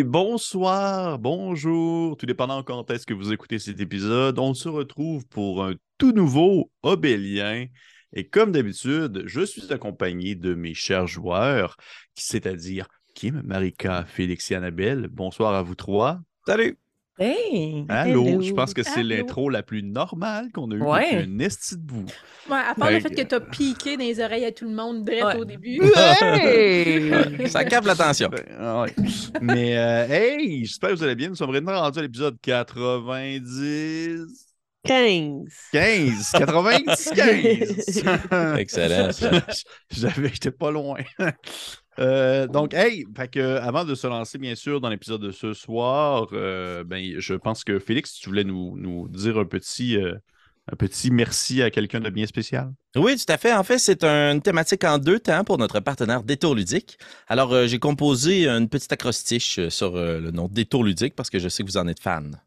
Bonsoir, 0.00 1.18
bonjour, 1.18 2.16
tout 2.16 2.24
dépendant 2.24 2.62
quand 2.62 2.90
est-ce 2.90 3.04
que 3.04 3.12
vous 3.12 3.30
écoutez 3.30 3.58
cet 3.58 3.78
épisode. 3.78 4.38
On 4.38 4.54
se 4.54 4.70
retrouve 4.70 5.26
pour 5.26 5.62
un 5.62 5.74
tout 5.98 6.12
nouveau 6.12 6.70
Obélien. 6.82 7.66
Et 8.14 8.26
comme 8.26 8.52
d'habitude, 8.52 9.24
je 9.26 9.42
suis 9.42 9.70
accompagné 9.70 10.34
de 10.34 10.54
mes 10.54 10.72
chers 10.72 11.06
joueurs, 11.06 11.76
c'est-à-dire 12.14 12.88
Kim, 13.14 13.42
Marika, 13.44 14.04
Félix 14.06 14.50
et 14.50 14.54
Annabelle. 14.54 15.08
Bonsoir 15.10 15.54
à 15.54 15.62
vous 15.62 15.74
trois. 15.74 16.20
Salut! 16.46 16.81
Hey! 17.18 17.84
Allô, 17.90 18.26
hello. 18.26 18.40
je 18.40 18.52
pense 18.54 18.72
que 18.72 18.82
c'est 18.82 19.02
l'intro 19.02 19.50
la 19.50 19.62
plus 19.62 19.82
normale 19.82 20.50
qu'on 20.50 20.70
a 20.70 20.74
eue 20.76 20.80
Ouais. 20.82 21.16
depuis 21.16 21.34
un 21.34 21.38
esti 21.40 21.76
de 21.76 21.82
bout. 21.82 22.06
Ouais, 22.48 22.56
à 22.56 22.74
part 22.74 22.90
le 22.90 23.00
Fait 23.00 23.10
que 23.10 23.16
que- 23.16 23.22
t'as 23.26 23.40
piqué 23.40 23.98
dans 23.98 24.04
les 24.04 24.18
oreilles 24.18 24.46
à 24.46 24.52
tout 24.52 24.64
le 24.64 24.74
monde 24.74 25.04
direct 25.04 25.24
Ouais. 25.26 25.36
au 25.36 25.44
début. 25.44 25.78
Hey! 26.22 27.48
Ça 27.50 27.64
capte 27.66 27.86
l'attention. 27.86 28.30
Ah 28.58 28.82
ouais. 28.82 28.94
Mais 29.42 29.76
euh, 29.76 30.06
hey, 30.08 30.64
j'espère 30.64 30.90
que 30.90 30.94
vous 30.96 31.04
allez 31.04 31.14
bien. 31.14 31.28
Nous 31.28 31.36
sommes 31.36 31.52
maintenant 31.52 31.78
rendus 31.80 31.98
à 31.98 32.02
l'épisode 32.02 32.38
90. 32.40 34.48
15. 34.84 35.44
15, 35.70 36.32
90, 36.32 37.10
15. 37.14 38.58
Excellent. 38.58 39.10
J'avais, 39.90 40.28
j'étais 40.30 40.50
pas 40.50 40.70
loin. 40.72 40.98
Euh, 41.98 42.46
donc, 42.46 42.74
hey, 42.74 43.04
fait 43.16 43.28
que, 43.28 43.56
avant 43.58 43.84
de 43.84 43.94
se 43.94 44.06
lancer, 44.06 44.38
bien 44.38 44.54
sûr, 44.54 44.80
dans 44.80 44.88
l'épisode 44.88 45.20
de 45.20 45.30
ce 45.30 45.52
soir, 45.52 46.28
euh, 46.32 46.84
ben, 46.84 47.14
je 47.18 47.34
pense 47.34 47.64
que 47.64 47.78
Félix, 47.78 48.14
tu 48.14 48.28
voulais 48.28 48.44
nous, 48.44 48.76
nous 48.76 49.08
dire 49.08 49.38
un 49.38 49.44
petit, 49.44 49.96
euh, 49.96 50.14
un 50.72 50.76
petit 50.76 51.10
merci 51.10 51.60
à 51.62 51.70
quelqu'un 51.70 52.00
de 52.00 52.08
bien 52.08 52.26
spécial. 52.26 52.72
Oui, 52.96 53.16
tout 53.16 53.30
à 53.30 53.36
fait. 53.36 53.52
En 53.52 53.62
fait, 53.62 53.78
c'est 53.78 54.04
une 54.04 54.40
thématique 54.40 54.84
en 54.84 54.98
deux 54.98 55.18
temps 55.18 55.44
pour 55.44 55.58
notre 55.58 55.80
partenaire 55.80 56.22
Détour 56.22 56.54
Ludique. 56.54 56.98
Alors, 57.28 57.52
euh, 57.52 57.66
j'ai 57.66 57.78
composé 57.78 58.48
une 58.48 58.68
petite 58.68 58.92
acrostiche 58.92 59.68
sur 59.68 59.96
euh, 59.96 60.20
le 60.20 60.30
nom 60.30 60.48
Détour 60.48 60.84
Ludique 60.84 61.14
parce 61.14 61.30
que 61.30 61.38
je 61.38 61.48
sais 61.48 61.62
que 61.62 61.68
vous 61.68 61.78
en 61.78 61.88
êtes 61.88 62.00
fan. 62.00 62.40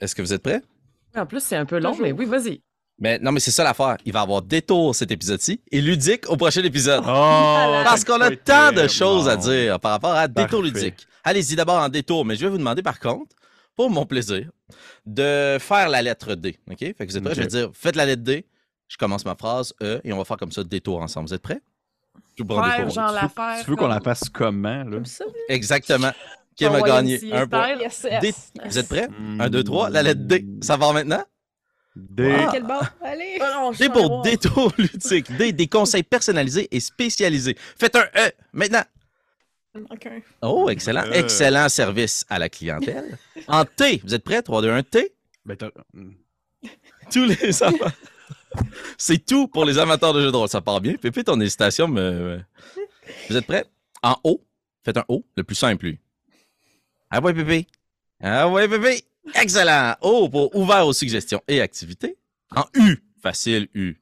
Est-ce 0.00 0.14
que 0.14 0.22
vous 0.22 0.32
êtes 0.32 0.42
prêts? 0.42 0.62
En 1.14 1.26
plus, 1.26 1.42
c'est 1.42 1.56
un 1.56 1.66
peu 1.66 1.78
long, 1.78 1.96
mais 2.00 2.12
oui, 2.12 2.24
vas-y. 2.24 2.62
Mais 3.02 3.18
non, 3.18 3.32
mais 3.32 3.40
c'est 3.40 3.50
ça 3.50 3.64
l'affaire. 3.64 3.96
Il 4.04 4.12
va 4.12 4.20
y 4.20 4.22
avoir 4.22 4.42
Détour 4.42 4.94
cet 4.94 5.10
épisode-ci 5.10 5.60
et 5.72 5.80
Ludique 5.80 6.30
au 6.30 6.36
prochain 6.36 6.62
épisode. 6.62 7.02
Oh, 7.04 7.80
Parce 7.82 8.04
qu'on 8.04 8.20
a 8.20 8.30
tant 8.36 8.70
de 8.70 8.86
choses 8.86 9.28
à 9.28 9.36
dire 9.36 9.80
par 9.80 9.90
rapport 9.90 10.12
à 10.14 10.28
Détour 10.28 10.62
Parfait. 10.62 10.78
ludique. 10.80 11.06
Allez-y 11.24 11.56
d'abord 11.56 11.82
en 11.82 11.88
détour, 11.88 12.24
mais 12.24 12.36
je 12.36 12.42
vais 12.42 12.48
vous 12.48 12.58
demander 12.58 12.80
par 12.80 13.00
contre, 13.00 13.34
pour 13.74 13.90
mon 13.90 14.06
plaisir, 14.06 14.48
de 15.04 15.56
faire 15.60 15.88
la 15.88 16.00
lettre 16.00 16.36
D. 16.36 16.56
OK? 16.70 16.78
Fait 16.78 16.94
que 16.94 17.04
vous 17.06 17.16
êtes 17.16 17.24
prêts? 17.24 17.34
Je 17.34 17.40
vais 17.40 17.46
dire, 17.48 17.70
faites 17.74 17.96
la 17.96 18.06
lettre 18.06 18.22
D. 18.22 18.46
Je 18.86 18.96
commence 18.96 19.24
ma 19.24 19.34
phrase 19.34 19.74
E 19.82 20.00
et 20.04 20.12
on 20.12 20.18
va 20.18 20.24
faire 20.24 20.36
comme 20.36 20.52
ça 20.52 20.62
détour 20.62 21.02
ensemble. 21.02 21.26
Vous 21.26 21.34
êtes 21.34 21.42
prêts? 21.42 21.60
Je 22.38 22.44
vous 22.44 22.48
prends 22.48 22.62
Faire 22.62 22.88
genre 22.88 23.10
Tu 23.18 23.24
veux, 23.24 23.64
tu 23.64 23.70
veux 23.70 23.76
qu'on 23.76 23.88
la 23.88 24.00
fasse 24.00 24.28
comment, 24.28 24.84
là? 24.84 24.90
Comme 24.92 25.06
ça. 25.06 25.24
Exactement. 25.48 26.12
Qui 26.54 26.66
a 26.66 26.80
gagné 26.80 27.18
un 27.32 27.48
point. 27.48 27.66
style. 27.66 27.80
Yes, 27.80 28.22
yes. 28.22 28.52
D. 28.54 28.60
Vous 28.64 28.78
êtes 28.78 28.88
prêts? 28.88 29.08
Un, 29.40 29.50
deux, 29.50 29.64
trois. 29.64 29.90
La 29.90 30.04
lettre 30.04 30.20
D. 30.22 30.46
Ça 30.60 30.76
va 30.76 30.92
maintenant? 30.92 31.24
D. 31.94 32.32
Ah. 32.34 32.48
Quel 32.52 32.62
bord? 32.64 32.84
Allez! 33.02 33.38
Oh 33.40 33.70
D 33.70 33.76
suis 33.76 33.88
pour 33.90 34.22
détour 34.22 34.72
ludique. 34.78 35.36
D, 35.36 35.52
des 35.52 35.66
conseils 35.66 36.02
personnalisés 36.02 36.68
et 36.70 36.80
spécialisés. 36.80 37.56
Faites 37.78 37.96
un 37.96 38.04
E 38.16 38.30
maintenant. 38.52 38.84
Ok. 39.90 40.08
Oh, 40.42 40.68
excellent. 40.68 41.04
Euh. 41.06 41.12
Excellent 41.12 41.68
service 41.68 42.24
à 42.28 42.38
la 42.38 42.48
clientèle. 42.48 43.18
En 43.48 43.64
T, 43.64 44.00
vous 44.04 44.14
êtes 44.14 44.22
prêts? 44.24 44.42
3, 44.42 44.62
2, 44.62 44.70
1, 44.70 44.82
T? 44.84 45.12
Ben, 45.44 45.56
t'as- 45.56 45.70
Tous 47.12 47.24
les 47.26 47.62
amateurs. 47.62 47.92
C'est 48.98 49.24
tout 49.24 49.48
pour 49.48 49.64
les 49.64 49.78
amateurs 49.78 50.12
de 50.12 50.20
jeux 50.22 50.30
de 50.30 50.36
rôle. 50.36 50.48
Ça 50.48 50.60
part 50.60 50.80
bien. 50.80 50.94
Pépé, 50.94 51.24
ton 51.24 51.40
hésitation 51.40 51.88
me. 51.88 52.40
Vous 53.28 53.36
êtes 53.36 53.46
prêts? 53.46 53.64
En 54.02 54.16
O, 54.24 54.42
faites 54.84 54.96
un 54.98 55.04
O, 55.08 55.24
le 55.36 55.42
plus 55.42 55.54
simple, 55.56 55.86
lui. 55.86 55.98
Ah 57.10 57.20
ouais, 57.20 57.32
Pépé. 57.34 57.66
Ah 58.22 58.48
ouais, 58.48 58.68
Pépé. 58.68 59.02
Excellent. 59.34 59.94
O 60.00 60.28
pour 60.28 60.54
ouvert 60.56 60.86
aux 60.86 60.92
suggestions 60.92 61.40
et 61.48 61.60
activités. 61.60 62.16
En 62.54 62.64
U, 62.74 63.02
facile 63.22 63.68
U. 63.74 63.96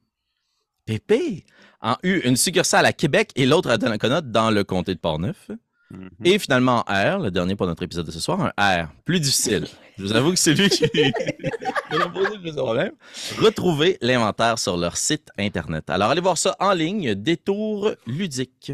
Pépé. 0.85 1.45
En 1.81 1.95
U, 2.03 2.21
une 2.25 2.37
succursale 2.37 2.85
à 2.85 2.93
Québec 2.93 3.31
et 3.35 3.45
l'autre 3.45 3.69
à 3.69 3.77
Donnacona 3.77 4.21
dans 4.21 4.51
le 4.51 4.63
comté 4.63 4.93
de 4.93 4.99
Portneuf. 4.99 5.49
Mhm. 5.91 6.09
Et 6.23 6.39
finalement, 6.39 6.83
R, 6.87 7.19
le 7.19 7.31
dernier 7.31 7.55
pour 7.55 7.67
notre 7.67 7.83
épisode 7.83 8.05
de 8.05 8.11
ce 8.11 8.19
soir, 8.19 8.53
un 8.55 8.83
R, 8.83 8.87
plus 9.03 9.19
difficile. 9.19 9.67
Je 9.97 10.03
vous 10.03 10.13
avoue 10.13 10.31
que 10.31 10.37
c'est 10.39 10.53
lui 10.53 10.69
qui 10.69 10.87
qui 10.89 11.03
a 11.03 12.09
posé 12.09 12.35
le 12.35 12.41
plus 12.41 12.55
de 12.55 12.61
problèmes. 12.61 12.93
Retrouvez 13.39 13.97
l'inventaire 14.01 14.57
sur 14.57 14.77
leur 14.77 14.95
site 14.95 15.29
Internet. 15.37 15.89
Alors, 15.89 16.09
allez 16.09 16.21
voir 16.21 16.37
ça 16.37 16.55
en 16.59 16.73
ligne, 16.73 17.13
Détour 17.15 17.91
ludique. 18.07 18.71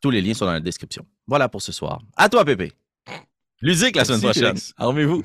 Tous 0.00 0.10
les 0.10 0.20
liens 0.20 0.34
sont 0.34 0.44
dans 0.46 0.52
la 0.52 0.60
description. 0.60 1.06
Voilà 1.26 1.48
pour 1.48 1.62
ce 1.62 1.72
soir. 1.72 2.00
À 2.16 2.28
toi, 2.28 2.44
Pépé. 2.44 2.72
Ludique 3.62 3.96
la 3.96 4.04
semaine 4.04 4.20
Merci, 4.22 4.40
prochaine. 4.40 4.58
Armez-vous. 4.76 5.22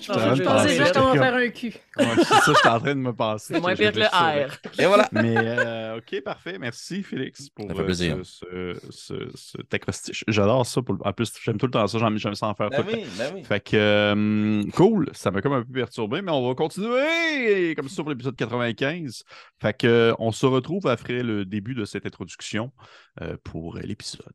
Je 0.00 0.12
pensais 0.12 0.42
pensais 0.44 0.76
juste 0.76 0.92
qu'on 0.94 1.06
va 1.06 1.12
que- 1.12 1.18
faire 1.18 1.34
un 1.34 1.48
cul. 1.48 1.74
Ouais, 1.96 2.06
c'est 2.18 2.24
ça, 2.24 2.42
je 2.48 2.52
suis 2.54 2.68
en 2.68 2.78
train 2.80 2.94
de 2.94 3.00
me 3.00 3.12
passer. 3.14 3.54
C'est 3.54 3.60
moins 3.60 3.74
pire 3.74 3.92
que 3.92 4.00
le 4.00 4.04
R. 4.06 4.50
Et 4.78 4.84
voilà. 4.86 5.08
Mais 5.12 5.34
euh, 5.36 5.96
ok, 5.98 6.20
parfait. 6.22 6.58
Merci, 6.58 7.02
Félix, 7.02 7.48
pour 7.48 7.66
Ça 7.66 7.74
fait 7.74 8.10
euh, 8.52 8.74
ce, 8.90 9.28
ce. 9.34 10.22
J'adore 10.28 10.66
ça. 10.66 10.82
Pour... 10.82 10.98
En 11.02 11.12
plus, 11.14 11.32
j'aime 11.42 11.56
tout 11.56 11.66
le 11.66 11.72
temps 11.72 11.86
ça. 11.86 11.98
J'aime 11.98 12.34
ça 12.34 12.46
en 12.48 12.54
faire 12.54 12.68
tout 12.68 12.82
le 12.86 12.92
temps. 12.92 12.98
ben 13.16 13.32
oui. 13.36 13.42
Fait 13.44 13.60
que, 13.60 13.76
euh, 13.76 14.62
cool. 14.74 15.08
Ça 15.14 15.30
m'a 15.30 15.40
comme 15.40 15.54
un 15.54 15.62
peu 15.62 15.72
perturbé, 15.72 16.20
mais 16.20 16.30
on 16.30 16.46
va 16.46 16.54
continuer 16.54 17.74
comme 17.74 17.88
ça 17.88 18.02
pour 18.02 18.10
l'épisode 18.10 18.36
95. 18.36 19.24
Fait 19.62 19.72
que, 19.76 20.14
on 20.18 20.30
se 20.30 20.44
retrouve 20.44 20.86
après 20.86 21.22
le 21.22 21.46
début 21.46 21.74
de 21.74 21.86
cette 21.86 22.04
introduction 22.04 22.70
euh, 23.22 23.36
pour 23.42 23.76
l'épisode. 23.78 24.32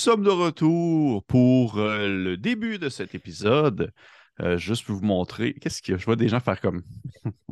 Sommes 0.00 0.22
de 0.22 0.30
retour 0.30 1.24
pour 1.24 1.78
euh, 1.78 2.08
le 2.08 2.36
début 2.36 2.78
de 2.78 2.88
cet 2.88 3.14
épisode. 3.14 3.92
Euh, 4.40 4.56
juste 4.56 4.86
pour 4.86 4.96
vous 4.96 5.04
montrer. 5.04 5.52
Qu'est-ce 5.54 5.92
a? 5.92 5.98
Je 5.98 6.04
vois 6.06 6.16
des 6.16 6.28
gens 6.28 6.40
faire 6.40 6.58
comme? 6.60 6.82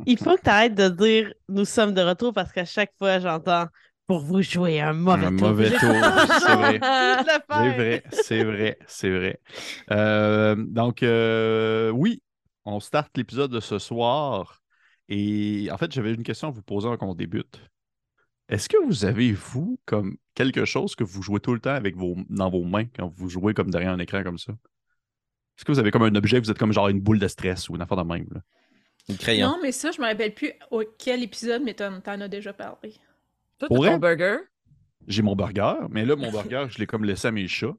Il 0.07 0.17
faut 0.17 0.35
que 0.35 0.41
tu 0.41 0.49
arrêtes 0.49 0.73
de 0.73 0.89
dire 0.89 1.31
nous 1.47 1.65
sommes 1.65 1.93
de 1.93 2.01
retour 2.01 2.33
parce 2.33 2.51
qu'à 2.51 2.65
chaque 2.65 2.91
fois 2.97 3.19
j'entends 3.19 3.67
pour 4.07 4.21
vous 4.21 4.41
jouer 4.41 4.81
un 4.81 4.93
mauvais 4.93 5.27
Un 5.27 5.35
tour. 5.35 5.49
mauvais 5.49 5.69
J'ai 5.69 5.77
tour, 5.77 5.93
c'est 6.39 6.55
vrai. 6.55 6.79
C'est 7.51 7.73
vrai, 7.75 8.03
c'est 8.11 8.43
vrai, 8.43 8.77
c'est 8.87 9.09
vrai. 9.11 9.39
Euh, 9.91 10.55
donc, 10.57 11.03
oui, 11.95 12.23
on 12.65 12.79
starte 12.79 13.15
l'épisode 13.17 13.51
de 13.51 13.59
ce 13.59 13.77
soir. 13.77 14.61
Et 15.09 15.69
en 15.71 15.77
fait, 15.77 15.91
j'avais 15.91 16.13
une 16.13 16.23
question 16.23 16.47
à 16.47 16.51
vous 16.51 16.63
poser 16.63 16.87
avant 16.87 16.97
qu'on 16.97 17.13
débute. 17.13 17.61
Est-ce 18.49 18.67
que 18.67 18.77
vous 18.83 19.05
avez, 19.05 19.31
vous, 19.31 19.79
comme 19.85 20.17
quelque 20.33 20.65
chose 20.65 20.95
que 20.95 21.03
vous 21.03 21.21
jouez 21.21 21.39
tout 21.39 21.53
le 21.53 21.59
temps 21.59 21.73
avec 21.75 21.95
vos, 21.95 22.15
dans 22.29 22.49
vos 22.49 22.63
mains 22.63 22.85
quand 22.95 23.07
vous 23.15 23.29
jouez 23.29 23.53
comme 23.53 23.69
derrière 23.69 23.91
un 23.91 23.99
écran 23.99 24.23
comme 24.23 24.37
ça? 24.39 24.53
Est-ce 25.57 25.65
que 25.65 25.71
vous 25.71 25.79
avez 25.79 25.91
comme 25.91 26.03
un 26.03 26.15
objet, 26.15 26.39
vous 26.39 26.49
êtes 26.49 26.57
comme 26.57 26.73
genre 26.73 26.87
une 26.87 26.99
boule 27.01 27.19
de 27.19 27.27
stress 27.27 27.69
ou 27.69 27.75
une 27.75 27.81
affaire 27.81 27.97
de 27.97 28.03
même? 28.03 28.25
là? 28.31 28.41
Le 29.07 29.15
crayon. 29.15 29.47
Non, 29.49 29.59
mais 29.61 29.71
ça, 29.71 29.91
je 29.91 30.01
me 30.01 30.05
rappelle 30.05 30.33
plus 30.33 30.51
auquel 30.71 31.23
épisode, 31.23 31.63
mais 31.63 31.73
t'en 31.73 31.99
t'en 32.01 32.19
as 32.21 32.27
déjà 32.27 32.53
parlé. 32.53 32.93
Toi, 33.59 33.67
Pour 33.67 33.85
ton 33.85 33.97
burger? 33.97 34.37
J'ai 35.07 35.21
mon 35.21 35.35
burger, 35.35 35.73
mais 35.89 36.05
là, 36.05 36.15
mon 36.15 36.31
burger, 36.31 36.65
je 36.69 36.77
l'ai 36.77 36.85
comme 36.87 37.03
laissé 37.03 37.27
à 37.27 37.31
mes 37.31 37.47
chats. 37.47 37.75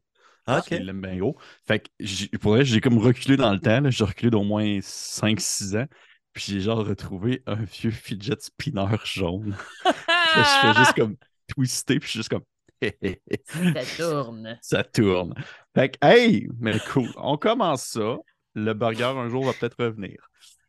Ah, 0.46 0.54
Parce 0.54 0.68
qu'ils 0.68 0.84
l'aiment 0.84 1.00
bien 1.02 1.16
gros. 1.18 1.36
Fait 1.66 1.80
que, 1.80 1.88
j'ai- 2.00 2.28
pour 2.28 2.52
vrai, 2.52 2.64
j'ai 2.64 2.80
comme 2.80 2.98
reculé 2.98 3.36
dans 3.36 3.52
le 3.52 3.60
temps. 3.60 3.80
là. 3.80 3.90
J'ai 3.90 4.04
reculé 4.04 4.30
d'au 4.30 4.42
moins 4.42 4.80
5-6 4.82 5.76
ans. 5.76 5.86
Puis 6.32 6.44
j'ai 6.48 6.60
genre 6.60 6.86
retrouvé 6.86 7.42
un 7.46 7.56
vieux 7.56 7.90
fidget 7.90 8.36
spinner 8.40 8.86
jaune. 9.04 9.56
je 9.84 10.42
fais 10.62 10.74
juste 10.78 10.94
comme 10.94 11.16
twister, 11.48 11.98
puis 11.98 12.06
je 12.06 12.10
suis 12.10 12.18
juste 12.18 12.28
comme. 12.28 12.44
Ça 12.82 13.82
tourne. 13.96 14.58
ça 14.62 14.84
tourne. 14.84 15.34
Fait 15.74 15.90
que, 15.90 15.98
hey, 16.02 16.48
mais 16.58 16.78
cool. 16.92 17.10
On 17.16 17.36
commence 17.36 17.82
ça. 17.84 18.16
Le 18.54 18.72
burger, 18.72 19.04
un 19.16 19.28
jour, 19.28 19.44
va 19.44 19.52
peut-être 19.52 19.76
revenir. 19.84 20.16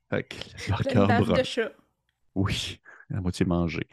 Fait 0.09 0.23
que, 0.23 0.35
le 0.35 1.05
burger 1.07 1.23
brun. 1.23 1.37
de 1.37 1.43
chat. 1.43 1.71
Oui, 2.35 2.79
la 3.09 3.21
moitié 3.21 3.45
mangée. 3.45 3.87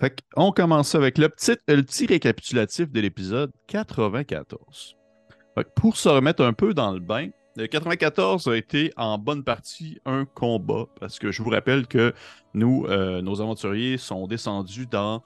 Fait 0.00 0.22
on 0.36 0.52
commence 0.52 0.90
ça 0.90 0.98
avec 0.98 1.18
le 1.18 1.28
petit, 1.28 1.56
le 1.68 1.82
petit 1.82 2.06
récapitulatif 2.06 2.90
de 2.90 3.00
l'épisode 3.00 3.52
94. 3.66 4.96
Fait 5.54 5.64
que 5.64 5.70
pour 5.76 5.96
se 5.96 6.08
remettre 6.08 6.42
un 6.42 6.52
peu 6.52 6.74
dans 6.74 6.92
le 6.92 7.00
bain, 7.00 7.28
Le 7.56 7.66
94 7.66 8.46
a 8.48 8.56
été 8.56 8.92
en 8.96 9.18
bonne 9.18 9.42
partie 9.42 9.98
un 10.06 10.24
combat 10.24 10.84
parce 11.00 11.18
que 11.18 11.32
je 11.32 11.42
vous 11.42 11.50
rappelle 11.50 11.86
que 11.86 12.14
nous, 12.54 12.86
euh, 12.88 13.20
nos 13.22 13.40
aventuriers, 13.40 13.98
sont 13.98 14.26
descendus 14.28 14.86
dans 14.86 15.22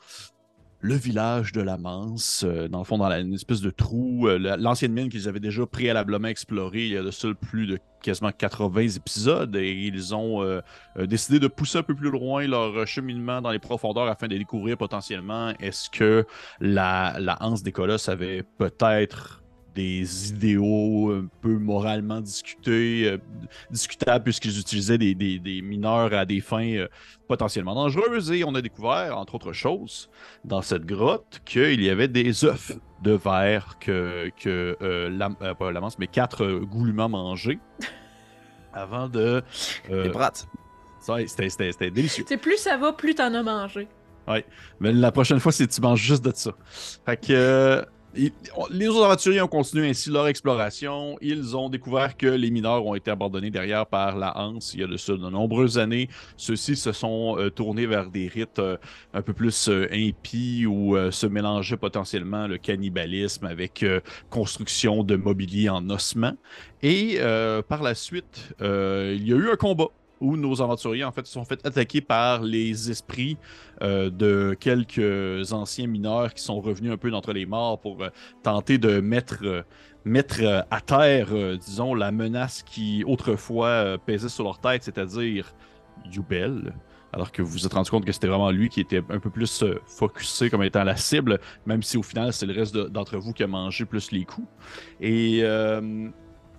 le 0.81 0.95
village 0.95 1.53
de 1.53 1.61
la 1.63 1.79
Manse, 1.79 2.45
euh, 2.47 2.69
dans 2.69 2.79
le 2.79 2.85
fond, 2.85 2.99
dans 2.99 3.11
une 3.11 3.33
espèce 3.35 3.61
de 3.61 3.71
trou, 3.71 4.27
euh, 4.29 4.39
la- 4.39 4.57
l'ancienne 4.57 4.93
mine 4.93 5.09
qu'ils 5.09 5.29
avaient 5.29 5.41
déjà 5.41 5.65
préalablement 5.67 6.29
explorée 6.29 6.85
il 6.87 6.93
y 6.93 6.97
a 6.97 7.03
de 7.03 7.11
ça 7.11 7.29
plus 7.35 7.67
de 7.67 7.79
quasiment 8.03 8.33
80 8.33 8.89
épisodes 8.97 9.55
et 9.57 9.73
ils 9.73 10.15
ont 10.15 10.61
décidé 10.99 11.39
de 11.39 11.47
pousser 11.49 11.79
un 11.79 11.83
peu 11.83 11.95
plus 11.95 12.11
loin 12.11 12.47
leur 12.47 12.87
cheminement 12.87 13.41
dans 13.41 13.51
les 13.51 13.59
profondeurs 13.59 14.09
afin 14.09 14.29
de 14.29 14.37
découvrir 14.37 14.77
potentiellement. 14.77 15.55
Est-ce 15.59 15.89
que 15.89 16.27
la, 16.61 17.17
la 17.19 17.39
Hanse 17.43 17.63
des 17.63 17.73
Colosses 17.73 18.11
avait 18.11 18.43
peut-être 18.43 19.43
des 19.75 20.31
idéaux 20.31 21.13
un 21.13 21.27
peu 21.41 21.57
moralement 21.59 22.21
discutés, 22.21 23.09
euh, 23.09 23.19
discutables 23.71 24.23
puisqu'ils 24.25 24.59
utilisaient 24.61 24.99
des, 24.99 25.15
des- 25.15 25.39
des 25.39 25.63
mineurs 25.63 26.13
à 26.15 26.25
des 26.25 26.41
fins 26.41 26.65
euh, 26.77 26.89
potentiellement 27.29 27.75
dangereuses 27.75 28.31
et 28.31 28.45
on 28.45 28.55
a 28.55 28.63
découvert, 28.63 29.19
entre 29.19 29.35
autres 29.35 29.53
choses, 29.53 30.09
dans 30.45 30.63
cette 30.63 30.87
grotte 30.87 31.41
qu'il 31.45 31.83
y 31.83 31.91
avait 31.91 32.09
des 32.09 32.45
œufs 32.45 32.73
de 33.03 33.13
verre 33.13 33.77
que, 33.81 34.31
que 34.41 34.77
euh, 34.81 35.11
la, 35.11 35.31
euh, 35.43 35.55
pas 35.55 35.73
la 35.73 35.81
manse, 35.81 35.99
mais 35.99 36.07
quatre 36.07 36.45
euh, 36.45 36.61
goulûment 36.61 37.09
mangés 37.09 37.59
avant 38.73 39.09
de... 39.09 39.43
euh, 39.91 40.05
Les 40.05 40.11
prates. 40.11 40.47
ça, 41.01 41.17
c'était- 41.27 41.49
C'était 41.51 41.73
c'était 41.73 41.91
délicieux. 41.91 42.25
C'est 42.27 42.37
plus 42.39 42.57
ça 42.59 42.77
va, 42.77 42.93
plus 42.93 43.15
t'en 43.15 43.33
as 43.35 43.43
mangé. 43.43 43.89
Mais 44.81 44.93
la 44.93 45.13
prochaine 45.13 45.39
fois, 45.39 45.53
c'est 45.53 45.67
tu 45.67 45.81
manges 45.83 46.01
juste 46.01 46.25
de 46.25 46.33
ça. 46.35 46.53
Fait 47.05 47.17
que 47.19 47.27
euh, 47.33 47.83
les 48.71 48.89
autres 48.89 49.05
aventuriers 49.05 49.43
ont 49.43 49.49
continué 49.49 49.89
ainsi 49.89 50.11
leur 50.11 50.29
exploration. 50.29 51.17
Ils 51.21 51.57
ont 51.57 51.69
découvert 51.69 52.17
que 52.17 52.27
les 52.27 52.51
mineurs 52.51 52.85
ont 52.87 52.95
été 52.95 53.11
abandonnés 53.11 53.51
derrière 53.51 53.87
par 53.87 54.17
la 54.17 54.37
Hanse 54.39 54.75
il 54.75 54.81
y 54.81 54.85
a 54.85 54.87
de 54.87 54.95
de 54.95 55.31
nombreuses 55.31 55.79
années. 55.79 56.09
Ceux-ci 56.37 56.77
se 56.77 56.93
sont 56.93 57.37
euh, 57.39 57.51
tournés 57.51 57.87
vers 57.87 58.11
des 58.11 58.29
rites 58.29 58.59
euh, 58.59 58.77
un 59.13 59.23
peu 59.23 59.33
plus 59.33 59.69
euh, 59.69 59.87
impies 59.93 60.67
où 60.67 60.97
se 61.11 61.27
mélangeait 61.27 61.77
potentiellement 61.77 62.47
le 62.47 62.59
cannibalisme 62.59 63.47
avec 63.47 63.85
construction 64.31 65.05
de 65.05 65.17
mobilier 65.17 65.69
en 65.69 65.89
ossement. 65.91 66.33
Et 66.83 67.19
par 67.69 67.83
la 67.83 67.95
suite, 67.95 68.55
il 68.61 69.27
y 69.27 69.33
a 69.33 69.37
eu 69.37 69.51
un 69.51 69.57
combat 69.57 69.89
où 70.21 70.37
nos 70.37 70.63
aventuriers 70.63 71.05
en 71.05 71.13
fait 71.13 71.27
se 71.27 71.33
sont 71.33 71.45
fait 71.45 71.65
attaquer 71.67 72.01
par 72.01 72.43
les 72.43 72.91
esprits 72.91 73.37
euh, 73.83 74.11
de 74.11 74.57
quelques 74.59 75.53
anciens 75.53 75.87
mineurs 75.87 76.33
qui 76.35 76.43
sont 76.43 76.61
revenus 76.61 76.93
un 76.93 76.97
peu 76.97 77.11
d'entre 77.11 77.33
les 77.33 77.47
morts 77.47 77.81
pour 77.81 78.03
euh, 78.03 78.09
tenter 78.43 78.79
de 78.79 79.01
mettre, 79.01 79.39
euh, 79.43 80.63
à 80.71 80.81
terre, 80.81 81.29
disons, 81.59 81.95
la 81.95 82.13
menace 82.13 82.63
qui 82.63 83.05
autrefois 83.07 83.99
pesait 84.07 84.29
sur 84.29 84.45
leur 84.45 84.59
tête, 84.61 84.83
c'est-à-dire 84.85 85.53
Yubel. 86.13 86.75
Alors 87.13 87.31
que 87.31 87.43
vous 87.43 87.51
vous 87.53 87.65
êtes 87.65 87.73
rendu 87.73 87.91
compte 87.91 88.05
que 88.05 88.11
c'était 88.13 88.27
vraiment 88.27 88.51
lui 88.51 88.69
qui 88.69 88.81
était 88.81 89.01
un 89.09 89.21
peu 89.21 89.31
plus 89.31 89.65
focusé 89.87 90.51
comme 90.51 90.65
étant 90.65 90.83
la 90.83 90.97
cible, 90.97 91.39
même 91.65 91.83
si 91.83 91.97
au 91.97 92.03
final 92.03 92.33
c'est 92.33 92.45
le 92.45 92.53
reste 92.53 92.75
de- 92.75 92.89
d'entre 92.89 93.17
vous 93.19 93.33
qui 93.33 93.45
a 93.45 93.47
mangé 93.47 93.85
plus 93.85 94.11
les 94.11 94.25
coups. 94.25 94.49
Et 95.01 95.43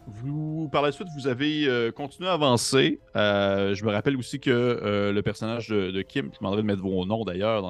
vous, 0.08 0.70
par 0.72 0.82
la 0.82 0.92
suite, 0.92 1.08
vous 1.16 1.28
avez 1.28 1.68
euh, 1.68 1.92
continué 1.92 2.30
à 2.30 2.34
avancer. 2.34 3.00
Euh, 3.16 3.74
je 3.74 3.84
me 3.86 3.92
rappelle 3.92 4.18
aussi 4.18 4.40
que 4.40 4.52
euh, 4.52 5.12
le 5.12 5.22
personnage 5.22 5.70
de, 5.70 6.02
Kim, 6.02 6.30
je 6.34 6.40
demanderai 6.40 6.62
de 6.62 6.68
mettre 6.68 6.82
vos 6.82 7.06
noms 7.06 7.24
d'ailleurs 7.24 7.62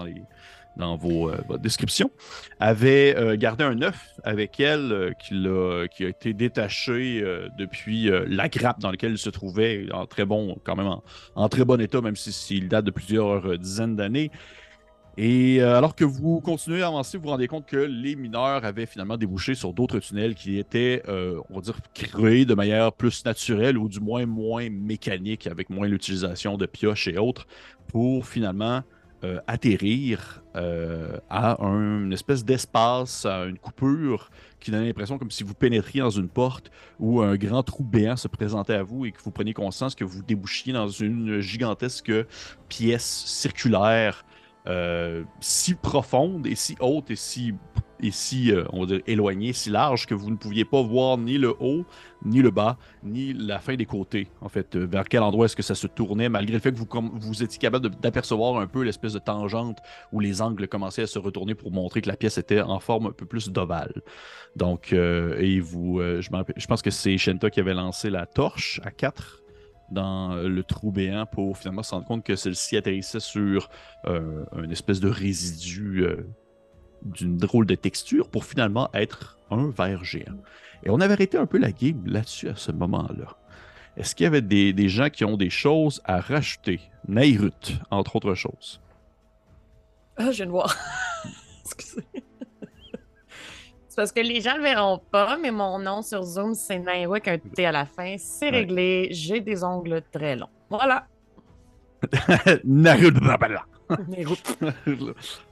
dans, 0.78 0.98
vos, 0.98 1.32
votre 1.48 1.62
description, 1.62 2.12
avait 2.60 3.38
gardé 3.38 3.64
un 3.64 3.82
œuf 3.82 4.10
avec 4.24 4.60
elle 4.60 5.16
qui, 5.20 5.48
a 5.48 6.08
été 6.08 6.34
détaché 6.34 7.24
depuis 7.58 8.10
la 8.28 8.50
grappe 8.50 8.80
dans 8.80 8.92
laquelle 8.92 9.14
il 9.14 9.18
se 9.18 9.30
trouvait, 9.30 9.88
en 9.94 10.06
très 10.06 10.26
bon, 10.26 10.58
quand 10.66 10.76
même 10.76 10.92
en, 11.36 11.50
très 11.50 11.64
bon 11.64 11.80
état, 11.80 12.02
même 12.02 12.18
si 12.18 12.34
s'il 12.34 12.68
date 12.68 12.86
de 12.86 12.92
plusieurs 12.92 13.58
dizaines 13.58 13.96
d'années. 13.96 14.32
Et 15.18 15.62
euh, 15.62 15.78
alors 15.78 15.96
que 15.96 16.04
vous 16.04 16.42
continuez 16.42 16.82
à 16.82 16.88
avancer, 16.88 17.18
vous 17.18 17.24
vous 17.24 17.30
rendez 17.30 17.48
compte 17.48 17.66
que 17.66 17.78
les 17.78 18.18
mineurs 18.18 18.66
avaient 18.66 18.86
finalement 18.86 19.16
débouché 19.16 19.56
sur 19.56 19.72
d'autres 19.74 20.00
tunnels 20.00 20.36
qui 20.36 20.58
étaient, 20.58 21.04
euh, 21.08 21.40
on 21.50 21.56
va 21.56 21.62
dire, 21.62 21.80
créés 21.94 22.44
de 22.46 22.54
manière 22.54 22.92
plus 22.92 23.24
naturelle 23.24 23.78
ou 23.78 23.88
du 23.88 24.02
moins 24.02 24.26
moins 24.26 24.70
mécanique, 24.70 25.48
avec 25.48 25.70
moins 25.70 25.88
l'utilisation 25.88 26.58
de 26.58 26.66
pioches 26.66 27.08
et 27.08 27.18
autres, 27.18 27.48
pour 27.88 28.26
finalement 28.28 28.82
euh, 29.24 29.40
atterrir 29.48 30.44
à 31.30 31.62
un- 31.66 32.04
une 32.06 32.14
espèce 32.14 32.46
d'espace, 32.46 33.26
à 33.26 33.46
une 33.46 33.58
coupure 33.58 34.30
qui 34.60 34.72
donnait 34.72 34.88
l'impression 34.88 35.18
comme 35.18 35.32
si 35.32 35.44
vous 35.44 35.54
pénétriez 35.54 36.02
dans 36.02 36.10
une 36.10 36.30
porte 36.30 36.72
où 37.00 37.22
un 37.22 37.36
grand 37.36 37.64
trou 37.64 37.84
béant 37.84 38.16
se 38.16 38.28
présentait 38.28 38.74
à 38.76 38.84
vous 38.84 39.06
et 39.06 39.12
que 39.12 39.22
vous 39.22 39.32
preniez 39.32 39.54
conscience 39.54 39.96
que 39.96 40.04
vous 40.04 40.24
débouchiez 40.24 40.74
dans 40.74 40.88
une 40.88 41.40
gigantesque 41.40 42.12
pièce 42.70 43.24
circulaire 43.26 44.26
euh, 44.68 45.24
si 45.40 45.76
profonde 45.76 46.48
et 46.48 46.56
si 46.56 46.76
haute 46.80 47.12
et 47.12 47.16
si, 47.16 47.54
et 48.02 48.10
si 48.10 48.52
euh, 48.52 48.64
on 48.72 48.82
va 48.82 48.86
dire, 48.88 49.02
éloignée, 49.06 49.54
si 49.54 49.70
large 49.70 50.08
que 50.08 50.16
vous 50.16 50.32
ne 50.32 50.38
pouviez 50.38 50.66
pas 50.66 50.82
voir 50.82 51.18
ni 51.18 51.38
le 51.38 51.54
haut, 51.60 51.86
ni 52.26 52.42
le 52.42 52.50
bas, 52.50 52.78
ni 53.04 53.34
la 53.34 53.60
fin 53.60 53.76
des 53.76 53.86
côtés. 53.86 54.28
En 54.42 54.50
fait, 54.50 54.76
euh, 54.76 54.86
vers 54.86 55.06
quel 55.08 55.22
endroit 55.22 55.46
est-ce 55.46 55.56
que 55.56 55.64
ça 55.64 55.76
se 55.76 55.86
tournait, 55.86 56.30
malgré 56.30 56.54
le 56.54 56.60
fait 56.60 56.72
que 56.72 56.78
vous, 56.78 56.88
vous 57.14 57.44
étiez 57.44 57.60
capable 57.60 57.90
d'apercevoir 57.90 58.60
un 58.60 58.68
peu 58.68 58.84
l'espèce 58.84 59.14
de 59.14 59.20
tangente 59.20 59.78
où 60.12 60.20
les 60.20 60.42
angles 60.42 60.68
commençaient 60.68 61.04
à 61.04 61.08
se 61.08 61.20
retourner 61.20 61.54
pour 61.54 61.72
montrer 61.72 62.02
que 62.02 62.10
la 62.10 62.18
pièce 62.18 62.38
était 62.40 62.62
en 62.62 62.80
forme 62.80 63.08
un 63.08 63.12
peu 63.12 63.26
plus 63.26 63.50
d'ovale. 63.50 64.02
Donc, 64.56 64.94
et 64.94 65.60
vous, 65.60 66.00
je, 66.02 66.30
je 66.56 66.68
pense 66.68 66.82
que 66.82 66.90
c'est 66.90 67.18
Shenta 67.18 67.50
qui 67.50 67.60
avait 67.60 67.74
lancé 67.74 68.10
la 68.10 68.26
torche 68.26 68.82
à 68.84 68.92
4 68.92 69.45
dans 69.90 70.34
euh, 70.34 70.48
le 70.48 70.64
trou 70.64 70.92
béant 70.92 71.26
pour 71.26 71.58
finalement 71.58 71.84
se 71.84 71.92
rendre 71.92 72.06
compte 72.06 72.24
que 72.24 72.36
celle-ci 72.36 72.78
atterrissait 72.78 73.20
sur 73.20 73.70
euh, 74.06 74.46
une 74.58 74.72
espèce 74.72 75.00
de 75.00 75.10
résidu 75.10 76.04
euh, 76.04 76.28
d'une 77.04 77.38
drôle 77.38 77.66
de 77.66 77.76
texture 77.76 78.30
pour 78.30 78.46
finalement 78.46 78.90
être 78.94 79.38
un 79.52 79.70
verre 79.70 80.04
géant. 80.04 80.38
Et 80.84 80.90
on 80.90 81.00
avait 81.00 81.14
arrêté 81.14 81.38
un 81.38 81.46
peu 81.46 81.58
la 81.58 81.72
game 81.72 82.04
là-dessus 82.06 82.50
à 82.50 82.56
ce 82.56 82.72
moment-là. 82.72 83.38
Est-ce 83.98 84.14
qu'il 84.14 84.26
y 84.26 84.28
avait 84.28 84.42
des, 84.42 84.90
gens 84.90 85.10
qui 85.10 85.24
ont 85.24 85.38
des 85.38 85.50
choses 85.50 86.02
à 86.04 86.20
rajouter? 86.20 86.82
Nairut, 87.08 87.80
entre 87.92 88.18
autres 88.18 88.36
choses. 88.36 88.82
Ah, 90.18 90.32
je 90.32 90.38
viens 90.38 90.46
de 90.48 90.52
voir. 90.52 90.76
Excusez. 91.66 92.04
C'est 93.96 94.02
parce 94.02 94.12
que 94.12 94.20
les 94.20 94.42
gens 94.42 94.58
le 94.58 94.64
verront 94.64 95.00
pas, 95.10 95.38
mais 95.38 95.52
mon 95.52 95.80
nom 95.80 96.02
sur 96.02 96.22
Zoom, 96.24 96.54
c'est 96.54 96.80
Nairo 96.80 97.14
avec 97.14 97.30
un 97.30 97.38
T 97.38 97.66
à 97.66 97.72
la 97.72 97.86
fin. 97.86 98.18
C'est 98.18 98.48
Ouais. 98.48 98.58
réglé. 98.58 99.08
J'ai 99.12 99.40
des 99.40 99.64
ongles 99.64 100.02
très 100.12 100.36
longs. 100.36 100.50
Voilà. 100.70 101.08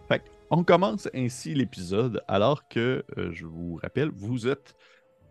Fait 0.10 0.22
on 0.50 0.64
commence 0.66 1.08
ainsi 1.16 1.54
l'épisode 1.56 2.22
alors 2.28 2.68
que, 2.68 3.06
euh, 3.18 3.30
je 3.32 3.46
vous 3.46 3.80
rappelle, 3.82 4.12
vous 4.14 4.46
êtes 4.48 4.76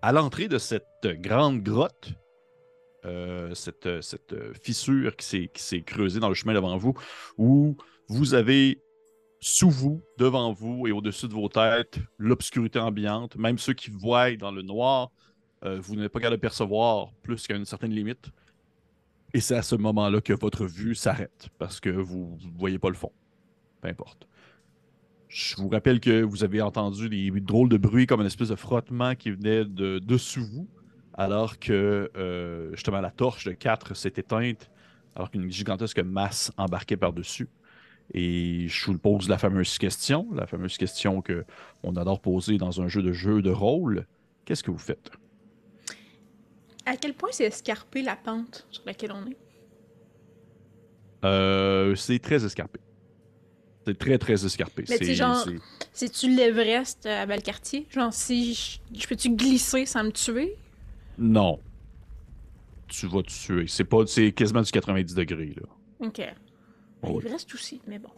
à 0.00 0.12
l'entrée 0.12 0.49
de 0.49 0.57
cette 0.57 0.87
grande 1.04 1.62
grotte, 1.62 2.14
euh, 3.04 3.52
cette, 3.54 4.00
cette 4.00 4.35
fissure 4.64 5.14
qui 5.16 5.26
s'est- 5.26 5.50
qui 5.52 5.62
s'est 5.62 5.83
creusée 5.83 6.19
dans 6.19 6.28
le 6.31 6.35
chemin 6.35 6.54
devant 6.54 6.78
vous, 6.78 6.95
où 7.37 7.76
vous 8.09 8.33
avez 8.35 8.81
sous 9.42 9.70
vous, 9.70 10.00
devant 10.18 10.52
vous 10.52 10.87
et 10.87 10.92
au-dessus 10.92 11.26
de 11.26 11.34
vos 11.34 11.49
têtes, 11.49 11.99
l'obscurité 12.16 12.78
ambiante. 12.78 13.34
Même 13.34 13.58
ceux 13.58 13.72
qui 13.72 13.90
voient 13.90 14.37
dans 14.37 14.52
le 14.52 14.62
noir, 14.62 15.11
euh, 15.64 15.80
vous 15.80 15.96
n'êtes 15.96 16.12
pas 16.12 16.20
capable 16.20 16.37
de 16.37 16.40
percevoir 16.40 17.12
plus 17.22 17.44
qu'à 17.49 17.56
une 17.56 17.64
certaine 17.64 17.90
limite. 17.90 18.30
Et 19.34 19.40
c'est 19.40 19.56
à 19.56 19.62
ce 19.62 19.75
moment-là 19.75 20.20
que 20.20 20.32
votre 20.32 20.64
vue 20.64 20.94
s'arrête 20.94 21.49
parce 21.58 21.80
que 21.80 21.90
vous 21.90 22.38
ne 22.40 22.56
voyez 22.56 22.78
pas 22.78 22.88
le 22.88 22.94
fond. 22.94 23.11
Peu 23.80 23.88
importe. 23.88 24.28
Je 25.26 25.56
vous 25.56 25.68
rappelle 25.68 25.99
que 25.99 26.22
vous 26.22 26.44
avez 26.44 26.62
entendu 26.62 27.08
des 27.08 27.32
drôles 27.40 27.68
de 27.68 27.78
bruits 27.78 28.06
comme 28.06 28.20
une 28.20 28.26
espèce 28.28 28.50
de 28.50 28.54
frottement 28.54 29.16
qui 29.16 29.32
venait 29.32 29.64
de 29.64 29.99
dessous 29.99 30.44
vous, 30.44 30.68
alors 31.14 31.58
que 31.58 32.12
euh, 32.16 32.70
justement 32.75 33.00
la 33.00 33.11
torche 33.11 33.44
de 33.46 33.52
4 33.52 33.94
s'est 33.96 34.12
éteinte, 34.18 34.70
alors 35.16 35.32
qu'une 35.32 35.50
gigantesque 35.50 35.99
masse 35.99 36.52
embarquait 36.56 36.96
par-dessus. 36.96 37.49
Et 38.14 38.66
je 38.68 38.87
vous 38.87 38.99
pose 38.99 39.28
la 39.28 39.38
fameuse 39.38 39.78
question, 39.78 40.28
la 40.35 40.47
fameuse 40.47 40.76
question 40.76 41.23
que 41.23 41.44
on 41.82 41.97
adore 41.97 42.21
poser 42.21 42.59
dans 42.59 42.80
un 42.82 42.88
jeu 42.88 43.02
de 43.02 43.12
jeu 43.12 43.40
de 43.42 43.50
rôle. 43.50 44.06
Qu'est-ce 44.44 44.62
que 44.62 44.71
vous 44.71 44.78
faites? 44.78 45.11
À 46.85 46.97
quel 46.97 47.14
point 47.14 47.30
c'est 47.32 47.44
escarpé 47.44 48.02
la 48.02 48.16
pente 48.16 48.66
sur 48.71 48.82
laquelle 48.85 49.12
on 49.12 49.26
est? 49.30 49.37
Euh, 51.25 51.94
c'est 51.94 52.18
très 52.18 52.44
escarpé. 52.44 52.80
C'est 53.87 53.99
très, 53.99 54.18
très 54.18 54.44
escarpé. 54.44 54.85
Mais 54.88 54.97
C'est- 54.97 55.14
genre- 55.14 55.37
c'est- 55.44 55.59
C'est-tu 55.92 56.35
l'Everest 56.35 57.04
euh, 57.06 57.23
à 57.23 57.26
Valcartier? 57.26 57.87
Genre, 57.90 58.12
si 58.14 58.54
je, 58.54 58.78
je 58.99 59.06
peux-tu 59.06 59.30
glisser 59.30 59.85
sans 59.87 60.04
me 60.04 60.11
tuer? 60.11 60.56
Non. 61.18 61.59
Tu 62.88 63.06
vas 63.06 63.23
te 63.23 63.28
tuer. 63.30 63.66
C'est 63.68 63.85
pas, 63.85 64.06
c'est 64.06 64.32
quasiment 64.32 64.62
du 64.62 64.71
90 64.71 65.14
degrés, 65.14 65.54
là. 65.56 66.06
Ok. 66.06 66.21
Oh, 67.02 67.09
oui. 67.16 67.23
L'Everest 67.25 67.52
aussi, 67.54 67.80
mais 67.87 67.99
bon. 67.99 68.09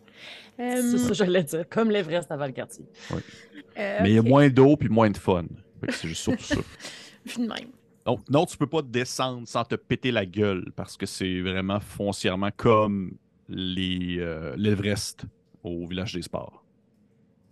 C'est 0.56 0.62
Euh, 0.78 0.98
ça 0.98 1.08
que 1.08 1.14
j'allais 1.14 1.42
dire. 1.42 1.68
Comme 1.68 1.90
l'Everest 1.90 2.30
avant 2.30 2.46
le 2.46 2.52
quartier. 2.52 2.84
euh, 3.12 3.98
Mais 4.02 4.10
il 4.10 4.14
y 4.14 4.18
a 4.18 4.22
moins 4.22 4.48
d'eau 4.48 4.76
puis 4.76 4.88
moins 4.88 5.10
de 5.10 5.16
fun. 5.16 5.44
C'est 5.88 6.08
juste 6.08 6.22
surtout 6.22 6.44
ça. 6.44 6.56
Vu 7.26 7.42
de 7.42 7.48
même. 7.48 7.70
Donc, 8.04 8.20
non, 8.28 8.44
tu 8.44 8.56
peux 8.58 8.66
pas 8.66 8.82
descendre 8.82 9.48
sans 9.48 9.64
te 9.64 9.74
péter 9.74 10.12
la 10.12 10.26
gueule 10.26 10.70
parce 10.76 10.96
que 10.98 11.06
c'est 11.06 11.40
vraiment 11.40 11.80
foncièrement 11.80 12.50
comme 12.54 13.12
les, 13.48 14.16
euh, 14.18 14.54
l'Everest 14.56 15.24
au 15.62 15.86
village 15.86 16.12
des 16.12 16.22
sports. 16.22 16.62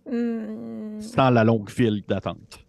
Hmm, 0.09 0.99
Sans 1.01 1.29
la 1.31 1.43
longue 1.43 1.69
file 1.69 2.03
d'attente. 2.07 2.59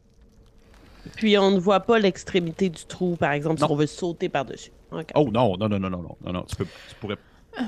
Puis 1.17 1.37
on 1.37 1.51
ne 1.51 1.59
voit 1.59 1.81
pas 1.81 1.99
l'extrémité 1.99 2.71
du 2.71 2.85
trou, 2.87 3.17
par 3.17 3.33
exemple, 3.33 3.61
Non. 3.61 3.67
si 3.67 3.73
on 3.73 3.77
veut 3.77 3.87
sauter 3.87 4.29
par-dessus. 4.31 4.71
Oh 5.15 5.29
non, 5.31 5.57
non, 5.59 5.69
non, 5.69 5.79
non, 5.79 5.91
non, 5.91 6.03
non, 6.03 6.17
non, 6.25 6.33
non. 6.33 6.43
Tu, 6.45 6.57
peux, 6.57 6.65
tu 6.65 6.95
pourrais. 7.01 7.17
Tu, 7.57 7.63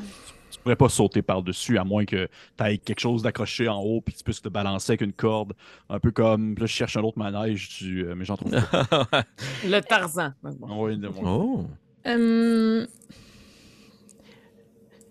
tu 0.57 0.63
pourrais 0.63 0.77
pas 0.77 0.89
sauter 0.89 1.23
par-dessus 1.23 1.79
à 1.79 1.85
moins 1.85 2.05
que 2.05 2.29
tu 2.59 2.65
aies 2.65 2.79
quelque 2.79 3.01
chose 3.01 3.23
d'accroché 3.23 3.69
en 3.69 3.81
haut 3.81 4.01
puis 4.01 4.13
que 4.15 4.19
tu 4.19 4.25
puisses 4.25 4.43
te 4.43 4.49
balancer 4.49 4.93
avec 4.93 5.01
une 5.03 5.13
corde. 5.13 5.53
Un 5.89 6.01
peu 6.01 6.11
comme. 6.11 6.55
Là, 6.59 6.67
je 6.67 6.73
cherche 6.73 6.97
un 6.97 7.03
autre 7.03 7.19
manège, 7.19 7.79
du, 7.79 8.05
euh, 8.05 8.15
mais 8.17 8.25
j'en 8.25 8.37
trouve 8.37 8.51
pas. 8.51 9.07
Le 9.65 9.81
Tarzan. 9.81 10.33
De- 10.43 11.11
oh. 11.25 11.65
Hum, 12.05 12.87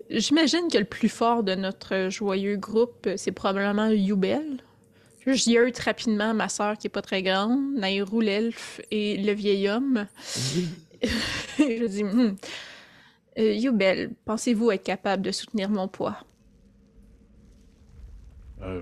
J'imagine 0.09 0.67
que 0.71 0.77
le 0.77 0.85
plus 0.85 1.09
fort 1.09 1.43
de 1.43 1.55
notre 1.55 2.09
joyeux 2.09 2.57
groupe, 2.57 3.09
c'est 3.17 3.31
probablement 3.31 3.89
Yubel. 3.89 4.59
J'y 5.25 5.57
heurte 5.57 5.79
rapidement 5.79 6.35
ma 6.35 6.47
sœur 6.49 6.77
qui 6.77 6.85
est 6.85 6.91
pas 6.91 7.01
très 7.01 7.23
grande, 7.23 7.73
Nairou 7.75 8.21
l'elfe 8.21 8.79
et 8.91 9.17
le 9.17 9.33
vieil 9.33 9.67
homme. 9.67 10.05
Je 11.57 11.87
dis, 11.87 12.03
Hum, 12.03 12.35
euh, 13.37 13.53
Yubel, 13.53 14.13
pensez-vous 14.25 14.71
être 14.71 14.83
capable 14.83 15.23
de 15.23 15.31
soutenir 15.31 15.69
mon 15.69 15.87
poids? 15.87 16.17
Euh, 18.61 18.81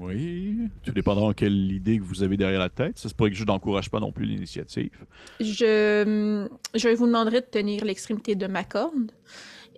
oui. 0.00 0.68
Tout 0.82 0.92
dépendra 0.92 1.28
de 1.28 1.32
quelle 1.34 1.72
idée 1.72 1.98
que 1.98 2.04
vous 2.04 2.22
avez 2.22 2.36
derrière 2.36 2.60
la 2.60 2.68
tête. 2.68 2.98
Ça 2.98 3.08
se 3.08 3.14
pourrait 3.14 3.30
que 3.30 3.36
je 3.36 3.44
n'encourage 3.44 3.90
pas 3.90 4.00
non 4.00 4.12
plus 4.12 4.24
l'initiative. 4.26 5.04
Je, 5.40 6.48
je 6.74 6.88
vous 6.88 7.06
demanderai 7.06 7.40
de 7.40 7.46
tenir 7.46 7.84
l'extrémité 7.84 8.34
de 8.34 8.46
ma 8.46 8.64
corde 8.64 9.12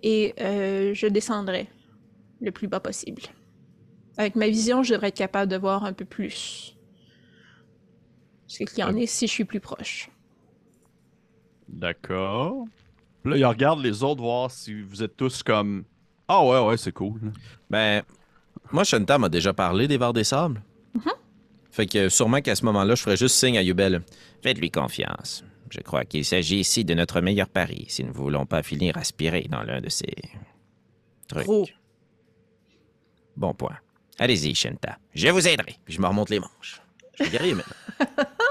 et 0.03 0.33
euh, 0.39 0.93
je 0.93 1.07
descendrai 1.07 1.67
le 2.39 2.51
plus 2.51 2.67
bas 2.67 2.79
possible. 2.79 3.23
Avec 4.17 4.35
ma 4.35 4.47
vision, 4.47 4.83
je 4.83 4.93
devrais 4.93 5.07
être 5.07 5.15
capable 5.15 5.51
de 5.51 5.57
voir 5.57 5.85
un 5.85 5.93
peu 5.93 6.05
plus. 6.05 6.77
Ce 8.47 8.63
qu'il 8.63 8.79
y 8.79 8.83
en 8.83 8.95
est 8.95 9.05
si 9.05 9.27
je 9.27 9.31
suis 9.31 9.45
plus 9.45 9.61
proche. 9.61 10.09
D'accord. 11.69 12.65
Là, 13.25 13.37
il 13.37 13.45
regarde 13.45 13.81
les 13.81 14.03
autres 14.03 14.21
voir 14.21 14.49
si 14.49 14.81
vous 14.81 15.03
êtes 15.03 15.15
tous 15.15 15.43
comme. 15.43 15.83
Ah 16.27 16.43
ouais, 16.43 16.59
ouais, 16.59 16.77
c'est 16.77 16.91
cool. 16.91 17.19
Ben, 17.69 18.03
moi, 18.71 18.83
Shanta 18.83 19.17
m'a 19.17 19.29
déjà 19.29 19.53
parlé 19.53 19.87
des 19.87 19.97
vers 19.97 20.13
des 20.13 20.23
sables. 20.23 20.61
Fait 21.71 21.85
que 21.85 22.09
sûrement 22.09 22.41
qu'à 22.41 22.55
ce 22.55 22.65
moment-là, 22.65 22.95
je 22.95 23.01
ferais 23.01 23.15
juste 23.15 23.35
signe 23.35 23.57
à 23.57 23.61
Yubel. 23.61 24.01
Faites-lui 24.43 24.71
confiance. 24.71 25.43
Je 25.69 25.79
crois 25.79 26.03
qu'il 26.03 26.25
s'agit 26.25 26.59
ici 26.59 26.83
de 26.83 26.93
notre 26.93 27.21
meilleur 27.21 27.47
pari 27.47 27.85
si 27.87 28.03
nous 28.03 28.09
ne 28.09 28.13
voulons 28.13 28.45
pas 28.45 28.61
finir 28.61 28.97
aspiré 28.97 29.47
dans 29.49 29.63
l'un 29.63 29.79
de 29.79 29.87
ces 29.87 30.13
trucs. 31.29 31.45
Trop. 31.45 31.65
Bon 33.37 33.53
point. 33.53 33.77
Allez-y, 34.19 34.53
Shanta. 34.53 34.97
Je 35.13 35.29
vous 35.29 35.47
aiderai. 35.47 35.77
Puis 35.85 35.93
je 35.93 36.01
me 36.01 36.07
remonte 36.07 36.29
les 36.29 36.39
manches. 36.39 36.81
Je 37.17 37.23
suis 37.23 37.31
guerrier 37.31 37.53
maintenant. 37.53 38.25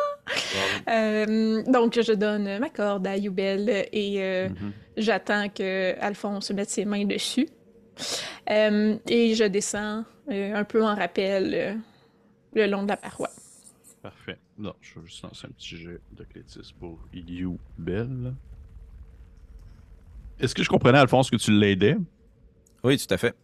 Euh, 0.89 1.63
donc, 1.65 2.01
je 2.01 2.13
donne 2.13 2.59
ma 2.59 2.69
corde 2.71 3.07
à 3.07 3.17
Yubel 3.17 3.69
et 3.93 4.17
euh, 4.23 4.49
Mhm. 4.49 4.73
j'attends 4.97 5.49
que 5.49 5.95
Alphonse 6.01 6.51
mette 6.53 6.71
ses 6.71 6.85
mains 6.85 7.05
dessus. 7.05 7.49
Euh, 8.51 8.97
et 9.09 9.35
je 9.35 9.45
descends 9.45 10.05
euh, 10.31 10.55
un 10.55 10.65
peu 10.65 10.83
en 10.85 10.95
rappel 10.95 11.53
euh, 11.55 11.75
le 12.55 12.67
long 12.67 12.83
de 12.85 12.89
la 12.89 12.97
paroi. 12.97 13.29
Parfait. 14.03 14.39
Non, 14.57 14.73
je 14.81 14.99
vais 14.99 15.07
juste 15.07 15.23
lancer 15.23 15.47
un 15.47 15.51
petit 15.51 15.77
jet 15.77 16.01
d'athlétisme 16.13 16.75
pour 16.79 16.99
You 17.13 17.59
Bell. 17.79 18.33
Est-ce 20.39 20.55
que 20.55 20.63
je 20.63 20.69
comprenais, 20.71 20.99
Alphonse, 20.99 21.31
que 21.31 21.37
tu 21.37 21.51
l'aidais? 21.53 21.97
Oui, 22.83 22.97
tout 22.97 23.13
à 23.13 23.19
fait. 23.19 23.35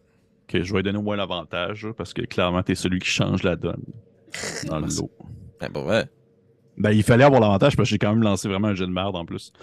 Ok, 0.49 0.61
je 0.63 0.71
vais 0.73 0.79
lui 0.79 0.83
donner 0.83 0.97
au 0.97 1.03
moins 1.03 1.15
l'avantage, 1.15 1.87
parce 1.95 2.13
que 2.13 2.21
clairement, 2.23 2.63
t'es 2.63 2.73
celui 2.73 2.99
qui 2.99 3.09
change 3.09 3.43
la 3.43 3.55
donne 3.55 3.83
dans 4.65 4.79
le 4.79 4.87
lot. 4.87 5.11
Ben, 5.59 5.69
pour 5.71 5.83
vrai. 5.83 6.07
Ben, 6.77 6.91
il 6.91 7.03
fallait 7.03 7.23
avoir 7.23 7.41
l'avantage 7.41 7.75
parce 7.75 7.89
que 7.89 7.91
j'ai 7.91 7.97
quand 7.97 8.13
même 8.13 8.23
lancé 8.23 8.47
vraiment 8.47 8.67
un 8.67 8.75
jet 8.75 8.85
de 8.85 8.91
merde 8.91 9.15
en 9.15 9.25
plus. 9.25 9.51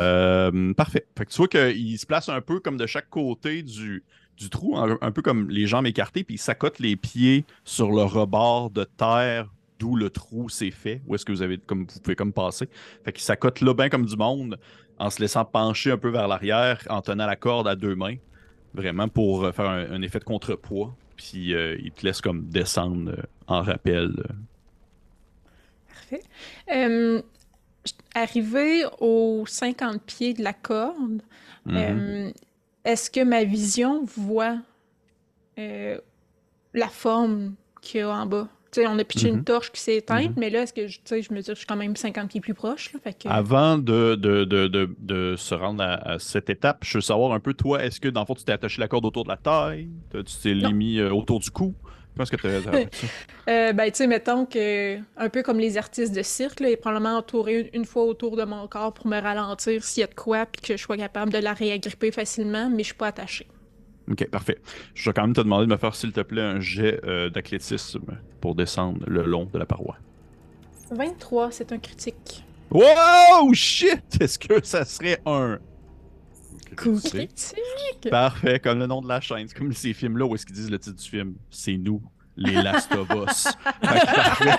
Euh, 0.00 0.74
parfait. 0.74 1.06
Fait 1.16 1.24
que 1.24 1.30
tu 1.30 1.36
vois 1.36 1.48
qu'il 1.48 1.98
se 1.98 2.06
place 2.06 2.28
un 2.28 2.40
peu 2.40 2.60
comme 2.60 2.76
de 2.76 2.86
chaque 2.86 3.08
côté 3.08 3.62
du, 3.62 4.04
du 4.36 4.50
trou, 4.50 4.76
un, 4.76 4.98
un 5.00 5.10
peu 5.12 5.22
comme 5.22 5.48
les 5.50 5.66
jambes 5.66 5.86
écartées, 5.86 6.24
puis 6.24 6.34
il 6.36 6.38
s'accote 6.38 6.78
les 6.78 6.96
pieds 6.96 7.44
sur 7.64 7.90
le 7.90 8.02
rebord 8.02 8.70
de 8.70 8.84
terre 8.84 9.50
d'où 9.78 9.96
le 9.96 10.10
trou 10.10 10.48
s'est 10.48 10.70
fait, 10.70 11.02
où 11.06 11.14
est-ce 11.14 11.24
que 11.24 11.32
vous 11.32 11.42
avez 11.42 11.58
comme 11.58 11.86
vous 11.86 12.00
pouvez 12.00 12.16
comme 12.16 12.32
passer. 12.32 12.68
Fait 13.04 13.12
qu'il 13.12 13.22
s'accote 13.22 13.60
là 13.60 13.74
bien 13.74 13.88
comme 13.88 14.06
du 14.06 14.16
monde, 14.16 14.58
en 14.98 15.10
se 15.10 15.20
laissant 15.20 15.44
pencher 15.44 15.90
un 15.90 15.98
peu 15.98 16.10
vers 16.10 16.28
l'arrière, 16.28 16.82
en 16.88 17.02
tenant 17.02 17.26
la 17.26 17.36
corde 17.36 17.68
à 17.68 17.76
deux 17.76 17.94
mains, 17.94 18.16
vraiment 18.74 19.08
pour 19.08 19.44
euh, 19.44 19.52
faire 19.52 19.68
un, 19.68 19.90
un 19.90 20.02
effet 20.02 20.18
de 20.18 20.24
contrepoids. 20.24 20.94
Puis 21.16 21.54
euh, 21.54 21.76
il 21.82 21.92
te 21.92 22.04
laisse 22.06 22.20
comme 22.20 22.48
descendre 22.48 23.14
en 23.46 23.62
rappel. 23.62 24.12
Euh. 26.12 26.16
Parfait. 26.16 26.22
Euh, 26.74 27.22
arrivé 28.14 28.84
aux 29.00 29.44
50 29.46 30.02
pieds 30.02 30.34
de 30.34 30.42
la 30.42 30.52
corde, 30.52 31.22
Mhm. 31.66 31.76
euh, 31.76 32.30
est-ce 32.84 33.10
que 33.10 33.22
ma 33.24 33.44
vision 33.44 34.04
voit 34.04 34.58
euh, 35.58 35.98
la 36.74 36.88
forme 36.88 37.54
qu'il 37.80 38.00
y 38.00 38.02
a 38.02 38.10
en 38.10 38.26
bas? 38.26 38.48
Tu 38.70 38.80
sais, 38.80 38.86
on 38.86 38.98
a 38.98 39.04
pitché 39.04 39.30
Mhm. 39.30 39.38
une 39.38 39.44
torche 39.44 39.70
qui 39.70 39.80
s'est 39.82 39.96
éteinte, 39.96 40.28
Mhm. 40.30 40.34
mais 40.38 40.48
là, 40.50 40.62
est-ce 40.62 40.72
que 40.72 40.86
je, 40.86 40.98
je 41.04 41.34
me 41.34 41.40
dis 41.40 41.46
que 41.46 41.52
je 41.52 41.58
suis 41.58 41.66
quand 41.66 41.76
même 41.76 41.94
50 41.94 42.30
pieds 42.30 42.40
plus 42.40 42.54
proche? 42.54 42.92
Là, 42.94 43.00
fait 43.04 43.12
que... 43.22 43.28
Avant 43.28 43.76
de, 43.76 44.14
de, 44.14 44.44
de, 44.44 44.66
de, 44.98 45.34
se 45.36 45.54
rendre 45.54 45.82
à, 45.82 46.12
à 46.12 46.18
cette 46.18 46.48
étape, 46.48 46.78
je 46.82 46.96
veux 46.96 47.02
savoir 47.02 47.32
un 47.32 47.40
peu, 47.40 47.52
toi, 47.52 47.84
est-ce 47.84 48.00
que 48.00 48.08
dans 48.08 48.20
le 48.20 48.26
fond, 48.26 48.34
tu 48.34 48.44
t'es 48.44 48.52
attaché 48.52 48.80
la 48.80 48.88
corde 48.88 49.04
autour 49.04 49.24
de 49.24 49.28
la 49.28 49.36
taille? 49.36 49.88
Tu 50.10 50.24
t'es 50.42 50.72
mis 50.72 50.98
euh, 51.00 51.10
autour 51.12 51.40
du 51.40 51.50
cou? 51.50 51.74
Est-ce 52.20 52.30
que 52.30 52.36
tu 52.36 52.46
as 52.46 52.60
Euh, 53.48 53.72
ben, 53.72 53.90
tu 53.90 53.96
sais, 53.96 54.06
mettons 54.06 54.46
que, 54.46 54.98
un 55.16 55.28
peu 55.28 55.42
comme 55.42 55.58
les 55.58 55.76
artistes 55.76 56.14
de 56.14 56.22
cirque, 56.22 56.60
là, 56.60 56.68
il 56.68 56.72
est 56.72 56.76
probablement 56.76 57.16
entouré 57.16 57.60
une, 57.60 57.80
une 57.80 57.84
fois 57.84 58.04
autour 58.04 58.36
de 58.36 58.44
mon 58.44 58.68
corps 58.68 58.94
pour 58.94 59.06
me 59.08 59.20
ralentir 59.20 59.82
s'il 59.82 60.02
y 60.02 60.04
a 60.04 60.06
de 60.06 60.14
quoi, 60.14 60.46
puis 60.46 60.60
que 60.62 60.76
je 60.76 60.82
sois 60.82 60.96
capable 60.96 61.32
de 61.32 61.38
la 61.38 61.52
réagripper 61.52 62.12
facilement, 62.12 62.70
mais 62.70 62.84
je 62.84 62.88
suis 62.88 62.94
pas 62.94 63.08
attachée. 63.08 63.48
Ok, 64.10 64.28
parfait. 64.28 64.58
Je 64.94 65.08
vais 65.08 65.14
quand 65.14 65.22
même 65.22 65.34
te 65.34 65.40
demander 65.40 65.66
de 65.66 65.72
me 65.72 65.76
faire, 65.76 65.94
s'il 65.94 66.12
te 66.12 66.20
plaît, 66.20 66.42
un 66.42 66.60
jet 66.60 67.00
euh, 67.04 67.30
d'athlétisme 67.30 68.18
pour 68.40 68.54
descendre 68.54 69.00
le 69.06 69.22
long 69.22 69.48
de 69.52 69.58
la 69.58 69.66
paroi. 69.66 69.96
23, 70.90 71.50
c'est 71.52 71.72
un 71.72 71.78
critique. 71.78 72.44
Wow! 72.70 73.52
Shit! 73.54 74.02
Est-ce 74.20 74.38
que 74.38 74.64
ça 74.64 74.84
serait 74.84 75.20
un. 75.26 75.58
Coup 76.76 76.98
Critique. 77.00 78.10
Parfait, 78.10 78.58
comme 78.60 78.78
le 78.78 78.86
nom 78.86 79.00
de 79.02 79.08
la 79.08 79.20
chaîne. 79.20 79.46
C'est 79.48 79.56
comme 79.56 79.72
ces 79.72 79.92
films-là 79.92 80.26
où 80.26 80.34
est-ce 80.34 80.46
qu'ils 80.46 80.54
disent 80.56 80.70
le 80.70 80.78
titre 80.78 81.00
du 81.02 81.08
film. 81.08 81.34
C'est 81.50 81.76
nous, 81.76 82.02
les 82.36 82.54
Last 82.54 82.92
of 82.92 83.08
Us. 83.10 83.48
Parfait. 83.80 84.56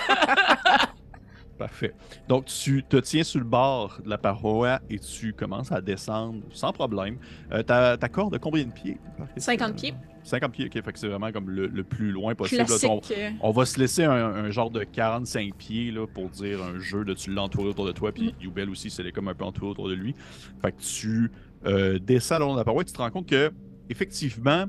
Parfait. 1.58 1.94
Donc, 2.28 2.46
tu 2.46 2.82
te 2.82 2.96
tiens 2.96 3.22
sur 3.22 3.38
le 3.38 3.44
bord 3.46 4.00
de 4.04 4.10
la 4.10 4.18
paroi 4.18 4.80
et 4.90 4.98
tu 4.98 5.32
commences 5.32 5.70
à 5.70 5.80
descendre 5.80 6.40
sans 6.52 6.72
problème. 6.72 7.16
Euh, 7.52 7.62
ta, 7.62 7.96
ta 7.96 8.08
corde 8.08 8.34
a 8.34 8.38
combien 8.40 8.64
de 8.64 8.72
pieds? 8.72 8.98
50 9.36 9.76
pieds. 9.76 9.94
50 10.24 10.50
pieds, 10.52 10.66
ok. 10.66 10.82
Fait 10.84 10.92
que 10.92 10.98
c'est 10.98 11.06
vraiment 11.06 11.30
comme 11.30 11.50
le, 11.50 11.68
le 11.68 11.84
plus 11.84 12.10
loin 12.10 12.34
possible. 12.34 12.62
là. 12.62 12.76
On, 12.88 13.00
euh, 13.12 13.30
on 13.40 13.50
va 13.52 13.66
se 13.66 13.78
laisser 13.78 14.02
un, 14.02 14.10
un 14.10 14.50
genre 14.50 14.70
de 14.70 14.82
45 14.82 15.54
pieds 15.54 15.92
là, 15.92 16.06
pour 16.08 16.28
dire 16.30 16.60
un 16.60 16.80
jeu 16.80 17.04
de 17.04 17.14
tu 17.14 17.30
l'entoures 17.30 17.66
autour 17.66 17.86
de 17.86 17.92
toi. 17.92 18.10
Puis 18.10 18.34
Youbel 18.40 18.68
aussi, 18.68 18.90
c'est 18.90 19.12
comme 19.12 19.28
un 19.28 19.34
peu 19.34 19.44
entouré 19.44 19.70
autour 19.70 19.88
de 19.88 19.94
lui. 19.94 20.14
Fait 20.60 20.72
que 20.72 20.80
tu 20.82 21.30
euh, 21.66 21.98
descends 21.98 22.38
le 22.38 22.44
long 22.44 22.52
de 22.54 22.58
la 22.58 22.64
paroi 22.64 22.84
tu 22.84 22.92
te 22.92 22.98
rends 22.98 23.10
compte 23.10 23.28
que, 23.28 23.52
effectivement, 23.88 24.66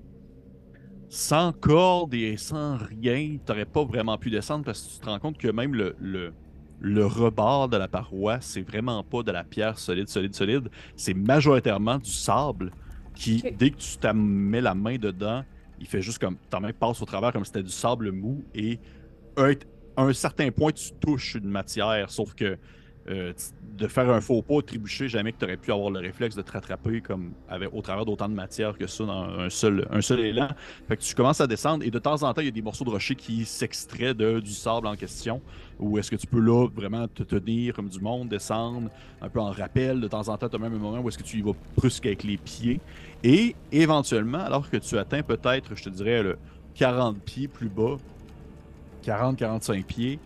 sans 1.10 1.54
corde 1.54 2.14
et 2.14 2.38
sans 2.38 2.78
rien, 2.78 3.38
tu 3.38 3.42
n'aurais 3.48 3.66
pas 3.66 3.84
vraiment 3.86 4.18
pu 4.18 4.30
descendre 4.30 4.66
parce 4.66 4.82
que 4.82 4.94
tu 4.96 5.00
te 5.00 5.06
rends 5.06 5.20
compte 5.20 5.38
que 5.38 5.48
même 5.48 5.74
le, 5.76 5.96
le, 6.00 6.34
le 6.80 7.06
rebord 7.06 7.70
de 7.70 7.78
la 7.78 7.88
paroi, 7.88 8.42
c'est 8.42 8.62
vraiment 8.64 9.04
pas 9.04 9.24
de 9.24 9.32
la 9.32 9.44
pierre 9.44 9.78
solide, 9.80 10.10
solide, 10.10 10.34
solide. 10.36 10.70
C'est 10.96 11.14
majoritairement 11.14 12.00
du 12.00 12.10
sable 12.12 12.74
qui, 13.14 13.46
dès 13.52 13.72
que 13.72 13.78
tu 13.78 13.98
t'as 13.98 14.14
mets 14.14 14.62
la 14.62 14.76
main 14.76 14.98
dedans, 14.98 15.44
il 15.80 15.88
fait 15.88 16.02
juste 16.02 16.20
comme 16.20 16.38
ta 16.50 16.60
main 16.60 16.72
passe 16.74 17.02
au 17.02 17.06
travers 17.06 17.32
comme 17.32 17.46
si 17.46 17.52
c'était 17.52 17.64
du 17.64 17.72
sable 17.72 18.12
mou 18.12 18.46
et 18.54 18.80
à 19.38 20.04
un 20.04 20.14
certain 20.14 20.52
point, 20.52 20.72
tu 20.72 20.92
touches 21.00 21.36
une 21.36 21.50
matière, 21.50 22.10
sauf 22.12 22.34
que 22.34 22.58
euh, 23.08 23.34
de 23.78 23.88
faire 23.88 24.10
un 24.10 24.22
faux 24.22 24.42
pas, 24.42 24.62
trébucher, 24.62 25.08
jamais 25.08 25.32
que 25.32 25.38
tu 25.38 25.46
aurais 25.46 25.58
pu 25.58 25.72
avoir 25.72 25.92
le 25.92 26.00
réflexe 26.00 26.36
de 26.36 26.42
te 26.42 26.52
rattraper 26.52 27.02
comme 27.02 27.34
avec, 27.48 27.70
au 27.74 27.82
travers 27.82 28.06
d'autant 28.06 28.28
de 28.28 28.34
matière 28.34 28.78
que 28.78 28.88
ça 28.88 29.06
dans 29.06 29.24
un 29.24 29.50
seul, 29.50 29.88
un 29.92 30.02
seul 30.02 30.22
élan. 30.22 30.48
Fait 30.88 30.98
que 30.98 31.04
tu 31.04 31.14
commences 31.14 31.42
à 31.42 31.48
descendre 31.48 31.84
et 31.86 31.92
de 31.92 32.00
temps 32.00 32.24
en 32.24 32.34
temps, 32.34 32.42
il 32.42 32.46
y 32.46 32.48
a 32.48 32.52
des 32.52 32.62
morceaux 32.62 32.86
de 32.86 32.90
rocher 32.90 33.16
qui 33.16 33.46
s'extraient 33.46 34.14
du 34.14 34.52
sable 34.52 34.88
en 34.88 34.96
question. 34.96 35.42
Ou 35.80 36.00
est-ce 36.00 36.10
que 36.10 36.16
tu 36.16 36.26
peux 36.26 36.40
là 36.40 36.68
vraiment 36.74 37.08
te 37.08 37.24
tenir 37.24 37.74
comme 37.74 37.90
du 37.90 38.00
monde, 38.00 38.30
descendre 38.30 38.90
un 39.22 39.30
peu 39.30 39.40
en 39.40 39.52
rappel. 39.52 40.00
De 40.00 40.08
temps 40.08 40.28
en 40.30 40.38
temps, 40.38 40.50
tu 40.50 40.56
as 40.56 40.60
même 40.60 40.74
un 40.74 40.80
moment 40.80 41.00
où 41.00 41.10
est-ce 41.10 41.18
que 41.18 41.24
tu 41.24 41.38
y 41.38 41.42
vas 41.42 41.54
brusque 41.76 42.06
avec 42.06 42.24
les 42.24 42.38
pieds. 42.38 42.80
Et 43.24 43.56
éventuellement, 43.72 44.40
alors 44.40 44.70
que 44.70 44.78
tu 44.78 44.98
atteins 44.98 45.22
peut-être, 45.22 45.76
je 45.76 45.84
te 45.84 45.90
dirais, 45.90 46.24
le 46.24 46.38
40 46.76 47.20
pieds 47.20 47.48
plus 47.48 47.70
bas, 47.70 47.98
40-45 49.04 49.84
pieds, 49.84 50.20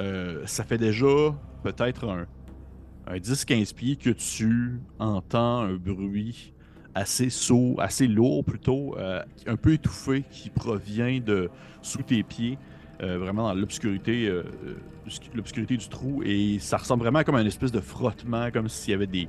euh, 0.00 0.42
ça 0.46 0.64
fait 0.64 0.78
déjà 0.78 1.34
peut-être 1.62 2.08
un 2.08 2.26
un 3.06 3.16
10-15 3.16 3.74
pieds 3.74 3.96
que 3.96 4.10
tu 4.10 4.80
entends 4.98 5.60
un 5.62 5.74
bruit 5.74 6.52
assez 6.94 7.28
assez 7.78 8.06
lourd 8.06 8.44
plutôt, 8.44 8.96
euh, 8.98 9.22
un 9.46 9.56
peu 9.56 9.72
étouffé 9.72 10.24
qui 10.30 10.50
provient 10.50 11.20
de 11.20 11.50
sous 11.80 12.02
tes 12.02 12.22
pieds, 12.22 12.58
euh, 13.02 13.18
vraiment 13.18 13.48
dans 13.48 13.54
l'obscurité, 13.54 14.28
euh, 14.28 14.44
l'obscurité 15.34 15.76
du 15.76 15.88
trou. 15.88 16.22
Et 16.24 16.58
ça 16.60 16.76
ressemble 16.76 17.02
vraiment 17.02 17.24
comme 17.24 17.34
un 17.36 17.46
espèce 17.46 17.72
de 17.72 17.80
frottement, 17.80 18.50
comme 18.52 18.68
s'il 18.68 18.92
y 18.92 18.94
avait 18.94 19.06
des, 19.06 19.28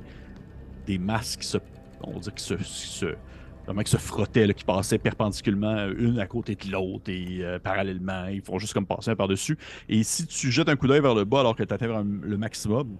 des 0.86 0.98
masses 0.98 1.36
qui 1.36 1.46
se, 1.46 1.58
on 2.02 2.20
se, 2.22 2.30
qui 2.30 2.44
se- 2.44 3.14
vraiment 3.64 3.82
qui 3.82 3.90
se 3.90 3.96
frottaient, 3.96 4.52
qui 4.54 4.64
passaient 4.64 4.98
perpendiculairement 4.98 5.76
euh, 5.76 5.94
une 5.98 6.18
à 6.18 6.26
côté 6.26 6.54
de 6.54 6.70
l'autre 6.70 7.10
et 7.10 7.38
euh, 7.40 7.58
parallèlement, 7.58 8.26
ils 8.26 8.42
font 8.42 8.58
juste 8.58 8.74
comme 8.74 8.86
passer 8.86 9.14
par-dessus. 9.14 9.58
Et 9.88 10.02
si 10.02 10.26
tu 10.26 10.50
jettes 10.50 10.68
un 10.68 10.76
coup 10.76 10.86
d'œil 10.86 11.00
vers 11.00 11.14
le 11.14 11.24
bas 11.24 11.40
alors 11.40 11.56
que 11.56 11.62
tu 11.62 11.72
atteins 11.72 12.04
le 12.04 12.36
maximum, 12.36 12.96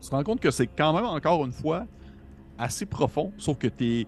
tu 0.00 0.08
te 0.08 0.14
rends 0.14 0.24
compte 0.24 0.40
que 0.40 0.50
c'est 0.50 0.66
quand 0.66 0.92
même 0.92 1.04
encore 1.04 1.44
une 1.44 1.52
fois 1.52 1.86
assez 2.56 2.86
profond, 2.86 3.32
sauf 3.38 3.58
que 3.58 3.68
tu 3.68 4.06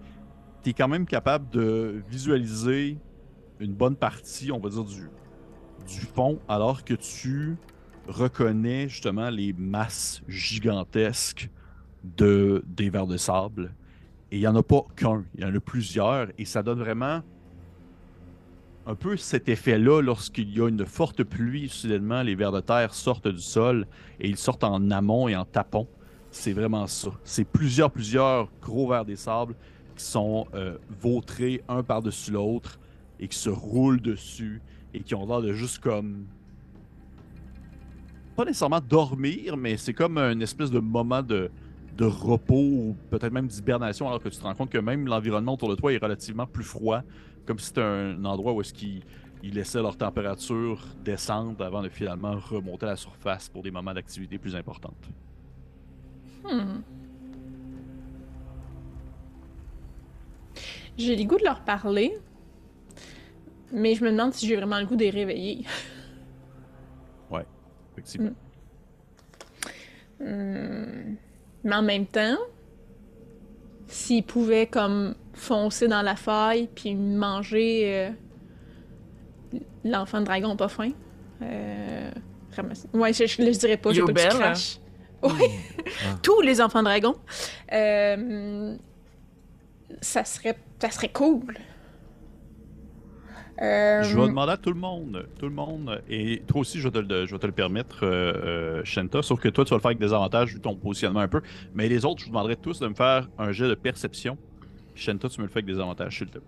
es, 0.65 0.73
quand 0.73 0.87
même 0.87 1.05
capable 1.05 1.49
de 1.49 2.03
visualiser 2.09 2.97
une 3.59 3.73
bonne 3.73 3.95
partie, 3.95 4.51
on 4.51 4.59
va 4.59 4.69
dire, 4.69 4.83
du, 4.83 5.09
du 5.87 6.01
fond, 6.01 6.39
alors 6.47 6.83
que 6.83 6.93
tu 6.93 7.57
reconnais 8.07 8.89
justement 8.89 9.29
les 9.29 9.53
masses 9.53 10.21
gigantesques 10.27 11.49
de, 12.03 12.63
des 12.67 12.89
vers 12.89 13.07
de 13.07 13.17
sable. 13.17 13.73
Et 14.31 14.37
il 14.37 14.39
n'y 14.39 14.47
en 14.47 14.55
a 14.55 14.63
pas 14.63 14.85
qu'un, 14.95 15.25
il 15.35 15.41
y 15.41 15.45
en 15.45 15.53
a 15.53 15.59
plusieurs, 15.59 16.27
et 16.37 16.45
ça 16.45 16.63
donne 16.63 16.79
vraiment 16.79 17.21
un 18.87 18.95
peu 18.95 19.15
cet 19.17 19.49
effet-là 19.49 20.01
lorsqu'il 20.01 20.55
y 20.55 20.61
a 20.61 20.67
une 20.67 20.85
forte 20.85 21.23
pluie, 21.23 21.69
soudainement, 21.69 22.23
les 22.23 22.35
vers 22.35 22.51
de 22.51 22.61
terre 22.61 22.93
sortent 22.93 23.27
du 23.27 23.41
sol 23.41 23.87
et 24.19 24.27
ils 24.27 24.37
sortent 24.37 24.63
en 24.63 24.89
amont 24.89 25.27
et 25.27 25.35
en 25.35 25.45
tapon. 25.45 25.87
C'est 26.31 26.53
vraiment 26.53 26.87
ça. 26.87 27.11
C'est 27.23 27.43
plusieurs, 27.43 27.91
plusieurs 27.91 28.49
gros 28.61 28.89
vers 28.89 29.05
des 29.05 29.17
sables 29.17 29.55
qui 29.95 30.03
sont 30.03 30.47
euh, 30.55 30.77
vautrés 31.01 31.61
un 31.67 31.83
par-dessus 31.83 32.31
l'autre 32.31 32.79
et 33.19 33.27
qui 33.27 33.37
se 33.37 33.49
roulent 33.49 34.01
dessus 34.01 34.61
et 34.93 35.01
qui 35.01 35.13
ont 35.13 35.27
l'air 35.27 35.41
de 35.41 35.53
juste 35.53 35.79
comme. 35.79 36.25
Pas 38.35 38.45
nécessairement 38.45 38.81
dormir, 38.81 39.57
mais 39.57 39.77
c'est 39.77 39.93
comme 39.93 40.17
un 40.17 40.39
espèce 40.39 40.71
de 40.71 40.79
moment 40.79 41.21
de, 41.21 41.51
de 42.01 42.07
repos 42.07 42.55
ou 42.55 42.95
peut-être 43.11 43.31
même 43.31 43.47
d'hibernation, 43.47 44.07
alors 44.07 44.23
que 44.23 44.29
tu 44.29 44.37
te 44.37 44.43
rends 44.43 44.55
compte 44.55 44.71
que 44.71 44.79
même 44.79 45.05
l'environnement 45.05 45.53
autour 45.53 45.69
de 45.69 45.75
toi 45.75 45.93
est 45.93 45.99
relativement 46.01 46.47
plus 46.47 46.63
froid, 46.63 47.03
comme 47.45 47.59
si 47.59 47.67
c'était 47.67 47.83
un 47.83 48.25
endroit 48.25 48.53
où 48.53 48.61
est-ce 48.61 48.73
qu'ils 48.73 49.03
ils 49.43 49.53
laissaient 49.53 49.83
leur 49.83 49.95
température 49.97 50.83
descendre 51.03 51.63
avant 51.63 51.83
de 51.83 51.89
finalement 51.89 52.39
remonter 52.39 52.87
à 52.87 52.89
la 52.89 52.95
surface 52.95 53.49
pour 53.49 53.61
des 53.61 53.69
moments 53.69 53.93
d'activité 53.93 54.39
plus 54.39 54.55
importantes. 54.55 55.09
Hmm. 56.43 56.81
J'ai 60.97 61.15
le 61.15 61.23
goût 61.25 61.37
de 61.37 61.43
leur 61.43 61.63
parler, 61.63 62.17
mais 63.71 63.93
je 63.93 64.03
me 64.03 64.09
demande 64.09 64.33
si 64.33 64.47
j'ai 64.47 64.55
vraiment 64.55 64.79
le 64.79 64.87
goût 64.87 64.95
de 64.95 65.03
les 65.03 65.11
réveiller. 65.11 65.65
Effectivement. 67.93 68.31
Hmm. 70.19 71.15
Mais 71.63 71.75
en 71.75 71.81
même 71.81 72.05
temps, 72.05 72.37
s'ils 73.87 74.23
pouvaient 74.23 74.67
comme 74.67 75.15
foncer 75.33 75.87
dans 75.87 76.01
la 76.01 76.15
faille 76.15 76.67
puis 76.73 76.95
manger 76.95 77.81
euh, 77.85 78.09
l'enfant 79.83 80.19
de 80.21 80.25
dragon 80.25 80.55
pas 80.55 80.67
faim. 80.67 80.91
Euh, 81.41 82.11
ramasser- 82.55 82.87
Ouais, 82.93 83.13
je, 83.13 83.25
je 83.25 83.57
dirais 83.59 83.77
pas, 83.77 83.89
veux 83.91 83.95
pas 84.05 84.07
Yobel, 84.11 84.29
craches. 84.29 84.77
Ouais. 85.23 85.29
Ah. 86.05 86.17
Tous 86.23 86.41
les 86.41 86.61
enfants 86.61 86.81
dragons. 86.83 87.15
Euh, 87.71 88.75
ça 90.01 90.23
serait 90.23 90.57
ça 90.81 90.89
serait 90.89 91.09
cool. 91.09 91.57
Euh, 93.61 94.01
Je 94.03 94.17
vais 94.17 94.27
demander 94.27 94.53
à 94.53 94.57
tout 94.57 94.71
le 94.71 94.79
monde, 94.79 95.27
tout 95.37 95.45
le 95.47 95.53
monde, 95.53 96.01
et 96.09 96.41
toi 96.47 96.61
aussi, 96.61 96.79
je 96.79 96.87
vais 96.87 96.91
te 96.91 96.97
le, 97.07 97.25
je 97.27 97.31
vais 97.31 97.39
te 97.39 97.45
le 97.45 97.51
permettre, 97.51 97.99
euh, 98.03 98.33
euh, 98.33 98.81
Shenta, 98.83 99.21
sauf 99.21 99.39
que 99.39 99.49
toi, 99.49 99.63
tu 99.65 99.69
vas 99.69 99.75
le 99.77 99.81
faire 99.81 99.89
avec 99.89 99.99
des 99.99 100.13
avantages 100.13 100.53
vu 100.53 100.59
ton 100.59 100.75
positionnement 100.75 101.19
un 101.19 101.27
peu, 101.27 101.41
mais 101.75 101.87
les 101.87 102.03
autres, 102.03 102.21
je 102.21 102.25
vous 102.25 102.31
demanderai 102.31 102.55
tous 102.55 102.79
de 102.79 102.87
me 102.87 102.95
faire 102.95 103.29
un 103.37 103.51
jet 103.51 103.67
de 103.67 103.75
perception. 103.75 104.37
Shenta, 104.95 105.29
tu 105.29 105.39
me 105.41 105.45
le 105.45 105.51
fais 105.51 105.59
avec 105.59 105.67
des 105.67 105.79
avantages, 105.79 106.17
s'il 106.17 106.27
te 106.27 106.39
plaît. 106.39 106.41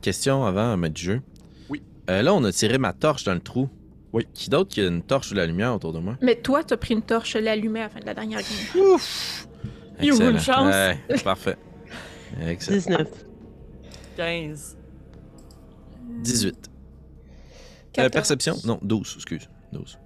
Question 0.00 0.44
avant, 0.44 0.76
maître 0.76 0.94
du 0.94 1.02
jeu. 1.02 1.22
Oui. 1.68 1.82
Euh, 2.10 2.22
là, 2.22 2.32
on 2.34 2.42
a 2.44 2.52
tiré 2.52 2.78
ma 2.78 2.92
torche 2.92 3.24
dans 3.24 3.34
le 3.34 3.40
trou. 3.40 3.68
Oui. 4.12 4.26
Qui 4.32 4.48
d'autre 4.48 4.70
qui 4.70 4.80
a 4.80 4.86
une 4.86 5.02
torche 5.02 5.32
ou 5.32 5.34
la 5.34 5.44
lumière 5.46 5.74
autour 5.74 5.92
de 5.92 5.98
moi? 5.98 6.16
Mais 6.22 6.36
toi, 6.36 6.62
t'as 6.64 6.76
pris 6.76 6.94
une 6.94 7.02
torche 7.02 7.36
l'allumée 7.36 7.80
à 7.80 7.84
la 7.84 7.88
fin 7.90 8.00
de 8.00 8.06
la 8.06 8.14
dernière 8.14 8.40
game. 8.40 8.82
Ouf! 8.82 9.48
You, 10.00 10.20
une 10.20 10.38
chance. 10.38 10.72
Ouais, 10.72 10.98
parfait. 11.22 11.56
Excellent. 12.40 12.76
19. 12.78 13.08
15. 14.16 14.76
18. 16.22 16.54
Euh, 16.56 16.60
14. 17.92 18.10
perception? 18.12 18.54
Non, 18.64 18.78
12, 18.82 19.12
excuse. 19.16 19.48
12. 19.72 19.98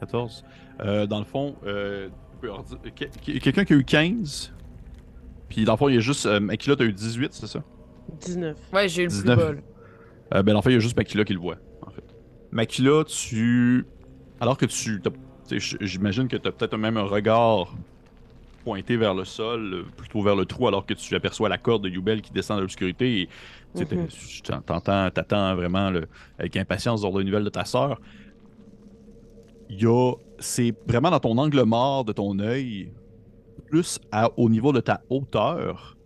14. 0.00 0.44
Euh, 0.80 1.06
dans 1.06 1.18
le 1.18 1.24
fond, 1.24 1.56
euh, 1.64 2.08
quelqu'un 3.24 3.64
qui 3.64 3.72
a 3.72 3.76
eu 3.76 3.84
15, 3.84 4.52
puis 5.48 5.64
dans 5.64 5.72
le 5.72 5.78
fond, 5.78 5.88
il 5.88 5.94
y 5.94 5.98
a 5.98 6.00
juste. 6.00 6.26
Euh, 6.26 6.40
Makila, 6.40 6.76
t'as 6.76 6.84
eu 6.84 6.92
18, 6.92 7.32
c'est 7.32 7.46
ça? 7.46 7.62
19. 8.20 8.56
Ouais, 8.72 8.88
j'ai 8.88 9.02
eu 9.02 9.06
le 9.06 9.10
plus 9.10 9.22
19. 9.22 9.38
bol. 9.38 9.62
Euh, 10.34 10.42
ben, 10.42 10.56
en 10.56 10.62
fait, 10.62 10.70
il 10.70 10.74
y 10.74 10.76
a 10.76 10.80
juste 10.80 10.96
Makila 10.96 11.24
qui 11.24 11.32
le 11.34 11.38
voit, 11.40 11.56
en 11.82 11.90
fait. 11.90 12.04
Makila, 12.50 13.04
tu. 13.04 13.86
Alors 14.40 14.56
que 14.58 14.66
tu. 14.66 15.00
t'as- 15.00 15.10
J'imagine 15.80 16.26
que 16.26 16.36
tu 16.36 16.48
as 16.48 16.52
peut-être 16.52 16.76
même 16.76 16.96
un 16.96 17.04
regard 17.04 17.72
pointé 18.66 18.96
vers 18.96 19.14
le 19.14 19.24
sol, 19.24 19.74
euh, 19.74 19.82
plutôt 19.96 20.22
vers 20.22 20.34
le 20.34 20.44
trou, 20.44 20.66
alors 20.66 20.84
que 20.84 20.94
tu 20.94 21.14
aperçois 21.14 21.48
la 21.48 21.56
corde 21.56 21.84
de 21.84 21.88
Yubel 21.88 22.20
qui 22.20 22.32
descend 22.32 22.56
de 22.56 22.62
l'obscurité. 22.62 23.22
Et 23.22 23.28
tu 23.76 23.84
Mhm. 23.84 24.08
tu 24.08 24.42
t'entends, 24.42 24.80
t'attends 25.10 25.54
vraiment 25.54 25.90
le- 25.90 26.08
avec 26.36 26.56
impatience 26.56 27.02
d'ordre 27.02 27.20
une 27.20 27.26
nouvelle 27.26 27.44
de 27.44 27.48
ta 27.50 27.64
sœur. 27.64 28.00
C'est 30.40 30.74
vraiment 30.86 31.10
dans 31.10 31.20
ton 31.20 31.38
angle 31.38 31.62
mort 31.62 32.04
de 32.04 32.12
ton 32.12 32.38
œil, 32.40 32.92
plus 33.68 34.00
à- 34.10 34.30
au 34.36 34.50
niveau 34.50 34.72
de 34.72 34.80
ta 34.80 35.00
hauteur, 35.10 35.96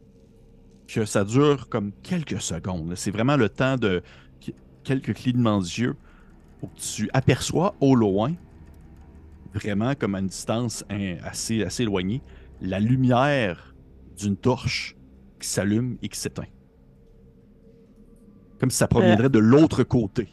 que 0.87 1.07
ça 1.07 1.25
dure 1.25 1.69
comme 1.71 1.93
quelques 2.03 2.43
secondes. 2.43 2.95
C'est 2.95 3.11
vraiment 3.11 3.37
le 3.37 3.49
temps 3.49 3.77
de 3.77 4.03
qu- 4.41 4.55
quelques 4.85 5.15
clignements 5.15 5.61
d'yeux 5.61 5.97
où 6.63 6.69
tu 6.77 7.09
aperçois 7.13 7.75
au 7.81 7.95
loin, 7.95 8.35
vraiment 9.55 9.95
comme 9.95 10.15
à 10.15 10.21
une 10.21 10.29
distance 10.29 10.85
hein, 10.91 11.17
assez, 11.25 11.63
assez 11.65 11.83
éloignée, 11.83 12.23
la 12.61 12.81
lumière 12.81 13.75
d'une 14.19 14.37
torche 14.37 14.97
qui 15.39 15.49
s'allume 15.49 15.97
et 16.03 16.09
qui 16.09 16.19
s'éteint. 16.19 16.47
Comme 18.59 18.71
si 18.71 18.77
ça 18.77 18.89
proviendrait 18.89 19.31
de 19.31 19.39
l'autre 19.39 19.83
côté. 19.85 20.29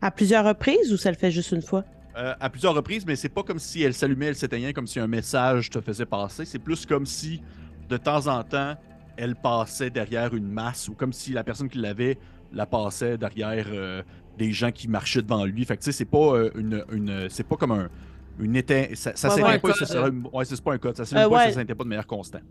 À 0.00 0.10
plusieurs 0.10 0.44
reprises 0.44 0.92
ou 0.92 0.96
ça 0.96 1.10
le 1.10 1.16
fait 1.16 1.30
juste 1.30 1.52
une 1.52 1.62
fois? 1.62 1.84
Euh, 2.16 2.34
à 2.40 2.48
plusieurs 2.48 2.74
reprises, 2.74 3.04
mais 3.06 3.14
c'est 3.14 3.28
pas 3.28 3.42
comme 3.42 3.58
si 3.58 3.82
elle 3.82 3.92
s'allumait, 3.92 4.26
elle 4.26 4.36
s'éteignait, 4.36 4.72
comme 4.72 4.86
si 4.86 4.98
un 4.98 5.06
message 5.06 5.68
te 5.68 5.80
faisait 5.82 6.06
passer. 6.06 6.46
C'est 6.46 6.58
plus 6.58 6.86
comme 6.86 7.04
si, 7.04 7.42
de 7.90 7.96
temps 7.98 8.26
en 8.26 8.42
temps, 8.42 8.74
elle 9.18 9.36
passait 9.36 9.90
derrière 9.90 10.34
une 10.34 10.48
masse 10.48 10.88
ou 10.88 10.94
comme 10.94 11.12
si 11.12 11.32
la 11.32 11.44
personne 11.44 11.68
qui 11.68 11.78
l'avait 11.78 12.18
la 12.52 12.64
passait 12.64 13.18
derrière 13.18 13.66
euh, 13.70 14.02
des 14.38 14.52
gens 14.52 14.72
qui 14.72 14.88
marchaient 14.88 15.20
devant 15.20 15.44
lui. 15.44 15.64
Fait 15.66 15.76
que 15.76 15.82
tu 15.82 15.86
sais, 15.86 15.92
c'est 15.92 16.04
pas 16.06 16.34
euh, 16.36 16.50
une, 16.56 16.84
une- 16.90 17.28
c'est 17.28 17.46
pas 17.46 17.56
comme 17.56 17.72
un 17.72 17.90
une 18.38 18.56
éteinte. 18.56 18.94
Ça, 18.96 19.14
ça 19.16 19.28
Ouais, 19.28 19.34
s'éteint 19.34 19.48
ouais, 19.52 19.58
pas, 19.58 19.72
ça 19.74 20.08
ouais, 20.10 20.44
c'est 20.44 20.62
pas 20.62 20.72
un 20.74 20.78
code. 20.78 20.96
Ça 20.96 21.04
s'allume 21.04 21.26
Euh, 21.26 21.28
pas, 21.30 21.36
ouais. 21.46 21.52
ça 21.52 21.60
s'éteint 21.60 21.74
pas 21.74 21.84
de 21.84 21.88
manière 21.88 22.06
constante. 22.06 22.42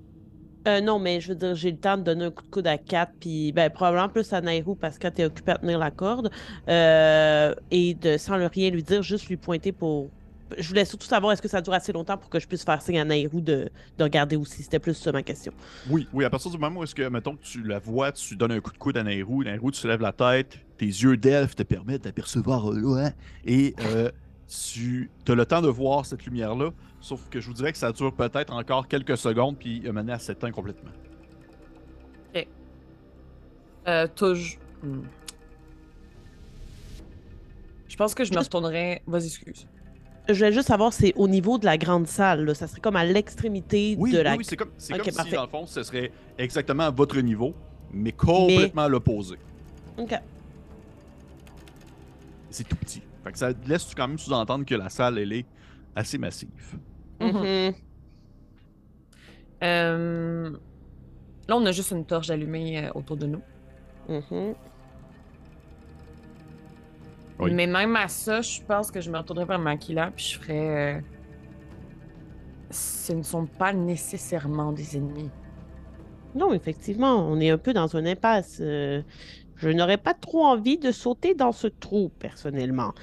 Euh, 0.67 0.81
non, 0.81 0.97
mais 0.97 1.21
je 1.21 1.29
veux 1.29 1.35
dire, 1.35 1.53
j'ai 1.53 1.69
le 1.71 1.77
temps 1.77 1.95
de 1.95 2.01
donner 2.01 2.25
un 2.25 2.31
coup 2.31 2.43
de 2.43 2.49
coude 2.49 2.65
à 2.67 2.77
4, 2.79 3.11
puis 3.19 3.51
ben, 3.51 3.69
probablement 3.69 4.09
plus 4.09 4.33
à 4.33 4.41
Nairou 4.41 4.73
parce 4.75 4.97
que 4.97 5.07
t'es 5.07 5.23
occupé 5.25 5.51
à 5.51 5.57
tenir 5.59 5.77
la 5.77 5.91
corde. 5.91 6.31
euh, 6.69 7.53
et 7.71 7.93
de, 7.93 8.17
sans 8.17 8.37
le 8.37 8.47
rien 8.47 8.71
lui 8.71 8.81
dire, 8.83 9.03
juste 9.03 9.27
lui 9.27 9.37
pointer 9.37 9.71
pour. 9.71 10.09
Je 10.59 10.67
voulais 10.67 10.85
surtout 10.85 11.07
savoir 11.07 11.33
est-ce 11.33 11.41
que 11.41 11.47
ça 11.47 11.59
dure 11.61 11.73
assez 11.73 11.91
longtemps 11.91 12.17
pour 12.17 12.29
que 12.29 12.39
je 12.39 12.47
puisse 12.47 12.63
faire 12.63 12.79
signe 12.81 12.99
à 12.99 13.05
Nairou 13.05 13.41
de, 13.41 13.67
de 13.97 14.03
regarder 14.03 14.35
aussi. 14.35 14.61
C'était 14.63 14.77
plus 14.79 14.93
ça 14.93 15.11
ma 15.11 15.23
question. 15.23 15.51
Oui, 15.89 16.07
oui, 16.13 16.23
à 16.23 16.29
partir 16.29 16.49
du 16.51 16.57
moment 16.57 16.79
où 16.79 16.83
est-ce 16.83 16.93
que, 16.95 17.07
mettons 17.09 17.35
que 17.35 17.43
tu 17.43 17.63
la 17.63 17.79
vois, 17.79 18.11
tu 18.11 18.35
donnes 18.35 18.51
un 18.51 18.59
coup 18.59 18.71
de 18.71 18.77
coude 18.77 18.97
à 18.97 19.03
Nairou, 19.03 19.43
Nairou, 19.43 19.71
tu 19.71 19.87
lèves 19.87 20.01
la 20.01 20.13
tête, 20.13 20.59
tes 20.77 20.85
yeux 20.85 21.17
d'elfe 21.17 21.55
te 21.55 21.63
permettent 21.63 22.03
d'apercevoir 22.03 22.71
euh, 22.71 22.75
loin, 22.79 23.11
et 23.45 23.75
euh, 23.81 24.11
tu 24.47 25.09
as 25.27 25.35
le 25.35 25.45
temps 25.45 25.61
de 25.61 25.67
voir 25.69 26.05
cette 26.05 26.25
lumière-là, 26.25 26.71
sauf 27.01 27.27
que 27.29 27.39
je 27.39 27.47
vous 27.47 27.53
dirais 27.53 27.71
que 27.71 27.77
ça 27.77 27.91
dure 27.91 28.13
peut-être 28.13 28.53
encore 28.53 28.87
quelques 28.87 29.17
secondes, 29.17 29.57
puis 29.57 29.81
euh, 29.85 29.91
maintenant, 29.91 30.13
elle 30.13 30.19
s'éteint 30.19 30.51
complètement. 30.51 30.91
Euh, 33.87 34.07
toujours. 34.15 34.57
Hmm. 34.81 35.01
Je 37.87 37.95
pense 37.95 38.15
que 38.15 38.23
je 38.23 38.33
me 38.33 38.39
retournerais. 38.39 39.03
Vas-y, 39.05 39.27
excuse. 39.27 39.67
Je 40.27 40.33
voulais 40.33 40.51
juste 40.51 40.67
savoir, 40.69 40.91
c'est 40.91 41.13
au 41.15 41.27
niveau 41.27 41.59
de 41.59 41.65
la 41.65 41.77
grande 41.77 42.07
salle. 42.07 42.45
là. 42.45 42.55
Ça 42.55 42.65
serait 42.67 42.81
comme 42.81 42.95
à 42.95 43.05
l'extrémité 43.05 43.95
Oui, 43.99 44.11
de 44.11 44.17
oui, 44.17 44.23
la. 44.23 44.35
oui, 44.37 44.43
c'est 44.43 44.57
comme, 44.57 44.71
c'est 44.79 44.95
Ok, 44.95 45.03
comme 45.13 45.25
si, 45.25 45.31
dans 45.33 45.43
le 45.43 45.49
fond, 45.49 45.67
ce 45.67 45.83
serait 45.83 46.11
exactement 46.39 46.83
à 46.83 46.89
votre 46.89 47.19
niveau, 47.19 47.53
mais 47.91 48.11
complètement 48.11 48.81
à 48.81 48.89
l'opposé. 48.89 49.37
Ok. 49.97 50.19
C'est 52.49 52.67
tout 52.67 52.75
petit. 52.77 53.03
Fait 53.25 53.31
que 53.31 53.37
ça 53.37 53.49
laisse 53.67 53.93
quand 53.95 54.07
même 54.07 54.17
sous-entendre 54.19 54.63
que 54.65 54.75
la 54.75 54.87
salle, 54.89 55.17
elle 55.17 55.33
est 55.33 55.45
assez 55.95 56.17
massive. 56.17 56.49
Mhm. 57.19 57.73
Euh, 59.63 60.51
Là, 61.47 61.57
on 61.57 61.65
a 61.65 61.71
juste 61.71 61.91
une 61.91 62.05
torche 62.05 62.29
allumée 62.31 62.85
euh, 62.85 62.91
autour 62.95 63.17
de 63.17 63.27
nous. 63.27 63.41
Mhm. 64.09 64.55
Oui. 67.39 67.53
Mais 67.53 67.67
même 67.67 67.95
à 67.95 68.07
ça, 68.07 68.41
je 68.41 68.61
pense 68.61 68.89
que 68.91 69.01
je 69.01 69.11
me 69.11 69.17
retournerais 69.17 69.45
vers 69.45 69.59
Makila 69.59 70.11
puis 70.15 70.25
je 70.25 70.39
ferais. 70.39 70.97
euh, 70.97 71.01
Ce 72.71 73.13
ne 73.13 73.21
sont 73.23 73.45
pas 73.45 73.73
nécessairement 73.73 74.71
des 74.71 74.97
ennemis. 74.97 75.29
Non, 76.33 76.53
effectivement, 76.53 77.15
on 77.29 77.39
est 77.39 77.49
un 77.49 77.57
peu 77.57 77.73
dans 77.73 77.87
une 77.95 78.07
impasse. 78.07 78.57
Euh, 78.61 79.01
je 79.57 79.69
n'aurais 79.69 79.97
pas 79.97 80.13
trop 80.13 80.45
envie 80.45 80.77
de 80.77 80.91
sauter 80.91 81.33
dans 81.33 81.51
ce 81.51 81.67
trou, 81.67 82.11
personnellement. 82.19 82.93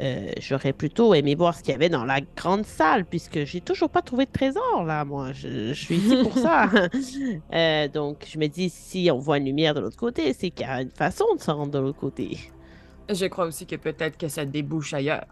Euh, 0.00 0.30
J'aurais 0.40 0.72
plutôt 0.72 1.14
aimé 1.14 1.34
voir 1.34 1.54
ce 1.54 1.62
qu'il 1.62 1.72
y 1.72 1.74
avait 1.74 1.88
dans 1.88 2.04
la 2.04 2.20
grande 2.20 2.64
salle, 2.66 3.04
puisque 3.04 3.44
j'ai 3.44 3.60
toujours 3.60 3.88
pas 3.90 4.02
trouvé 4.02 4.26
de 4.26 4.30
trésor, 4.30 4.84
là, 4.84 5.04
moi. 5.04 5.32
Je, 5.32 5.68
je 5.68 5.72
suis 5.72 5.96
ici 5.96 6.16
pour 6.22 6.36
ça. 6.36 6.68
Euh, 7.54 7.88
donc, 7.88 8.26
je 8.28 8.38
me 8.38 8.46
dis, 8.46 8.70
si 8.70 9.10
on 9.12 9.18
voit 9.18 9.38
une 9.38 9.44
lumière 9.44 9.74
de 9.74 9.80
l'autre 9.80 9.96
côté, 9.96 10.32
c'est 10.32 10.50
qu'il 10.50 10.66
y 10.66 10.68
a 10.68 10.82
une 10.82 10.90
façon 10.90 11.24
de 11.34 11.40
se 11.40 11.50
rendre 11.50 11.70
de 11.70 11.78
l'autre 11.78 11.98
côté. 11.98 12.38
Je 13.08 13.26
crois 13.26 13.46
aussi 13.46 13.66
que 13.66 13.76
peut-être 13.76 14.16
que 14.16 14.28
ça 14.28 14.44
débouche 14.44 14.94
ailleurs. 14.94 15.26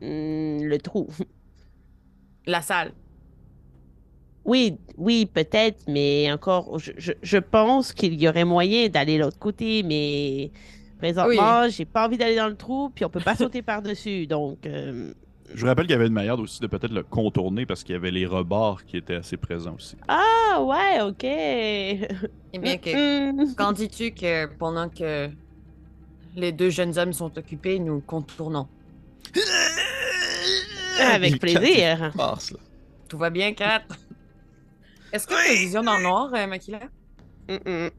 Hmm, 0.00 0.62
le 0.62 0.78
trou. 0.78 1.08
La 2.46 2.60
salle. 2.60 2.92
Oui, 4.44 4.76
oui, 4.98 5.26
peut-être, 5.26 5.80
mais 5.88 6.30
encore, 6.32 6.78
je, 6.78 6.92
je- 6.98 7.12
je 7.22 7.38
pense 7.38 7.92
qu'il 7.92 8.14
y 8.20 8.28
aurait 8.28 8.44
moyen 8.44 8.88
d'aller 8.88 9.16
de 9.18 9.22
l'autre 9.22 9.38
côté, 9.38 9.82
mais 9.82 10.50
présentement, 10.98 11.68
j'ai 11.70 11.84
pas 11.86 12.06
envie 12.06 12.18
d'aller 12.18 12.36
dans 12.36 12.48
le 12.48 12.56
trou, 12.56 12.90
puis 12.94 13.04
on 13.04 13.10
peut 13.10 13.20
pas 13.20 13.36
sauter 13.36 13.62
par-dessus, 13.72 14.26
donc... 14.26 14.66
euh, 14.66 15.12
Je 15.54 15.60
vous 15.60 15.66
rappelle 15.66 15.86
qu'il 15.86 15.92
y 15.92 15.96
avait 15.96 16.06
une 16.08 16.12
manière 16.12 16.38
aussi 16.38 16.60
de 16.60 16.66
peut-être 16.66 16.92
le 16.92 17.02
contourner 17.02 17.64
parce 17.66 17.84
qu'il 17.84 17.94
y 17.94 17.96
avait 17.96 18.10
les 18.10 18.26
rebords 18.26 18.84
qui 18.84 18.96
étaient 18.98 19.14
assez 19.16 19.36
présents 19.38 19.76
aussi. 19.76 19.96
Ah, 20.08 20.62
ouais, 20.62 21.00
ok. 21.02 21.24
Eh 21.24 22.58
bien, 22.60 22.76
que, 22.78 23.54
qu'en 23.54 23.72
dis-tu 23.72 24.12
que 24.12 24.46
pendant 24.58 24.88
que 24.90 25.30
les 26.36 26.52
deux 26.52 26.70
jeunes 26.70 26.98
hommes 26.98 27.12
sont 27.12 27.36
occupés, 27.38 27.78
nous 27.78 28.00
contournons? 28.00 28.68
Avec 31.00 31.38
plaisir. 31.40 32.12
Passe. 32.16 32.54
Tout 33.08 33.18
va 33.18 33.30
bien, 33.30 33.52
Kat? 33.54 33.82
Est-ce 35.14 35.28
que 35.28 35.32
tu 35.34 35.50
as 35.50 35.54
vision 35.54 35.82
dans 35.84 35.96
le 35.96 36.02
noir, 36.02 36.28
euh, 36.34 36.46
Makila? 36.48 36.80
Mm, 37.48 37.52
mm. 37.54 37.90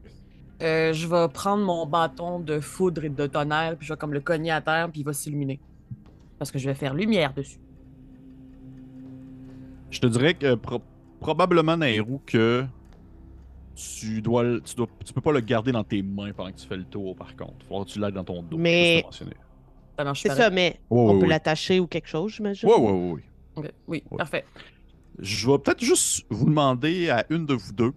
Euh, 0.62 0.92
je 0.92 1.06
vais 1.08 1.28
prendre 1.32 1.64
mon 1.64 1.86
bâton 1.86 2.40
de 2.40 2.60
foudre 2.60 3.04
et 3.04 3.08
de 3.08 3.26
tonnerre, 3.26 3.74
puis 3.78 3.86
je 3.86 3.92
vais 3.94 3.96
comme 3.96 4.12
le 4.12 4.20
cogner 4.20 4.50
à 4.50 4.60
terre, 4.60 4.90
puis 4.90 5.00
il 5.00 5.04
va 5.04 5.14
s'illuminer. 5.14 5.58
Parce 6.38 6.50
que 6.50 6.58
je 6.58 6.66
vais 6.68 6.74
faire 6.74 6.92
lumière 6.92 7.32
dessus. 7.32 7.58
Je 9.90 9.98
te 9.98 10.06
dirais 10.06 10.34
que 10.34 10.56
pro- 10.56 10.82
probablement, 11.20 11.78
Nairou, 11.78 12.20
que 12.26 12.66
tu 13.74 14.20
dois, 14.20 14.60
tu 14.60 14.74
dois, 14.76 14.86
tu 15.04 15.14
peux 15.14 15.20
pas 15.22 15.32
le 15.32 15.40
garder 15.40 15.72
dans 15.72 15.84
tes 15.84 16.02
mains 16.02 16.32
pendant 16.34 16.52
que 16.52 16.56
tu 16.58 16.66
fais 16.66 16.76
le 16.76 16.84
tour, 16.84 17.16
par 17.16 17.34
contre. 17.34 17.64
Faut 17.66 17.82
que 17.84 17.88
tu 17.90 17.98
l'aides 17.98 18.12
dans 18.14 18.24
ton 18.24 18.42
dos. 18.42 18.58
Mais- 18.58 19.02
C'est 20.14 20.28
ça, 20.34 20.50
mais 20.50 20.78
on 20.90 21.18
peut 21.18 21.26
l'attacher 21.26 21.80
ou 21.80 21.86
quelque 21.86 22.08
chose, 22.08 22.34
j'imagine. 22.34 22.68
Ouais, 22.68 22.76
ouais, 22.76 22.92
ouais, 22.92 23.12
ouais. 23.12 23.22
Ok, 23.56 23.72
Oui, 23.88 24.02
Ouais. 24.10 24.18
parfait. 24.18 24.44
Je 25.18 25.50
vais 25.50 25.58
peut-être 25.58 25.82
juste 25.82 26.26
vous 26.30 26.46
demander 26.46 27.08
à 27.10 27.24
une 27.30 27.46
de 27.46 27.54
vous 27.54 27.72
deux 27.72 27.92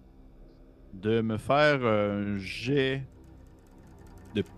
de 0.94 1.20
me 1.20 1.36
faire 1.36 1.84
un 1.84 2.36
jet 2.38 3.06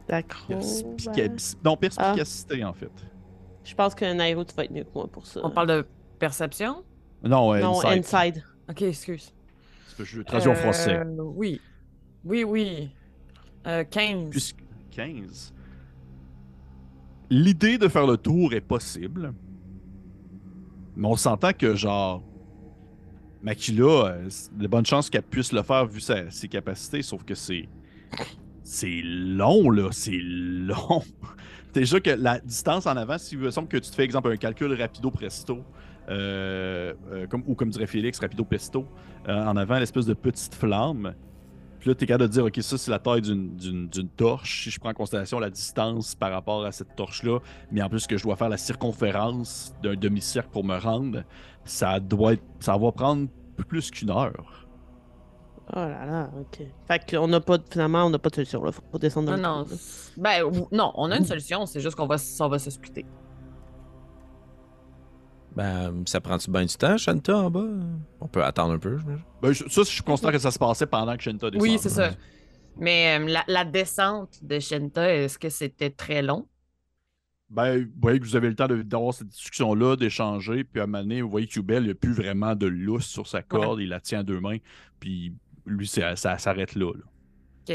D'accord. 0.09 0.47
perspicaci- 0.49 1.57
Non, 1.65 1.77
perspicacité, 1.77 2.63
en 2.65 2.73
fait. 2.73 2.91
Je 3.65 3.75
pense 3.75 3.95
que 3.95 4.13
Nairo, 4.13 4.45
tu 4.45 4.55
vas 4.55 4.65
être 4.65 4.71
mieux 4.73 4.85
que 4.85 4.91
moi 4.95 5.09
pour 5.09 5.27
ça. 5.27 5.41
On 5.43 5.51
parle 5.51 5.69
de 5.69 5.87
perception? 6.19 6.85
Non, 7.25 7.51
ouais, 7.51 7.61
Non, 7.61 7.79
insight. 7.85 8.15
inside. 8.15 8.45
Ok, 8.69 8.83
excuse. 8.83 9.33
Parce 9.85 9.95
que 9.97 10.05
je 10.05 10.19
le 10.19 10.25
traduis 10.25 10.51
en 10.51 10.55
français. 10.55 10.99
Euh, 10.99 11.05
oui. 11.35 11.61
Oui, 12.25 12.45
oui. 12.45 12.91
Euh, 13.67 13.85
15. 13.85 14.31
Puisque 14.31 14.63
15. 14.91 15.53
L'idée 17.31 17.79
de 17.79 17.89
faire 17.89 18.07
le 18.07 18.17
tour 18.17 18.53
est 18.53 18.61
possible. 18.61 19.33
Mais 20.97 21.09
on 21.09 21.17
s'entend 21.17 21.53
que, 21.53 21.75
genre, 21.75 22.23
Makila, 23.43 23.85
euh, 23.85 24.29
de 24.53 24.67
bonnes 24.67 24.87
chances 24.87 25.11
qu'elle 25.11 25.23
puisse 25.23 25.53
le 25.53 25.63
faire 25.63 25.87
vu 25.87 26.01
ses 26.01 26.49
capacités, 26.49 27.03
sauf 27.03 27.25
que 27.25 27.35
c'est. 27.35 27.69
C'est 28.65 29.03
long, 29.03 29.71
là. 29.71 29.89
C'est 29.91 30.21
long. 30.23 31.03
Déjà 31.75 32.01
que 32.01 32.11
la 32.11 32.39
distance 32.39 32.87
en 32.87 32.97
avant, 32.97 33.19
s'il 33.19 33.39
me 33.39 33.51
semble 33.51 33.69
que 33.69 33.79
tu 33.79 33.91
te 33.91 33.95
fais, 33.95 34.05
exemple, 34.05 34.31
un 34.31 34.37
calcul 34.37 34.73
rapido 34.75 35.11
presto, 35.11 35.65
euh, 36.09 36.93
euh, 37.13 37.27
comme, 37.27 37.43
ou 37.47 37.55
comme 37.55 37.71
dirait 37.71 37.87
Félix, 37.87 38.19
rapido 38.19 38.45
pesto, 38.45 38.87
euh, 39.29 39.45
en 39.45 39.57
avant, 39.57 39.79
l'espèce 39.79 40.07
de 40.07 40.15
petite 40.15 40.55
flamme. 40.55 41.15
Puis 41.83 41.89
là, 41.91 41.97
tu 41.97 42.05
es 42.05 42.07
capable 42.07 42.29
de 42.29 42.33
dire, 42.33 42.45
OK, 42.45 42.57
ça, 42.63 42.79
c'est 42.79 42.93
la 42.93 43.01
taille 43.01 43.23
d'une- 43.23 43.57
d'une 43.57 43.89
d'une 43.89 44.09
torche. 44.09 44.63
Si 44.63 44.71
je 44.71 44.79
prends 44.79 44.91
en 44.91 44.95
considération 44.95 45.41
la 45.41 45.51
distance 45.51 46.15
par 46.15 46.31
rapport 46.31 46.65
à 46.65 46.71
cette 46.71 46.95
torche-là, 46.95 47.41
mais 47.73 47.83
en 47.83 47.89
plus 47.89 48.07
que 48.07 48.17
je 48.17 48.23
dois 48.23 48.37
faire 48.37 48.49
la 48.49 48.57
circonférence 48.57 49.75
d'un 49.83 49.97
demi-cercle 49.97 50.49
pour 50.53 50.63
me 50.63 50.79
rendre, 50.79 51.25
ça 51.65 51.99
doit 51.99 52.35
être, 52.35 52.45
ça 52.61 52.77
va 52.77 52.93
prendre 52.93 53.27
plus 53.69 53.91
qu'une 53.91 54.11
heure. 54.11 54.69
Oh 55.75 55.79
là 55.81 56.07
là, 56.07 56.31
ok. 56.39 56.67
Fait 56.87 57.11
qu'on 57.11 57.27
n'a 57.27 57.41
pas, 57.41 57.59
de- 57.59 57.65
finalement, 57.69 58.05
on 58.05 58.11
n'a 58.11 58.19
pas 58.21 58.29
de 58.31 58.35
solution, 58.37 58.63
là. 58.63 58.71
Faut 58.71 58.99
descendre 58.99 59.33
dans 59.33 59.37
Non, 59.37 59.65
le 59.65 59.71
non. 59.73 59.79
Ben, 60.19 60.67
non, 60.71 60.93
on 60.95 61.11
a 61.11 61.17
une 61.17 61.25
solution, 61.25 61.67
c'est 61.67 61.81
juste 61.81 61.97
qu'on 61.97 62.07
va, 62.07 62.15
on 62.41 62.49
va 62.49 62.59
se 62.61 62.71
splitter. 62.71 63.05
Ben, 65.55 66.03
ça 66.07 66.21
prend-tu 66.21 66.51
bien 66.51 66.65
du 66.65 66.75
temps, 66.75 66.97
Shanta, 66.97 67.37
en 67.37 67.51
bas? 67.51 67.67
On 68.21 68.27
peut 68.29 68.43
attendre 68.43 68.73
un 68.75 68.79
peu. 68.79 68.97
Ben, 69.43 69.53
je- 69.53 69.69
ça, 69.69 69.83
je 69.83 70.03
considère 70.03 70.33
que 70.33 70.39
ça 70.39 70.51
se 70.51 70.59
passait 70.59 70.87
pendant 70.87 71.15
que 71.17 71.23
Shenta 71.23 71.51
descendait. 71.51 71.71
Oui, 71.73 71.79
c'est 71.79 71.89
ça. 71.91 72.13
Mais 72.79 73.19
euh, 73.21 73.27
la, 73.29 73.45
la 73.49 73.65
descente 73.67 74.39
de 74.43 74.59
Shenta, 74.59 75.15
est-ce 75.15 75.39
que 75.39 75.51
c'était 75.51 75.91
très 75.91 76.23
long? 76.23 76.47
Ben, 77.51 77.83
vous 77.85 77.91
voyez 78.01 78.19
que 78.19 78.25
vous 78.25 78.35
avez 78.35 78.49
le 78.49 78.55
temps 78.55 78.67
de- 78.67 78.81
d'avoir 78.81 79.13
cette 79.13 79.29
discussion-là, 79.29 79.97
d'échanger, 79.97 80.65
puis 80.65 80.81
à 80.81 80.85
un 80.85 80.87
moment 80.87 81.03
donné, 81.03 81.21
vous 81.21 81.29
voyez 81.29 81.47
que 81.47 81.61
Hubel, 81.61 81.83
il 81.85 81.89
n'a 81.89 81.95
plus 81.95 82.15
vraiment 82.15 82.55
de 82.55 82.67
lousse 82.67 83.05
sur 83.07 83.27
sa 83.27 83.43
corde, 83.43 83.81
il 83.81 83.91
la 83.91 84.01
tient 84.01 84.21
à 84.21 84.23
deux 84.23 84.41
mains, 84.41 84.57
puis 84.99 85.35
lui, 85.67 85.87
ça 85.87 86.17
s'arrête 86.17 86.75
là. 86.75 86.93
là. 86.95 87.75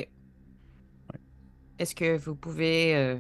Est-ce 1.80 1.94
que 1.94 2.18
vous 2.18 2.34
pouvez, 2.36 2.96
euh, 2.96 3.18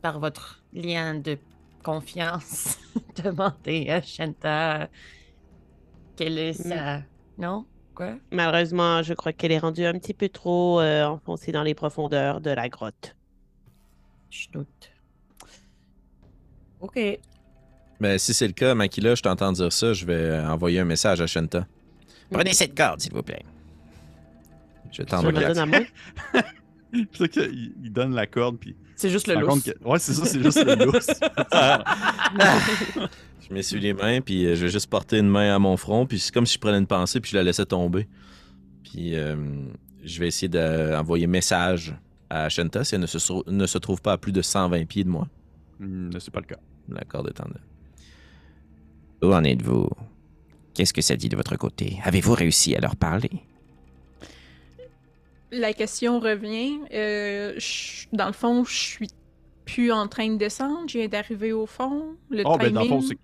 par 0.00 0.20
votre 0.20 0.62
lien 0.72 1.14
de 1.18 1.36
confiance, 1.82 2.78
demander 3.22 3.88
à 3.90 4.02
Shanta 4.02 4.88
quelle 6.16 6.38
est 6.38 6.52
sa... 6.52 7.02
Non? 7.38 7.64
Quoi? 7.94 8.16
Malheureusement, 8.30 9.02
je 9.02 9.14
crois 9.14 9.32
qu'elle 9.32 9.52
est 9.52 9.58
rendue 9.58 9.84
un 9.86 9.94
petit 9.94 10.14
peu 10.14 10.28
trop 10.28 10.80
euh, 10.80 11.04
enfoncée 11.04 11.52
dans 11.52 11.62
les 11.62 11.74
profondeurs 11.74 12.40
de 12.40 12.50
la 12.50 12.68
grotte. 12.68 13.16
Chenoute. 14.28 14.92
OK. 16.80 16.98
Ben, 18.00 18.18
si 18.18 18.32
c'est 18.32 18.46
le 18.46 18.52
cas, 18.52 18.74
Makila, 18.74 19.14
je 19.14 19.22
t'entends 19.22 19.52
dire 19.52 19.72
ça, 19.72 19.92
je 19.92 20.06
vais 20.06 20.38
envoyer 20.40 20.80
un 20.80 20.84
message 20.84 21.20
à 21.20 21.26
Shanta. 21.26 21.66
Prenez 22.30 22.52
cette 22.52 22.76
corde, 22.76 23.00
s'il 23.00 23.12
vous 23.12 23.22
plaît. 23.22 23.44
Je 24.92 25.02
vais 25.02 25.06
Tu 25.06 25.14
t'envoyer. 26.92 27.06
me 27.06 27.06
la 27.06 27.06
donnes 27.06 27.06
à 27.06 27.06
moi? 27.06 27.08
C'est 27.12 27.18
ça 27.18 27.28
qu'il 27.28 27.72
il 27.82 27.92
donne 27.92 28.14
la 28.14 28.26
corde, 28.26 28.58
puis. 28.58 28.76
C'est 28.96 29.10
juste 29.10 29.26
le 29.28 29.34
lousse. 29.34 29.62
que- 29.64 29.84
Ouais, 29.88 29.98
c'est 29.98 30.12
ça, 30.14 30.24
c'est 30.26 30.42
juste 30.42 30.64
le 30.64 30.74
lousse. 30.84 31.06
Je 33.48 33.54
m'essuie 33.54 33.80
les 33.80 33.94
mains, 33.94 34.20
puis 34.20 34.44
euh, 34.46 34.54
je 34.54 34.66
vais 34.66 34.70
juste 34.70 34.88
porter 34.88 35.18
une 35.18 35.28
main 35.28 35.54
à 35.54 35.58
mon 35.58 35.76
front, 35.76 36.06
puis 36.06 36.18
c'est 36.20 36.32
comme 36.32 36.46
si 36.46 36.54
je 36.54 36.58
prenais 36.60 36.78
une 36.78 36.86
pensée, 36.86 37.20
puis 37.20 37.30
je 37.32 37.36
la 37.36 37.42
laissais 37.42 37.64
tomber. 37.66 38.06
Puis 38.84 39.16
euh, 39.16 39.34
je 40.04 40.20
vais 40.20 40.28
essayer 40.28 40.48
d'envoyer 40.48 41.26
message 41.26 41.94
à 42.28 42.48
Shanta 42.48 42.84
si 42.84 42.94
elle 42.94 43.00
ne 43.00 43.06
se, 43.06 43.50
ne 43.50 43.78
trouve 43.78 44.00
pas 44.02 44.12
à 44.12 44.18
plus 44.18 44.30
de 44.32 44.40
120 44.42 44.84
pieds 44.86 45.02
de 45.04 45.08
moi. 45.08 45.26
Hmm, 45.80 46.10
c'est 46.20 46.30
pas 46.32 46.40
le 46.40 46.46
cas. 46.46 46.58
La 46.88 47.02
corde 47.04 47.28
étant 47.30 47.44
là. 47.48 49.26
Où 49.28 49.32
en 49.34 49.42
êtes-vous? 49.42 49.88
Qu'est-ce 50.74 50.92
que 50.92 51.02
ça 51.02 51.16
dit 51.16 51.28
de 51.28 51.36
votre 51.36 51.56
côté? 51.56 51.98
Avez-vous 52.04 52.34
réussi 52.34 52.76
à 52.76 52.80
leur 52.80 52.94
parler? 52.96 53.30
La 55.52 55.72
question 55.72 56.20
revient. 56.20 56.78
euh, 56.92 57.54
je- 57.58 58.06
dans 58.12 58.26
le 58.26 58.32
fond, 58.32 58.64
je 58.64 58.74
suis 58.76 59.08
plus 59.64 59.90
en 59.92 60.06
train 60.08 60.28
de 60.28 60.36
descendre. 60.36 60.88
Je 60.88 60.98
viens 60.98 61.08
d'arriver 61.08 61.52
au 61.52 61.66
fond. 61.66 62.16
Le 62.30 62.42
Ah, 62.46 62.56
ben 62.56 62.66
timing. 62.68 62.74
dans 62.74 62.82
le 62.82 62.88
fond, 62.88 63.00
c'est. 63.00 63.18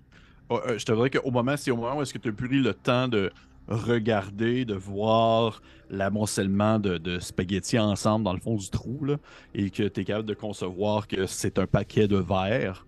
Oh, 0.49 0.61
euh, 0.67 0.79
je 0.79 0.85
te 0.85 0.93
dirais 0.93 1.11
qu'au 1.11 1.31
moment, 1.31 1.57
c'est 1.57 1.71
au 1.71 1.77
moment 1.77 1.97
où 1.99 2.03
est-ce 2.03 2.13
que 2.15 2.19
tu 2.19 2.29
as 2.29 2.33
pris 2.33 2.49
le 2.61 2.73
temps 2.75 3.09
de 3.09 3.31
regarder, 3.69 4.65
de 4.65 4.75
voir 4.75 5.61
l'amoncellement 5.91 6.79
de, 6.79 6.99
de 6.99 7.19
spaghettis 7.19 7.79
ensemble 7.81 8.25
dans 8.25 8.33
le 8.33 8.39
fond 8.41 8.55
du 8.57 8.71
trou, 8.71 9.05
là, 9.05 9.17
et 9.55 9.71
que 9.71 9.83
tu 9.89 10.01
es 10.01 10.05
capable 10.05 10.29
de 10.29 10.35
concevoir 10.35 11.09
que 11.09 11.27
c'est 11.27 11.59
un 11.59 11.67
paquet 11.67 12.07
de 12.07 12.17
verre 12.17 12.87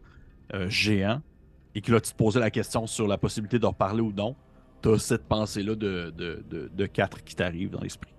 euh, 0.55 0.69
géant, 0.69 1.21
et 1.75 1.81
que 1.81 1.93
là, 1.93 2.01
tu 2.01 2.13
te 2.13 2.17
posais 2.17 2.39
la 2.41 2.51
question 2.51 2.87
sur 2.87 3.09
la 3.09 3.19
possibilité 3.19 3.59
de 3.59 3.67
reparler 3.67 4.03
ou 4.03 4.13
non. 4.13 4.37
Tu 4.83 4.89
as 4.91 4.99
cette 4.99 5.25
pensée-là 5.27 5.75
de, 5.75 6.13
de, 6.17 6.45
de, 6.49 6.71
de 6.73 6.87
quatre 6.87 7.25
qui 7.25 7.35
t'arrive 7.35 7.71
dans 7.71 7.81
l'esprit. 7.81 8.13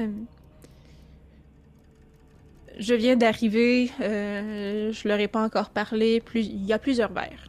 Euh, 0.00 0.08
Je 2.78 2.94
viens 2.94 3.16
d'arriver. 3.16 3.90
euh, 4.00 4.92
je 4.92 5.08
leur 5.08 5.18
ai 5.20 5.28
pas 5.28 5.42
encore 5.42 5.70
parlé. 5.70 6.20
Plus... 6.20 6.40
Il 6.46 6.64
y 6.64 6.72
a 6.72 6.78
plusieurs 6.78 7.12
verres. 7.12 7.48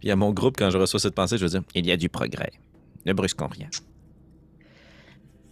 Puis 0.00 0.10
à 0.10 0.16
mon 0.16 0.32
groupe, 0.32 0.56
quand 0.58 0.70
je 0.70 0.78
reçois 0.78 0.98
cette 0.98 1.14
pensée, 1.14 1.36
je 1.38 1.44
veux 1.44 1.50
dire 1.50 1.62
il 1.74 1.86
y 1.86 1.92
a 1.92 1.96
du 1.96 2.08
progrès. 2.08 2.52
Ne 3.06 3.12
brusquons 3.12 3.48
rien. 3.48 3.68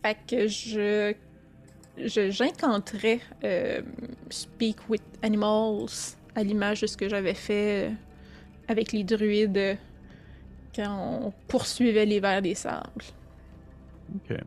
Fait 0.03 0.17
que 0.27 0.47
je. 0.49 1.15
je 1.99 2.31
j'incanterais 2.31 3.21
euh, 3.45 3.83
Speak 4.31 4.89
with 4.89 5.03
Animals 5.23 6.17
à 6.35 6.43
l'image 6.43 6.81
de 6.81 6.87
ce 6.87 6.97
que 6.97 7.09
j'avais 7.09 7.35
fait 7.35 7.89
euh, 7.89 7.95
avec 8.69 8.93
les 8.93 9.05
druides 9.05 9.77
quand 10.75 11.25
on 11.27 11.33
poursuivait 11.49 12.07
les 12.07 12.21
vers 12.21 12.41
des 12.41 12.55
sables. 12.55 13.05
Ok. 14.15 14.39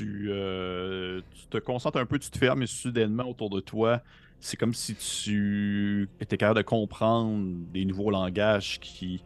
Euh, 0.00 1.20
tu 1.34 1.46
te 1.46 1.58
concentres 1.58 1.98
un 1.98 2.06
peu, 2.06 2.18
tu 2.18 2.30
te 2.30 2.38
fermes 2.38 2.62
et 2.62 2.66
soudainement 2.66 3.28
autour 3.28 3.50
de 3.50 3.60
toi, 3.60 4.02
c'est 4.40 4.56
comme 4.56 4.74
si 4.74 4.94
tu 4.94 6.08
étais 6.20 6.36
capable 6.36 6.58
de 6.58 6.64
comprendre 6.64 7.44
des 7.72 7.84
nouveaux 7.84 8.10
langages 8.10 8.78
qui, 8.80 9.22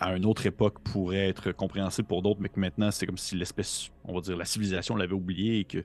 à 0.00 0.16
une 0.16 0.26
autre 0.26 0.46
époque, 0.46 0.80
pourraient 0.80 1.28
être 1.28 1.52
compréhensibles 1.52 2.08
pour 2.08 2.22
d'autres, 2.22 2.40
mais 2.40 2.48
que 2.48 2.60
maintenant, 2.60 2.90
c'est 2.90 3.06
comme 3.06 3.18
si 3.18 3.36
l'espèce, 3.36 3.90
on 4.04 4.14
va 4.14 4.20
dire, 4.20 4.36
la 4.36 4.44
civilisation 4.44 4.96
l'avait 4.96 5.14
oublié 5.14 5.60
et 5.60 5.64
que, 5.64 5.84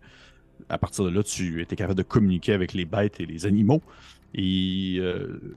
à 0.68 0.78
partir 0.78 1.06
de 1.06 1.10
là, 1.10 1.24
tu 1.24 1.62
étais 1.62 1.76
capable 1.76 1.98
de 1.98 2.04
communiquer 2.04 2.54
avec 2.54 2.74
les 2.74 2.86
bêtes 2.86 3.20
et 3.20 3.26
les 3.26 3.46
animaux. 3.46 3.82
Et 4.34 4.98
euh, 5.00 5.56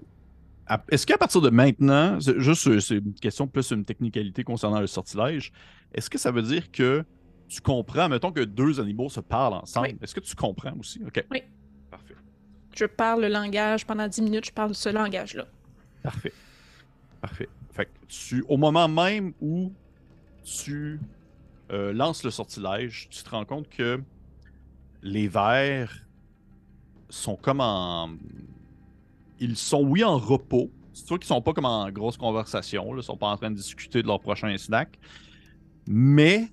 est-ce 0.90 1.06
qu'à 1.06 1.18
partir 1.18 1.40
de 1.40 1.50
maintenant, 1.50 2.18
juste 2.20 2.80
c'est 2.80 2.98
une 2.98 3.14
question 3.14 3.46
plus 3.46 3.70
une 3.72 3.84
technicalité 3.84 4.44
concernant 4.44 4.80
le 4.80 4.86
sortilège, 4.86 5.52
est-ce 5.94 6.08
que 6.08 6.18
ça 6.18 6.30
veut 6.30 6.42
dire 6.42 6.70
que 6.70 7.04
tu 7.52 7.60
comprends, 7.60 8.08
mettons 8.08 8.32
que 8.32 8.40
deux 8.40 8.80
animaux 8.80 9.10
se 9.10 9.20
parlent 9.20 9.54
ensemble, 9.54 9.88
Oui. 9.88 9.98
est-ce 10.00 10.14
que 10.14 10.20
tu 10.20 10.34
comprends 10.34 10.72
aussi? 10.78 11.02
Ok. 11.06 11.22
Oui. 11.30 11.42
Parfait. 11.90 12.14
Je 12.74 12.86
parle 12.86 13.20
le 13.22 13.28
langage 13.28 13.84
pendant 13.86 14.08
10 14.08 14.22
minutes, 14.22 14.46
je 14.46 14.52
parle 14.52 14.74
ce 14.74 14.88
langage-là. 14.88 15.44
Parfait. 16.02 16.32
Parfait. 17.20 17.48
Fait 17.72 17.84
que 17.86 17.90
tu, 18.08 18.42
au 18.48 18.56
moment 18.56 18.88
même 18.88 19.34
où 19.40 19.70
tu 20.42 20.98
euh, 21.70 21.92
lances 21.92 22.24
le 22.24 22.30
sortilège, 22.30 23.08
tu 23.10 23.22
te 23.22 23.28
rends 23.30 23.44
compte 23.44 23.68
que 23.68 24.00
les 25.02 25.28
vers 25.28 26.06
sont 27.10 27.36
comme 27.36 27.60
en. 27.60 28.10
Ils 29.38 29.56
sont, 29.56 29.82
oui, 29.82 30.02
en 30.04 30.16
repos. 30.16 30.70
C'est 30.94 31.06
sûr 31.06 31.18
qu'ils 31.18 31.26
sont 31.28 31.42
pas 31.42 31.52
comme 31.52 31.64
en 31.66 31.90
grosse 31.90 32.16
conversation. 32.16 32.96
Ils 32.96 33.02
sont 33.02 33.16
pas 33.16 33.28
en 33.28 33.36
train 33.36 33.50
de 33.50 33.56
discuter 33.56 34.02
de 34.02 34.06
leur 34.06 34.20
prochain 34.20 34.56
snack. 34.56 34.98
Mais 35.86 36.48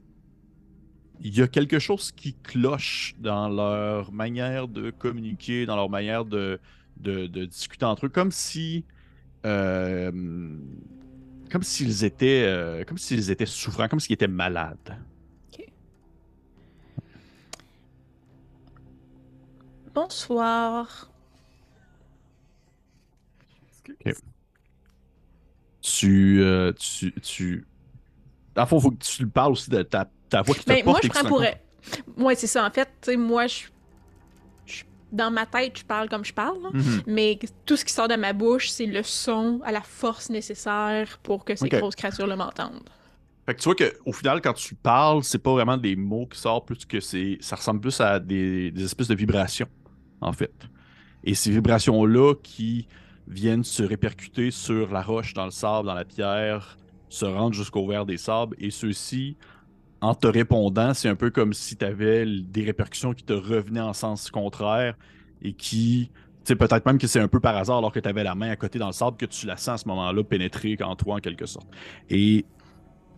il 1.19 1.37
y 1.37 1.41
a 1.41 1.47
quelque 1.47 1.79
chose 1.79 2.11
qui 2.11 2.35
cloche 2.35 3.15
dans 3.19 3.49
leur 3.49 4.11
manière 4.11 4.67
de 4.67 4.91
communiquer, 4.91 5.65
dans 5.65 5.75
leur 5.75 5.89
manière 5.89 6.25
de, 6.25 6.59
de, 6.97 7.27
de 7.27 7.45
discuter 7.45 7.85
entre 7.85 8.05
eux, 8.07 8.09
comme 8.09 8.31
si. 8.31 8.85
euh, 9.45 10.11
comme 11.51 11.63
s'ils 11.63 12.03
étaient. 12.05 12.43
euh, 12.45 12.83
comme 12.85 12.97
s'ils 12.97 13.31
étaient 13.31 13.45
souffrants, 13.45 13.87
comme 13.87 13.99
s'ils 13.99 14.13
étaient 14.13 14.27
malades. 14.27 14.97
Bonsoir. 19.93 21.11
Tu, 25.81 26.41
euh, 26.41 26.73
tu, 26.73 27.13
tu. 27.21 27.65
Fond, 28.67 28.79
faut 28.79 28.91
que 28.91 28.97
tu 28.97 29.23
lui 29.23 29.31
parles 29.31 29.53
aussi 29.53 29.69
de 29.69 29.81
ta, 29.83 30.11
ta 30.29 30.41
voix 30.41 30.55
qui 30.55 30.63
te 30.63 30.69
Ben, 30.69 30.83
porte. 30.83 30.85
moi, 30.85 30.99
je 31.01 31.07
et 31.07 31.09
prends 31.09 31.27
pour. 31.27 31.39
rencontre. 31.39 31.57
Ouais, 32.17 32.35
c'est 32.35 32.47
ça. 32.47 32.65
En 32.65 32.69
fait, 32.71 32.85
tu 33.01 33.11
sais, 33.11 33.17
moi, 33.17 33.47
je. 33.47 33.63
Dans 35.11 35.31
ma 35.31 35.47
tête, 35.47 35.79
je 35.79 35.83
parle 35.85 36.07
comme 36.07 36.23
je 36.23 36.33
parle. 36.33 36.59
Mhm. 36.71 37.01
mais 37.07 37.39
tout 37.65 37.75
ce 37.75 37.83
qui 37.83 37.91
sort 37.91 38.07
de 38.07 38.15
ma 38.15 38.31
bouche, 38.31 38.69
c'est 38.69 38.85
le 38.85 39.01
son 39.01 39.59
à 39.65 39.71
la 39.71 39.81
force 39.81 40.29
nécessaire 40.29 41.17
pour 41.23 41.43
que 41.45 41.55
ces 41.55 41.67
grosses 41.67 41.95
créatures 41.95 42.27
le 42.27 42.35
m'entendent. 42.35 42.87
Fait 43.47 43.55
que 43.55 43.59
tu 43.59 43.63
vois 43.69 43.75
qu'au 43.75 44.11
final, 44.13 44.39
quand 44.41 44.53
tu 44.53 44.75
parles, 44.75 45.23
c'est 45.23 45.39
pas 45.41 45.51
vraiment 45.51 45.77
des 45.77 45.95
mots 45.95 46.27
qui 46.27 46.37
sortent, 46.39 46.67
plus 46.67 46.85
que 46.85 46.99
c'est. 46.99 47.39
Ça 47.41 47.55
ressemble 47.55 47.81
plus 47.81 47.99
à 47.99 48.19
des, 48.19 48.69
des 48.69 48.83
espèces 48.83 49.07
de 49.07 49.15
vibrations, 49.15 49.67
en 50.21 50.31
fait. 50.31 50.53
Et 51.23 51.33
ces 51.33 51.49
vibrations-là 51.49 52.35
qui 52.43 52.87
viennent 53.27 53.63
se 53.63 53.81
répercuter 53.81 54.51
sur 54.51 54.91
la 54.91 55.01
roche, 55.01 55.33
dans 55.33 55.45
le 55.45 55.51
sable, 55.51 55.87
dans 55.87 55.95
la 55.95 56.05
pierre, 56.05 56.77
se 57.09 57.25
rendent 57.25 57.55
jusqu'au 57.55 57.87
verre 57.87 58.05
des 58.05 58.17
sables, 58.17 58.55
et 58.59 58.69
ceux-ci, 58.69 59.37
en 60.01 60.15
te 60.15 60.27
répondant, 60.27 60.93
c'est 60.93 61.09
un 61.09 61.15
peu 61.15 61.29
comme 61.29 61.53
si 61.53 61.75
tu 61.75 61.85
avais 61.85 62.25
des 62.25 62.63
répercussions 62.63 63.13
qui 63.13 63.23
te 63.23 63.33
revenaient 63.33 63.79
en 63.79 63.93
sens 63.93 64.31
contraire 64.31 64.95
et 65.41 65.53
qui. 65.53 66.11
Tu 66.45 66.53
sais, 66.53 66.55
peut-être 66.55 66.85
même 66.85 66.97
que 66.97 67.07
c'est 67.07 67.19
un 67.19 67.27
peu 67.27 67.39
par 67.39 67.55
hasard 67.57 67.79
alors 67.79 67.91
que 67.91 67.99
tu 67.99 68.07
avais 68.07 68.23
la 68.23 68.33
main 68.33 68.49
à 68.49 68.55
côté 68.55 68.79
dans 68.79 68.87
le 68.87 68.93
sable 68.93 69.17
que 69.17 69.25
tu 69.25 69.45
la 69.45 69.57
sens 69.57 69.67
à 69.67 69.77
ce 69.77 69.87
moment-là 69.89 70.23
pénétrer 70.23 70.77
en 70.81 70.95
toi 70.95 71.15
en 71.15 71.19
quelque 71.19 71.45
sorte. 71.45 71.67
Et 72.09 72.45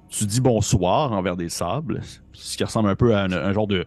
tu 0.10 0.26
dis 0.26 0.42
bonsoir 0.42 1.12
envers 1.14 1.38
des 1.38 1.50
sables, 1.50 2.02
ce 2.34 2.58
qui 2.58 2.64
ressemble 2.64 2.90
un 2.90 2.96
peu 2.96 3.16
à 3.16 3.24
un, 3.24 3.54
genre 3.54 3.68
de 3.68 3.86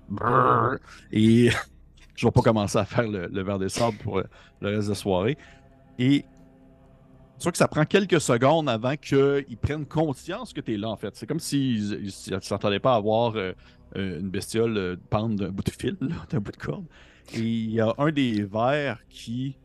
et 1.12 1.50
je 2.14 2.26
vais 2.26 2.30
pas 2.30 2.40
commencer 2.40 2.78
à 2.78 2.84
faire 2.84 3.08
le, 3.08 3.26
le 3.26 3.42
verre 3.42 3.58
des 3.58 3.68
sables 3.68 3.96
pour 3.98 4.18
le, 4.18 4.26
le 4.60 4.76
reste 4.76 4.84
de 4.84 4.92
la 4.92 4.94
soirée. 4.94 5.36
Tu 7.38 7.42
vois 7.42 7.52
que 7.52 7.58
ça 7.58 7.68
prend 7.68 7.84
quelques 7.84 8.20
secondes 8.20 8.68
avant 8.68 8.96
qu'ils 8.96 9.56
prennent 9.60 9.86
conscience 9.86 10.52
que 10.52 10.60
tu 10.60 10.74
es 10.74 10.76
là, 10.76 10.88
en 10.88 10.96
fait. 10.96 11.14
C'est 11.16 11.26
comme 11.26 11.40
s'ils 11.40 11.92
ils, 11.92 12.06
ils 12.06 12.42
s'attendaient 12.42 12.78
pas 12.78 12.94
à 12.94 13.00
voir 13.00 13.34
euh, 13.36 13.52
euh, 13.96 14.18
une 14.18 14.30
bestiole 14.30 14.76
euh, 14.76 14.96
pendre 15.08 15.36
d'un 15.36 15.50
bout 15.50 15.62
de 15.62 15.70
fil, 15.70 15.96
d'un 16.30 16.40
bout 16.40 16.50
de 16.50 16.56
corde. 16.56 16.86
Et 17.32 17.40
il 17.40 17.70
y 17.70 17.80
a 17.80 17.94
un 17.98 18.10
des 18.10 18.42
vers 18.42 18.98
qui. 19.08 19.56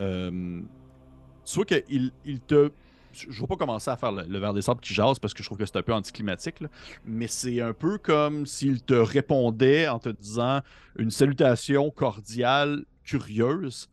Euh, 0.00 0.60
vois 1.54 1.64
qu'il 1.64 2.12
il 2.24 2.40
te. 2.40 2.70
Je 3.12 3.28
ne 3.28 3.40
vais 3.40 3.46
pas 3.46 3.56
commencer 3.56 3.90
à 3.90 3.96
faire 3.96 4.12
le, 4.12 4.38
verre 4.38 4.52
des 4.52 4.62
sables 4.62 4.80
qui 4.80 4.94
jase 4.94 5.18
parce 5.18 5.32
que 5.32 5.42
je 5.42 5.48
trouve 5.48 5.58
que 5.58 5.66
c'est 5.66 5.76
un 5.76 5.82
peu 5.82 5.94
anticlimatique, 5.94 6.62
mais 7.04 7.26
c'est 7.26 7.60
un 7.60 7.72
peu 7.72 7.98
comme 7.98 8.46
s'il 8.46 8.82
te 8.82 8.94
répondait 8.94 9.88
en 9.88 9.98
te 9.98 10.10
disant 10.10 10.60
une 10.98 11.10
salutation 11.10 11.90
cordiale, 11.90 12.84
curieuse, 13.02 13.88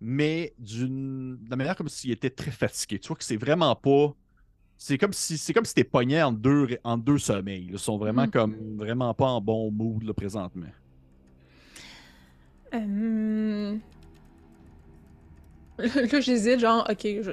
mais 0.00 0.54
d'une 0.58 1.36
de 1.44 1.50
la 1.50 1.56
manière 1.56 1.76
comme 1.76 1.88
s'il 1.88 2.10
était 2.12 2.30
très 2.30 2.50
fatigué. 2.50 2.98
Tu 2.98 3.08
vois 3.08 3.16
que 3.16 3.24
c'est 3.24 3.36
vraiment 3.36 3.74
pas. 3.76 4.14
C'est 4.78 4.98
comme 4.98 5.12
si 5.12 5.38
c'est 5.38 5.52
comme 5.54 5.64
si 5.66 5.74
t'es 5.74 5.84
pogné 5.84 6.22
en 6.22 6.32
deux, 6.32 6.78
en 6.84 6.98
deux 6.98 7.18
sommeils. 7.18 7.68
Ils 7.72 7.78
sont 7.78 7.98
vraiment 7.98 8.26
Mhm. 8.26 8.30
comme 8.30 8.76
vraiment 8.78 9.14
pas 9.14 9.26
en 9.28 9.40
bon 9.40 9.70
mood 9.72 10.02
là, 10.04 10.14
présentement. 10.14 10.68
Euh... 12.74 13.78
Là, 15.78 16.20
j'hésite, 16.20 16.60
genre, 16.60 16.86
ok, 16.90 17.00
je. 17.22 17.32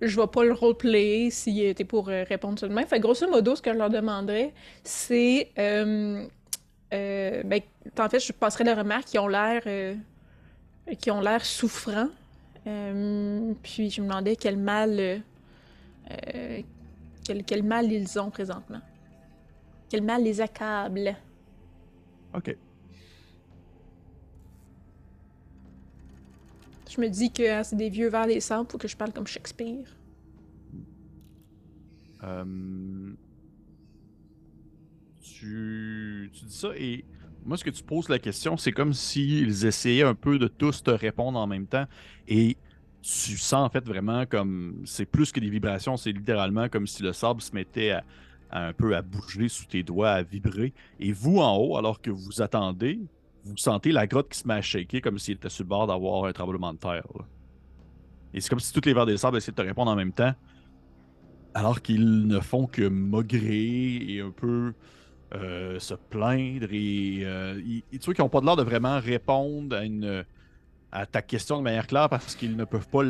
Je 0.00 0.20
vais 0.20 0.28
pas 0.28 0.44
le 0.44 0.52
roleplayer 0.52 1.28
si 1.30 1.66
euh, 1.66 1.74
t'es 1.74 1.84
pour 1.84 2.08
euh, 2.08 2.22
répondre 2.28 2.56
tout 2.58 2.68
de 2.68 2.72
même. 2.72 2.86
Fait 2.86 3.00
grosso 3.00 3.28
modo, 3.28 3.56
ce 3.56 3.62
que 3.62 3.72
je 3.72 3.78
leur 3.78 3.90
demanderais, 3.90 4.54
c'est. 4.84 5.50
euh, 5.58 6.24
euh, 6.94 7.42
ben, 7.44 7.60
en 7.98 8.08
fait, 8.08 8.20
je 8.20 8.32
passerais 8.32 8.64
la 8.64 8.76
remarque 8.76 9.06
qu'ils 9.06 9.20
ont 9.20 9.28
l'air. 9.28 9.62
Qui 10.96 11.10
ont 11.10 11.20
l'air 11.20 11.44
souffrants. 11.44 12.08
Euh, 12.66 13.52
puis 13.62 13.90
je 13.90 14.00
me 14.00 14.06
demandais 14.08 14.36
quel 14.36 14.56
mal. 14.56 14.98
euh, 14.98 15.18
euh, 16.34 16.62
quel, 17.24 17.44
quel 17.44 17.62
mal 17.62 17.92
ils 17.92 18.18
ont 18.18 18.30
présentement. 18.30 18.80
Quel 19.90 20.02
mal 20.02 20.22
les 20.22 20.40
accable. 20.40 21.14
Ok. 22.34 22.56
Je 26.90 27.00
me 27.00 27.08
dis 27.08 27.30
que 27.30 27.58
hein, 27.58 27.62
c'est 27.64 27.76
des 27.76 27.90
vieux 27.90 28.08
vers 28.08 28.26
les 28.26 28.40
sables, 28.40 28.66
faut 28.70 28.78
que 28.78 28.88
je 28.88 28.96
parle 28.96 29.12
comme 29.12 29.26
Shakespeare. 29.26 29.84
Euh, 32.24 33.12
tu, 35.20 36.30
tu 36.32 36.44
dis 36.46 36.54
ça 36.56 36.70
et 36.76 37.04
moi, 37.44 37.56
ce 37.56 37.64
que 37.64 37.70
tu 37.70 37.82
poses 37.82 38.08
la 38.08 38.18
question, 38.18 38.56
c'est 38.56 38.72
comme 38.72 38.92
s'ils 38.92 39.64
essayaient 39.64 40.02
un 40.02 40.14
peu 40.14 40.38
de 40.38 40.48
tous 40.48 40.82
te 40.82 40.90
répondre 40.90 41.38
en 41.38 41.46
même 41.46 41.66
temps 41.66 41.86
et 42.26 42.56
tu 43.00 43.38
sens 43.38 43.66
en 43.66 43.70
fait 43.70 43.86
vraiment 43.86 44.26
comme 44.26 44.82
c'est 44.84 45.06
plus 45.06 45.32
que 45.32 45.40
des 45.40 45.48
vibrations, 45.48 45.96
c'est 45.96 46.12
littéralement 46.12 46.68
comme 46.68 46.86
si 46.86 47.02
le 47.02 47.12
sable 47.12 47.40
se 47.40 47.54
mettait 47.54 47.92
à, 47.92 48.04
un 48.50 48.72
peu 48.72 48.96
à 48.96 49.02
bouger 49.02 49.48
sous 49.48 49.66
tes 49.66 49.82
doigts, 49.82 50.10
à 50.10 50.22
vibrer. 50.22 50.72
Et 51.00 51.12
vous 51.12 51.38
en 51.38 51.56
haut, 51.56 51.76
alors 51.76 52.00
que 52.00 52.10
vous 52.10 52.42
attendez, 52.42 52.98
vous 53.44 53.56
sentez 53.56 53.92
la 53.92 54.06
grotte 54.06 54.28
qui 54.30 54.38
se 54.38 54.48
met 54.48 54.54
à 54.54 54.62
shaker 54.62 55.00
comme 55.00 55.18
s'il 55.18 55.34
était 55.34 55.48
sur 55.48 55.64
le 55.64 55.68
bord 55.68 55.86
d'avoir 55.86 56.24
un 56.24 56.32
tremblement 56.32 56.72
de 56.72 56.78
terre. 56.78 57.06
Et 58.34 58.40
c'est 58.40 58.50
comme 58.50 58.60
si 58.60 58.72
toutes 58.72 58.86
les 58.86 58.94
vers 58.94 59.06
des 59.06 59.16
sables 59.16 59.36
essayaient 59.36 59.52
de 59.52 59.62
te 59.62 59.66
répondre 59.66 59.90
en 59.90 59.96
même 59.96 60.12
temps 60.12 60.34
alors 61.54 61.80
qu'ils 61.82 62.26
ne 62.26 62.40
font 62.40 62.66
que 62.66 62.88
maugrer 62.88 63.96
et 63.96 64.20
un 64.20 64.30
peu 64.30 64.74
euh, 65.34 65.78
se 65.78 65.94
plaindre 65.94 66.68
et, 66.72 67.20
euh, 67.22 67.60
tu 67.90 67.98
vois 68.02 68.14
qu'ils 68.14 68.24
n'ont 68.24 68.30
pas 68.30 68.40
l'air 68.40 68.56
de 68.56 68.62
vraiment 68.62 68.98
répondre 68.98 69.76
à, 69.76 69.84
une, 69.84 70.24
à 70.90 71.04
ta 71.04 71.20
question 71.20 71.58
de 71.58 71.62
manière 71.62 71.86
claire 71.86 72.08
parce 72.08 72.34
qu'ils 72.34 72.56
ne 72.56 72.64
peuvent 72.64 72.88
pas 72.88 73.02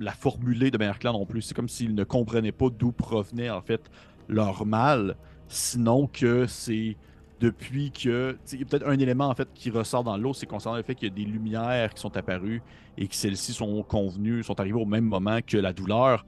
la, 0.00 0.12
formuler 0.12 0.70
de 0.70 0.78
manière 0.78 0.98
claire 0.98 1.12
non 1.12 1.26
plus. 1.26 1.42
C'est 1.42 1.54
comme 1.54 1.68
s'ils 1.68 1.94
ne 1.94 2.02
comprenaient 2.02 2.52
pas 2.52 2.70
d'où 2.70 2.90
provenait 2.90 3.50
en 3.50 3.62
fait 3.62 3.82
leur 4.28 4.66
mal, 4.66 5.16
sinon 5.46 6.08
que 6.08 6.46
c'est 6.46 6.96
depuis 7.38 7.92
que. 7.92 8.36
Il 8.52 8.58
y 8.58 8.62
a 8.62 8.66
peut-être 8.66 8.88
un 8.88 8.98
élément 8.98 9.28
en 9.28 9.34
fait 9.34 9.48
qui 9.54 9.70
ressort 9.70 10.02
dans 10.02 10.16
l'eau, 10.16 10.34
c'est 10.34 10.46
concernant 10.46 10.76
le 10.76 10.82
fait 10.82 10.94
qu'il 10.96 11.08
y 11.08 11.12
a 11.12 11.14
des 11.14 11.24
lumières 11.24 11.94
qui 11.94 12.00
sont 12.00 12.16
apparues 12.16 12.62
et 12.98 13.06
que 13.06 13.14
celles-ci 13.14 13.52
sont 13.52 13.82
convenues, 13.82 14.42
sont 14.42 14.58
arrivées 14.58 14.80
au 14.80 14.86
même 14.86 15.04
moment 15.04 15.38
que 15.46 15.56
la 15.56 15.72
douleur. 15.72 16.26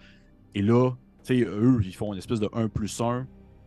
Et 0.55 0.63
là, 0.63 0.93
eux, 1.31 1.81
ils 1.85 1.95
font 1.95 2.13
une 2.13 2.19
espèce 2.19 2.41
de 2.41 2.49
1 2.53 2.69
plus 2.69 3.01
1. 3.01 3.27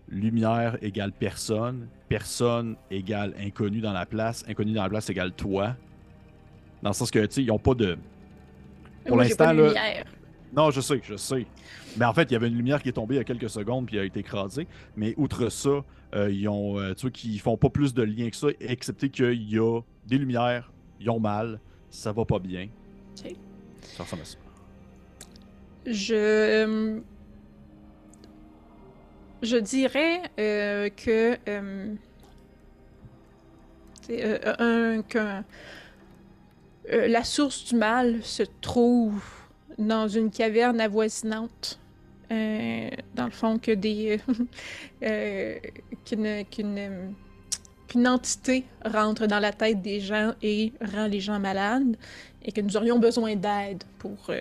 Lumière 0.09 0.77
égale 0.81 1.11
personne. 1.11 1.87
Personne 2.07 2.75
égale 2.89 3.33
inconnu 3.39 3.79
dans 3.81 3.93
la 3.93 4.05
place. 4.05 4.43
Inconnu 4.47 4.73
dans 4.73 4.83
la 4.83 4.89
place 4.89 5.09
égale 5.09 5.31
toi. 5.33 5.75
Dans 6.81 6.89
le 6.89 6.93
sens 6.95 7.11
que, 7.11 7.19
tu 7.19 7.27
sais, 7.35 7.41
ils 7.43 7.47
n'ont 7.47 7.59
pas 7.59 7.73
de. 7.75 7.97
Pour 9.05 9.17
l'instant, 9.17 9.53
de 9.53 9.61
là- 9.61 9.67
lumière. 9.67 10.05
Non, 10.55 10.71
je 10.71 10.81
sais, 10.81 10.99
je 11.03 11.15
sais. 11.15 11.45
Mais 11.97 12.05
en 12.05 12.13
fait, 12.13 12.23
il 12.23 12.33
y 12.33 12.35
avait 12.35 12.47
une 12.47 12.55
lumière 12.55 12.81
qui 12.81 12.89
est 12.89 12.93
tombée 12.93 13.15
il 13.15 13.17
y 13.19 13.21
a 13.21 13.23
quelques 13.23 13.49
secondes 13.49 13.85
puis 13.85 13.99
a 13.99 14.03
été 14.03 14.21
écrasée. 14.21 14.67
Mais 14.95 15.13
outre 15.17 15.49
ça, 15.49 15.83
euh, 16.15 16.31
ils 16.31 16.47
ont, 16.47 16.79
euh, 16.79 16.93
tu 16.95 17.01
vois, 17.01 17.11
qu'ils 17.11 17.39
font 17.39 17.55
pas 17.57 17.69
plus 17.69 17.93
de 17.93 18.01
liens 18.01 18.29
que 18.31 18.35
ça, 18.35 18.47
excepté 18.59 19.09
qu'il 19.09 19.43
y 19.47 19.59
a 19.59 19.81
des 20.07 20.17
lumières, 20.17 20.71
ils 20.99 21.09
ont 21.11 21.19
mal, 21.19 21.59
ça 21.91 22.11
va 22.11 22.25
pas 22.25 22.39
bien. 22.39 22.67
Ok. 23.23 23.35
Ça 23.81 24.03
ressemble 24.03 24.23
à 24.23 24.25
ça. 24.25 24.37
Je. 25.85 26.99
Je 29.41 29.57
dirais 29.57 30.21
euh, 30.37 30.89
que. 30.89 31.37
euh, 31.47 31.95
euh, 34.09 35.01
la 37.07 37.23
source 37.23 37.65
du 37.65 37.75
mal 37.75 38.23
se 38.23 38.43
trouve 38.61 39.23
dans 39.77 40.07
une 40.07 40.29
caverne 40.29 40.81
avoisinante. 40.81 41.79
Dans 42.29 43.25
le 43.25 43.31
fond, 43.31 43.59
que 43.59 43.71
des. 43.71 44.19
qu'une, 46.05 47.15
entité 48.07 48.65
rentre 48.85 49.25
dans 49.25 49.39
la 49.39 49.51
tête 49.51 49.81
des 49.81 49.99
gens 49.99 50.33
et 50.43 50.73
rend 50.93 51.07
les 51.07 51.21
gens 51.21 51.39
malades, 51.39 51.97
et 52.43 52.51
que 52.51 52.61
nous 52.61 52.77
aurions 52.77 52.99
besoin 52.99 53.35
d'aide 53.35 53.83
pour. 53.99 54.31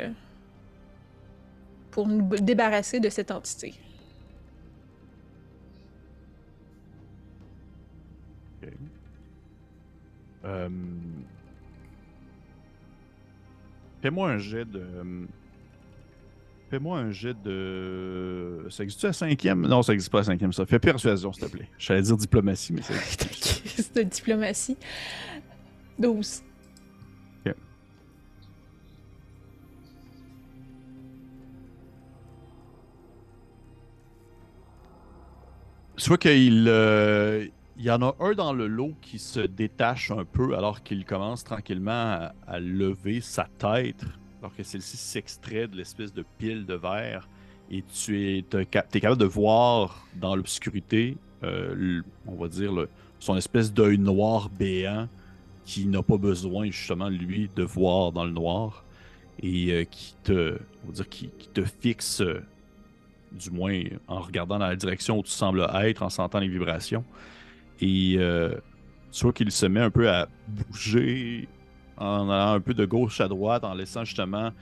pour 1.92 2.08
nous 2.08 2.22
débarrasser 2.40 3.00
de 3.00 3.08
cette 3.08 3.30
entité. 3.30 3.74
Euh, 10.48 10.68
Fais-moi 14.02 14.30
un 14.30 14.38
jet 14.38 14.64
de. 14.64 14.78
euh, 14.80 15.26
Fais-moi 16.70 16.98
un 16.98 17.10
jet 17.10 17.34
de. 17.42 18.66
Ça 18.70 18.82
existe 18.84 19.04
à 19.04 19.12
cinquième? 19.12 19.66
Non, 19.66 19.82
ça 19.82 19.92
existe 19.94 20.12
pas 20.12 20.20
à 20.20 20.24
cinquième, 20.24 20.52
ça. 20.52 20.66
Fais 20.66 20.78
persuasion, 20.78 21.32
s'il 21.32 21.44
te 21.44 21.50
plaît. 21.50 21.68
J'allais 21.78 22.02
dire 22.02 22.16
diplomatie, 22.16 22.72
mais 22.72 22.82
existe. 22.82 23.28
C'est 23.76 23.96
de 23.96 24.02
diplomatie. 24.02 24.76
12. 25.98 26.42
Soit 35.96 36.18
qu'il 36.18 36.66
euh, 36.68 37.46
il 37.78 37.84
y 37.84 37.90
en 37.92 38.02
a 38.02 38.14
un 38.18 38.32
dans 38.32 38.52
le 38.52 38.66
lot 38.66 38.94
qui 39.00 39.20
se 39.20 39.38
détache 39.38 40.10
un 40.10 40.24
peu 40.24 40.56
alors 40.56 40.82
qu'il 40.82 41.04
commence 41.04 41.44
tranquillement 41.44 42.28
à, 42.46 42.58
lever 42.58 43.20
sa 43.20 43.46
tête, 43.58 44.04
alors 44.40 44.54
que 44.54 44.64
celle-ci 44.64 44.96
s'extrait 44.96 45.68
de 45.68 45.76
l'espèce 45.76 46.12
de 46.12 46.24
pile 46.38 46.66
de 46.66 46.74
verre. 46.74 47.28
Et 47.70 47.84
tu 47.84 48.38
es, 48.38 48.42
capable 48.66 49.18
de 49.18 49.26
voir 49.26 50.06
dans 50.16 50.34
l'obscurité, 50.34 51.16
euh, 51.44 52.02
on 52.26 52.34
va 52.34 52.48
dire, 52.48 52.72
son 53.20 53.36
espèce 53.36 53.72
d'œil 53.72 53.98
noir 53.98 54.48
béant 54.48 55.08
qui 55.64 55.86
n'a 55.86 56.02
pas 56.02 56.16
besoin, 56.16 56.66
justement, 56.70 57.08
lui, 57.08 57.48
de 57.54 57.62
voir 57.62 58.10
dans 58.10 58.24
le 58.24 58.32
noir 58.32 58.84
et 59.40 59.70
euh, 59.70 59.84
qui 59.84 60.16
te, 60.24 60.58
on 60.82 60.88
va 60.88 60.92
dire, 60.94 61.08
qui, 61.08 61.30
qui 61.38 61.48
te 61.48 61.62
fixe 61.62 62.22
euh, 62.22 62.42
du 63.30 63.50
moins 63.50 63.82
en 64.08 64.20
regardant 64.20 64.58
dans 64.58 64.66
la 64.66 64.76
direction 64.76 65.18
où 65.18 65.22
tu 65.22 65.30
sembles 65.30 65.64
être, 65.74 66.02
en 66.02 66.08
sentant 66.08 66.40
les 66.40 66.48
vibrations. 66.48 67.04
Et 67.80 68.16
euh, 68.18 68.54
tu 69.12 69.22
vois 69.24 69.32
qu'il 69.32 69.50
se 69.50 69.66
met 69.66 69.80
un 69.80 69.90
peu 69.90 70.10
à 70.10 70.28
bouger 70.48 71.48
en 71.96 72.28
allant 72.30 72.52
un 72.52 72.60
peu 72.60 72.74
de 72.74 72.84
gauche 72.84 73.20
à 73.20 73.28
droite, 73.28 73.64
en 73.64 73.74
laissant 73.74 74.04
justement 74.04 74.52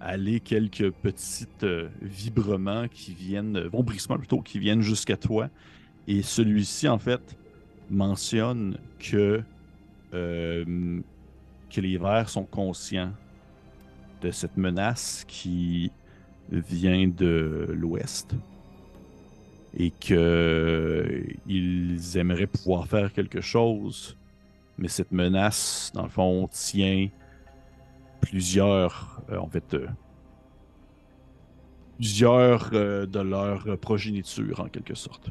aller 0.00 0.40
quelques 0.40 0.90
petits 0.90 1.46
euh, 1.62 1.88
vibrements 2.02 2.86
qui 2.88 3.14
viennent, 3.14 3.60
vombrissements 3.68 4.18
plutôt, 4.18 4.40
qui 4.40 4.58
viennent 4.58 4.82
jusqu'à 4.82 5.16
toi. 5.16 5.48
Et 6.06 6.22
celui-ci, 6.22 6.88
en 6.88 6.98
fait, 6.98 7.36
mentionne 7.90 8.78
que, 8.98 9.42
euh, 10.14 11.00
que 11.70 11.80
les 11.80 11.98
vers 11.98 12.28
sont 12.28 12.44
conscients 12.44 13.12
de 14.22 14.30
cette 14.30 14.56
menace 14.56 15.24
qui 15.26 15.90
vient 16.50 17.08
de 17.08 17.66
l'ouest 17.70 18.34
et 19.76 19.90
que 19.90 21.24
ils 21.46 22.16
aimeraient 22.16 22.46
pouvoir 22.46 22.86
faire 22.86 23.12
quelque 23.12 23.40
chose, 23.40 24.16
mais 24.78 24.88
cette 24.88 25.12
menace, 25.12 25.92
dans 25.94 26.04
le 26.04 26.08
fond, 26.08 26.48
tient 26.50 27.08
plusieurs, 28.20 29.22
euh, 29.30 29.38
en 29.38 29.48
fait, 29.48 29.74
euh, 29.74 29.86
plusieurs 31.96 32.70
euh, 32.72 33.06
de 33.06 33.20
leur 33.20 33.78
progéniture 33.78 34.60
en 34.60 34.68
quelque 34.68 34.94
sorte, 34.94 35.30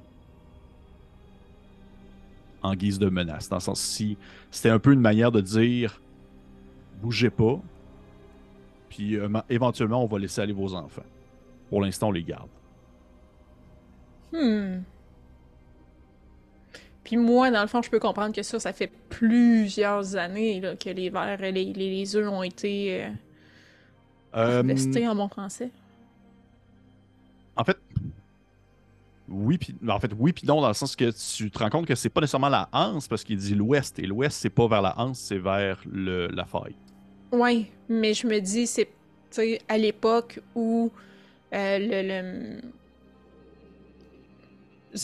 en 2.62 2.76
guise 2.76 3.00
de 3.00 3.10
menace. 3.10 3.50
Dans 3.50 3.58
le 3.58 3.62
sens 3.62 3.80
si 3.80 4.18
c'était 4.52 4.70
un 4.70 4.80
peu 4.80 4.94
une 4.94 5.02
manière 5.02 5.32
de 5.32 5.42
dire, 5.42 6.02
bougez 7.02 7.30
pas, 7.30 7.60
puis 8.90 9.18
euh, 9.18 9.28
éventuellement 9.50 10.04
on 10.04 10.08
va 10.08 10.20
laisser 10.20 10.42
aller 10.42 10.54
vos 10.54 10.74
enfants. 10.74 11.04
Pour 11.70 11.82
l'instant, 11.82 12.10
on 12.10 12.12
les 12.12 12.24
garde. 12.24 12.50
Hmm. 14.36 14.84
Puis 17.04 17.18
moi, 17.18 17.52
dans 17.52 17.62
le 17.62 17.68
fond, 17.68 17.82
je 17.82 17.90
peux 17.90 18.00
comprendre 18.00 18.36
que 18.36 18.44
ça, 18.44 18.60
ça 18.60 18.74
fait 18.74 18.92
plusieurs 19.10 20.16
années 20.16 20.60
là, 20.60 20.76
que 20.76 20.90
les 20.90 21.10
vers, 21.10 21.40
les, 21.40 21.52
les, 21.52 21.74
les 21.74 22.16
œufs 22.16 22.28
ont 22.28 22.44
été 22.44 23.04
euh, 23.04 23.10
Euh, 24.36 24.60
harvestés 24.60 25.08
en 25.08 25.16
bon 25.16 25.30
français. 25.30 25.72
En 27.56 27.64
fait, 27.64 27.78
oui, 29.30 29.58
puis 29.58 29.76
en 29.88 30.00
fait, 30.00 30.12
oui, 30.18 30.34
puis 30.34 30.46
non, 30.46 30.60
dans 30.62 30.68
le 30.68 30.74
sens 30.74 30.96
que 30.96 31.12
tu 31.38 31.50
te 31.50 31.60
rends 31.60 31.70
compte 31.70 31.86
que 31.88 31.96
c'est 31.96 32.10
pas 32.10 32.22
nécessairement 32.22 32.50
la 32.50 32.68
Hanse 32.74 33.08
parce 33.08 33.24
qu'il 33.24 33.38
dit 33.38 33.56
l'ouest, 33.56 33.98
et 34.00 34.08
l'ouest, 34.08 34.38
c'est 34.38 34.50
pas 34.50 34.68
vers 34.68 34.82
la 34.82 35.00
Hanse, 35.00 35.20
c'est 35.20 35.38
vers 35.38 35.82
le, 35.90 36.28
la 36.28 36.46
faille. 36.46 36.76
Ouais, 37.32 37.72
mais 37.88 38.14
je 38.14 38.28
me 38.28 38.40
dis, 38.40 38.68
c'est 38.68 38.90
à 39.68 39.78
l'époque 39.78 40.42
où 40.54 40.92
euh, 41.54 41.78
le. 41.80 42.62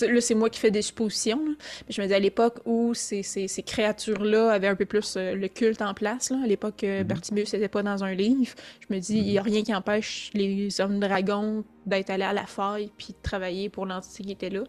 Là, 0.01 0.21
c'est 0.21 0.35
moi 0.35 0.49
qui 0.49 0.59
fais 0.59 0.71
des 0.71 0.81
suppositions, 0.81 1.43
là. 1.45 1.51
mais 1.87 1.93
je 1.93 2.01
me 2.01 2.07
dis 2.07 2.13
à 2.13 2.19
l'époque 2.19 2.59
où 2.65 2.93
ces, 2.93 3.23
ces, 3.23 3.47
ces 3.47 3.61
créatures-là 3.63 4.51
avaient 4.51 4.67
un 4.69 4.75
peu 4.75 4.85
plus 4.85 5.15
euh, 5.17 5.35
le 5.35 5.47
culte 5.49 5.81
en 5.81 5.93
place, 5.93 6.29
là, 6.29 6.37
à 6.43 6.47
l'époque 6.47 6.77
que 6.77 7.01
Mhm. 7.01 7.07
Bartimeus 7.07 7.43
n'était 7.53 7.67
pas 7.67 7.83
dans 7.83 8.03
un 8.03 8.13
livre, 8.13 8.53
je 8.87 8.93
me 8.93 8.99
dis, 8.99 9.17
il 9.17 9.25
n'y 9.25 9.37
a 9.37 9.41
rien 9.41 9.63
qui 9.63 9.73
empêche 9.75 10.29
les 10.33 10.79
hommes 10.81 10.99
dragons 10.99 11.63
d'être 11.85 12.09
allés 12.09 12.23
à 12.23 12.33
la 12.33 12.45
faille 12.45 12.91
puis 12.97 13.09
de 13.09 13.17
travailler 13.21 13.69
pour 13.69 13.85
l'entité 13.85 14.23
qui 14.23 14.31
était 14.31 14.49
là. 14.49 14.63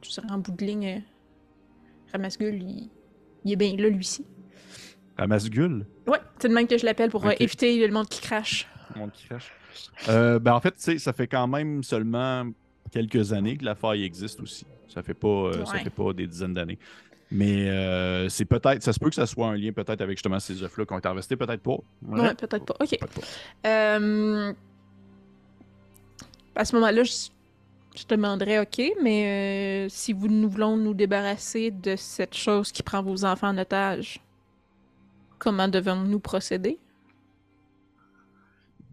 Tu 0.00 0.10
sais, 0.10 0.22
en 0.30 0.38
bout 0.38 0.52
de 0.52 0.64
ligne, 0.64 0.86
euh, 0.88 1.00
Ramasgul, 2.12 2.62
il, 2.62 2.88
il 3.44 3.52
est 3.52 3.56
bien 3.56 3.76
là, 3.76 3.88
lui-ci. 3.88 4.24
Ramasgul, 5.18 5.84
Ouais, 6.06 6.18
c'est 6.38 6.48
le 6.48 6.54
même 6.54 6.66
que 6.66 6.78
je 6.78 6.84
l'appelle 6.86 7.10
pour 7.10 7.26
euh, 7.26 7.32
éviter 7.38 7.86
le 7.86 7.92
monde 7.92 8.08
qui 8.08 8.20
crache. 8.20 8.66
le 8.94 9.00
monde 9.00 9.12
qui 9.12 9.26
crache. 9.26 9.52
Euh, 10.08 10.38
ben 10.38 10.54
en 10.54 10.60
fait, 10.60 10.72
tu 10.72 10.76
sais, 10.78 10.98
ça 10.98 11.12
fait 11.12 11.26
quand 11.26 11.46
même 11.46 11.82
seulement 11.84 12.44
quelques 12.90 13.32
années 13.32 13.56
que 13.56 13.64
la 13.64 13.74
faille 13.74 14.04
existe 14.04 14.40
aussi. 14.40 14.66
Ça 14.88 15.02
fait 15.02 15.14
pas, 15.14 15.28
euh, 15.28 15.64
ça 15.64 15.78
fait 15.78 15.90
pas 15.90 16.12
des 16.12 16.26
dizaines 16.26 16.54
d'années. 16.54 16.78
Mais 17.30 17.68
euh, 17.70 18.28
c'est 18.28 18.44
peut-être, 18.44 18.82
ça 18.82 18.92
se 18.92 18.98
peut 18.98 19.08
que 19.08 19.14
ça 19.14 19.26
soit 19.26 19.46
un 19.48 19.56
lien 19.56 19.72
peut-être 19.72 20.00
avec 20.00 20.16
justement 20.16 20.40
ces 20.40 20.62
œufs-là 20.64 20.84
qui 20.84 20.92
ont 20.92 20.98
été 20.98 21.06
harvestés, 21.06 21.36
peut-être 21.36 21.62
pas. 21.62 21.76
Ouais, 22.02 22.34
peut-être 22.34 22.64
pas. 22.64 22.74
Ok. 22.80 22.98
Pas. 22.98 23.06
Euh, 23.68 24.52
À 26.56 26.64
ce 26.64 26.74
moment-là, 26.74 27.04
je, 27.04 27.28
je 27.96 28.02
te 28.04 28.14
demanderais, 28.16 28.58
ok, 28.58 28.82
mais 29.00 29.86
si 29.88 30.12
vous 30.12 30.26
nous 30.26 30.50
voulons 30.50 30.76
nous 30.76 30.92
débarrasser 30.94 31.70
de 31.70 31.94
cette 31.94 32.34
chose 32.34 32.72
qui 32.72 32.82
prend 32.82 33.00
vos 33.02 33.24
enfants 33.24 33.48
en 33.50 33.58
otage, 33.58 34.20
comment 35.38 35.68
devons-nous 35.68 36.18
procéder? 36.20 36.78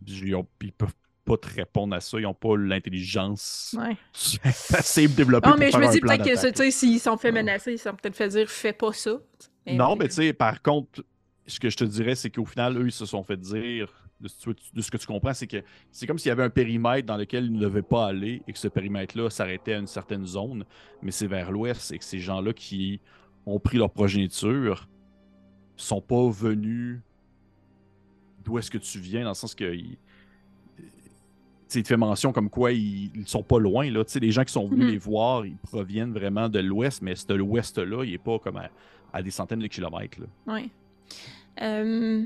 Ils, 0.06 0.36
ont- 0.36 0.48
ils 0.62 0.72
peuvent 0.72 0.94
pas 1.28 1.38
te 1.38 1.54
répondre 1.54 1.96
à 1.96 2.00
ça. 2.00 2.20
Ils 2.20 2.26
ont 2.26 2.34
pas 2.34 2.56
l'intelligence 2.58 3.76
Ouais. 3.78 3.98
assez 4.74 5.08
développée 5.08 5.48
Non, 5.48 5.54
pour 5.54 5.60
mais 5.60 5.72
je 5.72 5.78
me 5.78 5.92
dis 5.92 6.00
peut-être 6.00 6.24
que 6.58 6.72
s'ils 6.72 7.00
sont 7.00 7.18
fait 7.18 7.32
menacer, 7.32 7.74
ils 7.74 7.80
sont 7.80 7.94
peut-être 7.94 8.16
fait 8.16 8.30
dire 8.30 8.50
fais 8.50 8.74
pas 8.74 8.94
ça. 8.94 9.18
Non, 9.68 9.96
mais 9.96 10.08
tu 10.08 10.16
sais, 10.16 10.34
par 10.34 10.62
contre, 10.62 11.04
ce 11.46 11.60
que 11.60 11.70
je 11.70 11.78
te 11.78 11.84
dirais, 11.84 12.16
c'est 12.16 12.30
qu'au 12.30 12.46
final, 12.46 12.78
eux, 12.78 12.88
ils 12.88 12.92
se 12.92 13.06
sont 13.06 13.24
fait 13.24 13.38
dire, 13.38 13.92
de 14.20 14.28
ce, 14.30 14.90
que 14.90 14.98
tu 14.98 15.06
comprends, 15.06 15.34
c'est 15.34 15.48
que 15.48 15.58
c'est 15.92 16.08
comme 16.08 16.18
s'il 16.18 16.30
y 16.30 16.32
avait 16.32 16.44
un 16.44 16.50
périmètre 16.50 17.06
dans 17.06 17.18
lequel 17.18 17.46
ils 17.46 17.54
ne 17.54 17.60
devaient 17.60 17.82
pas 17.84 18.08
aller 18.08 18.42
et 18.48 18.54
que 18.54 18.58
ce 18.60 18.68
périmètre-là 18.68 19.30
s'arrêtait 19.30 19.74
à 19.74 19.78
une 19.80 19.88
certaine 19.88 20.26
zone, 20.26 20.64
mais 21.02 21.12
c'est 21.12 21.28
vers 21.28 21.52
l'ouest 21.52 21.92
et 21.92 22.00
que 22.00 22.04
ces 22.04 22.20
gens-là 22.20 22.54
qui 22.54 23.00
ont 23.46 23.60
pris 23.60 23.78
leur 23.78 23.92
progéniture 23.92 24.88
sont 25.76 26.02
pas 26.02 26.30
venus 26.30 27.00
d'où 28.44 28.58
est-ce 28.58 28.72
que 28.72 28.78
tu 28.78 29.00
viens, 29.00 29.24
dans 29.24 29.30
le 29.30 29.36
sens 29.36 29.54
que 29.54 29.74
ils- 29.74 29.92
tu 29.92 29.98
sais, 29.98 30.07
il 31.76 31.84
te 31.84 31.88
fait 31.88 31.98
mention 31.98 32.32
comme 32.34 32.50
quoi 32.50 32.72
ils, 32.72 33.12
ils 33.16 33.28
sont 33.28 33.44
pas 33.44 33.60
loin. 33.60 33.90
Là. 33.92 34.04
Les 34.22 34.32
gens 34.32 34.44
qui 34.44 34.54
sont 34.54 34.68
venus 34.68 34.86
Mhm. 34.86 34.92
les 34.92 34.98
voir, 34.98 35.46
ils 35.46 35.58
proviennent 35.58 36.14
vraiment 36.14 36.50
de 36.50 36.60
l'ouest, 36.60 37.02
mais 37.02 37.16
ce 37.16 37.32
l'ouest-là, 37.34 38.04
il 38.04 38.14
est 38.14 38.18
pas 38.18 38.40
comme 38.40 38.58
à, 38.58 38.70
à 39.14 39.22
des 39.22 39.32
centaines 39.32 39.60
de 39.60 39.68
kilomètres. 39.68 40.18
Oui. 40.48 40.70
Euh, 41.62 42.24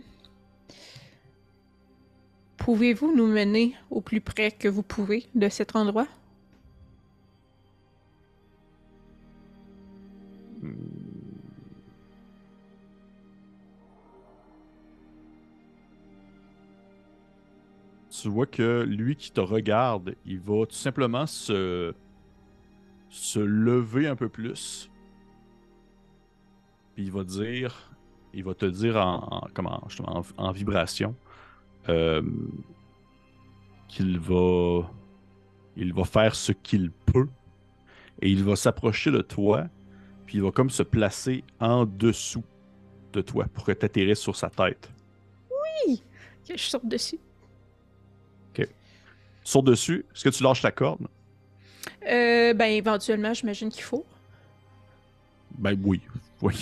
Pouvez-vous 2.58 3.16
nous 3.16 3.26
mener 3.28 3.74
au 3.90 4.02
plus 4.02 4.22
près 4.22 4.52
que 4.52 4.68
vous 4.68 4.84
pouvez 4.84 5.26
de 5.34 5.50
cet 5.50 5.76
endroit? 5.76 6.08
Tu 18.22 18.30
vois 18.30 18.46
que 18.46 18.84
lui 18.84 19.16
qui 19.16 19.32
te 19.32 19.42
regarde, 19.42 20.14
il 20.28 20.40
va 20.40 20.68
tout 20.68 20.76
simplement 20.76 21.26
se, 21.26 21.92
lever 23.36 24.08
un 24.08 24.16
peu 24.16 24.30
plus. 24.30 24.92
Puis 26.94 27.06
il 27.06 27.12
va 27.12 27.24
dire, 27.24 27.92
il 28.32 28.44
va 28.44 28.54
te 28.54 28.68
dire 28.68 28.98
en, 28.98 29.42
en- 30.38 30.52
vibration 30.52 31.16
euh, 31.90 32.22
qu'il 33.88 34.20
va, 34.20 34.88
il 35.76 35.92
va 35.92 36.04
faire 36.04 36.36
ce 36.36 36.52
qu'il 36.52 36.92
peut 36.92 37.28
et 38.22 38.30
il 38.30 38.44
va 38.44 38.56
s'approcher 38.56 39.10
de 39.10 39.22
toi 39.22 39.68
puis 40.28 40.38
il 40.38 40.44
va 40.44 40.52
comme 40.52 40.70
se 40.70 40.84
placer 40.84 41.44
en 41.60 41.88
dessous 41.88 42.44
de 43.14 43.22
toi 43.22 43.46
pour 43.52 43.64
que 43.64 43.72
tu 43.72 43.84
atterrisses 43.84 44.20
sur 44.20 44.36
sa 44.36 44.52
tête. 44.52 44.92
Que 46.48 46.58
je 46.58 46.64
sorte 46.64 46.86
dessus. 46.86 47.20
Sur 49.44 49.64
dessus, 49.64 50.06
est-ce 50.14 50.24
que 50.24 50.30
tu 50.30 50.44
lâches 50.44 50.62
la 50.64 50.72
corde? 50.72 51.08
Euh, 52.08 52.54
ben, 52.54 52.66
éventuellement, 52.66 53.34
j'imagine 53.34 53.70
qu'il 53.70 53.84
faut. 53.84 54.06
Ben 55.58 55.78
oui, 55.84 56.02
oui. 56.42 56.54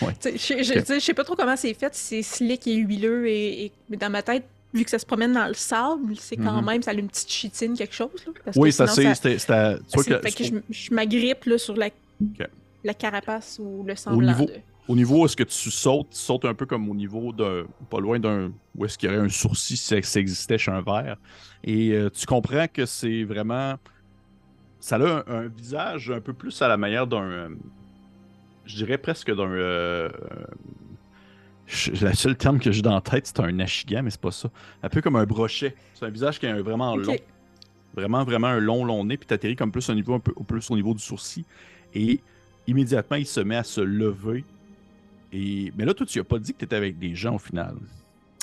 Je 0.00 0.98
sais, 1.00 1.14
pas 1.14 1.24
trop 1.24 1.34
comment 1.34 1.56
c'est 1.56 1.74
fait, 1.74 1.94
si 1.94 2.22
c'est 2.22 2.36
slick 2.36 2.66
et 2.66 2.74
huileux, 2.76 3.26
et, 3.28 3.64
et- 3.66 3.72
mais 3.88 3.96
dans 3.96 4.10
ma 4.10 4.22
tête, 4.22 4.44
vu 4.72 4.84
que 4.84 4.90
ça 4.90 4.98
se 4.98 5.06
promène 5.06 5.32
dans 5.32 5.46
le 5.48 5.54
sable, 5.54 6.14
c'est 6.16 6.36
quand 6.36 6.60
Mhm. 6.60 6.66
même, 6.66 6.82
ça 6.82 6.92
a 6.92 6.94
une 6.94 7.08
petite 7.08 7.30
chitine, 7.30 7.74
quelque 7.76 7.94
chose. 7.94 8.10
Là, 8.26 8.32
parce 8.44 8.56
Oui, 8.56 8.68
que 8.70 8.74
ça 8.76 8.86
c'est. 8.86 9.02
je, 10.70 10.94
m'agrippe 10.94 11.48
sur 11.56 11.76
la, 11.76 11.88
la 12.84 12.94
carapace 12.94 13.58
ou 13.62 13.82
le 13.86 13.96
semblant 13.96 14.32
niveau- 14.32 14.46
de... 14.46 14.54
Au 14.88 14.96
niveau 14.96 15.22
où 15.22 15.24
est-ce 15.26 15.36
que 15.36 15.44
tu 15.44 15.70
sautes, 15.70 16.08
tu 16.10 16.18
sautes 16.18 16.46
un 16.46 16.54
peu 16.54 16.64
comme 16.64 16.88
au 16.88 16.94
niveau 16.94 17.32
d'un. 17.32 17.64
Pas 17.90 18.00
loin 18.00 18.18
d'un. 18.18 18.52
Où 18.74 18.84
est-ce 18.86 18.96
qu'il 18.96 19.10
y 19.10 19.12
aurait 19.14 19.24
un 19.24 19.28
sourcil 19.28 19.76
si 19.76 20.02
ça, 20.02 20.18
existait 20.18 20.56
chez 20.58 20.70
un 20.70 20.80
verre? 20.80 21.16
Et 21.62 21.92
euh, 21.92 22.08
tu 22.10 22.24
comprends 22.26 22.66
que 22.72 22.86
c'est 22.86 23.24
vraiment. 23.24 23.74
Ça 24.80 24.96
a 24.96 25.00
un, 25.00 25.24
un 25.26 25.48
visage 25.48 26.10
un 26.10 26.20
peu 26.20 26.32
plus 26.32 26.60
à 26.62 26.68
la 26.68 26.76
manière 26.78 27.06
d'un. 27.06 27.22
euh, 27.22 27.48
je 28.64 28.76
dirais 28.76 28.96
presque 28.98 29.34
d'un. 29.34 29.50
euh, 29.50 30.08
je- 31.66 31.92
la 32.04 32.14
seule 32.14 32.36
terme 32.36 32.58
que 32.58 32.72
j'ai 32.72 32.80
dans 32.82 32.94
la 32.94 33.00
tête, 33.02 33.26
c'est 33.26 33.40
un 33.40 33.58
ashigan, 33.60 34.02
mais 34.02 34.10
c'est 34.10 34.20
pas 34.20 34.30
ça. 34.30 34.50
Un 34.82 34.88
peu 34.88 35.02
comme 35.02 35.16
un 35.16 35.24
brochet. 35.26 35.74
C'est 35.94 36.06
un 36.06 36.10
visage 36.10 36.38
qui 36.40 36.46
est 36.46 36.62
vraiment 36.62 36.96
long. 36.96 37.16
Vraiment, 37.94 38.24
vraiment 38.24 38.46
un 38.48 38.60
long, 38.60 38.84
long 38.84 39.04
nez, 39.04 39.16
puis 39.18 39.26
t'atterris 39.26 39.56
comme 39.56 39.72
plus 39.72 39.88
au 39.90 39.94
niveau, 39.94 40.14
un 40.14 40.20
peu 40.20 40.32
plus 40.46 40.70
au 40.70 40.76
niveau 40.76 40.94
du 40.94 41.02
sourcil. 41.02 41.44
Et 41.94 42.22
immédiatement, 42.66 43.16
il 43.16 43.26
se 43.26 43.40
met 43.40 43.56
à 43.56 43.64
se 43.64 43.80
lever. 43.80 44.44
Et... 45.32 45.72
Mais 45.76 45.84
là, 45.84 45.94
toi, 45.94 46.06
tu 46.06 46.18
as 46.20 46.24
pas 46.24 46.38
dit 46.38 46.52
que 46.52 46.58
tu 46.58 46.64
étais 46.64 46.76
avec 46.76 46.98
des 46.98 47.14
gens 47.14 47.34
au 47.36 47.38
final. 47.38 47.76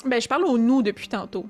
Ben, 0.04 0.20
je 0.20 0.28
parle 0.28 0.44
au 0.44 0.58
nous 0.58 0.82
depuis 0.82 1.08
tantôt. 1.08 1.46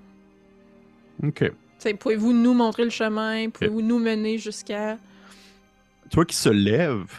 OK. 1.22 1.38
Tu 1.40 1.52
sais, 1.78 1.94
Pouvez-vous 1.94 2.32
nous 2.32 2.54
montrer 2.54 2.84
le 2.84 2.90
chemin? 2.90 3.50
Pouvez-vous 3.50 3.82
nous 3.82 3.98
mener 3.98 4.38
jusqu'à... 4.38 4.98
Toi 6.10 6.24
qui 6.24 6.36
se 6.36 6.48
lève 6.48 7.10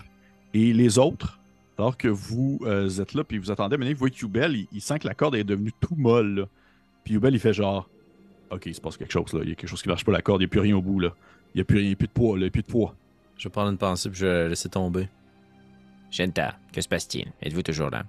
et 0.54 0.72
les 0.72 0.98
autres, 0.98 1.40
alors 1.78 1.98
que 1.98 2.08
vous 2.08 2.60
euh, 2.64 2.90
êtes 2.90 3.14
là 3.14 3.24
puis 3.24 3.38
vous 3.38 3.52
attendez, 3.52 3.76
maintenant 3.78 3.94
vous 3.94 4.00
voyez 4.00 4.16
que 4.16 4.22
Yubel, 4.22 4.56
il, 4.56 4.68
il 4.72 4.82
sent 4.82 5.00
que 5.00 5.08
la 5.08 5.14
corde 5.14 5.36
est 5.36 5.44
devenue 5.44 5.74
tout 5.80 5.94
molle. 5.96 6.36
là. 6.36 6.46
Puis 7.04 7.16
Yubel, 7.16 7.34
il 7.34 7.40
fait 7.40 7.54
genre 7.54 7.90
OK, 8.50 8.66
il 8.66 8.74
se 8.74 8.80
passe 8.80 8.96
quelque 8.96 9.12
chose 9.12 9.34
là. 9.34 9.42
Il 9.44 9.50
y 9.50 9.52
a 9.52 9.56
quelque 9.56 9.70
chose 9.70 9.82
qui 9.82 9.90
marche 9.90 10.06
pas 10.06 10.14
la 10.14 10.22
corde, 10.22 10.42
il 10.42 10.46
n'y 10.46 10.48
a 10.48 10.50
plus 10.50 10.62
rien 10.62 10.76
au 10.78 10.82
bout 10.82 11.02
là. 11.02 11.14
Il 11.54 11.58
n'y 11.58 11.62
a 11.62 11.66
plus 11.66 11.78
rien, 11.78 11.88
il 11.88 11.90
y 11.90 11.94
a 11.94 11.96
plus 11.98 12.08
de 12.08 12.14
poids 12.14 12.38
là, 12.38 12.40
il 12.40 12.44
n'y 12.44 12.48
a 12.48 12.52
plus 12.52 12.62
de 12.62 12.68
poids. 12.68 12.96
Je 13.38 13.44
vais 13.44 13.52
prendre 13.52 13.70
une 13.70 13.78
pensée 13.78 14.10
puis 14.10 14.20
je 14.20 14.26
vais 14.26 14.34
la 14.44 14.48
laisser 14.48 14.70
tomber. 14.70 15.10
Genta, 16.12 16.58
que 16.74 16.82
se 16.82 16.88
passe-t-il? 16.88 17.32
Êtes-vous 17.42 17.64
toujours 17.64 17.90
là? 17.90 18.04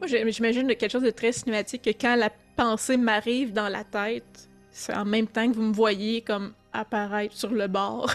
Moi, 0.00 0.08
j'imagine 0.30 0.66
quelque 0.68 0.90
chose 0.90 1.02
de 1.02 1.10
très 1.10 1.32
cinématique 1.32 1.82
que 1.82 1.90
quand 1.90 2.16
la 2.16 2.30
pensée 2.56 2.96
m'arrive 2.96 3.52
dans 3.52 3.68
la 3.68 3.84
tête, 3.84 4.48
c'est 4.70 4.94
en 4.94 5.04
même 5.04 5.26
temps 5.26 5.48
que 5.50 5.54
vous 5.56 5.62
me 5.62 5.72
voyez 5.72 6.20
comme 6.20 6.52
apparaître 6.72 7.36
sur 7.36 7.50
le 7.52 7.68
bord, 7.68 8.12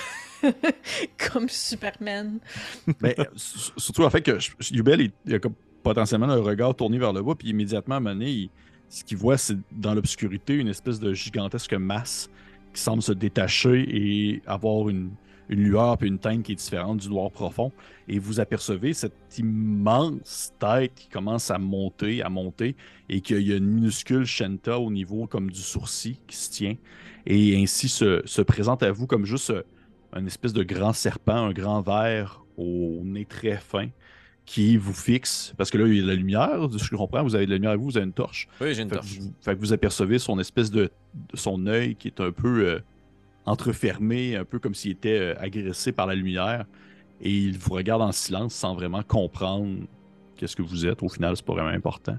comme 1.31 1.47
Superman. 1.49 2.39
Mais 3.01 3.15
euh, 3.19 3.23
surtout 3.35 4.03
en 4.03 4.09
fait 4.09 4.21
que 4.21 4.37
Yubel, 4.71 5.01
il, 5.01 5.11
il 5.25 5.35
a 5.35 5.39
comme 5.39 5.55
potentiellement 5.81 6.27
le 6.27 6.41
regard 6.41 6.75
tourné 6.75 6.97
vers 6.99 7.13
le 7.13 7.23
bas, 7.23 7.35
puis 7.35 7.49
immédiatement 7.49 7.95
à 7.95 7.97
un 7.97 8.01
moment 8.01 8.15
donné, 8.15 8.29
il- 8.29 8.49
ce 8.91 9.03
qu'il 9.03 9.17
voit, 9.17 9.37
c'est 9.37 9.55
dans 9.71 9.93
l'obscurité 9.93 10.55
une 10.55 10.67
espèce 10.67 10.99
de 10.99 11.13
gigantesque 11.13 11.73
masse 11.75 12.27
qui 12.73 12.81
semble 12.81 13.03
se 13.03 13.11
détacher 13.13 13.85
et 13.87 14.41
avoir 14.47 14.89
une, 14.89 15.11
une 15.49 15.59
lueur 15.63 15.97
puis 15.97 16.07
une 16.07 16.19
teinte 16.19 16.43
qui 16.43 16.51
est 16.53 16.55
différente 16.55 16.97
du 16.99 17.09
noir 17.09 17.31
profond. 17.31 17.71
Et 18.07 18.19
vous 18.19 18.39
apercevez 18.39 18.93
cette 18.93 19.37
immense 19.37 20.53
tête 20.59 20.93
qui 20.95 21.07
commence 21.09 21.51
à 21.51 21.57
monter, 21.57 22.21
à 22.21 22.29
monter, 22.29 22.75
et 23.09 23.21
qu'il 23.21 23.41
y 23.47 23.53
a 23.53 23.57
une 23.57 23.65
minuscule 23.67 24.25
Shenta 24.25 24.79
au 24.79 24.91
niveau 24.91 25.27
comme 25.27 25.49
du 25.51 25.59
sourcil 25.61 26.17
qui 26.27 26.35
se 26.35 26.49
tient, 26.51 26.75
et 27.25 27.61
ainsi 27.61 27.89
se, 27.89 28.21
se 28.25 28.41
présente 28.41 28.83
à 28.83 28.91
vous 28.91 29.07
comme 29.07 29.25
juste 29.25 29.49
euh, 29.49 29.63
un 30.13 30.25
espèce 30.25 30.53
de 30.53 30.63
grand 30.63 30.93
serpent, 30.93 31.35
un 31.47 31.53
grand 31.53 31.81
ver 31.81 32.43
au 32.57 33.01
nez 33.03 33.25
très 33.25 33.57
fin 33.57 33.87
qui 34.45 34.77
vous 34.77 34.93
fixe. 34.93 35.53
Parce 35.57 35.69
que 35.69 35.77
là, 35.77 35.87
il 35.87 35.95
y 35.95 35.99
a 35.99 36.01
de 36.03 36.07
la 36.07 36.15
lumière, 36.15 36.67
de 36.69 36.77
ce 36.77 36.83
que 36.85 36.89
je 36.91 36.95
comprends, 36.95 37.21
vous 37.23 37.35
avez 37.35 37.45
de 37.45 37.51
la 37.51 37.57
lumière 37.57 37.71
avec 37.71 37.81
vous, 37.81 37.89
vous 37.91 37.97
avez 37.97 38.07
une 38.07 38.13
torche. 38.13 38.47
Oui, 38.59 38.73
j'ai 38.73 38.81
une 38.81 38.89
Fait 38.89 38.95
que, 38.95 39.01
torche. 39.01 39.17
vous, 39.19 39.33
fait 39.41 39.55
que 39.55 39.59
vous 39.59 39.73
apercevez 39.73 40.17
son 40.17 40.39
espèce 40.39 40.71
de, 40.71 40.85
de- 41.13 41.37
son 41.37 41.67
œil 41.67 41.95
qui 41.95 42.07
est 42.07 42.19
un 42.19 42.31
peu 42.31 42.65
euh, 42.65 42.79
entrefermé, 43.49 44.35
un 44.35 44.45
peu 44.45 44.59
comme 44.59 44.75
s'il 44.75 44.91
était 44.91 45.19
euh, 45.19 45.39
agressé 45.39 45.91
par 45.91 46.07
la 46.07 46.15
lumière. 46.15 46.65
Et 47.21 47.31
il 47.31 47.57
vous 47.57 47.73
regarde 47.73 48.01
en 48.01 48.11
silence 48.11 48.53
sans 48.53 48.73
vraiment 48.75 49.03
comprendre 49.03 49.85
qu'est-ce 50.37 50.55
que 50.55 50.61
vous 50.61 50.85
êtes. 50.85 51.03
Au 51.03 51.09
final, 51.09 51.35
c'est 51.35 51.45
pas 51.45 51.53
vraiment 51.53 51.69
important. 51.69 52.17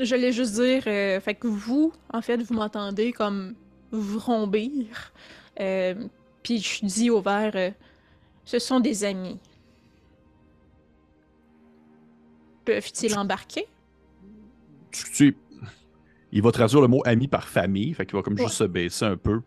Je 0.00 0.12
voulais 0.12 0.32
juste 0.32 0.54
dire, 0.54 0.82
euh, 0.86 1.20
fait 1.20 1.34
que 1.34 1.46
vous, 1.46 1.92
en 2.12 2.20
fait, 2.20 2.42
vous 2.42 2.54
m'entendez 2.54 3.12
comme 3.12 3.54
vrombir. 3.92 5.12
Euh, 5.60 6.08
Puis 6.42 6.58
je 6.58 6.84
dis 6.84 7.10
au 7.10 7.20
verre, 7.20 7.52
euh, 7.54 7.70
ce 8.44 8.58
sont 8.58 8.80
des 8.80 9.04
amis. 9.04 9.38
Peuvent-ils 12.64 13.16
embarquer? 13.16 13.66
tu 14.90 15.02
sais, 15.12 15.34
il 16.34 16.42
va 16.42 16.52
traduire 16.52 16.82
le 16.82 16.88
mot 16.88 17.00
ami 17.06 17.28
par 17.28 17.48
famille, 17.48 17.94
fait 17.94 18.04
qu'il 18.04 18.16
va 18.16 18.22
comme 18.22 18.34
Ouais. 18.34 18.42
juste 18.44 18.56
se 18.56 18.64
baisser 18.64 19.06
un 19.06 19.16
peu 19.16 19.40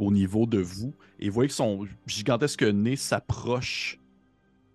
au 0.00 0.10
niveau 0.10 0.46
de 0.46 0.58
vous. 0.58 0.94
Et 1.20 1.28
vous 1.28 1.34
voyez 1.34 1.48
que 1.48 1.54
son 1.54 1.86
gigantesque 2.06 2.62
nez 2.62 2.96
s'approche 2.96 3.98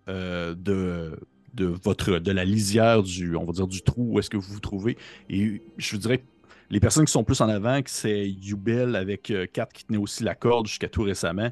euh, 0.08 0.54
de, 0.54 1.18
de 1.54 1.66
votre 1.66 2.18
de 2.20 2.32
la 2.32 2.44
lisière 2.44 3.02
du, 3.02 3.34
on 3.36 3.44
va 3.44 3.52
dire, 3.52 3.66
du 3.66 3.82
trou 3.82 4.12
où 4.14 4.18
est-ce 4.20 4.30
que 4.30 4.36
vous 4.36 4.54
vous 4.54 4.60
trouvez. 4.60 4.96
Et 5.28 5.62
je 5.76 5.90
vous 5.90 5.98
dirais 5.98 6.18
que 6.18 6.24
les 6.70 6.80
personnes 6.80 7.04
qui 7.04 7.12
sont 7.12 7.24
plus 7.24 7.40
en 7.40 7.48
avant, 7.48 7.82
que 7.82 7.90
c'est 7.90 8.28
Yubel 8.28 8.94
avec 8.96 9.30
euh, 9.30 9.46
Kat 9.52 9.66
qui 9.66 9.84
tenait 9.84 9.98
aussi 9.98 10.22
la 10.24 10.34
corde 10.34 10.66
jusqu'à 10.66 10.88
tout 10.88 11.02
récemment, 11.02 11.50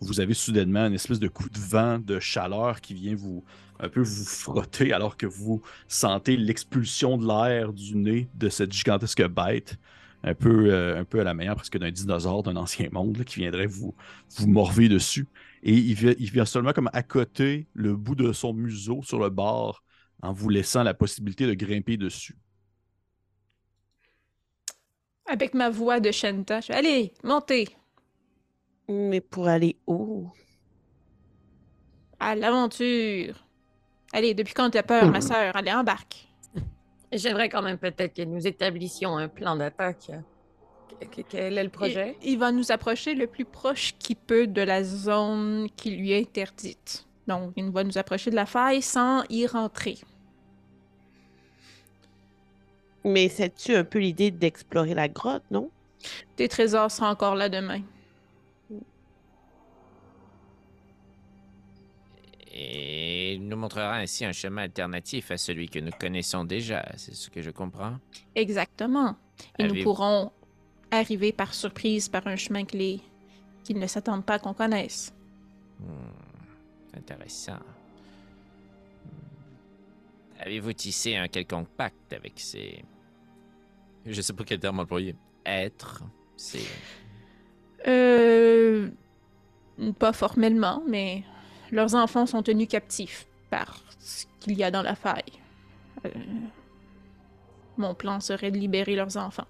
vous 0.00 0.20
avez 0.20 0.34
soudainement 0.34 0.86
une 0.86 0.94
espèce 0.94 1.18
de 1.18 1.28
coup 1.28 1.48
de 1.48 1.58
vent, 1.58 1.98
de 1.98 2.20
chaleur 2.20 2.80
qui 2.80 2.94
vient 2.94 3.14
vous 3.16 3.44
un 3.80 3.88
peu 3.88 4.00
vous 4.02 4.24
frotter 4.24 4.92
alors 4.92 5.16
que 5.16 5.26
vous 5.26 5.62
sentez 5.88 6.36
l'expulsion 6.36 7.18
de 7.18 7.26
l'air 7.26 7.72
du 7.72 7.96
nez 7.96 8.28
de 8.34 8.48
cette 8.48 8.72
gigantesque 8.72 9.26
bête, 9.28 9.76
un 10.22 10.34
peu, 10.34 10.72
euh, 10.72 10.98
un 11.00 11.04
peu 11.04 11.20
à 11.20 11.24
la 11.24 11.34
manière 11.34 11.56
presque 11.56 11.78
d'un 11.78 11.90
dinosaure 11.90 12.42
d'un 12.42 12.56
ancien 12.56 12.88
monde 12.92 13.18
là, 13.18 13.24
qui 13.24 13.40
viendrait 13.40 13.66
vous, 13.66 13.94
vous 14.36 14.46
morver 14.48 14.88
dessus. 14.88 15.28
Et 15.62 15.74
il 15.74 15.94
vient, 15.94 16.14
il 16.18 16.30
vient 16.30 16.44
seulement 16.44 16.72
comme 16.72 16.90
accoter 16.92 17.68
le 17.74 17.96
bout 17.96 18.14
de 18.14 18.32
son 18.32 18.52
museau 18.54 19.02
sur 19.02 19.18
le 19.18 19.30
bord 19.30 19.82
en 20.22 20.32
vous 20.32 20.48
laissant 20.48 20.82
la 20.82 20.94
possibilité 20.94 21.46
de 21.46 21.54
grimper 21.54 21.96
dessus. 21.96 22.36
Avec 25.26 25.54
ma 25.54 25.70
voix 25.70 26.00
de 26.00 26.10
Shanta, 26.10 26.60
je 26.60 26.72
allez, 26.72 27.14
montez 27.22 27.68
Mais 28.88 29.20
pour 29.20 29.46
aller 29.46 29.76
où? 29.86 30.28
à 32.20 32.34
l'aventure. 32.34 33.45
Allez, 34.16 34.32
depuis 34.32 34.54
quand 34.54 34.70
t'as 34.70 34.82
peur, 34.82 35.10
ma 35.10 35.20
sœur? 35.20 35.54
Allez, 35.54 35.70
embarque. 35.72 36.26
J'aimerais 37.12 37.50
quand 37.50 37.60
même 37.60 37.76
peut-être 37.76 38.14
que 38.14 38.22
nous 38.22 38.46
établissions 38.46 39.16
un 39.18 39.28
plan 39.28 39.56
d'attaque. 39.56 40.10
Que- 40.98 41.04
que- 41.04 41.20
Quel 41.28 41.58
est 41.58 41.62
le 41.64 41.68
projet? 41.68 42.16
Il, 42.22 42.30
il 42.32 42.38
va 42.38 42.50
nous 42.50 42.72
approcher 42.72 43.14
le 43.14 43.26
plus 43.26 43.44
proche 43.44 43.92
qu'il 43.98 44.16
peut 44.16 44.46
de 44.46 44.62
la 44.62 44.82
zone 44.82 45.68
qui 45.76 45.90
lui 45.90 46.12
est 46.12 46.20
interdite. 46.20 47.06
Donc, 47.28 47.52
il 47.56 47.70
va 47.70 47.84
nous 47.84 47.98
approcher 47.98 48.30
de 48.30 48.36
la 48.36 48.46
faille 48.46 48.80
sans 48.80 49.22
y 49.28 49.46
rentrer. 49.46 49.98
Mais 53.04 53.28
c'est-tu 53.28 53.76
un 53.76 53.84
peu 53.84 53.98
l'idée 53.98 54.30
d'explorer 54.30 54.94
la 54.94 55.08
grotte, 55.08 55.44
non? 55.50 55.68
Tes 56.36 56.48
trésors 56.48 56.90
seront 56.90 57.08
encore 57.08 57.34
là 57.34 57.50
demain. 57.50 57.82
Et 62.58 63.34
il 63.34 63.46
nous 63.46 63.56
montrera 63.56 63.96
ainsi 63.96 64.24
un 64.24 64.32
chemin 64.32 64.62
alternatif 64.62 65.30
à 65.30 65.36
celui 65.36 65.68
que 65.68 65.78
nous 65.78 65.90
connaissons 66.00 66.44
déjà, 66.44 66.82
c'est 66.96 67.14
ce 67.14 67.28
que 67.28 67.42
je 67.42 67.50
comprends. 67.50 67.98
Exactement. 68.34 69.14
Et 69.58 69.64
nous 69.68 69.82
pourrons 69.82 70.32
arriver 70.90 71.32
par 71.32 71.52
surprise 71.52 72.08
par 72.08 72.26
un 72.26 72.36
chemin 72.36 72.64
que 72.64 72.74
les- 72.78 73.02
qu'ils 73.62 73.78
ne 73.78 73.86
s'attendent 73.86 74.24
pas 74.24 74.38
qu'on 74.38 74.54
connaisse. 74.54 75.12
Hmm, 75.80 76.96
intéressant. 76.96 77.56
Hmm. 79.04 80.40
Avez-vous 80.40 80.72
tissé 80.72 81.16
un 81.16 81.28
quelconque 81.28 81.68
pacte 81.68 82.14
avec 82.14 82.40
ces 82.40 82.82
Je 84.06 84.20
sais 84.22 84.32
pas 84.32 84.44
quel 84.44 84.60
terme 84.60 84.80
employer. 84.80 85.14
êtres 85.44 86.02
Ces... 86.38 86.64
Euh. 87.86 88.88
Pas 89.98 90.12
formellement, 90.14 90.82
mais 90.88 91.22
leurs 91.70 91.94
enfants 91.94 92.26
sont 92.26 92.42
tenus 92.42 92.68
captifs 92.68 93.26
par 93.50 93.80
ce 93.98 94.26
qu'il 94.40 94.54
y 94.54 94.64
a 94.64 94.70
dans 94.70 94.82
la 94.82 94.94
faille. 94.94 95.22
Euh, 96.04 96.10
Mon 97.76 97.94
plan 97.94 98.20
serait 98.20 98.50
de 98.50 98.58
libérer 98.58 98.94
leurs 98.96 99.16
enfants. 99.16 99.46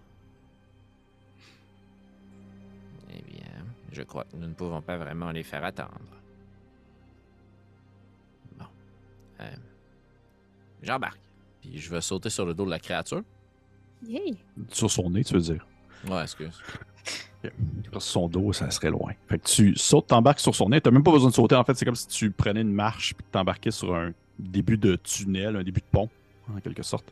Eh 3.10 3.22
bien, 3.22 3.46
je 3.92 4.02
crois 4.02 4.24
que 4.24 4.36
nous 4.36 4.46
ne 4.48 4.54
pouvons 4.54 4.80
pas 4.82 4.96
vraiment 4.96 5.30
les 5.30 5.42
faire 5.42 5.64
attendre. 5.64 6.00
Bon. 8.58 8.66
Euh, 9.40 9.50
J'embarque. 10.82 11.20
Puis 11.60 11.78
je 11.78 11.90
vais 11.90 12.00
sauter 12.00 12.30
sur 12.30 12.44
le 12.46 12.54
dos 12.54 12.64
de 12.64 12.70
la 12.70 12.78
créature. 12.78 13.22
Yay! 14.06 14.36
Sur 14.70 14.90
son 14.90 15.10
nez, 15.10 15.24
tu 15.24 15.34
veux 15.34 15.40
dire? 15.40 15.66
Ouais, 16.08 16.22
excuse. 16.22 16.60
Son 17.98 18.28
dos, 18.28 18.52
ça 18.52 18.70
serait 18.70 18.90
loin. 18.90 19.12
Fait 19.28 19.38
que 19.38 19.46
tu 19.46 19.76
sautes, 19.76 20.08
t'embarques 20.08 20.40
sur 20.40 20.54
son 20.54 20.68
nez. 20.68 20.80
T'as 20.80 20.90
même 20.90 21.04
pas 21.04 21.12
besoin 21.12 21.30
de 21.30 21.34
sauter. 21.34 21.54
En 21.54 21.64
fait, 21.64 21.74
c'est 21.74 21.84
comme 21.84 21.94
si 21.94 22.08
tu 22.08 22.30
prenais 22.30 22.60
une 22.60 22.72
marche 22.72 23.14
puis 23.14 23.24
t'embarquais 23.30 23.70
sur 23.70 23.94
un 23.94 24.12
début 24.38 24.76
de 24.76 24.96
tunnel, 24.96 25.56
un 25.56 25.62
début 25.62 25.80
de 25.80 25.86
pont, 25.90 26.08
en 26.54 26.60
quelque 26.60 26.82
sorte. 26.82 27.06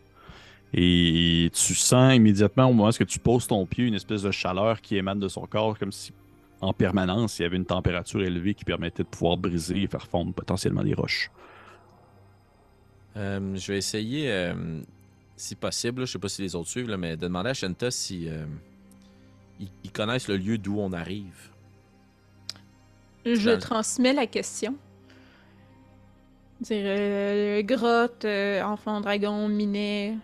Et 0.72 1.50
tu 1.54 1.74
sens 1.74 2.14
immédiatement, 2.14 2.66
au 2.66 2.72
moment 2.72 2.88
où 2.88 3.04
tu 3.04 3.18
poses 3.20 3.46
ton 3.46 3.64
pied, 3.64 3.84
une 3.86 3.94
espèce 3.94 4.22
de 4.22 4.32
chaleur 4.32 4.80
qui 4.80 4.96
émane 4.96 5.20
de 5.20 5.28
son 5.28 5.46
corps, 5.46 5.78
comme 5.78 5.92
si 5.92 6.12
en 6.60 6.72
permanence, 6.72 7.38
il 7.38 7.42
y 7.42 7.44
avait 7.44 7.56
une 7.56 7.64
température 7.64 8.22
élevée 8.22 8.54
qui 8.54 8.64
permettait 8.64 9.04
de 9.04 9.08
pouvoir 9.08 9.36
briser 9.36 9.82
et 9.82 9.86
faire 9.86 10.06
fondre 10.06 10.32
potentiellement 10.32 10.82
des 10.82 10.94
roches. 10.94 11.30
Euh, 13.16 13.54
je 13.54 13.72
vais 13.72 13.78
essayer, 13.78 14.30
euh, 14.32 14.80
si 15.36 15.54
possible, 15.54 16.06
je 16.06 16.12
sais 16.12 16.18
pas 16.18 16.28
si 16.28 16.42
les 16.42 16.56
autres 16.56 16.68
suivent, 16.68 16.92
mais 16.96 17.16
de 17.16 17.22
demander 17.22 17.50
à 17.50 17.54
Shenta 17.54 17.90
si 17.90 18.28
euh, 18.28 18.44
ils, 19.60 19.68
ils 19.84 19.92
connaissent 19.92 20.28
le 20.28 20.36
lieu 20.36 20.58
d'où 20.58 20.78
on 20.78 20.92
arrive. 20.92 21.50
Je 23.24 23.50
Dans 23.50 23.58
transmets 23.58 24.12
la 24.12 24.26
question. 24.26 24.74
Dire 26.60 26.82
euh, 26.86 27.62
grotte, 27.62 28.24
euh, 28.24 28.62
enfant 28.62 29.00
dragon, 29.00 29.48
minet, 29.48 30.16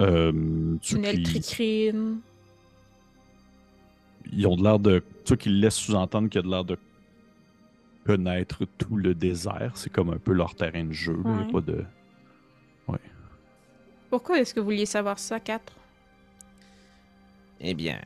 Euh, 0.00 0.76
tu 0.80 0.94
tunnel 0.94 1.22
tricrine. 1.22 2.20
ils 4.32 4.46
ont 4.46 4.56
de 4.56 4.62
l'air 4.62 4.78
de. 4.78 5.02
Tu 5.26 5.36
qui 5.36 5.50
laisse 5.50 5.74
sous-entendre 5.74 6.28
qu'il 6.30 6.40
y 6.40 6.44
a 6.44 6.46
de 6.46 6.50
l'air 6.50 6.64
de 6.64 6.78
connaître 8.06 8.64
tout 8.78 8.96
le 8.96 9.14
désert. 9.14 9.72
C'est 9.74 9.90
comme 9.92 10.08
un 10.10 10.16
peu 10.18 10.32
leur 10.32 10.54
terrain 10.54 10.84
de 10.84 10.92
jeu. 10.92 11.12
là. 11.12 11.20
Il 11.24 11.30
y 11.30 11.34
a 11.34 11.46
Ouais. 11.46 11.52
pas 11.52 11.60
de. 11.60 11.84
Pourquoi 14.08 14.40
est-ce 14.40 14.52
que 14.54 14.58
vous 14.60 14.66
vouliez 14.66 14.86
savoir 14.86 15.18
ça, 15.18 15.38
4? 15.38 15.72
Eh 17.60 17.74
bien, 17.74 18.00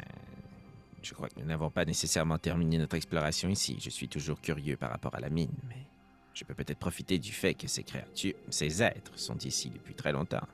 je 1.02 1.14
crois 1.14 1.28
que 1.28 1.38
nous 1.38 1.46
n'avons 1.46 1.70
pas 1.70 1.84
nécessairement 1.84 2.38
terminé 2.38 2.76
notre 2.78 2.96
exploration 2.96 3.48
ici. 3.48 3.78
Je 3.80 3.90
suis 3.90 4.08
toujours 4.08 4.40
curieux 4.40 4.76
par 4.76 4.90
rapport 4.90 5.14
à 5.14 5.20
la 5.20 5.30
mine, 5.30 5.54
mais 5.68 5.86
je 6.34 6.44
peux 6.44 6.54
peut-être 6.54 6.78
profiter 6.78 7.18
du 7.18 7.32
fait 7.32 7.54
que 7.54 7.68
ces 7.68 7.84
créatures, 7.84 8.34
ces 8.50 8.82
êtres 8.82 9.16
sont 9.16 9.38
ici 9.38 9.70
depuis 9.70 9.94
très 9.94 10.12
longtemps. 10.12 10.46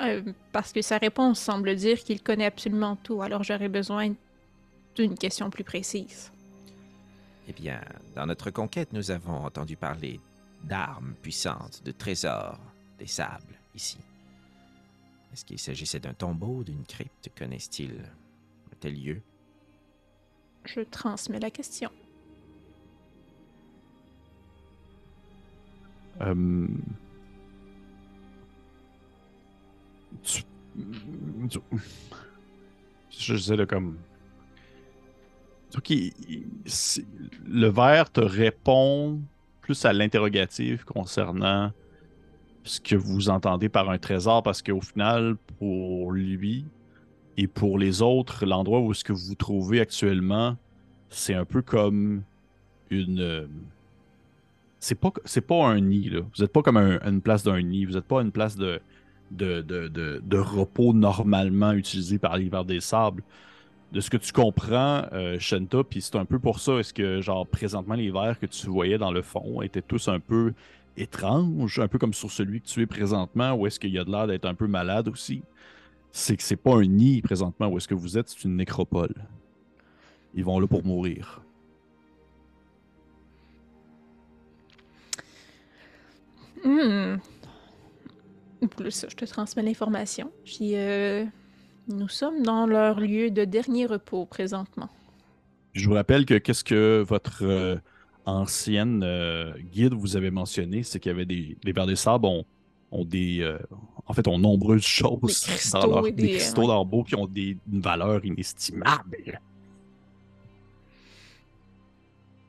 Euh, 0.00 0.22
parce 0.52 0.72
que 0.72 0.82
sa 0.82 0.98
réponse 0.98 1.38
semble 1.38 1.74
dire 1.74 1.98
qu'il 1.98 2.22
connaît 2.22 2.46
absolument 2.46 2.96
tout, 2.96 3.22
alors 3.22 3.42
j'aurais 3.42 3.68
besoin 3.68 4.14
d'une 4.94 5.16
question 5.16 5.50
plus 5.50 5.64
précise. 5.64 6.32
Eh 7.48 7.52
bien, 7.52 7.80
dans 8.14 8.26
notre 8.26 8.50
conquête, 8.50 8.92
nous 8.92 9.10
avons 9.10 9.44
entendu 9.44 9.76
parler 9.76 10.20
d'armes 10.64 11.14
puissantes, 11.22 11.82
de 11.84 11.92
trésors, 11.92 12.60
des 12.98 13.06
sables, 13.06 13.54
ici. 13.74 13.98
Est-ce 15.32 15.44
qu'il 15.44 15.58
s'agissait 15.58 16.00
d'un 16.00 16.14
tombeau, 16.14 16.64
d'une 16.64 16.84
crypte 16.84 17.30
Connaissent-ils 17.36 18.00
un 18.72 18.76
tel 18.80 18.94
lieu? 19.00 19.20
Je 20.64 20.80
transmets 20.80 21.38
la 21.40 21.50
question. 21.50 21.90
Euh, 26.20 26.66
tu- 30.22 30.42
tu- 31.48 31.58
J'essaie 33.10 33.56
de 33.56 33.64
comme. 33.64 33.98
Il- 35.90 36.46
le 37.46 37.68
verre 37.68 38.10
te 38.10 38.20
répond 38.20 39.20
plus 39.60 39.84
à 39.84 39.92
l'interrogative 39.92 40.84
concernant 40.84 41.72
ce 42.64 42.80
que 42.80 42.96
vous 42.96 43.30
entendez 43.30 43.68
par 43.68 43.90
un 43.90 43.98
trésor, 43.98 44.42
parce 44.42 44.62
qu'au 44.62 44.80
final, 44.80 45.36
pour 45.58 46.12
lui 46.12 46.64
et 47.36 47.46
pour 47.46 47.78
les 47.78 48.02
autres, 48.02 48.44
l'endroit 48.46 48.80
où 48.80 48.92
est-ce 48.92 49.04
que 49.04 49.12
vous 49.12 49.28
vous 49.28 49.34
trouvez 49.34 49.80
actuellement, 49.80 50.56
c'est 51.10 51.34
un 51.34 51.44
peu 51.44 51.62
comme 51.62 52.22
une. 52.90 53.20
euh, 53.20 53.46
c'est 54.80 54.94
pas 54.94 55.12
c'est 55.24 55.40
pas 55.40 55.66
un 55.66 55.80
nid 55.80 56.10
là. 56.10 56.20
Vous 56.36 56.44
êtes 56.44 56.52
pas 56.52 56.62
comme 56.62 56.76
un- 56.76 57.00
une 57.04 57.20
place 57.20 57.42
d'un 57.42 57.60
nid. 57.62 57.84
Vous 57.84 57.96
êtes 57.96 58.04
pas 58.04 58.20
une 58.22 58.32
place 58.32 58.56
de 58.56 58.80
de, 59.30 59.60
de, 59.60 59.88
de, 60.24 60.38
repos 60.38 60.94
normalement 60.94 61.72
utilisée 61.72 62.18
par 62.18 62.38
l'hiver 62.38 62.64
des 62.64 62.80
sables. 62.80 63.22
De 63.92 64.00
ce 64.00 64.10
que 64.10 64.16
tu 64.18 64.32
comprends, 64.32 65.04
euh, 65.12 65.38
Shenta, 65.38 65.84
puis 65.84 66.00
c'est 66.02 66.16
un 66.16 66.24
peu 66.26 66.38
pour 66.38 66.60
ça, 66.60 66.74
est-ce 66.78 66.94
que 66.94 67.20
genre 67.22 67.46
présentement 67.46 67.94
les 67.94 68.10
vers 68.10 68.38
que 68.38 68.46
tu 68.46 68.66
voyais 68.68 68.98
dans 68.98 69.12
le 69.12 69.22
fond 69.22 69.62
étaient 69.62 69.82
tous 69.82 70.08
un 70.08 70.20
peu 70.20 70.52
étranges, 71.00 71.78
un 71.78 71.88
peu 71.88 71.98
comme 71.98 72.14
sur 72.14 72.30
celui 72.30 72.60
que 72.60 72.66
tu 72.66 72.82
es 72.82 72.86
présentement, 72.86 73.52
ou 73.54 73.66
est-ce 73.66 73.80
qu'il 73.80 73.90
y 73.90 73.98
a 73.98 74.04
de 74.04 74.10
l'air 74.10 74.26
d'être 74.26 74.44
un 74.44 74.54
peu 74.54 74.66
malade 74.66 75.08
aussi? 75.08 75.42
C'est 76.12 76.36
que 76.36 76.42
c'est 76.42 76.56
pas 76.56 76.76
un 76.76 76.84
nid 76.84 77.22
présentement 77.22 77.68
où 77.68 77.76
est-ce 77.76 77.88
que 77.88 77.94
vous 77.94 78.18
êtes, 78.18 78.28
c'est 78.28 78.44
une 78.44 78.56
nécropole. 78.56 79.14
Ils 80.34 80.44
vont 80.44 80.58
là 80.58 80.66
pour 80.66 80.84
mourir. 80.84 81.42
Hmm. 86.64 87.16
Plus, 88.66 89.06
je 89.08 89.14
te 89.14 89.24
transmets 89.24 89.62
l'information. 89.62 90.32
Euh, 90.60 91.24
nous 91.88 92.08
sommes 92.08 92.42
dans 92.42 92.66
leur 92.66 93.00
lieu 93.00 93.30
de 93.30 93.44
dernier 93.44 93.86
repos 93.86 94.26
présentement. 94.26 94.88
Je 95.74 95.88
vous 95.88 95.94
rappelle 95.94 96.26
que 96.26 96.34
qu'est-ce 96.34 96.64
que 96.64 97.04
votre 97.06 97.44
euh, 97.44 97.76
ancienne 98.28 99.02
euh, 99.02 99.52
guide 99.72 99.94
vous 99.94 100.16
avait 100.16 100.30
mentionné, 100.30 100.82
c'est 100.82 101.00
qu'il 101.00 101.10
y 101.10 101.14
avait 101.14 101.26
des. 101.26 101.56
Les 101.64 101.72
vers 101.72 101.86
des 101.86 101.96
sables 101.96 102.26
ont, 102.26 102.44
ont 102.90 103.04
des. 103.04 103.40
euh, 103.40 103.58
en 104.06 104.12
fait, 104.12 104.26
ont 104.28 104.38
nombreuses 104.38 104.82
choses 104.86 105.20
Des 105.46 105.52
cristaux 105.52 105.80
dans 105.80 105.86
leur, 105.86 106.02
des, 106.04 106.12
des- 106.12 106.28
cristaux 106.32 106.84
ouais. 106.84 107.04
qui 107.04 107.14
ont 107.14 107.26
des, 107.26 107.56
une 107.70 107.80
valeur 107.80 108.24
inestimable. 108.24 109.40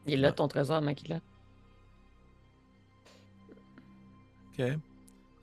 Il 0.06 0.14
est 0.14 0.18
là 0.18 0.32
ton 0.32 0.48
trésor, 0.48 0.82
Makila. 0.82 1.20
OK. 4.58 4.66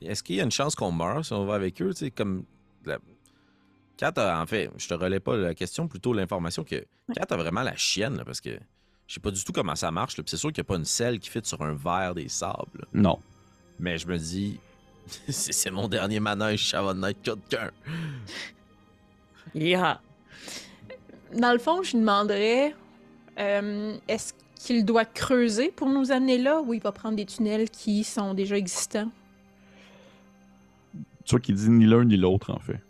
Est-ce 0.03 0.22
qu'il 0.22 0.37
y 0.37 0.41
a 0.41 0.45
une 0.45 0.51
chance 0.51 0.74
qu'on 0.74 0.93
meure 0.93 1.24
si 1.24 1.32
on 1.32 1.47
va 1.47 1.55
avec 1.55 1.80
eux? 1.80 1.91
Tu 1.91 2.07
sais, 2.07 2.11
comme. 2.11 2.45
La... 2.84 2.99
Kat 3.97 4.12
a, 4.16 4.43
en 4.43 4.47
fait, 4.47 4.70
je 4.76 4.87
te 4.89 4.95
relais 4.95 5.20
pas 5.20 5.37
la 5.37 5.55
question, 5.55 5.89
plutôt 5.89 6.12
l'information 6.12 6.64
que 6.64 6.84
Kat 7.14 7.26
a 7.30 7.37
vraiment 7.37 7.62
la 7.62 7.76
chienne, 7.76 8.16
là, 8.16 8.24
parce 8.24 8.41
que 8.43 8.59
je 9.07 9.15
sais 9.15 9.21
pas 9.21 9.31
du 9.31 9.43
tout 9.45 9.53
comment 9.53 9.75
ça 9.77 9.91
marche. 9.91 10.17
C'est 10.27 10.37
sûr 10.37 10.53
qu'il 10.53 10.63
n'y 10.63 10.67
a 10.67 10.69
pas 10.69 10.77
une 10.77 10.85
selle 10.85 11.19
qui 11.21 11.31
fit 11.31 11.41
sur 11.45 11.61
un 11.63 11.75
verre 11.75 12.15
des 12.15 12.29
sables. 12.29 12.81
là. 12.81 12.85
Non. 12.93 13.19
Mais 13.79 13.99
je 13.99 14.07
me 14.07 14.17
dis, 14.19 14.59
c'est 15.29 15.53
c'est 15.53 15.71
mon 15.71 15.89
dernier 15.89 16.21
manège, 16.21 16.71
ça 16.71 16.83
va 16.83 16.95
quelqu'un. 17.13 17.71
Yeah. 19.55 20.01
Dans 21.35 21.53
le 21.53 21.59
fond, 21.59 21.83
je 21.83 21.93
lui 21.93 22.01
demanderais 22.01 22.75
euh, 23.39 23.97
est-ce 24.09 24.33
qu'il 24.57 24.85
doit 24.85 25.05
creuser 25.05 25.71
pour 25.71 25.89
nous 25.89 26.11
amener 26.11 26.39
là 26.39 26.61
ou 26.61 26.75
il 26.75 26.81
va 26.81 26.93
prendre 26.93 27.17
des 27.17 27.27
tunnels 27.27 27.71
qui 27.71 28.03
sont 28.05 28.35
déjà 28.35 28.57
existants? 28.57 29.11
Tu 31.25 31.31
vois 31.33 31.41
qu'il 31.41 31.55
dit 31.57 31.71
ni 31.71 31.87
l'un 31.87 32.05
ni 32.05 32.17
l'autre, 32.17 32.53
en 32.53 32.59
fait. 32.61 32.81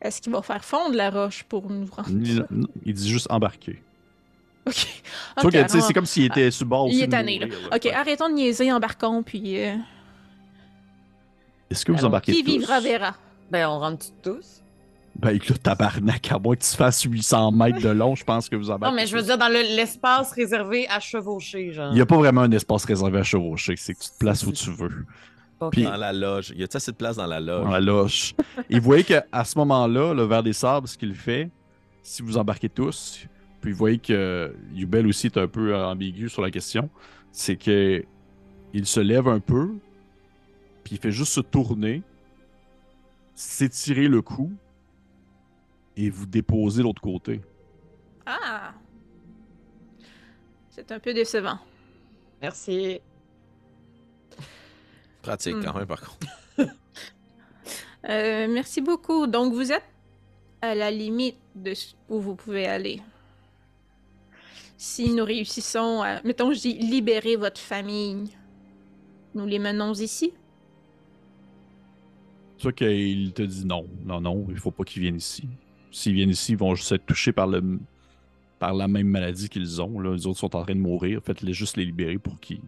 Est-ce 0.00 0.20
qu'il 0.20 0.32
va 0.32 0.42
faire 0.42 0.64
fondre 0.64 0.94
la 0.94 1.10
roche 1.10 1.42
pour 1.44 1.68
nous 1.70 1.86
rendre 1.86 2.10
Ni- 2.10 2.36
ça? 2.36 2.46
il 2.84 2.94
dit 2.94 3.08
juste 3.08 3.26
embarquer. 3.30 3.82
Ok. 5.44 5.52
Que, 5.52 5.68
c'est 5.80 5.92
comme 5.92 6.06
s'il 6.06 6.24
était 6.24 6.50
sur 6.50 6.64
le 6.64 6.70
bord 6.70 6.88
Il 6.90 7.02
est 7.02 7.08
tanné, 7.08 7.38
là. 7.38 7.46
Ok, 7.74 7.84
Ouais. 7.84 7.92
arrêtons 7.94 8.28
de 8.28 8.34
niaiser, 8.34 8.72
embarquons, 8.72 9.22
puis 9.22 9.62
euh, 9.62 9.74
Est-ce 11.70 11.84
que 11.84 11.92
vous 11.92 11.98
Alors, 11.98 12.08
embarquez 12.08 12.32
qui 12.32 12.44
tous? 12.44 12.50
vivra 12.52 12.80
verra. 12.80 13.14
Ben, 13.50 13.68
on 13.68 13.78
rentre 13.78 14.06
tous? 14.22 14.62
Ben, 15.16 15.32
là, 15.32 15.56
tabarnak, 15.62 16.30
à 16.32 16.38
moins 16.38 16.56
que 16.56 16.62
tu 16.62 16.76
fasses 16.76 17.02
800 17.02 17.50
mètres 17.52 17.80
de 17.80 17.88
long, 17.88 18.14
je 18.14 18.24
pense 18.24 18.48
que 18.48 18.56
vous 18.56 18.70
embarquez 18.70 18.90
Non, 18.94 18.96
mais 19.00 19.06
je 19.06 19.14
veux 19.14 19.20
tous. 19.22 19.26
dire, 19.28 19.38
dans 19.38 19.48
le- 19.48 19.74
l'espace 19.76 20.32
réservé 20.32 20.86
à 20.88 21.00
chevaucher, 21.00 21.72
genre. 21.72 21.90
Il 21.92 21.94
n'y 21.94 22.00
a 22.00 22.06
pas 22.06 22.16
vraiment 22.16 22.42
un 22.42 22.50
espace 22.52 22.84
réservé 22.84 23.18
à 23.18 23.22
chevaucher, 23.22 23.74
c'est 23.76 23.94
que 23.94 24.00
tu 24.00 24.10
te 24.10 24.18
places 24.18 24.44
où 24.44 24.52
tu 24.52 24.70
veux. 24.70 25.06
Puis- 25.70 25.84
Dans 25.84 25.96
la 25.96 26.12
loge. 26.12 26.50
Y 26.50 26.62
a-t-il 26.64 26.76
assez 26.76 26.92
de 26.92 26.96
place 26.96 27.16
dans 27.16 27.26
la 27.26 27.40
loge? 27.40 27.64
dans 27.64 27.70
la 27.70 27.80
loge. 27.80 28.34
Et 28.68 28.78
vous 28.78 28.84
voyez 28.84 29.04
qu'à 29.04 29.24
ce 29.44 29.56
moment-là, 29.58 30.12
le 30.12 30.24
vers 30.24 30.42
des 30.42 30.52
sables, 30.52 30.86
ce 30.86 30.98
qu'il 30.98 31.14
fait, 31.14 31.48
si 32.02 32.20
vous 32.22 32.36
embarquez 32.36 32.68
tous, 32.68 33.20
puis 33.66 33.72
vous 33.72 33.78
voyez 33.78 33.98
que 33.98 34.54
Yubel 34.74 35.08
aussi 35.08 35.26
est 35.26 35.38
un 35.38 35.48
peu 35.48 35.74
ambigu 35.74 36.28
sur 36.28 36.40
la 36.40 36.52
question, 36.52 36.88
c'est 37.32 37.56
que 37.56 38.04
il 38.72 38.86
se 38.86 39.00
lève 39.00 39.26
un 39.26 39.40
peu, 39.40 39.74
puis 40.84 40.94
il 40.94 40.98
fait 41.00 41.10
juste 41.10 41.32
se 41.32 41.40
tourner, 41.40 42.04
s'étirer 43.34 44.06
le 44.06 44.22
cou, 44.22 44.52
et 45.96 46.10
vous 46.10 46.26
déposer 46.26 46.78
de 46.78 46.84
l'autre 46.84 47.02
côté. 47.02 47.40
Ah! 48.24 48.72
C'est 50.70 50.92
un 50.92 51.00
peu 51.00 51.12
décevant. 51.12 51.58
Merci. 52.40 53.00
Pratique 55.22 55.56
Hmm. 55.56 55.64
quand 55.64 55.74
même, 55.74 55.88
par 55.88 56.02
contre. 56.02 56.72
Euh, 58.08 58.46
merci 58.48 58.80
beaucoup. 58.80 59.26
Donc, 59.26 59.52
vous 59.52 59.72
êtes 59.72 59.82
à 60.62 60.76
la 60.76 60.92
limite 60.92 61.38
de 61.56 61.72
où 62.08 62.20
vous 62.20 62.36
pouvez 62.36 62.68
aller. 62.68 63.02
Si 64.76 65.12
nous 65.12 65.24
réussissons 65.24 66.02
à, 66.02 66.22
mettons, 66.22 66.52
je 66.52 66.60
dis, 66.60 66.74
libérer 66.74 67.36
votre 67.36 67.60
famille, 67.60 68.36
nous 69.34 69.46
les 69.46 69.58
menons 69.58 69.94
ici? 69.94 70.32
Vois 72.62 72.72
qu'il 72.72 73.32
te 73.32 73.42
dit 73.42 73.64
non, 73.64 73.86
non, 74.04 74.20
non, 74.20 74.46
il 74.50 74.58
faut 74.58 74.70
pas 74.70 74.84
qu'ils 74.84 75.02
viennent 75.02 75.16
ici. 75.16 75.48
S'ils 75.90 76.14
viennent 76.14 76.30
ici, 76.30 76.52
ils 76.52 76.58
vont 76.58 76.74
juste 76.74 76.92
être 76.92 77.06
touchés 77.06 77.32
par, 77.32 77.46
le, 77.46 77.78
par 78.58 78.74
la 78.74 78.88
même 78.88 79.08
maladie 79.08 79.48
qu'ils 79.48 79.80
ont. 79.80 79.98
Là. 80.00 80.12
Les 80.12 80.26
autres 80.26 80.40
sont 80.40 80.54
en 80.56 80.62
train 80.62 80.74
de 80.74 80.80
mourir. 80.80 81.20
Faites-les 81.22 81.52
juste 81.52 81.76
les 81.76 81.84
libérer 81.84 82.18
pour 82.18 82.38
qu'ils 82.40 82.62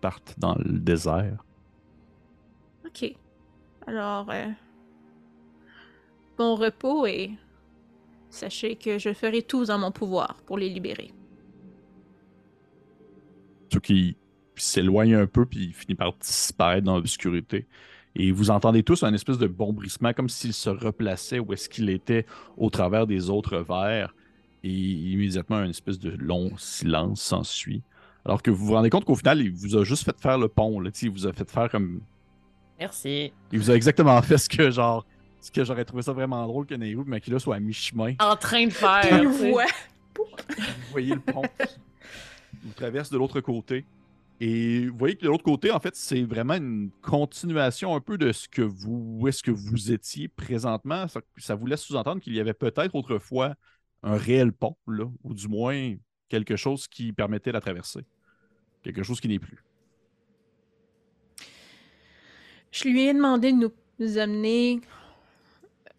partent 0.00 0.34
dans 0.38 0.56
le 0.56 0.78
désert. 0.78 1.44
Ok. 2.84 3.14
Alors, 3.86 4.30
euh, 4.30 4.46
bon 6.38 6.56
repos 6.56 7.06
et 7.06 7.32
sachez 8.30 8.76
que 8.76 8.98
je 8.98 9.12
ferai 9.12 9.42
tout 9.42 9.70
en 9.70 9.78
mon 9.78 9.92
pouvoir 9.92 10.40
pour 10.46 10.58
les 10.58 10.68
libérer. 10.68 11.12
Qu'il 13.80 14.14
s'éloigne 14.56 15.14
un 15.14 15.26
peu, 15.26 15.46
puis 15.46 15.66
il 15.66 15.72
finit 15.72 15.94
par 15.94 16.12
disparaître 16.14 16.84
dans 16.84 16.96
l'obscurité. 16.96 17.66
Et 18.14 18.30
vous 18.30 18.50
entendez 18.50 18.82
tous 18.82 19.02
un 19.04 19.14
espèce 19.14 19.38
de 19.38 19.46
bombrissement, 19.46 20.12
comme 20.12 20.28
s'il 20.28 20.52
se 20.52 20.68
replaçait 20.68 21.38
où 21.38 21.52
est-ce 21.52 21.68
qu'il 21.68 21.88
était 21.88 22.26
au 22.56 22.68
travers 22.68 23.06
des 23.06 23.30
autres 23.30 23.58
verres. 23.58 24.14
Et 24.64 24.70
immédiatement, 24.70 25.56
un 25.56 25.70
espèce 25.70 25.98
de 25.98 26.10
long 26.10 26.52
silence 26.56 27.22
s'ensuit. 27.22 27.82
Alors 28.24 28.42
que 28.42 28.50
vous 28.50 28.66
vous 28.66 28.74
rendez 28.74 28.90
compte 28.90 29.04
qu'au 29.04 29.16
final, 29.16 29.40
il 29.40 29.50
vous 29.50 29.76
a 29.76 29.84
juste 29.84 30.04
fait 30.04 30.16
faire 30.20 30.38
le 30.38 30.48
pont. 30.48 30.78
Là, 30.78 30.90
il 31.02 31.10
vous 31.10 31.26
a 31.26 31.32
fait 31.32 31.50
faire 31.50 31.70
comme 31.70 32.02
Merci. 32.78 33.32
Il 33.52 33.58
vous 33.58 33.70
a 33.70 33.74
exactement 33.74 34.20
fait 34.22 34.38
ce 34.38 34.48
que 34.48 34.70
genre 34.70 35.06
ce 35.40 35.50
que 35.50 35.64
j'aurais 35.64 35.84
trouvé 35.84 36.02
ça 36.02 36.12
vraiment 36.12 36.46
drôle 36.46 36.66
que 36.66 36.74
Nehru 36.74 37.02
et 37.04 37.10
Makila 37.10 37.40
soient 37.40 37.56
à 37.56 37.60
mi-chemin. 37.60 38.14
En 38.20 38.36
train 38.36 38.66
de 38.66 38.72
faire. 38.72 39.24
Vous 39.24 39.58
voyez 40.92 41.14
le 41.14 41.20
pont. 41.20 41.42
Vous 42.64 42.72
traversez 42.74 43.12
de 43.12 43.18
l'autre 43.18 43.40
côté. 43.40 43.84
Et 44.40 44.88
vous 44.88 44.98
voyez 44.98 45.14
que 45.14 45.22
de 45.22 45.28
l'autre 45.28 45.44
côté, 45.44 45.70
en 45.70 45.78
fait, 45.78 45.94
c'est 45.94 46.22
vraiment 46.22 46.54
une 46.54 46.90
continuation 47.00 47.94
un 47.94 48.00
peu 48.00 48.18
de 48.18 48.32
ce 48.32 48.48
que 48.48 48.62
vous, 48.62 49.24
est-ce 49.28 49.42
que 49.42 49.52
vous 49.52 49.92
étiez 49.92 50.26
présentement. 50.26 51.06
Ça, 51.36 51.54
vous 51.54 51.66
laisse 51.66 51.82
sous-entendre 51.82 52.20
qu'il 52.20 52.34
y 52.34 52.40
avait 52.40 52.54
peut-être 52.54 52.94
autrefois 52.94 53.54
un 54.02 54.16
réel 54.16 54.52
pont, 54.52 54.76
là, 54.88 55.04
ou 55.22 55.32
du 55.32 55.46
moins 55.46 55.94
quelque 56.28 56.56
chose 56.56 56.88
qui 56.88 57.12
permettait 57.12 57.52
la 57.52 57.60
traversée. 57.60 58.04
Quelque 58.82 59.04
chose 59.04 59.20
qui 59.20 59.28
n'est 59.28 59.38
plus. 59.38 59.62
Je 62.72 62.88
lui 62.88 63.02
ai 63.02 63.14
demandé 63.14 63.52
de 63.52 63.70
nous 64.00 64.18
amener 64.18 64.80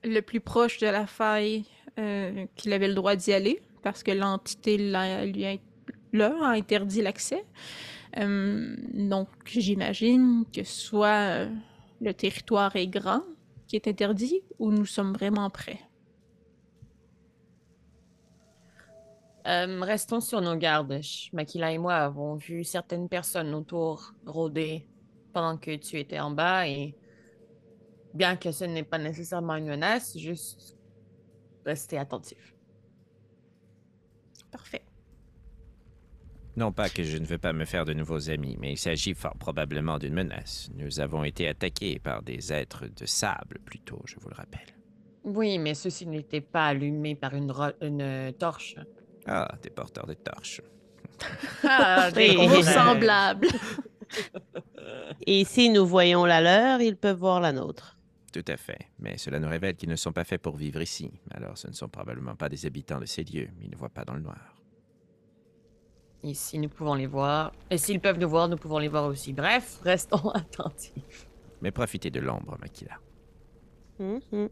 le 0.03 0.19
plus 0.21 0.41
proche 0.41 0.79
de 0.79 0.87
la 0.87 1.07
faille 1.07 1.63
euh, 1.99 2.45
qu'il 2.55 2.73
avait 2.73 2.87
le 2.87 2.95
droit 2.95 3.15
d'y 3.15 3.31
aller, 3.31 3.61
parce 3.83 4.03
que 4.03 4.11
l'entité 4.11 4.77
lui 4.77 4.95
a, 5.45 5.51
là, 6.13 6.33
a 6.41 6.51
interdit 6.51 7.01
l'accès. 7.01 7.45
Euh, 8.17 8.75
donc, 8.93 9.27
j'imagine 9.45 10.45
que 10.53 10.63
soit 10.63 11.47
euh, 11.47 11.49
le 12.01 12.13
territoire 12.13 12.75
est 12.75 12.87
grand, 12.87 13.23
qui 13.67 13.75
est 13.75 13.87
interdit, 13.87 14.41
ou 14.59 14.71
nous 14.71 14.85
sommes 14.85 15.13
vraiment 15.13 15.49
prêts. 15.49 15.79
Euh, 19.45 19.81
restons 19.81 20.21
sur 20.21 20.39
nos 20.39 20.55
gardes. 20.55 21.01
Makila 21.33 21.73
et 21.73 21.77
moi 21.77 21.95
avons 21.95 22.35
vu 22.35 22.63
certaines 22.63 23.09
personnes 23.09 23.53
autour 23.53 24.13
rôder 24.25 24.87
pendant 25.33 25.57
que 25.57 25.75
tu 25.75 25.99
étais 25.99 26.19
en 26.19 26.31
bas 26.31 26.65
et 26.65 26.95
bien 28.13 28.37
que 28.37 28.51
ce 28.51 28.63
n'est 28.63 28.83
pas 28.83 28.99
nécessairement 28.99 29.55
une 29.55 29.67
menace, 29.67 30.17
juste 30.17 30.77
rester 31.65 31.97
attentif. 31.97 32.55
Parfait. 34.49 34.83
Non 36.55 36.71
pas 36.71 36.87
que 36.89 37.03
je 37.03 37.17
ne 37.17 37.25
veux 37.25 37.39
pas 37.39 37.51
me 37.53 37.65
faire 37.65 37.83
de 37.85 37.93
nouveaux 37.93 38.29
amis, 38.29 38.57
mais 38.59 38.73
il 38.73 38.77
s'agit 38.77 39.15
fort 39.15 39.35
probablement 39.37 39.97
d'une 39.97 40.13
menace. 40.13 40.69
Nous 40.75 40.99
avons 40.99 41.23
été 41.23 41.47
attaqués 41.47 41.97
par 41.99 42.21
des 42.21 42.53
êtres 42.53 42.85
de 42.87 43.05
sable, 43.07 43.57
plutôt, 43.65 44.01
je 44.05 44.15
vous 44.19 44.29
le 44.29 44.35
rappelle. 44.35 44.67
Oui, 45.23 45.57
mais 45.57 45.73
ceci 45.73 46.05
n'était 46.05 46.41
pas 46.41 46.67
allumé 46.67 47.15
par 47.15 47.33
une, 47.33 47.49
ro- 47.51 47.71
une 47.81 48.01
euh, 48.01 48.31
torche. 48.33 48.75
Ah, 49.25 49.47
des 49.63 49.69
porteurs 49.69 50.05
de 50.05 50.13
torches. 50.13 50.61
Ah, 51.63 52.11
des 52.15 52.35
On 52.37 52.47
vrais. 52.47 52.63
semblable. 52.73 53.47
Et 55.25 55.45
si 55.45 55.69
nous 55.69 55.85
voyons 55.85 56.25
la 56.25 56.41
leur, 56.41 56.81
ils 56.81 56.97
peuvent 56.97 57.17
voir 57.19 57.39
la 57.39 57.51
nôtre. 57.53 57.97
Tout 58.33 58.43
à 58.47 58.57
fait. 58.57 58.79
Mais 58.99 59.17
cela 59.17 59.39
nous 59.39 59.47
révèle 59.47 59.75
qu'ils 59.75 59.89
ne 59.89 59.95
sont 59.95 60.11
pas 60.11 60.23
faits 60.23 60.41
pour 60.41 60.57
vivre 60.57 60.81
ici. 60.81 61.11
Alors 61.31 61.57
ce 61.57 61.67
ne 61.67 61.73
sont 61.73 61.87
probablement 61.87 62.35
pas 62.35 62.49
des 62.49 62.65
habitants 62.65 62.99
de 62.99 63.05
ces 63.05 63.23
lieux. 63.23 63.47
Ils 63.61 63.69
ne 63.69 63.75
voient 63.75 63.89
pas 63.89 64.03
dans 64.05 64.15
le 64.15 64.21
noir. 64.21 64.55
Ici, 66.23 66.57
nous 66.57 66.69
pouvons 66.69 66.93
les 66.93 67.05
voir. 67.07 67.51
Et 67.69 67.77
s'ils 67.77 67.99
peuvent 67.99 68.17
nous 68.17 68.29
voir, 68.29 68.47
nous 68.47 68.55
pouvons 68.57 68.77
les 68.79 68.87
voir 68.87 69.05
aussi. 69.05 69.33
Bref, 69.33 69.79
restons 69.83 70.29
attentifs. 70.29 71.27
Mais 71.61 71.71
profitez 71.71 72.09
de 72.09 72.19
l'ombre, 72.19 72.57
Makila. 72.59 72.97
Mhm. 73.99 74.49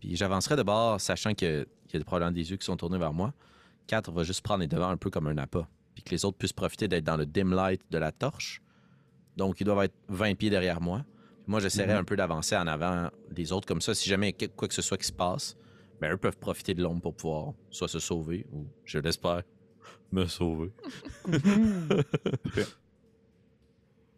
Puis 0.00 0.16
j'avancerai 0.16 0.56
de 0.56 0.62
bord, 0.62 1.00
sachant 1.00 1.34
qu'il 1.34 1.66
y 1.92 1.96
a 1.96 2.00
probablement 2.04 2.32
des 2.32 2.50
yeux 2.50 2.56
qui 2.56 2.64
sont 2.66 2.76
tournés 2.76 2.98
vers 2.98 3.12
moi. 3.12 3.32
4 3.86 4.12
va 4.12 4.22
juste 4.22 4.42
prendre 4.42 4.60
les 4.60 4.66
devants 4.68 4.90
un 4.90 4.96
peu 4.96 5.10
comme 5.10 5.26
un 5.26 5.38
appât. 5.38 5.66
Puis 5.94 6.04
que 6.04 6.10
les 6.10 6.24
autres 6.24 6.36
puissent 6.38 6.52
profiter 6.52 6.88
d'être 6.88 7.04
dans 7.04 7.16
le 7.16 7.26
dim 7.26 7.50
light 7.54 7.80
de 7.90 7.98
la 7.98 8.12
torche. 8.12 8.62
Donc 9.36 9.60
ils 9.60 9.64
doivent 9.64 9.84
être 9.84 9.94
20 10.08 10.34
pieds 10.36 10.50
derrière 10.50 10.80
moi. 10.80 11.04
Puis 11.42 11.50
moi, 11.50 11.60
j'essaierai 11.60 11.94
Mhm. 11.94 12.00
un 12.00 12.04
peu 12.04 12.16
d'avancer 12.16 12.56
en 12.56 12.66
avant 12.66 13.08
des 13.30 13.50
autres 13.52 13.66
comme 13.66 13.80
ça. 13.80 13.94
Si 13.94 14.08
jamais 14.08 14.30
il 14.38 14.42
y 14.42 14.44
a 14.44 14.48
quoi 14.48 14.68
que 14.68 14.74
ce 14.74 14.82
soit 14.82 14.98
qui 14.98 15.06
se 15.06 15.12
passe, 15.12 15.56
ben 16.00 16.12
eux 16.12 16.16
peuvent 16.18 16.36
profiter 16.38 16.74
de 16.74 16.82
l'ombre 16.82 17.00
pour 17.00 17.14
pouvoir 17.16 17.52
soit 17.70 17.88
se 17.88 17.98
sauver 17.98 18.46
ou, 18.52 18.66
je 18.84 18.98
l'espère, 18.98 19.42
me 20.12 20.26
sauver. 20.26 20.70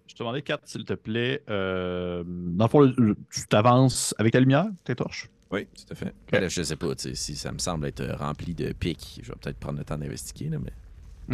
Je 0.06 0.14
te 0.14 0.18
demandais, 0.22 0.42
Kat, 0.42 0.60
s'il 0.64 0.84
te 0.84 0.94
plaît. 0.94 1.42
euh, 1.48 2.24
dans 2.26 2.64
le 2.64 2.68
fond, 2.70 2.80
le- 2.80 3.16
tu 3.32 3.46
t'avances 3.48 4.14
avec 4.18 4.32
ta 4.32 4.40
lumière, 4.40 4.66
tes 4.84 4.94
torches? 4.96 5.28
Oui, 5.52 5.66
tout 5.66 5.84
à 5.92 5.94
fait. 5.94 6.14
Ben 6.30 6.40
là, 6.42 6.48
je 6.48 6.62
sais 6.62 6.76
pas, 6.76 6.94
tu 6.94 7.08
sais, 7.10 7.14
si 7.14 7.36
ça 7.36 7.52
me 7.52 7.58
semble 7.58 7.86
être 7.86 8.04
rempli 8.18 8.54
de 8.54 8.72
pics, 8.72 9.20
je 9.22 9.28
vais 9.32 9.38
peut-être 9.40 9.58
prendre 9.58 9.78
le 9.78 9.84
temps 9.84 9.98
d'investiguer, 9.98 10.48
là, 10.50 10.58
mais 10.58 10.72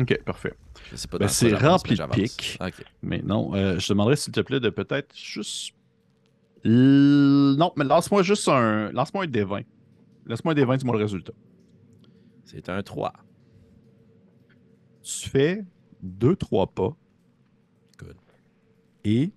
Ok, 0.03 0.23
parfait. 0.25 0.53
je 0.91 0.97
sais 0.97 1.09
pas. 1.09 1.19
Ben, 1.19 1.29
c'est 1.29 1.55
rempli 1.55 1.97
de 1.97 2.07
pics. 2.07 2.59
Mais 3.03 3.23
non, 3.23 3.55
euh, 3.55 3.79
je 3.79 3.87
te 3.87 3.93
demanderais, 3.93 4.17
s'il 4.17 4.33
te 4.33 4.41
plaît, 4.41 4.61
de 4.61 4.69
peut-être 4.71 5.15
juste. 5.17 5.73
L- 6.65 7.55
Non, 7.59 7.73
mais 7.77 7.85
lance-moi 7.85 8.23
juste 8.23 8.49
un. 8.49 8.91
Lance-moi 8.93 9.25
un 9.25 9.27
D20. 9.27 9.65
Laisse-moi 10.27 10.53
un 10.53 10.57
D20, 10.57 10.77
dis-moi 10.79 10.97
le 10.97 11.03
résultat. 11.03 11.33
C'est 12.45 12.69
un 12.69 12.83
3. 12.83 13.13
Tu 15.07 15.29
fais 15.29 15.65
deux, 16.03 16.35
trois 16.35 16.67
pas. 16.67 16.97
Good. 17.97 18.17
Et. 19.05 19.31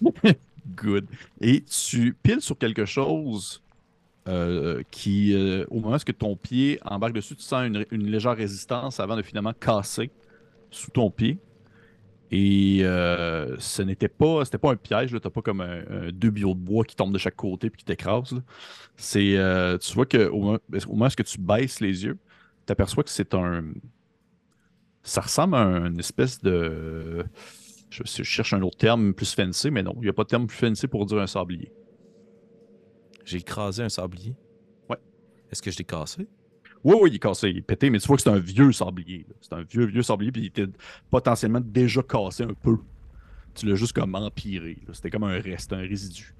Good. 0.74 1.06
Et 1.40 1.62
tu 1.62 2.16
piles 2.20 2.40
sur 2.40 2.58
quelque 2.58 2.84
chose 2.84 3.62
euh, 4.26 4.82
qui, 4.90 5.34
euh, 5.34 5.64
au 5.70 5.78
moment 5.78 5.94
où 5.94 6.12
ton 6.12 6.34
pied 6.34 6.80
embarque 6.84 7.12
dessus, 7.12 7.36
tu 7.36 7.44
sens 7.44 7.64
une, 7.64 7.86
une 7.92 8.10
légère 8.10 8.36
résistance 8.36 8.98
avant 8.98 9.16
de 9.16 9.22
finalement 9.22 9.52
casser 9.52 10.10
sous 10.72 10.90
ton 10.90 11.12
pied. 11.12 11.38
Et 12.32 12.80
euh, 12.82 13.54
ce 13.60 13.82
n'était 13.82 14.08
pas, 14.08 14.44
c'était 14.44 14.58
pas 14.58 14.72
un 14.72 14.76
piège, 14.76 15.10
tu 15.10 15.14
n'as 15.14 15.30
pas 15.30 15.42
comme 15.42 15.60
un, 15.60 15.84
un 15.88 16.10
deux 16.10 16.30
billots 16.30 16.54
de 16.54 16.58
bois 16.58 16.82
qui 16.84 16.96
tombent 16.96 17.12
de 17.12 17.18
chaque 17.18 17.36
côté 17.36 17.70
puis 17.70 17.78
qui 17.78 17.84
t'écrasent. 17.84 18.42
C'est, 18.96 19.38
tu 19.80 19.94
vois 19.94 20.06
que 20.06 20.26
au 20.26 20.40
moment, 20.40 20.58
au 20.88 20.92
moment 20.92 21.06
où 21.06 21.22
tu 21.22 21.40
baisses 21.40 21.78
les 21.78 22.04
yeux, 22.04 22.18
t'aperçois 22.66 23.04
que 23.04 23.10
c'est 23.10 23.32
un. 23.32 23.62
Ça 25.06 25.20
ressemble 25.20 25.54
à 25.54 25.60
une 25.86 26.00
espèce 26.00 26.40
de. 26.42 27.24
Je, 27.90 28.02
je 28.04 28.22
cherche 28.24 28.52
un 28.52 28.62
autre 28.62 28.76
terme 28.76 29.14
plus 29.14 29.32
fancy, 29.34 29.70
mais 29.70 29.82
non, 29.84 29.92
il 29.98 30.02
n'y 30.02 30.08
a 30.08 30.12
pas 30.12 30.24
de 30.24 30.28
terme 30.28 30.48
plus 30.48 30.56
fancy 30.56 30.88
pour 30.88 31.06
dire 31.06 31.18
un 31.18 31.28
sablier. 31.28 31.70
J'ai 33.24 33.38
écrasé 33.38 33.84
un 33.84 33.88
sablier. 33.88 34.34
Ouais. 34.90 34.96
Est-ce 35.50 35.62
que 35.62 35.70
je 35.70 35.78
l'ai 35.78 35.84
cassé? 35.84 36.26
Oui, 36.82 36.96
oui, 37.00 37.10
il 37.10 37.16
est 37.16 37.18
cassé, 37.20 37.50
il 37.50 37.58
est 37.58 37.62
pété, 37.62 37.88
mais 37.88 37.98
tu 38.00 38.06
vois 38.08 38.16
que 38.16 38.22
c'est 38.22 38.30
un 38.30 38.38
vieux 38.38 38.72
sablier. 38.72 39.26
C'est 39.40 39.52
un 39.52 39.62
vieux, 39.62 39.86
vieux 39.86 40.02
sablier, 40.02 40.32
puis 40.32 40.42
il 40.42 40.46
était 40.46 40.66
potentiellement 41.10 41.60
déjà 41.60 42.02
cassé 42.02 42.42
un 42.42 42.54
peu. 42.54 42.76
Tu 43.54 43.66
l'as 43.66 43.76
juste 43.76 43.92
comme 43.92 44.14
empiré. 44.16 44.78
C'était 44.92 45.10
comme 45.10 45.24
un 45.24 45.38
reste, 45.40 45.72
un 45.72 45.78
résidu. 45.78 46.34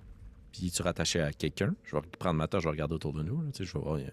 Puis 0.52 0.70
tu 0.72 0.82
rattaché 0.82 1.20
à 1.20 1.32
quelqu'un? 1.32 1.74
Je 1.84 1.94
vais 1.96 2.02
prendre 2.18 2.36
ma 2.36 2.48
tâche, 2.48 2.62
je 2.62 2.66
vais 2.68 2.72
regarder 2.72 2.94
autour 2.94 3.12
de 3.12 3.22
nous. 3.22 3.42
là, 3.42 3.48
je 3.58 3.62
vais 3.72 3.78
voir. 3.80 3.98
il 3.98 4.04
y 4.04 4.08
a- 4.08 4.12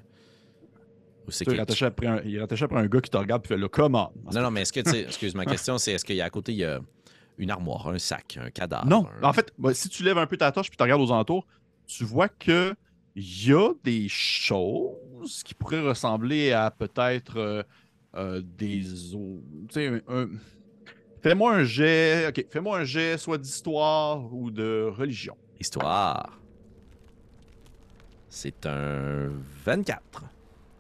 C'est 1.30 1.46
qu'il 1.46 1.54
Il 1.54 1.58
est 1.58 1.60
rattaché 1.60 1.86
après 1.86 2.08
un, 2.08 2.22
il 2.26 2.36
est 2.36 2.40
rattaché 2.40 2.66
après 2.66 2.80
un 2.80 2.88
gars 2.88 3.02
qui 3.02 3.10
te 3.10 3.18
regarde 3.18 3.44
et 3.46 3.48
fait 3.48 3.58
le 3.58 3.68
comment. 3.68 4.12
Non, 4.34 4.42
non, 4.42 4.52
mais 4.52 4.62
est-ce 4.62 4.74
que, 4.74 4.80
tu 4.82 4.90
sais, 4.90 5.02
excuse 5.04 5.36
ma 5.36 5.46
question, 5.46 5.78
c'est 5.78 5.94
est-ce 5.94 6.06
qu'il 6.06 6.16
y 6.16 6.22
a 6.22 6.26
à 6.26 6.30
côté, 6.30 6.52
il 6.52 6.58
y 6.60 6.64
a 6.66 6.80
une 7.38 7.50
armoire, 7.52 7.88
un 7.88 7.98
sac, 8.00 8.38
un 8.42 8.50
cadavre? 8.50 8.86
Non, 8.88 9.08
un- 9.22 9.30
en 9.30 9.34
fait, 9.34 9.52
bah, 9.58 9.74
si 9.74 9.90
tu 9.90 10.04
lèves 10.04 10.18
un 10.18 10.28
peu 10.28 10.38
ta 10.38 10.52
torche 10.52 10.70
puis 10.70 10.78
tu 10.78 10.84
regardes 10.84 11.02
aux 11.02 11.12
alentours, 11.12 11.46
tu 11.88 12.04
vois 12.04 12.28
que 12.30 12.76
il 13.16 13.48
y 13.48 13.54
a 13.54 13.70
des 13.84 14.08
choses 14.10 15.44
qui 15.44 15.54
pourraient 15.54 15.82
ressembler 15.88 16.52
à 16.52 16.72
peut-être 16.72 17.38
euh, 17.38 17.64
euh, 18.16 18.42
des 18.44 19.14
os. 19.16 19.40
Tu 19.70 19.74
sais, 19.74 19.88
un- 19.88 20.02
un- 20.24 20.30
Fais-moi 21.22 21.54
un 21.56 21.64
jet. 21.64 22.28
Ok, 22.28 22.46
fais-moi 22.50 22.80
un 22.80 22.84
jet 22.84 23.18
soit 23.18 23.38
d'histoire 23.38 24.34
ou 24.34 24.52
de 24.52 24.90
religion. 24.92 25.38
Histoire. 25.60 26.38
C'est 28.30 28.66
un 28.66 29.30
24. 29.64 30.26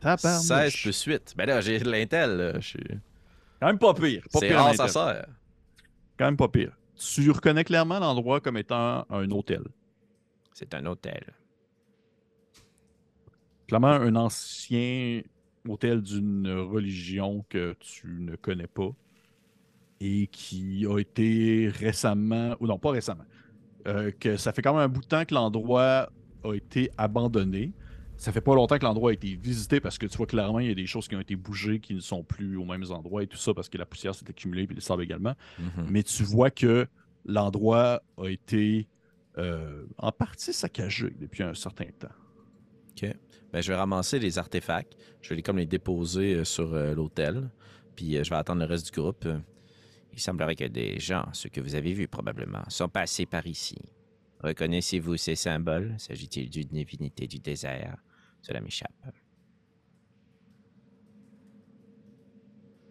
Tabarnouche. 0.04 0.45
16 0.47 0.82
plus 0.82 1.04
8. 1.04 1.34
Ben 1.38 1.45
là, 1.47 1.62
j'ai 1.62 1.80
de 1.80 1.89
l'intel. 1.89 2.58
suis- 2.62 2.80
Quand 3.60 3.68
même 3.68 3.80
pas 3.80 3.93
pire. 3.93 4.24
Pas 4.32 4.39
C'est 4.39 4.47
pire 4.49 4.60
en 4.60 4.64
rare, 4.66 4.76
ça 4.76 4.88
sert. 4.88 5.26
Quand 6.18 6.26
même 6.26 6.38
pas 6.38 6.47
pire. 6.47 6.78
Tu 6.95 7.32
reconnais 7.32 7.64
clairement 7.64 7.99
l'endroit 7.99 8.39
comme 8.39 8.58
étant 8.58 9.06
un 9.10 9.32
hôtel. 9.32 9.64
C'est 10.54 10.74
un 10.76 10.86
hôtel. 10.86 11.24
Clairement 13.68 13.88
un 13.88 14.16
ancien 14.16 15.22
hôtel 15.68 16.01
d'une 16.01 16.49
religion 16.49 17.45
que 17.49 17.76
tu 17.80 18.08
ne 18.20 18.36
connais 18.36 18.68
pas 18.68 18.89
et 20.01 20.28
qui 20.28 20.86
a 20.86 20.99
été 20.99 21.72
récemment, 21.74 22.56
ou 22.60 22.68
non 22.68 22.78
pas 22.78 22.91
récemment, 22.91 23.24
euh, 23.88 24.12
que 24.20 24.36
ça 24.36 24.51
fait 24.51 24.62
quand 24.62 24.74
même 24.74 24.84
un 24.84 24.88
bout 24.89 25.01
de 25.01 25.08
temps 25.08 25.24
que 25.24 25.34
l'endroit 25.34 26.10
a 26.43 26.54
été 26.54 26.91
abandonné. 26.97 27.72
Ça 28.24 28.32
fait 28.32 28.39
pas 28.39 28.55
longtemps 28.55 28.78
que 28.78 28.86
l'endroit 28.86 29.11
a 29.11 29.13
été 29.13 29.36
visité 29.36 29.82
parce 29.82 29.97
que 29.97 30.05
tu 30.05 30.15
vois 30.15 30.28
clairement 30.28 30.59
il 30.59 30.69
y 30.69 30.71
a 30.71 30.76
des 30.76 30.86
choses 30.86 31.09
qui 31.09 31.15
ont 31.17 31.19
été 31.19 31.36
bougées 31.36 31.82
qui 31.82 31.93
ne 31.93 31.99
sont 31.99 32.24
plus 32.24 32.55
aux 32.55 32.63
mêmes 32.63 32.86
endroits 32.89 33.21
et 33.21 33.28
tout 33.28 33.36
ça 33.36 33.53
parce 33.53 33.67
que 33.67 33.78
la 33.78 33.86
poussière 33.86 34.15
s'est 34.15 34.30
accumulée 34.30 34.65
puis 34.65 34.76
le 34.76 34.82
sable 34.82 35.03
également. 35.03 35.34
Mhm. 35.59 35.88
Mais 35.89 36.03
tu 36.03 36.24
vois 36.24 36.49
que 36.49 36.88
l'endroit 37.26 38.01
a 38.17 38.28
été 38.30 38.88
euh, 39.38 39.84
en 39.97 40.13
partie 40.13 40.53
saccagé 40.53 41.13
depuis 41.19 41.43
un 41.43 41.53
certain 41.53 41.88
temps. 41.99 42.15
Ben, 43.51 43.61
je 43.61 43.67
vais 43.67 43.76
ramasser 43.76 44.19
les 44.19 44.38
artefacts. 44.38 44.95
Je 45.21 45.30
vais 45.30 45.36
les, 45.36 45.43
comme 45.43 45.57
les 45.57 45.65
déposer 45.65 46.36
euh, 46.36 46.43
sur 46.45 46.74
euh, 46.74 46.93
l'hôtel. 46.95 47.49
Puis 47.97 48.15
euh, 48.15 48.24
je 48.24 48.30
vais 48.30 48.38
attendre 48.38 48.61
le 48.61 48.67
reste 48.67 48.86
du 48.86 49.01
groupe. 49.01 49.28
Il 50.13 50.19
semblerait 50.19 50.55
que 50.55 50.63
des 50.63 50.97
gens, 50.97 51.26
ceux 51.34 51.49
que 51.49 51.59
vous 51.59 51.76
avez 51.76 51.91
vus 51.91 52.07
probablement, 52.07 52.63
sont 52.69 52.88
passés 52.88 53.26
par 53.26 53.45
ici. 53.47 53.78
Reconnaissez-vous 54.39 55.17
ces 55.17 55.36
symboles? 55.36 55.93
S'agit-il 55.97 56.49
d'une 56.49 56.69
divinité 56.69 57.28
du 57.28 57.39
désert? 57.39 57.97
Cela 58.44 58.62
m'échappe. 58.62 58.91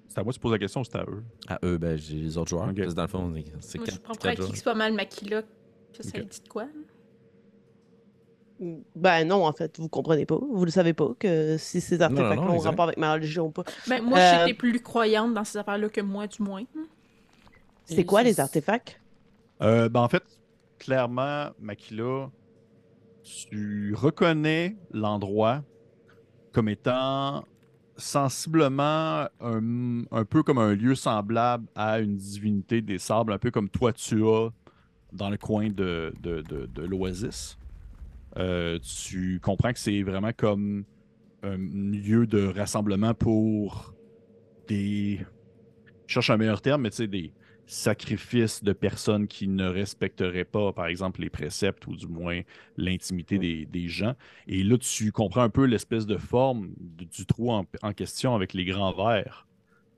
C'est 0.08 0.18
à 0.18 0.24
moi 0.24 0.30
de 0.32 0.34
se 0.34 0.40
poser 0.40 0.54
la 0.54 0.58
question 0.58 0.80
ou 0.80 0.84
c'est 0.84 0.96
à 0.96 1.04
eux? 1.04 1.22
À 1.48 1.58
eux, 1.64 1.78
ben, 1.78 1.96
j'ai 1.96 2.16
les 2.16 2.36
autres 2.36 2.50
joueurs. 2.50 2.68
Ok. 2.68 2.76
Parce 2.76 2.88
que 2.88 2.94
dans 2.94 3.02
le 3.02 3.08
fond, 3.08 3.34
c'est 3.60 3.78
Moi, 3.78 3.86
je 3.90 3.98
prends 3.98 4.14
pour 4.14 4.26
acquis 4.26 4.50
que 4.50 4.56
c'est 4.56 4.64
pas 4.64 4.74
mal 4.74 4.92
Makila 4.92 5.42
que 5.42 6.02
ça 6.02 6.18
Ok. 6.18 6.28
dit 6.28 6.40
de 6.42 6.48
quoi. 6.48 6.66
Ben 8.94 9.26
non, 9.26 9.44
en 9.46 9.52
fait, 9.52 9.78
vous 9.78 9.88
comprenez 9.88 10.24
pas. 10.24 10.36
Vous 10.36 10.64
le 10.64 10.70
savez 10.70 10.92
pas 10.92 11.10
que 11.18 11.56
si 11.58 11.80
ces 11.80 12.00
artefacts 12.00 12.40
ont 12.40 12.58
rapport 12.58 12.84
avec 12.84 12.98
ma 12.98 13.14
religion 13.14 13.46
ou 13.46 13.50
pas. 13.50 13.64
Ben, 13.88 14.02
moi, 14.02 14.18
Euh, 14.18 14.38
j'étais 14.38 14.54
plus 14.54 14.80
croyante 14.80 15.34
dans 15.34 15.44
ces 15.44 15.58
affaires-là 15.58 15.88
que 15.88 16.00
moi, 16.00 16.26
du 16.26 16.42
moins. 16.42 16.64
C'est 17.86 18.04
quoi 18.04 18.22
les 18.22 18.38
artefacts? 18.38 19.00
Euh, 19.62 19.88
ben, 19.88 20.00
en 20.00 20.08
fait, 20.08 20.22
clairement, 20.78 21.50
Makila, 21.58 22.30
tu 23.22 23.94
reconnais 23.94 24.76
l'endroit 24.92 25.62
comme 26.52 26.68
étant 26.68 27.44
sensiblement 27.96 29.26
un, 29.40 30.02
un 30.10 30.24
peu 30.24 30.42
comme 30.42 30.58
un 30.58 30.74
lieu 30.74 30.94
semblable 30.94 31.66
à 31.74 32.00
une 32.00 32.16
divinité 32.16 32.82
des 32.82 32.98
sables, 32.98 33.32
un 33.32 33.38
peu 33.38 33.50
comme 33.50 33.68
toi 33.68 33.92
tu 33.92 34.24
as 34.26 34.48
dans 35.12 35.30
le 35.30 35.36
coin 35.36 35.68
de, 35.68 36.12
de, 36.20 36.42
de- 36.42 36.82
l'oasis. 36.84 37.58
Euh, 38.38 38.78
tu 38.78 39.40
comprends 39.40 39.72
que 39.72 39.78
c'est 39.78 40.02
vraiment 40.02 40.32
comme 40.34 40.84
un 41.42 41.56
lieu 41.58 42.26
de 42.26 42.46
rassemblement 42.46 43.12
pour 43.14 43.94
des. 44.68 45.20
Je 46.06 46.14
cherche 46.14 46.30
un 46.30 46.38
meilleur 46.38 46.62
terme, 46.62 46.82
mais 46.82 46.90
tu 46.90 46.96
sais, 46.96 47.06
des 47.06 47.32
sacrifices 47.66 48.62
de 48.64 48.72
personnes 48.72 49.28
qui 49.28 49.48
ne 49.48 49.66
respecteraient 49.66 50.44
pas, 50.44 50.72
par 50.72 50.86
exemple, 50.86 51.20
les 51.22 51.30
préceptes 51.30 51.86
ou 51.86 51.96
du 51.96 52.06
moins 52.06 52.42
l'intimité 52.76 53.38
des, 53.38 53.66
des 53.66 53.88
gens. 53.88 54.14
Et 54.46 54.62
là, 54.62 54.76
tu 54.78 55.12
comprends 55.12 55.42
un 55.42 55.50
peu 55.50 55.64
l'espèce 55.64 56.06
de 56.06 56.16
forme 56.18 56.74
du, 56.78 57.06
du 57.06 57.26
trou 57.26 57.50
en, 57.52 57.66
en 57.82 57.92
question 57.94 58.34
avec 58.34 58.52
les 58.54 58.64
grands 58.64 58.92
verres. 58.92 59.48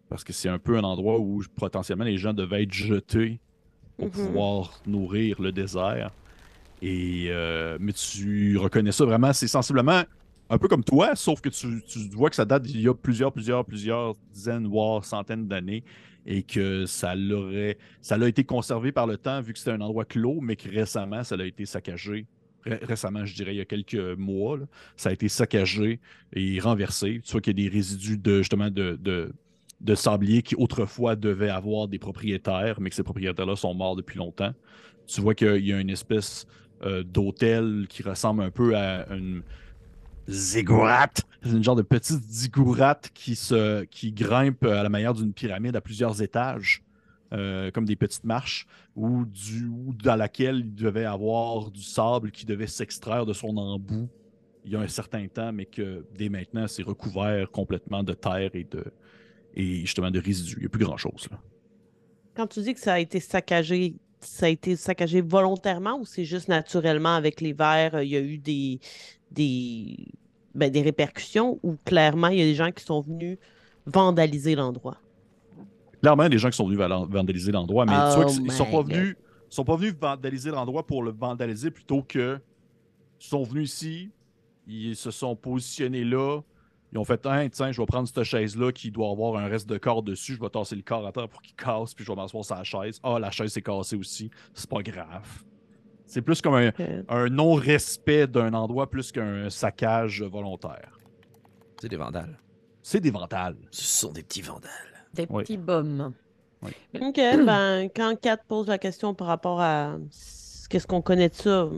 Parce 0.09 0.25
que 0.25 0.33
c'est 0.33 0.49
un 0.49 0.59
peu 0.59 0.77
un 0.79 0.85
endroit 0.85 1.19
où 1.21 1.43
potentiellement 1.57 2.05
les 2.05 2.19
gens 2.19 2.35
devaient 2.35 2.65
être 2.65 2.73
jetés 2.75 3.41
pour 3.99 4.09
Mhm. 4.09 4.11
pouvoir 4.11 4.83
nourrir 4.87 5.41
le 5.43 5.53
désert. 5.53 6.13
Et, 6.83 7.27
euh, 7.31 7.79
mais 7.81 7.93
tu 7.93 8.57
reconnais 8.59 8.93
ça 8.93 9.05
vraiment, 9.05 9.33
c'est 9.33 9.49
sensiblement 9.49 10.03
un 10.51 10.59
peu 10.59 10.69
comme 10.69 10.85
toi, 10.85 11.17
sauf 11.17 11.41
que 11.41 11.49
tu, 11.49 11.83
tu 11.85 11.99
vois 12.11 12.29
que 12.31 12.37
ça 12.37 12.45
date 12.45 12.65
d'il 12.65 12.81
y 12.81 12.89
a 12.89 12.95
plusieurs, 12.95 13.33
plusieurs, 13.33 13.65
plusieurs 13.65 14.15
dizaines, 14.31 14.67
voire 14.67 15.05
centaines 15.05 15.49
d'années, 15.49 15.85
et 16.27 16.43
que 16.43 16.87
ça 16.87 17.15
l'aurait, 17.15 17.79
ça 18.01 18.17
l'a 18.17 18.29
été 18.29 18.45
conservé 18.45 18.93
par 18.93 19.07
le 19.07 19.17
temps 19.17 19.41
vu 19.43 19.53
que 19.53 19.59
c'était 19.59 19.73
un 19.73 19.81
endroit 19.81 20.05
clos, 20.05 20.41
mais 20.41 20.57
que 20.57 20.69
récemment, 20.69 21.23
ça 21.23 21.35
a 21.35 21.45
été 21.45 21.67
saccagé. 21.67 22.27
Ré- 22.65 22.81
récemment, 22.83 23.25
je 23.25 23.35
dirais 23.35 23.55
il 23.55 23.59
y 23.59 23.61
a 23.61 23.67
quelques 23.67 24.17
mois, 24.17 24.59
ça 24.97 25.11
a 25.11 25.13
été 25.13 25.29
saccagé 25.29 26.01
et 26.33 26.59
renversé. 26.61 27.21
Tu 27.23 27.33
vois 27.33 27.41
qu'il 27.41 27.59
y 27.59 27.67
a 27.67 27.69
des 27.69 27.75
résidus 27.75 28.17
de 28.17 28.39
justement 28.39 28.71
de, 28.71 28.99
de, 29.01 29.33
de 29.81 29.95
sablier 29.95 30.41
qui 30.43 30.55
autrefois 30.55 31.15
devaient 31.15 31.51
avoir 31.51 31.89
des 31.89 31.99
propriétaires, 31.99 32.81
mais 32.81 32.89
que 32.89 32.97
ces 32.97 33.03
propriétaires-là 33.03 33.57
sont 33.57 33.75
morts 33.75 33.97
depuis 33.97 34.17
longtemps. 34.17 34.55
Tu 35.07 35.21
vois 35.21 35.35
qu'il 35.35 35.67
y 35.67 35.73
a 35.75 35.79
une 35.79 35.91
espèce 35.91 36.47
euh, 36.85 37.03
d'hôtel 37.03 37.87
qui 37.89 38.03
ressemble 38.03 38.43
un 38.43 38.51
peu 38.51 38.75
à 38.75 39.07
une 39.15 39.43
ziggourate. 40.29 41.23
C'est 41.43 41.51
une 41.51 41.65
genre 41.65 41.77
de 41.77 41.83
petite 41.83 42.23
ziggourate 42.23 43.11
qui, 43.15 43.37
se, 43.37 43.85
qui 43.85 44.13
grimpe 44.13 44.65
à 44.65 44.83
la 44.83 44.89
manière 44.89 45.15
d'une 45.15 45.33
pyramide 45.33 45.77
à 45.77 45.81
plusieurs 45.81 46.23
étages, 46.23 46.83
euh, 47.33 47.71
comme 47.71 47.85
des 47.85 47.97
petites 47.97 48.25
marches, 48.25 48.67
ou, 48.97 49.25
du, 49.25 49.67
ou 49.67 49.95
dans 49.95 50.17
laquelle 50.17 50.61
il 50.61 50.75
devait 50.75 51.05
avoir 51.05 51.71
du 51.71 51.83
sable 51.83 52.31
qui 52.31 52.47
devait 52.47 52.67
s'extraire 52.67 53.27
de 53.27 53.33
son 53.33 53.57
embout 53.57 54.09
il 54.65 54.73
y 54.73 54.77
a 54.77 54.81
un 54.81 54.89
certain 54.89 55.27
temps, 55.29 55.53
mais 55.53 55.67
que 55.67 56.07
dès 56.17 56.29
maintenant, 56.29 56.67
c'est 56.67 56.83
recouvert 56.83 57.51
complètement 57.51 58.03
de 58.03 58.15
terre 58.15 58.51
et 58.55 58.65
de 58.65 58.85
et 59.57 59.81
justement 59.81 60.11
de 60.11 60.19
résidus. 60.19 60.57
Il 60.57 60.61
n'y 60.61 60.67
a 60.67 60.69
plus 60.69 60.85
grand-chose. 60.85 61.29
Quand 62.35 62.49
tu 62.49 62.61
dis 62.63 62.75
que 62.75 62.81
ça 62.81 62.95
a 62.95 62.99
été 62.99 63.21
saccagé, 63.21 63.95
ça 64.25 64.47
a 64.47 64.49
été 64.49 64.77
saccagé 64.77 65.21
volontairement 65.21 65.99
ou 65.99 66.05
c'est 66.05 66.25
juste 66.25 66.49
naturellement 66.49 67.15
avec 67.15 67.41
les 67.41 67.53
verres, 67.53 67.97
euh, 67.97 68.05
il 68.05 68.11
y 68.11 68.17
a 68.17 68.21
eu 68.21 68.39
des, 68.39 68.81
des, 69.31 69.97
ben, 70.55 70.71
des 70.71 70.83
répercussions 70.83 71.59
ou 71.63 71.77
clairement 71.85 72.29
il 72.29 72.39
y 72.39 72.43
a 72.43 72.45
des 72.45 72.55
gens 72.55 72.71
qui 72.71 72.85
sont 72.85 73.01
venus 73.01 73.39
vandaliser 73.87 74.55
l'endroit? 74.55 74.97
Clairement, 76.01 76.25
il 76.25 76.27
y 76.27 76.29
a 76.29 76.31
des 76.31 76.39
gens 76.39 76.51
qui 76.51 76.57
sont 76.57 76.67
venus 76.67 76.79
vandaliser 77.09 77.53
l'endroit, 77.53 77.87
mais 77.87 77.93
tu 77.93 78.17
vois 78.17 78.27
Oh 78.27 78.41
qu'ils 78.41 78.53
sont 78.53 78.67
pas 78.67 78.83
venus. 78.83 79.17
ils 79.51 79.55
sont 79.55 79.65
pas 79.65 79.77
venus 79.77 79.95
vandaliser 79.99 80.51
l'endroit 80.51 80.87
pour 80.87 81.03
le 81.03 81.13
vandaliser 81.13 81.71
plutôt 81.71 82.03
que 82.03 82.39
ils 83.21 83.27
sont 83.27 83.43
venus 83.43 83.73
ici, 83.73 84.11
ils 84.67 84.97
se 84.97 85.11
sont 85.11 85.35
positionnés 85.37 86.05
là, 86.05 86.41
ils 86.95 86.99
ont 86.99 87.05
fait 87.05 87.27
hein, 87.27 87.49
tiens, 87.51 87.73
je 87.73 87.81
vais 87.81 87.87
prendre 87.87 88.07
cette 88.09 88.23
chaise-là 88.23 88.71
qui 88.73 88.91
doit 88.91 89.11
avoir 89.11 89.37
un 89.37 89.47
reste 89.49 89.69
de 89.69 89.77
corps 89.79 90.03
dessus, 90.03 90.35
je 90.35 90.41
vais 90.41 90.49
tasser 90.49 90.77
le 90.77 90.83
corps 90.83 91.07
à 91.07 91.13
terre 91.13 91.29
pour 91.29 91.43
qu'il 91.43 91.55
casse, 91.57 91.93
puis 91.93 92.05
je 92.05 92.11
vais 92.13 92.17
m'asseoir 92.17 92.45
sur 92.45 92.55
la 92.55 92.65
chaise. 92.65 93.01
Ah, 93.03 93.19
la 93.19 93.31
chaise 93.31 93.53
s'est 93.53 93.63
cassée 93.63 93.97
aussi, 93.97 94.31
c'est 94.55 94.71
pas 94.71 94.83
grave. 94.83 95.43
C'est 96.07 96.23
plus 96.23 96.41
comme 96.41 96.55
un, 96.55 96.71
un 97.09 97.29
non-respect 97.29 98.27
d'un 98.29 98.55
endroit 98.55 98.89
plus 98.89 99.11
qu'un 99.11 99.51
saccage 99.51 100.23
volontaire. 100.23 100.99
C'est 101.81 101.89
des 101.89 101.97
vandales. 101.97 102.39
C'est 102.83 103.01
des 103.01 103.11
vandales. 103.11 103.57
Ce 103.71 103.83
sont 104.01 104.13
des 104.13 104.23
petits 104.23 104.43
vandales. 104.43 104.71
Des 105.15 105.27
Oui. 105.31 105.43
petits 105.43 105.57
bums. 105.57 106.13
OK, 106.63 107.17
ben, 107.17 107.89
quand 107.95 108.19
Kat 108.21 108.39
pose 108.49 108.69
la 108.69 108.79
question 108.79 109.15
par 109.15 109.27
rapport 109.27 109.61
à 109.61 109.97
qu'est-ce 110.71 110.87
qu'on 110.87 111.03
connaît 111.03 111.29
de 111.29 111.35
ça, 111.35 111.69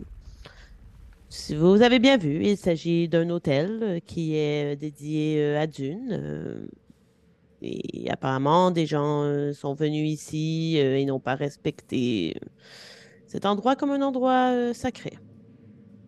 vous 1.55 1.82
avez 1.82 1.99
bien 1.99 2.16
vu, 2.16 2.45
il 2.45 2.57
s'agit 2.57 3.09
d'un 3.09 3.30
hôtel 3.30 3.78
euh, 3.82 4.01
qui 4.01 4.37
est 4.37 4.74
euh, 4.74 4.76
dédié 4.76 5.39
euh, 5.41 5.61
à 5.61 5.66
Dune. 5.66 6.68
et 7.62 8.11
apparemment, 8.11 8.70
des 8.70 8.87
gens 8.87 9.53
sont 9.53 9.74
venus 9.74 10.09
ici 10.11 10.76
et 10.76 11.05
n'ont 11.05 11.20
pas 11.20 11.34
respecté 11.34 12.37
cet 13.26 13.47
endroit 13.47 13.76
comme 13.76 13.91
un 13.91 14.03
endroit 14.03 14.72
sacré. 14.74 15.18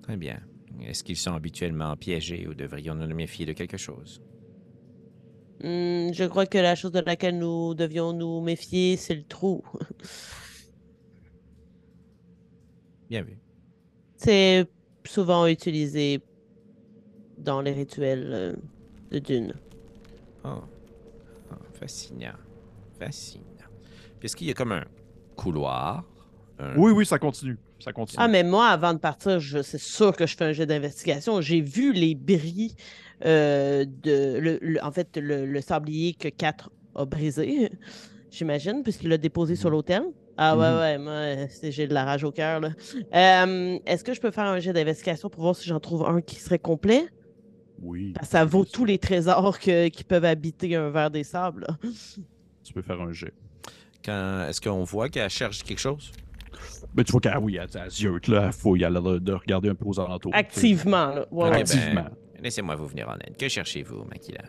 Très 0.03 0.17
bien. 0.17 0.41
Est-ce 0.83 1.03
qu'ils 1.03 1.17
sont 1.17 1.33
habituellement 1.33 1.97
piégés 1.97 2.47
ou 2.47 2.55
devrions-nous 2.55 3.07
nous 3.07 3.17
méfier 3.17 3.47
de 3.47 3.53
quelque 3.53 3.77
chose? 3.77 4.23
Hmm, 5.65 6.13
je 6.13 6.25
crois 6.29 6.47
que 6.47 6.59
la 6.59 6.77
chose 6.77 6.93
de 6.93 7.01
laquelle 7.01 7.39
nous 7.39 7.75
devions 7.75 8.13
nous 8.13 8.41
méfier, 8.41 8.97
c'est 8.97 9.17
le 9.17 9.25
trou. 9.25 9.65
Bien 13.11 13.23
vu. 13.23 13.39
C'est 14.17 14.69
souvent 15.09 15.47
utilisé 15.47 16.21
dans 17.39 17.61
les 17.61 17.73
rituels 17.73 18.29
euh, 18.33 18.53
de 19.11 19.19
Dune. 19.19 19.55
Oh. 20.45 20.49
Oh, 21.51 21.55
fascinant. 21.75 22.33
Fascinant. 22.99 23.45
Puis 24.19 24.27
est-ce 24.27 24.37
qu'il 24.37 24.47
y 24.49 24.51
a 24.51 24.55
comme 24.55 24.73
un 24.73 24.85
couloir? 25.37 26.05
un- 26.59 26.77
Oui, 26.77 26.93
oui, 26.93 27.07
ça 27.07 27.19
continue. 27.19 27.57
Ça 27.79 27.93
continue. 27.93 28.21
Ah, 28.21 28.27
mais 28.29 28.43
moi, 28.43 28.67
avant 28.69 28.93
de 28.93 28.99
partir, 28.99 29.39
je- 29.39 29.63
c'est 29.63 29.79
sûr 29.81 30.15
que 30.17 30.27
je 30.27 30.37
fais 30.37 30.45
un 30.47 30.53
jet 30.53 30.67
d'investigation. 30.67 31.41
J'ai 31.41 31.61
vu 31.61 31.93
les 31.93 32.15
bris 32.17 32.75
euh, 33.25 33.85
de. 33.85 34.39
le- 34.39 34.59
le- 34.61 34.85
en 34.85 34.91
fait, 34.93 35.17
le, 35.17 35.47
le 35.47 35.61
sablier 35.61 36.15
que 36.15 36.29
4 36.29 36.71
a 36.97 37.05
brisé, 37.05 37.71
j'imagine, 38.31 38.83
puisqu'il 38.83 39.09
l'a 39.11 39.19
déposé 39.19 39.55
sur 39.57 39.69
Mhm. 39.71 39.73
l'hôtel. 39.75 40.03
Ah, 40.41 40.57
ouais, 40.57 40.71
Mhm. 40.71 40.79
ouais, 40.79 40.99
moi, 40.99 41.13
euh, 41.13 41.47
j'ai 41.71 41.89
de 41.89 41.95
la 41.95 42.05
rage 42.05 42.23
au 42.23 42.31
cœur, 42.31 42.61
là. 42.61 42.71
Euh, 43.15 43.79
Est-ce 43.85 44.05
que 44.05 44.15
je 44.15 44.21
peux 44.21 44.31
faire 44.31 44.45
un 44.45 44.61
jet 44.61 44.73
d'investigation 44.73 45.29
pour 45.29 45.43
voir 45.43 45.57
si 45.57 45.69
j'en 45.69 45.81
trouve 45.81 46.05
un 46.07 46.21
qui 46.21 46.37
serait 46.37 46.61
complet? 46.61 47.07
Oui. 47.83 48.13
Ça 48.23 48.45
vaut 48.45 48.65
tous 48.65 48.85
les 48.85 48.99
trésors 48.99 49.59
que- 49.59 49.89
qui 49.89 50.05
peuvent 50.05 50.25
habiter 50.25 50.77
un 50.77 50.91
verre 50.91 51.11
des 51.11 51.25
sables. 51.25 51.65
là. 51.69 51.77
Tu 52.65 52.73
peux 52.73 52.83
faire 52.83 53.01
un 53.01 53.13
jet. 53.13 53.33
Quand... 54.05 54.47
Est-ce 54.49 54.61
qu'on 54.61 54.85
voit 54.85 55.09
qu'elle 55.09 55.29
cherche 55.29 55.63
quelque 55.65 55.79
chose? 55.81 56.13
Mais 56.97 57.03
tu 57.05 57.13
vois 57.13 57.21
qu'elle, 57.21 57.39
oui, 57.39 57.57
elle, 57.61 57.69
elle 57.75 57.91
ziote, 57.91 58.29
là, 58.29 58.45
elle 58.47 58.53
fouille, 58.53 58.83
elle 58.83 58.97
a 58.97 59.01
l'air 59.01 59.21
de 59.21 59.33
regarder 59.33 59.69
un 59.71 59.75
peu 59.75 59.87
aux 59.87 59.99
alentours. 60.01 60.33
Activement, 60.35 61.07
là. 61.15 61.27
Ouais, 61.33 61.47
Ok, 61.49 61.53
ouais. 61.55 61.61
Activement. 61.61 61.95
ben, 62.05 62.11
Laissez-moi 62.43 62.77
vous 62.77 62.87
venir 62.87 63.09
en 63.09 63.15
aide. 63.15 63.37
Que 63.37 63.49
cherchez-vous, 63.49 64.05
Makila? 64.05 64.43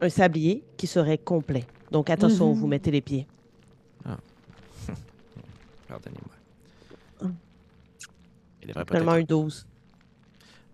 Un 0.00 0.08
sablier 0.08 0.64
qui 0.78 0.86
serait 0.86 1.18
complet. 1.18 1.64
Donc 1.92 2.08
attention 2.08 2.50
où 2.50 2.54
Mhm. 2.54 2.60
vous 2.60 2.66
mettez 2.66 2.90
les 2.90 3.02
pieds. 3.02 3.26
Pardonnez-moi. 5.90 6.34
Hum. 7.22 7.34
Il 8.62 8.68
devrait 8.68 8.84
peut-être... 8.84 9.08
un 9.08 9.22
12. 9.22 9.66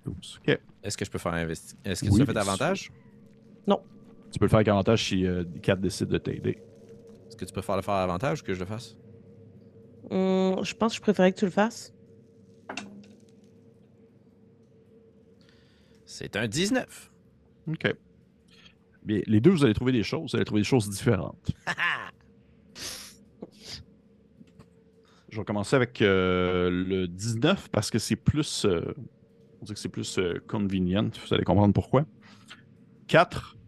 12. 0.04 0.40
OK. 0.46 0.60
Est-ce 0.82 0.96
que 0.96 1.04
je 1.04 1.10
peux 1.10 1.18
faire 1.18 1.34
investi... 1.34 1.74
Est-ce 1.84 2.04
que 2.04 2.10
Oui, 2.10 2.16
tu 2.16 2.22
as 2.22 2.26
fait 2.26 2.32
davantage? 2.32 2.92
Tu 4.32 4.38
peux 4.38 4.44
le 4.44 4.50
faire 4.50 4.58
avec 4.58 4.68
avantage 4.68 5.08
si 5.08 5.24
euh, 5.24 5.44
4 5.62 5.80
décide 5.80 6.08
de 6.08 6.18
t'aider. 6.18 6.58
Est-ce 7.26 7.36
que 7.36 7.44
tu 7.44 7.54
peux 7.54 7.62
faire 7.62 7.76
le 7.76 7.82
faire 7.82 7.94
à 7.94 8.02
avantage 8.02 8.42
ou 8.42 8.44
que 8.44 8.52
je 8.52 8.60
le 8.60 8.66
fasse? 8.66 8.96
Hum, 10.10 10.62
je 10.62 10.74
pense 10.74 10.92
que 10.92 10.96
je 10.96 11.00
préférais 11.00 11.32
que 11.32 11.38
tu 11.38 11.46
le 11.46 11.50
fasses. 11.50 11.94
C'est 16.04 16.36
un 16.36 16.46
19. 16.46 17.12
OK. 17.68 17.94
Bien, 19.04 19.20
les 19.26 19.40
deux, 19.40 19.50
vous 19.50 19.64
allez 19.64 19.74
trouver 19.74 19.92
des 19.92 20.02
choses. 20.02 20.32
Vous 20.32 20.36
allez 20.36 20.44
trouver 20.44 20.60
des 20.60 20.66
choses 20.66 20.90
différentes. 20.90 21.50
Je 25.36 25.42
vais 25.42 25.44
commencer 25.44 25.76
avec 25.76 26.00
euh, 26.00 26.70
le 26.70 27.06
19 27.06 27.68
parce 27.68 27.90
que 27.90 27.98
c'est 27.98 28.16
plus. 28.16 28.64
euh, 28.64 28.94
on 29.60 29.66
dit 29.66 29.74
que 29.74 29.78
c'est 29.78 29.90
plus 29.90 30.18
euh, 30.18 30.42
convenient. 30.48 31.10
Vous 31.28 31.34
allez 31.34 31.44
comprendre 31.44 31.74
pourquoi. 31.74 32.06
4. 33.08 33.58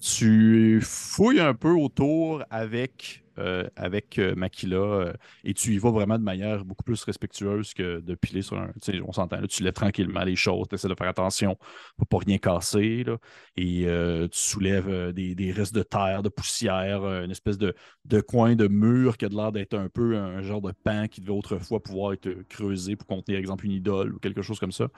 Tu 0.00 0.78
fouilles 0.80 1.40
un 1.40 1.54
peu 1.54 1.72
autour 1.72 2.44
avec, 2.48 3.19
euh, 3.38 3.68
avec 3.76 4.18
euh, 4.18 4.34
Makila 4.34 4.76
euh, 4.76 5.12
et 5.44 5.54
tu 5.54 5.72
y 5.72 5.78
vas 5.78 5.90
vraiment 5.90 6.18
de 6.18 6.24
manière 6.24 6.64
beaucoup 6.64 6.82
plus 6.82 7.02
respectueuse 7.04 7.74
que 7.74 8.00
de 8.00 8.14
piler 8.14 8.42
sur 8.42 8.58
un. 8.58 8.72
On 9.06 9.12
s'entend 9.12 9.40
là, 9.40 9.46
tu 9.46 9.62
lèves 9.62 9.72
tranquillement 9.72 10.24
les 10.24 10.36
choses, 10.36 10.66
tu 10.68 10.74
essaies 10.74 10.88
de 10.88 10.94
faire 10.94 11.08
attention 11.08 11.56
pour 11.96 12.06
pas 12.08 12.18
rien 12.18 12.38
casser. 12.38 13.04
Là, 13.04 13.18
et 13.56 13.84
tu 14.30 14.38
soulèves 14.38 15.12
des, 15.12 15.52
restes 15.52 15.74
de 15.74 15.82
terre, 15.82 16.22
de 16.22 16.28
poussière, 16.28 17.04
une 17.04 17.30
espèce 17.30 17.58
de, 17.58 17.74
coin 18.20 18.56
de 18.56 18.68
mur 18.68 19.16
qui 19.16 19.24
a 19.24 19.28
l'air 19.28 19.52
d'être 19.52 19.74
un 19.74 19.88
peu 19.88 20.16
un 20.16 20.42
genre 20.42 20.60
de 20.60 20.72
pan 20.72 21.06
qui 21.08 21.20
devait 21.20 21.32
autrefois 21.32 21.82
pouvoir 21.82 22.12
être 22.12 22.30
creusé 22.48 22.96
pour 22.96 23.06
contenir, 23.06 23.36
par 23.36 23.40
exemple, 23.40 23.66
une 23.66 23.72
idole 23.72 24.14
ou 24.14 24.18
quelque 24.18 24.42
chose 24.42 24.58
comme 24.58 24.72
ça. 24.72 24.88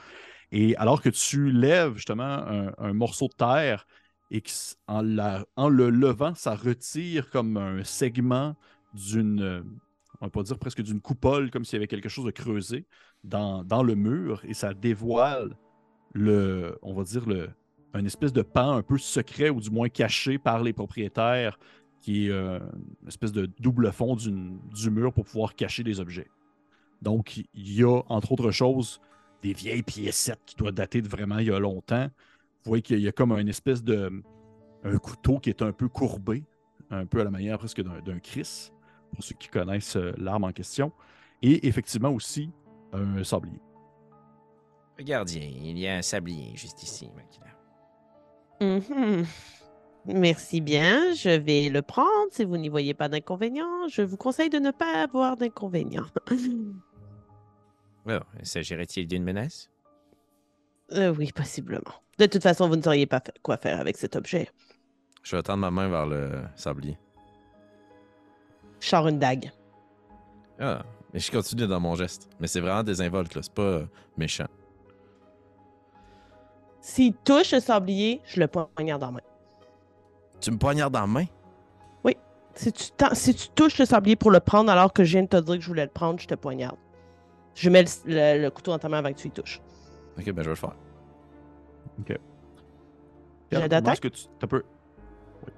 Et 0.53 0.77
alors 0.77 1.03
que 1.03 1.09
tu 1.09 1.51
lèves 1.51 1.97
justement 1.97 2.73
un 2.79 2.93
morceau 2.93 3.29
de 3.29 3.35
terre 3.35 3.87
et 4.33 4.43
en 4.87 5.03
le 5.03 5.91
levant, 5.91 6.35
ça 6.35 6.55
retire 6.55 7.29
comme 7.29 7.59
un 7.59 7.85
segment 7.85 8.57
d'une, 8.95 9.43
euh, 9.43 9.63
on 10.23 10.27
va 10.27 10.31
pas 10.31 10.43
dire 10.43 10.59
presque 10.59 10.81
d'une 10.81 11.03
coupole, 11.03 11.51
comme 11.51 11.67
s'il 11.67 11.77
y 11.77 11.81
avait 11.81 11.87
quelque 11.87 12.09
chose 12.09 12.25
de 12.25 12.31
creusé 12.31 12.87
dans, 13.25 13.83
le 13.83 13.95
mur 13.95 14.43
et 14.45 14.55
ça 14.55 14.73
dévoile 14.73 15.55
le, 16.15 16.79
on 16.81 16.95
va 16.95 17.05
dire, 17.05 17.29
le, 17.29 17.51
un 17.93 18.07
espèce 18.07 18.33
de 18.33 18.41
pan 18.41 18.73
un 18.73 18.83
peu 18.83 18.97
secret 18.97 19.51
ou 19.51 19.61
du 19.61 19.71
moins 19.71 19.91
caché 19.91 20.39
par 20.39 20.63
les 20.63 20.73
propriétaires 20.73 21.59
qui 22.01 22.27
est 22.27 22.31
euh, 22.31 22.59
une 23.03 23.09
espèce 23.09 23.33
de 23.33 23.45
double 23.61 23.93
fond 23.93 24.17
d'une- 24.17 24.59
du 24.75 24.91
mur 24.91 25.13
pour 25.13 25.27
pouvoir 25.27 25.55
cacher 25.55 25.85
des 25.85 26.01
objets. 26.01 26.29
Donc, 27.03 27.37
il 27.37 27.47
y 27.55 27.85
a, 27.85 28.01
entre 28.09 28.33
autres 28.33 28.51
choses, 28.51 28.99
des 29.43 29.53
vieilles 29.53 29.83
piécettes 29.83 30.41
qui 30.47 30.57
doivent 30.57 30.73
dater 30.73 31.03
de 31.03 31.09
vraiment 31.09 31.39
il 31.39 31.49
y 31.49 31.51
a 31.51 31.59
longtemps. 31.59 32.09
Vous 32.65 32.71
voyez 32.71 32.83
qu'il 32.83 33.01
y 33.01 33.09
a 33.09 33.13
comme 33.13 33.33
une 33.33 33.49
espèce 33.49 33.83
de 33.83 34.23
un 34.85 34.99
couteau 34.99 35.39
qui 35.39 35.51
est 35.51 35.63
un 35.63 35.73
peu 35.73 35.89
courbé, 35.89 36.45
un 36.91 37.07
peu 37.07 37.21
à 37.21 37.25
la 37.25 37.31
manière 37.31 37.59
presque 37.59 37.83
d'un 37.83 38.19
Chris, 38.19 38.71
pour 39.13 39.23
ceux 39.25 39.35
qui 39.35 39.49
connaissent 39.49 39.97
euh, 39.97 40.13
l'arme 40.17 40.45
en 40.45 40.53
question. 40.53 40.93
Et 41.43 41.67
effectivement 41.67 42.11
aussi 42.11 42.51
un 42.93 43.25
sablier. 43.25 43.61
Gardien, 45.01 45.43
il 45.43 45.79
y 45.79 45.89
a 45.89 45.97
un 45.97 46.03
sablier 46.03 46.57
juste 46.57 46.83
ici, 46.83 47.11
Makila. 47.17 47.47
Mhm. 48.61 49.27
Merci 50.07 50.61
bien. 50.61 51.15
Je 51.15 51.31
vais 51.31 51.69
le 51.69 51.83
prendre 51.83 52.29
si 52.31 52.45
vous 52.45 52.57
n'y 52.57 52.69
voyez 52.69 52.95
pas 52.95 53.09
d'inconvénient. 53.09 53.89
Je 53.89 54.03
vous 54.03 54.17
conseille 54.17 54.51
de 54.51 54.59
ne 54.59 54.71
pas 54.71 55.03
avoir 55.03 55.37
d'inconvénient. 55.37 56.07
Oh, 58.05 58.19
s'agirait-il 58.43 59.07
d'une 59.07 59.23
menace? 59.23 59.71
Euh, 60.91 61.15
oui, 61.17 61.31
possiblement. 61.33 62.03
De 62.23 62.27
toute 62.29 62.43
façon, 62.45 62.69
vous 62.69 62.77
ne 62.77 62.83
sauriez 62.83 63.07
pas 63.07 63.21
quoi 63.43 63.57
faire 63.57 63.81
avec 63.81 63.97
cet 63.97 64.15
objet. 64.15 64.49
Je 65.25 65.35
vais 65.35 65.43
tendre 65.43 65.59
ma 65.59 65.73
main 65.73 65.89
vers 65.89 66.07
le 66.07 66.31
sablier. 66.55 66.97
Je 68.79 68.89
sors 68.89 69.09
une 69.09 69.19
dague. 69.19 69.51
Ah, 70.61 70.83
mais 71.13 71.19
je 71.19 71.33
continue 71.33 71.67
dans 71.67 71.81
mon 71.81 71.97
geste. 71.97 72.29
Mais 72.39 72.47
c'est 72.47 72.61
vraiment 72.61 72.85
désinvolte, 72.85 73.35
là. 73.35 73.43
C'est 73.43 73.53
pas 73.53 73.63
euh, 73.63 73.87
méchant. 74.17 74.47
S'il 76.81 77.13
touche 77.15 77.53
le 77.53 77.59
sablier, 77.61 78.21
je 78.25 78.39
le 78.39 78.47
poignarde 78.47 79.03
en 79.03 79.11
main. 79.13 79.21
Tu 80.41 80.53
me 80.53 80.59
poignardes 80.59 80.95
dans 80.95 81.01
la 81.01 81.07
main? 81.07 81.25
Si 82.55 82.71
tu, 82.71 82.91
t'en- 82.91 83.15
si 83.15 83.35
tu 83.35 83.49
touches 83.49 83.79
le 83.79 83.87
sablier 83.87 84.15
pour 84.15 84.31
le 84.31 84.39
prendre 84.39 84.71
alors 84.71 84.93
que 84.93 85.05
je 85.05 85.13
viens 85.13 85.23
de 85.23 85.29
te 85.29 85.39
dire 85.39 85.55
que 85.57 85.63
je 85.63 85.67
voulais 85.69 85.87
le 85.87 85.91
prendre, 85.91 86.21
je 86.21 86.27
te 86.27 86.35
poignarde. 86.35 86.77
Je 87.55 87.71
mets 87.71 87.83
le, 87.83 87.89
le- 88.05 88.43
le 88.43 88.51
couteau 88.51 88.73
dans 88.73 88.79
ta 88.79 88.91
main 88.91 88.99
avant 88.99 89.11
que 89.11 89.19
tu 89.19 89.29
y 89.29 89.31
touches. 89.31 89.59
Ok, 90.19 90.27
ben 90.27 90.37
je 90.37 90.43
vais 90.43 90.49
le 90.51 90.55
faire. 90.55 90.77
J'ai 92.07 92.17
Comment 93.51 93.69
d'attaque? 93.69 93.93
est-ce 93.93 94.01
que 94.01 94.09
tu 94.09 94.25
t'as 94.39 94.47
peu- 94.47 94.63
Oui. 95.47 95.53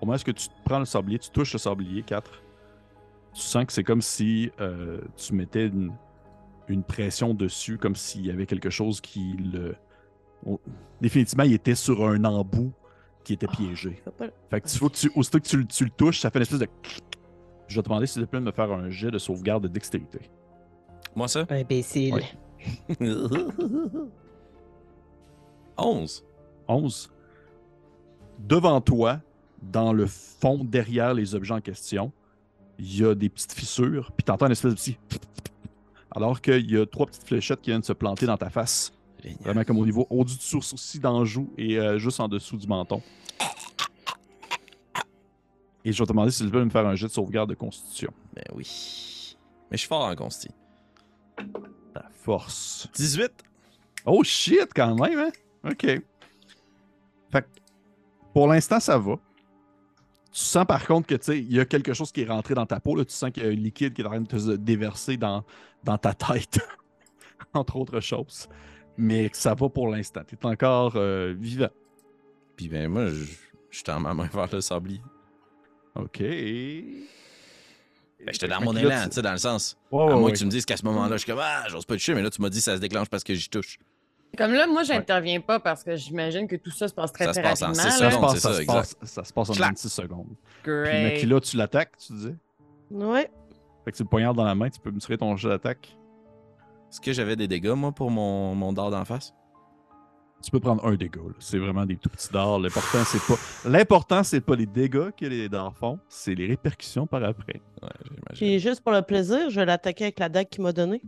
Comment 0.00 0.14
est-ce 0.14 0.24
que 0.24 0.30
tu 0.32 0.48
prends 0.64 0.78
le 0.78 0.84
sablier, 0.84 1.18
tu 1.18 1.30
touches 1.30 1.52
le 1.54 1.58
sablier 1.58 2.02
4. 2.02 2.30
Tu 3.34 3.40
sens 3.40 3.64
que 3.64 3.72
c'est 3.72 3.84
comme 3.84 4.02
si 4.02 4.50
euh, 4.60 5.00
tu 5.16 5.34
mettais 5.34 5.66
une, 5.68 5.92
une 6.68 6.82
pression 6.82 7.34
dessus, 7.34 7.78
comme 7.78 7.94
s'il 7.96 8.26
y 8.26 8.30
avait 8.30 8.46
quelque 8.46 8.70
chose 8.70 9.00
qui 9.00 9.32
le. 9.32 9.76
on- 10.44 10.58
Définitivement, 11.00 11.44
il 11.44 11.54
était 11.54 11.74
sur 11.74 12.06
un 12.06 12.22
embout 12.24 12.72
qui 13.24 13.32
était 13.34 13.46
piégé. 13.46 14.00
Faut 14.04 14.10
pas- 14.10 14.26
Fait 14.50 14.60
que 14.60 14.68
tu, 14.68 14.78
faut 14.78 14.88
que 14.88 14.96
tu, 14.96 15.10
aussitôt 15.14 15.38
que 15.40 15.46
tu, 15.46 15.56
le- 15.58 15.66
tu 15.66 15.84
le 15.84 15.90
touches, 15.90 16.20
ça 16.20 16.30
fait 16.30 16.38
une 16.38 16.42
espèce 16.42 16.58
de. 16.60 16.68
Je 17.68 17.76
vais 17.76 17.82
te 17.82 17.88
demander 17.88 18.06
s'il 18.06 18.22
te 18.22 18.28
plaît 18.28 18.40
de 18.40 18.44
me 18.46 18.52
faire 18.52 18.70
un 18.72 18.88
jet 18.90 19.10
de 19.10 19.18
sauvegarde 19.18 19.62
de 19.64 19.68
dextérité. 19.68 20.20
Moi, 21.14 21.28
ça? 21.28 21.44
Imbécile. 21.50 22.14
Ouais. 22.14 22.24
11. 25.78 26.24
11. 26.68 27.10
Devant 28.38 28.80
toi, 28.80 29.20
dans 29.62 29.92
le 29.92 30.06
fond, 30.06 30.64
derrière 30.64 31.14
les 31.14 31.34
objets 31.34 31.54
en 31.54 31.60
question, 31.60 32.12
il 32.78 32.98
y 32.98 33.04
a 33.04 33.14
des 33.14 33.28
petites 33.28 33.52
fissures, 33.52 34.12
puis 34.16 34.24
t'entends 34.24 34.46
une 34.46 34.52
espèce 34.52 34.72
de 34.72 34.76
petit. 34.76 34.98
Alors 36.14 36.40
qu'il 36.40 36.70
y 36.70 36.78
a 36.78 36.86
trois 36.86 37.06
petites 37.06 37.24
fléchettes 37.24 37.60
qui 37.60 37.70
viennent 37.70 37.82
se 37.82 37.92
planter 37.92 38.26
dans 38.26 38.36
ta 38.36 38.50
face. 38.50 38.92
Génial. 39.22 39.38
Vraiment 39.42 39.64
comme 39.64 39.78
au 39.78 39.84
niveau 39.84 40.06
au-dessus 40.10 40.38
du 40.38 40.62
sourcil 40.62 41.00
d'en 41.00 41.24
joue 41.24 41.52
et 41.58 41.78
euh, 41.78 41.98
juste 41.98 42.20
en 42.20 42.28
dessous 42.28 42.56
du 42.56 42.66
menton. 42.66 43.02
Et 45.84 45.92
je 45.92 45.98
vais 45.98 46.06
te 46.06 46.12
demander 46.12 46.30
s'il 46.30 46.48
veut 46.48 46.64
me 46.64 46.70
faire 46.70 46.86
un 46.86 46.94
jet 46.94 47.06
de 47.06 47.12
sauvegarde 47.12 47.50
de 47.50 47.54
constitution. 47.54 48.12
Ben 48.34 48.44
oui. 48.54 49.36
Mais 49.70 49.76
je 49.76 49.80
suis 49.80 49.88
fort 49.88 50.04
en 50.04 50.14
consti. 50.14 50.48
Paf. 51.94 52.12
force. 52.12 52.88
18. 52.94 53.30
Oh 54.06 54.22
shit, 54.22 54.68
quand 54.74 54.94
même, 54.94 55.18
hein? 55.18 55.30
OK. 55.70 55.82
Fait 57.30 57.42
que, 57.42 57.46
pour 58.32 58.48
l'instant, 58.48 58.80
ça 58.80 58.98
va. 58.98 59.16
Tu 60.32 60.40
sens 60.44 60.64
par 60.66 60.86
contre 60.86 61.06
que, 61.06 61.14
tu 61.16 61.24
sais, 61.24 61.38
il 61.38 61.52
y 61.52 61.60
a 61.60 61.64
quelque 61.64 61.92
chose 61.94 62.12
qui 62.12 62.22
est 62.22 62.28
rentré 62.28 62.54
dans 62.54 62.66
ta 62.66 62.80
peau. 62.80 62.94
Là. 62.94 63.04
Tu 63.04 63.12
sens 63.12 63.30
qu'il 63.30 63.42
y 63.42 63.46
a 63.46 63.48
un 63.48 63.52
liquide 63.54 63.92
qui 63.94 64.02
est 64.02 64.04
en 64.04 64.10
train 64.10 64.20
de 64.20 64.26
te 64.26 64.56
déverser 64.56 65.16
dans, 65.16 65.44
dans 65.84 65.98
ta 65.98 66.14
tête, 66.14 66.60
entre 67.54 67.76
autres 67.76 68.00
choses. 68.00 68.48
Mais 68.96 69.30
ça 69.32 69.54
va 69.54 69.68
pour 69.68 69.88
l'instant. 69.88 70.22
Tu 70.26 70.34
es 70.36 70.46
encore 70.46 70.94
euh, 70.96 71.34
vivant. 71.38 71.70
Puis 72.56 72.68
ben 72.68 72.88
moi, 72.88 73.06
je, 73.08 73.24
je 73.70 73.82
tends 73.82 74.00
ma 74.00 74.14
main 74.14 74.28
vers 74.32 74.48
le 74.52 74.60
sablier. 74.60 75.00
OK. 75.94 76.18
Ben, 76.20 77.06
j'étais 78.32 78.48
dans 78.48 78.60
mon 78.60 78.76
élan, 78.76 79.04
tu- 79.08 79.14
sais, 79.14 79.22
dans 79.22 79.32
le 79.32 79.38
sens. 79.38 79.76
Ouais, 79.92 80.12
à 80.12 80.16
moins 80.16 80.30
que 80.32 80.36
tu 80.36 80.44
me 80.44 80.50
dises 80.50 80.64
qu'à 80.64 80.76
ce 80.76 80.84
moment-là, 80.84 81.16
je 81.16 81.22
suis 81.22 81.30
comme 81.30 81.40
Ah, 81.40 81.64
j'ose 81.68 81.84
pas 81.84 81.94
toucher, 81.94 82.14
mais 82.14 82.22
là, 82.22 82.30
tu 82.30 82.42
m'as 82.42 82.50
dit 82.50 82.58
que 82.58 82.64
ça 82.64 82.74
se 82.76 82.80
déclenche 82.80 83.08
parce 83.08 83.22
que 83.24 83.34
j'y 83.34 83.48
touche. 83.48 83.78
Comme 84.36 84.52
là, 84.52 84.66
moi, 84.66 84.82
j'interviens 84.82 85.40
pas 85.40 85.58
parce 85.58 85.82
que 85.82 85.96
j'imagine 85.96 86.46
que 86.46 86.56
tout 86.56 86.70
ça 86.70 86.86
se 86.86 86.94
passe 86.94 87.12
très, 87.12 87.24
Ça 87.24 87.32
très 87.32 87.42
passe 87.42 87.62
en 87.62 87.66
rapidement. 87.68 87.90
Ça 87.90 88.04
là. 88.04 88.10
se 88.10 88.18
passe, 88.18 88.34
ça, 88.38 88.40
ça, 88.50 88.54
se 88.54 88.60
exact. 88.60 88.74
passe, 88.74 88.96
ça 89.02 89.24
se 89.24 89.32
passe 89.32 89.50
en 89.50 89.52
Clac. 89.54 89.68
26 89.70 89.88
secondes. 89.88 90.26
Puis 90.62 90.72
Great. 90.72 91.12
Makila, 91.14 91.40
tu 91.40 91.56
l'attaques, 91.56 91.96
tu 91.98 92.12
dis. 92.12 92.34
Ouais. 92.90 93.30
Fait 93.84 93.92
que 93.92 93.96
tu 93.96 94.02
le 94.02 94.08
poignardes 94.08 94.36
dans 94.36 94.44
la 94.44 94.54
main, 94.54 94.68
tu 94.70 94.78
peux 94.80 94.90
me 94.90 95.00
tirer 95.00 95.18
ton 95.18 95.36
jeu 95.36 95.48
d'attaque. 95.48 95.96
Est-ce 96.90 97.00
que 97.00 97.12
j'avais 97.12 97.36
des 97.36 97.48
dégâts, 97.48 97.70
moi, 97.70 97.90
pour 97.92 98.10
mon, 98.10 98.54
mon 98.54 98.72
dard 98.72 98.90
d'en 98.90 99.04
face? 99.04 99.34
Tu 100.42 100.52
peux 100.52 100.60
prendre 100.60 100.86
un 100.86 100.94
dégât. 100.94 101.20
là. 101.20 101.34
C'est 101.40 101.58
vraiment 101.58 101.84
des 101.84 101.96
tout 101.96 102.08
petits 102.08 102.32
dards. 102.32 102.60
L'important, 102.60 103.02
c'est 103.04 103.20
pas. 103.26 103.34
L'important, 103.68 104.22
c'est 104.22 104.40
pas 104.40 104.54
les 104.54 104.66
dégâts 104.66 105.10
que 105.10 105.26
les 105.26 105.48
dards 105.48 105.76
font, 105.76 105.98
c'est 106.08 106.34
les 106.36 106.46
répercussions 106.46 107.08
par 107.08 107.24
après. 107.24 107.60
Ouais, 107.82 107.88
j'imagine. 108.04 108.34
Puis 108.34 108.58
juste 108.60 108.82
pour 108.82 108.92
le 108.92 109.02
plaisir, 109.02 109.50
je 109.50 109.58
vais 109.58 109.66
l'attaquer 109.66 110.04
avec 110.04 110.20
la 110.20 110.28
dague 110.28 110.48
qu'il 110.48 110.62
m'a 110.62 110.72
donnée. 110.72 111.02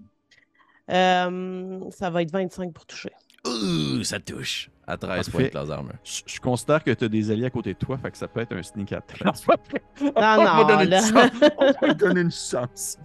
Euh, 0.90 1.80
ça 1.90 2.10
va 2.10 2.22
être 2.22 2.30
25 2.32 2.72
pour 2.72 2.84
toucher. 2.86 3.10
Ouh, 3.46 4.02
ça 4.02 4.18
touche. 4.20 4.70
À 4.86 4.96
13 4.96 5.08
Parfait. 5.16 5.30
points 5.30 5.42
de 5.48 5.54
laser 5.54 5.78
armor. 5.78 5.92
Je, 6.02 6.22
je 6.26 6.40
considère 6.40 6.82
que 6.82 6.90
tu 6.90 7.04
as 7.04 7.08
des 7.08 7.30
alliés 7.30 7.46
à 7.46 7.50
côté 7.50 7.72
de 7.74 7.78
toi, 7.78 7.96
fait 7.96 8.10
que 8.10 8.16
ça 8.18 8.26
peut 8.26 8.40
être 8.40 8.52
un 8.54 8.62
sneak 8.62 8.92
attack. 8.92 9.22
Non, 9.24 10.12
On 10.16 10.20
va 10.20 10.36
non, 10.36 10.66
donner 10.66 10.84
une 10.84 10.90
là. 10.90 11.00
chance. 11.00 11.30
On 11.58 11.64
va 11.80 11.86
lui 11.86 11.94
donner 11.94 12.20
une 12.22 12.30
chance. 12.32 12.98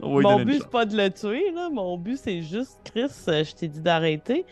On 0.00 0.20
Mon 0.20 0.44
but, 0.44 0.60
c'est 0.62 0.70
pas 0.70 0.86
de 0.86 0.96
le 0.96 1.10
tuer, 1.10 1.50
là. 1.52 1.68
Mon 1.70 1.98
but, 1.98 2.16
c'est 2.16 2.42
juste, 2.42 2.78
Chris, 2.84 3.10
euh, 3.28 3.42
je 3.44 3.54
t'ai 3.54 3.68
dit 3.68 3.80
d'arrêter. 3.80 4.46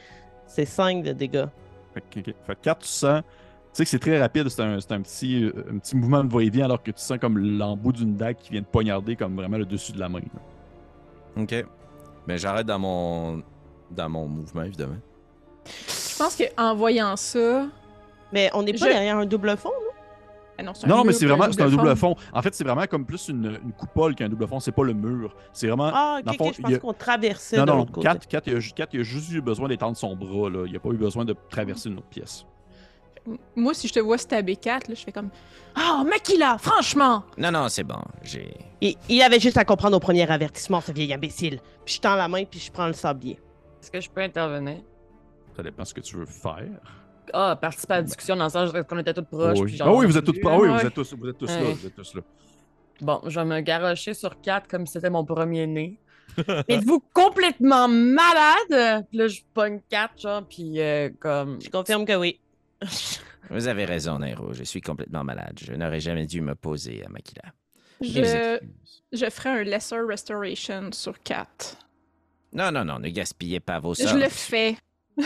C'est 0.46 0.64
5 0.64 1.02
de 1.04 1.12
dégâts. 1.12 1.46
Fait 1.94 2.22
que. 2.22 2.30
Fait 2.46 2.54
que 2.56 2.60
quand 2.64 2.74
tu 2.80 2.88
sens. 2.88 3.22
Tu 3.22 3.76
sais 3.76 3.84
que 3.84 3.90
c'est 3.90 3.98
très 4.00 4.18
rapide, 4.20 4.48
c'est 4.48 4.62
un, 4.62 4.80
c'est 4.80 4.90
un 4.92 5.00
petit, 5.00 5.44
euh, 5.44 5.52
un 5.72 5.78
petit 5.78 5.96
mouvement 5.96 6.24
de 6.24 6.32
va-et-vient 6.32 6.64
alors 6.64 6.82
que 6.82 6.90
tu 6.90 7.00
sens 7.00 7.18
comme 7.20 7.38
l'embout 7.38 7.92
d'une 7.92 8.16
dague 8.16 8.36
qui 8.36 8.50
vient 8.50 8.62
de 8.62 8.66
poignarder 8.66 9.14
comme 9.14 9.36
vraiment 9.36 9.58
le 9.58 9.64
dessus 9.64 9.92
de 9.92 10.00
la 10.00 10.08
main. 10.08 10.18
là. 10.18 11.42
Ok. 11.42 11.64
Ben, 12.30 12.38
j'arrête 12.38 12.66
dans 12.66 12.78
mon, 12.78 13.42
dans 13.90 14.08
mon 14.08 14.26
mouvement, 14.28 14.62
évidemment. 14.62 14.98
Je 15.66 16.16
pense 16.16 16.36
qu'en 16.36 16.74
voyant 16.76 17.16
ça. 17.16 17.66
Mais 18.32 18.48
on 18.54 18.62
n'est 18.62 18.72
pas 18.72 18.86
Je- 18.86 18.92
derrière 18.92 19.16
un 19.18 19.26
double 19.26 19.56
fond? 19.56 19.72
Ah 20.56 20.62
non, 20.62 20.70
un 20.80 20.86
Non, 20.88 20.98
non, 20.98 21.04
mais 21.04 21.12
c'est 21.12 21.26
vraiment 21.26 21.50
c'est 21.50 21.60
un 21.62 21.68
double 21.68 21.96
fond. 21.96 22.14
fond. 22.14 22.22
En 22.32 22.40
fait, 22.42 22.54
c'est 22.54 22.62
vraiment 22.62 22.86
comme 22.86 23.04
plus 23.04 23.28
une, 23.28 23.58
une 23.64 23.72
coupole 23.72 24.14
qu'un 24.14 24.28
double 24.28 24.46
fond. 24.46 24.60
C'est 24.60 24.70
pas 24.70 24.84
le 24.84 24.92
mur. 24.92 25.34
C'est 25.52 25.66
vraiment. 25.66 25.90
Ah, 25.92 26.20
dans 26.24 26.30
ok, 26.32 26.38
le 26.38 26.44
fond, 26.44 26.50
ok, 26.50 26.54
je 26.54 26.58
il 26.58 26.60
y 26.60 26.62
pense 26.62 26.74
a- 26.74 26.78
qu'on 26.78 26.92
traversait 26.92 27.56
Non, 27.56 27.64
non, 27.66 27.86
côté. 27.86 28.02
4, 28.06 28.28
4, 28.28 28.46
il, 28.46 28.56
a, 28.56 28.60
ju- 28.60 28.72
Kat, 28.72 28.86
il 28.92 29.00
a 29.00 29.02
juste 29.02 29.32
eu 29.32 29.40
besoin 29.40 29.66
d'étendre 29.68 29.96
son 29.96 30.14
bras. 30.14 30.48
Là. 30.50 30.66
Il 30.66 30.72
n'a 30.72 30.78
pas 30.78 30.90
eu 30.90 30.96
besoin 30.98 31.24
de 31.24 31.34
traverser 31.48 31.88
une 31.88 31.98
autre 31.98 32.06
pièce. 32.08 32.46
Moi, 33.54 33.74
si 33.74 33.86
je 33.88 33.92
te 33.92 34.00
vois 34.00 34.18
stabber 34.18 34.56
4, 34.56 34.88
là, 34.88 34.94
je 34.94 35.02
fais 35.04 35.12
comme 35.12 35.30
Ah, 35.74 36.02
Makila, 36.08 36.58
franchement! 36.58 37.24
Non, 37.38 37.50
non, 37.52 37.68
c'est 37.68 37.84
bon. 37.84 38.00
J'ai. 38.22 38.54
Il, 38.80 38.96
il 39.08 39.22
avait 39.22 39.40
juste 39.40 39.56
à 39.56 39.64
comprendre 39.64 39.96
au 39.96 40.00
premier 40.00 40.28
avertissement, 40.30 40.80
ce 40.80 40.90
vieil 40.92 41.12
imbécile. 41.12 41.60
Puis 41.84 41.96
je 41.96 42.00
tends 42.00 42.16
la 42.16 42.28
main, 42.28 42.44
puis 42.44 42.58
je 42.60 42.70
prends 42.72 42.86
le 42.86 42.92
sablier. 42.94 43.38
Est-ce 43.82 43.90
que 43.90 44.00
je 44.00 44.10
peux 44.10 44.22
intervenir? 44.22 44.78
Ça 45.56 45.62
dépend 45.62 45.84
ce 45.84 45.92
que 45.94 46.00
tu 46.00 46.16
veux 46.16 46.26
faire. 46.26 46.68
Ah, 47.32 47.56
participer 47.60 47.94
à 47.94 47.96
la 47.98 48.02
discussion 48.02 48.34
dans 48.36 48.44
le 48.44 48.50
sens 48.50 48.72
qu'on 48.88 48.98
était 48.98 49.14
tous 49.14 49.22
proches. 49.24 49.58
oui. 49.58 49.66
puis 49.66 49.76
genre, 49.76 49.88
Ah 49.88 49.94
oui, 49.94 50.06
vous 50.06 50.16
êtes 50.18 50.24
tous, 50.24 50.36
ah 50.44 50.58
oui, 50.58 50.68
vous 50.68 50.86
êtes 50.86 50.94
tous, 50.94 51.14
vous 51.14 51.28
êtes 51.28 51.38
tous 51.38 51.46
là. 51.46 51.60
Vous 51.62 51.86
êtes 51.86 51.94
tous 51.94 52.14
là. 52.14 52.22
Bon, 53.00 53.20
je 53.26 53.38
vais 53.40 53.46
me 53.46 53.60
garrocher 53.60 54.14
sur 54.14 54.40
4 54.40 54.68
comme 54.68 54.86
si 54.86 54.94
c'était 54.94 55.10
mon 55.10 55.24
premier 55.24 55.66
né. 55.66 55.98
Êtes-vous 56.68 57.02
complètement 57.12 57.88
malade? 57.88 59.06
Puis 59.08 59.18
là, 59.18 59.28
je 59.28 59.40
pogne 59.54 59.80
4, 59.88 60.20
genre, 60.20 60.42
puis 60.48 60.80
euh, 60.80 61.08
comme. 61.18 61.60
Je 61.62 61.70
confirme 61.70 62.04
que 62.04 62.14
oui. 62.16 62.38
Vous 63.50 63.66
avez 63.66 63.84
raison, 63.84 64.18
Nairo. 64.18 64.52
Je 64.52 64.64
suis 64.64 64.80
complètement 64.80 65.24
malade. 65.24 65.58
Je 65.60 65.72
n'aurais 65.72 66.00
jamais 66.00 66.26
dû 66.26 66.40
m'opposer 66.40 67.04
à 67.04 67.08
Makila. 67.08 67.42
Je, 68.00 68.58
je 69.12 69.30
ferai 69.30 69.48
un 69.50 69.62
Lesser 69.64 70.00
Restoration 70.00 70.90
sur 70.92 71.20
4. 71.20 71.76
Non, 72.52 72.72
non, 72.72 72.84
non, 72.84 72.98
ne 72.98 73.08
gaspillez 73.08 73.60
pas 73.60 73.78
vos 73.78 73.94
Je 73.94 74.04
sorts. 74.04 74.16
le 74.16 74.28
fais. 74.28 74.76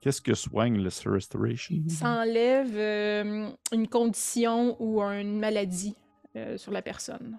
Qu'est-ce 0.00 0.20
que 0.22 0.34
soigne 0.34 0.78
le 0.78 0.90
Restoration? 1.10 1.82
Ça 1.88 2.08
enlève 2.08 2.76
euh, 2.76 3.50
une 3.72 3.88
condition 3.88 4.76
ou 4.80 5.02
une 5.02 5.38
maladie 5.38 5.96
euh, 6.36 6.56
sur 6.56 6.72
la 6.72 6.82
personne. 6.82 7.38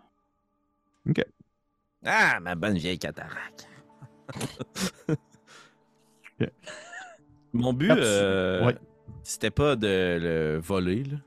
Ah, 2.05 2.39
ma 2.39 2.55
bonne 2.55 2.77
vieille 2.77 2.99
cataracte. 2.99 3.67
Mon 7.53 7.73
but, 7.73 7.91
euh, 7.91 8.65
Ouais. 8.65 8.75
c'était 9.23 9.49
pas 9.51 9.75
de 9.75 9.87
le 10.21 10.59
voler, 10.63 11.03
là. 11.03 11.17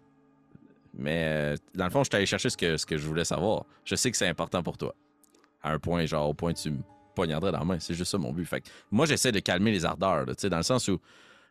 Mais 0.94 1.24
euh, 1.26 1.56
dans 1.74 1.84
le 1.84 1.90
fond, 1.90 2.04
je 2.04 2.08
suis 2.10 2.16
allé 2.16 2.26
chercher 2.26 2.50
ce 2.50 2.56
que, 2.56 2.76
ce 2.76 2.84
que 2.84 2.98
je 2.98 3.06
voulais 3.06 3.24
savoir. 3.24 3.64
Je 3.84 3.94
sais 3.96 4.10
que 4.10 4.16
c'est 4.16 4.28
important 4.28 4.62
pour 4.62 4.76
toi. 4.76 4.94
À 5.62 5.72
un 5.72 5.78
point, 5.78 6.04
genre, 6.06 6.28
au 6.28 6.34
point 6.34 6.50
où 6.50 6.54
tu 6.54 6.70
me 6.70 6.78
poignarderais 7.14 7.52
dans 7.52 7.58
la 7.60 7.64
main. 7.64 7.78
C'est 7.78 7.94
juste 7.94 8.10
ça 8.10 8.18
mon 8.18 8.32
but. 8.32 8.44
Fait 8.44 8.60
que 8.60 8.68
moi, 8.90 9.06
j'essaie 9.06 9.32
de 9.32 9.38
calmer 9.40 9.70
les 9.72 9.84
ardeurs, 9.84 10.26
là, 10.26 10.34
tu 10.34 10.42
sais, 10.42 10.50
dans 10.50 10.58
le 10.58 10.62
sens 10.62 10.88
où. 10.88 10.98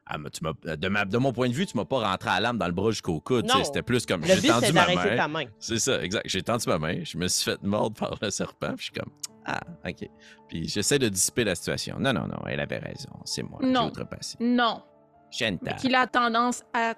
ah, 0.06 0.18
mais 0.18 0.30
tu 0.30 0.44
m'as- 0.44 0.76
de, 0.76 0.88
ma- 0.90 1.06
de 1.06 1.18
mon 1.18 1.32
point 1.34 1.48
de 1.50 1.54
vue, 1.54 1.66
tu 1.66 1.76
m'as 1.78 1.86
pas 1.86 2.08
rentré 2.08 2.30
à 2.30 2.36
la 2.36 2.40
lame 2.42 2.58
dans 2.58 2.66
le 2.68 2.72
bras 2.74 2.92
jusqu'au 2.92 3.20
coude. 3.20 3.50
C'était 3.64 3.82
plus 3.82 4.06
comme. 4.06 4.22
Le 4.22 4.28
J'ai 4.28 4.42
but, 4.42 4.48
tendu 4.50 4.66
c'est 4.68 4.74
ma 4.74 4.82
d'arrêter 4.82 5.10
main. 5.12 5.18
ta 5.18 5.28
main. 5.28 5.46
C'est 5.60 5.80
ça, 5.80 6.04
exact. 6.04 6.24
J'ai 6.28 6.42
tendu 6.44 6.66
ma 6.68 6.78
main, 6.80 7.04
je 7.04 7.18
me 7.18 7.28
suis 7.28 7.46
fait 7.52 7.62
mordre 7.64 7.96
par 7.96 8.18
le 8.22 8.30
serpent, 8.30 8.74
puis 8.76 8.78
je 8.80 8.84
suis 8.86 8.94
comme 8.94 9.12
ah, 9.46 9.62
ok. 9.86 10.10
Puis 10.48 10.68
j'essaie 10.68 11.00
de 11.00 11.10
dissiper 11.10 11.44
la 11.44 11.56
situation. 11.56 12.00
Non, 12.00 12.14
non, 12.14 12.28
non, 12.28 12.40
elle 12.48 12.60
avait 12.60 12.78
raison, 12.78 13.10
c'est 13.26 13.44
moi. 13.44 13.60
Non. 13.64 13.88
outrepassé. 13.88 14.38
Non. 14.40 14.84
Shenta. 15.32 15.74
Qu'il 15.74 15.96
a 15.96 16.08
tendance 16.08 16.64
à 16.74 16.94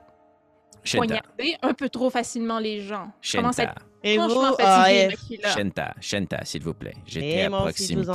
Shenta. 0.84 0.98
poignarder 1.06 1.56
un 1.62 1.74
peu 1.74 1.90
trop 1.90 2.10
facilement 2.10 2.60
les 2.60 2.82
gens. 2.82 3.12
Je 3.22 3.38
commence 3.38 3.60
à 3.60 3.64
être 3.64 3.88
Et 4.04 4.18
vous, 4.18 4.30
franchement 4.30 4.58
ah. 4.60 4.88
Shenta. 5.56 5.94
Shenta, 6.02 6.44
s'il 6.44 6.64
vous 6.64 6.74
plaît. 6.74 6.96
J'étais 7.06 7.44
à 7.44 7.50
proximité. 7.50 8.12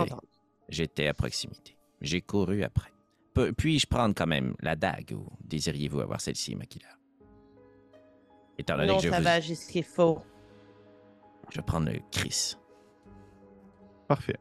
J'étais 0.69 1.09
à 1.09 1.15
proximité. 1.15 1.77
J'ai 2.01 2.21
couru 2.21 2.63
après. 2.63 2.91
Puis-je 3.57 3.87
prendre 3.87 4.15
quand 4.15 4.27
même 4.27 4.55
la 4.61 4.75
dague 4.75 5.13
ou 5.13 5.29
désiriez-vous 5.45 6.01
avoir 6.01 6.21
celle-ci, 6.21 6.57
Makila? 6.57 6.89
Étant 8.59 8.77
donné 8.77 8.89
Non, 8.89 8.97
que 8.97 9.05
je 9.05 9.11
ça 9.11 9.19
vous... 9.19 9.25
va 9.25 9.33
agir 9.33 9.57
ce 9.57 9.71
qu'il 9.71 9.85
faut. 9.85 10.21
Je 11.51 11.57
vais 11.59 11.63
prendre 11.63 11.91
le 11.91 12.01
Chris. 12.11 12.57
Parfait. 14.09 14.37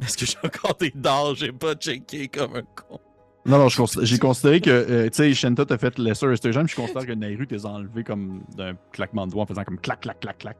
Est-ce 0.00 0.16
que 0.16 0.26
j'ai 0.26 0.36
encore 0.44 0.76
des 0.76 0.92
dards? 0.94 1.34
J'ai 1.34 1.50
pas 1.50 1.74
checké 1.74 2.28
comme 2.28 2.54
un 2.56 2.62
con. 2.62 3.00
Non, 3.46 3.56
non, 3.58 3.68
j'ai 3.68 4.18
considéré 4.18 4.60
que, 4.60 4.68
euh, 4.70 5.04
tu 5.08 5.14
sais, 5.16 5.32
Shenta 5.34 5.64
t'a 5.64 5.78
fait 5.78 5.98
Lesser 5.98 6.26
Restoration, 6.26 6.64
puis 6.64 6.74
je 6.76 6.76
considère 6.76 7.06
que 7.06 7.12
Nairu 7.12 7.46
t'es 7.46 7.64
enlevé 7.64 8.04
comme 8.04 8.42
d'un 8.54 8.74
claquement 8.92 9.26
de 9.26 9.32
doigts 9.32 9.44
en 9.44 9.46
faisant 9.46 9.64
comme 9.64 9.78
clac, 9.80 10.00
clac, 10.00 10.20
clac, 10.20 10.38
clac. 10.38 10.56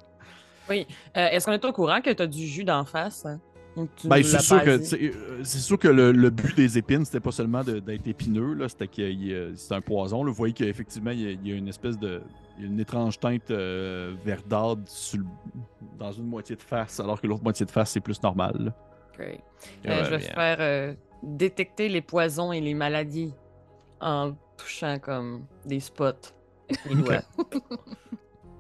Euh, 0.71 0.85
Est-ce 1.15 1.45
qu'on 1.47 1.53
est 1.53 1.65
au 1.65 1.73
courant 1.73 2.01
que 2.01 2.11
t'as 2.11 2.27
du 2.27 2.47
jus 2.47 2.65
d'en 2.65 2.85
face? 2.85 3.27
hein? 3.27 3.41
Ben, 4.05 4.23
c'est 4.23 4.41
sûr 4.41 4.63
que, 4.63 4.71
euh, 4.71 5.41
c'est 5.45 5.59
sûr 5.59 5.79
que 5.79 5.89
le, 5.89 6.13
le 6.13 6.31
but 6.31 6.57
des 6.57 6.79
épines, 6.79 7.05
c'était 7.05 7.21
pas 7.21 7.33
seulement 7.33 7.63
de- 7.63 7.79
d'être 7.79 8.07
épineux, 8.07 8.55
là, 8.55 8.69
c'était 8.69 8.89
qu'il 8.89 9.25
y 9.25 9.35
a- 9.35 9.55
c'est 9.57 9.75
un 9.75 9.81
poison. 9.81 10.25
là. 10.25 10.31
Vous 10.31 10.37
voyez 10.37 10.55
qu'effectivement, 10.55 11.11
il 11.11 11.21
y, 11.21 11.27
a- 11.29 11.31
il 11.33 11.47
y 11.49 11.53
a 11.53 11.57
une 11.57 11.69
espèce 11.69 11.99
de. 11.99 12.21
il 12.57 12.65
y 12.65 12.67
a 12.67 12.71
une 12.71 12.81
étrange 12.81 13.19
teinte 13.21 13.51
euh, 13.51 14.15
verdâtre 14.25 14.83
sur 14.87 15.21
dans 15.99 16.13
une 16.13 16.27
moitié 16.27 16.57
de 16.57 16.63
face, 16.63 16.99
alors 17.01 17.21
que 17.21 17.27
l'autre 17.27 17.43
moitié 17.45 17.65
de 17.67 17.71
face, 17.71 17.91
c'est 17.93 18.01
plus 18.01 18.21
normal. 18.23 18.73
Euh, 19.21 20.05
je 20.05 20.11
vais 20.11 20.19
bien. 20.19 20.29
faire 20.35 20.57
euh, 20.61 20.95
détecter 21.23 21.89
les 21.89 22.01
poisons 22.03 22.53
et 22.53 22.61
les 22.61 22.75
maladies 22.75 23.35
en 24.01 24.33
touchant 24.57 24.99
comme 25.01 25.45
des 25.67 25.81
spots 25.81 26.33
doigts. 26.91 27.23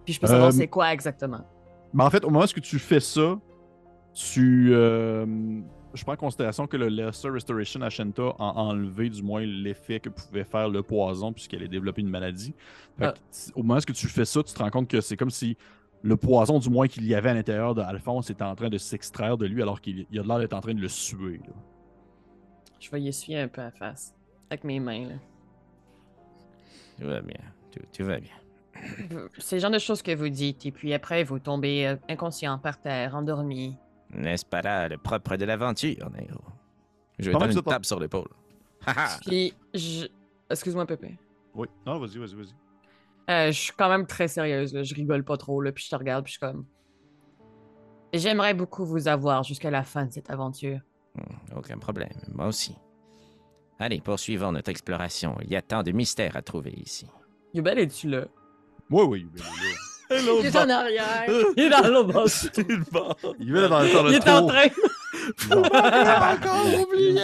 Puis 0.04 0.14
je 0.14 0.20
peux 0.20 0.26
savoir 0.26 0.48
Euh, 0.48 0.52
c'est 0.52 0.66
quoi 0.68 0.92
exactement. 0.92 1.44
Mais 1.92 2.04
en 2.04 2.10
fait, 2.10 2.24
au 2.24 2.30
moment 2.30 2.44
où 2.44 2.60
tu 2.60 2.78
fais 2.78 3.00
ça, 3.00 3.38
tu. 4.18 4.68
euh, 4.72 5.24
je 5.94 6.02
prends 6.04 6.12
en 6.12 6.16
considération 6.16 6.66
que 6.66 6.76
le 6.76 6.88
Lesser 6.88 7.28
Restoration 7.30 7.80
à 7.82 7.88
Shenta 7.90 8.22
a 8.38 8.44
enlevé 8.60 9.08
du 9.08 9.22
moins 9.22 9.40
l'effet 9.44 10.00
que 10.00 10.08
pouvait 10.10 10.44
faire 10.44 10.68
le 10.68 10.82
poison 10.82 11.32
puisqu'elle 11.32 11.62
a 11.62 11.66
développé 11.66 12.02
une 12.02 12.10
maladie. 12.10 12.54
Fait 12.98 13.04
que 13.04 13.08
Ah. 13.08 13.12
t- 13.12 13.52
au 13.54 13.62
moment 13.62 13.78
où 13.80 13.92
tu 13.92 14.06
fais 14.08 14.24
ça, 14.24 14.42
tu 14.42 14.52
te 14.52 14.58
rends 14.58 14.70
compte 14.70 14.88
que 14.88 15.00
c'est 15.00 15.16
comme 15.16 15.30
si 15.30 15.56
le 16.02 16.16
poison, 16.16 16.58
du 16.58 16.68
moins 16.70 16.86
qu'il 16.88 17.06
y 17.06 17.14
avait 17.14 17.30
à 17.30 17.34
l'intérieur 17.34 17.74
d'Alphonse, 17.74 18.28
était 18.30 18.44
en 18.44 18.54
train 18.54 18.68
de 18.68 18.78
s'extraire 18.78 19.36
de 19.38 19.46
lui 19.46 19.62
alors 19.62 19.80
qu'il 19.80 20.06
il 20.10 20.20
a 20.20 20.22
l'air 20.22 20.38
d'être 20.38 20.52
en 20.54 20.60
train 20.60 20.74
de 20.74 20.80
le 20.80 20.88
suer. 20.88 21.38
là. 21.46 21.54
Je 22.78 22.90
vais 22.90 23.00
y 23.00 23.08
essuyer 23.08 23.40
un 23.40 23.48
peu 23.48 23.62
la 23.62 23.70
face 23.72 24.14
avec 24.50 24.62
mes 24.64 24.78
mains. 24.80 25.08
là. 25.08 25.14
Tout 27.00 27.06
va 27.06 27.20
bien. 27.20 27.40
Tout, 27.72 27.80
tout 27.96 28.04
va 28.04 28.18
bien. 28.18 28.32
C'est 29.38 29.56
le 29.56 29.60
genre 29.62 29.70
de 29.70 29.78
choses 29.78 30.02
que 30.02 30.14
vous 30.14 30.28
dites, 30.28 30.66
et 30.66 30.70
puis 30.70 30.92
après, 30.94 31.24
vous 31.24 31.38
tombez 31.40 31.86
euh, 31.88 31.96
inconscient 32.08 32.58
par 32.58 32.80
terre, 32.80 33.16
endormi. 33.16 33.76
N'est-ce 34.10 34.44
pas 34.44 34.62
là 34.62 34.88
le 34.88 34.96
propre 34.98 35.36
de 35.36 35.44
l'aventure, 35.44 36.10
Nero? 36.10 36.40
Je 37.18 37.30
vais 37.30 37.38
tu 37.38 37.56
une 37.56 37.62
tape 37.62 37.84
sur 37.84 38.00
l'épaule. 38.00 38.28
Haha! 38.86 39.18
Puis, 39.26 39.54
je... 39.74 40.06
excuse-moi, 40.48 40.86
Pépé. 40.86 41.18
Oui. 41.54 41.66
Non, 41.84 41.98
vas-y, 41.98 42.18
vas-y, 42.18 42.34
vas-y. 42.34 42.54
Euh, 43.30 43.46
je 43.52 43.58
suis 43.60 43.72
quand 43.76 43.88
même 43.88 44.06
très 44.06 44.28
sérieuse, 44.28 44.72
là. 44.72 44.82
je 44.82 44.94
rigole 44.94 45.24
pas 45.24 45.36
trop, 45.36 45.60
là, 45.60 45.72
puis 45.72 45.84
je 45.84 45.90
te 45.90 45.96
regarde, 45.96 46.24
puis 46.24 46.32
je 46.32 46.38
suis 46.38 46.40
comme... 46.40 46.64
J'aimerais 48.12 48.54
beaucoup 48.54 48.86
vous 48.86 49.06
avoir 49.08 49.42
jusqu'à 49.42 49.70
la 49.70 49.82
fin 49.82 50.06
de 50.06 50.12
cette 50.12 50.30
aventure. 50.30 50.80
Hmm, 51.14 51.56
Aucun 51.56 51.76
problème, 51.76 52.08
moi 52.32 52.46
aussi. 52.46 52.74
Allez, 53.78 54.00
poursuivons 54.00 54.52
notre 54.52 54.70
exploration. 54.70 55.36
Il 55.42 55.50
y 55.50 55.56
a 55.56 55.62
tant 55.62 55.82
de 55.82 55.92
mystères 55.92 56.36
à 56.36 56.42
trouver 56.42 56.72
ici. 56.72 57.06
Yubel, 57.52 57.78
es-tu 57.78 58.08
là? 58.08 58.24
Oui, 58.90 59.04
oui, 59.06 59.20
Yubel 59.20 59.42
est 59.42 59.44
là. 59.44 59.87
Il 60.10 60.46
est 60.46 60.56
en 60.56 60.68
arrière. 60.68 61.24
Il 61.56 61.64
est 61.64 61.70
dans 61.70 61.88
l'autre 61.88 62.12
boss. 62.12 62.48
Yubel 63.38 63.64
est 63.64 63.68
dans 63.68 63.80
le, 63.80 63.92
dans 63.92 64.02
le 64.02 64.10
Il 64.10 64.14
est 64.14 64.28
en 64.28 64.46
train... 64.46 64.68
Encore 65.50 66.80
oublié! 66.88 67.20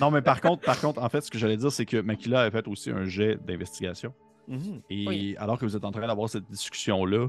Non, 0.00 0.10
mais 0.10 0.22
par 0.22 0.40
contre, 0.40 0.62
par 0.62 0.80
contre, 0.80 1.02
en 1.02 1.08
fait, 1.08 1.20
ce 1.20 1.30
que 1.30 1.38
j'allais 1.38 1.56
dire, 1.56 1.70
c'est 1.70 1.86
que 1.86 1.98
Makila 1.98 2.42
a 2.42 2.50
fait 2.50 2.66
aussi 2.66 2.90
un 2.90 3.04
jet 3.04 3.36
d'investigation. 3.44 4.12
Mhm. 4.48 4.80
Et 4.90 5.06
Oui. 5.06 5.36
alors 5.38 5.58
que 5.58 5.64
vous 5.64 5.76
êtes 5.76 5.84
en 5.84 5.92
train 5.92 6.06
d'avoir 6.06 6.28
cette 6.28 6.48
discussion-là, 6.50 7.28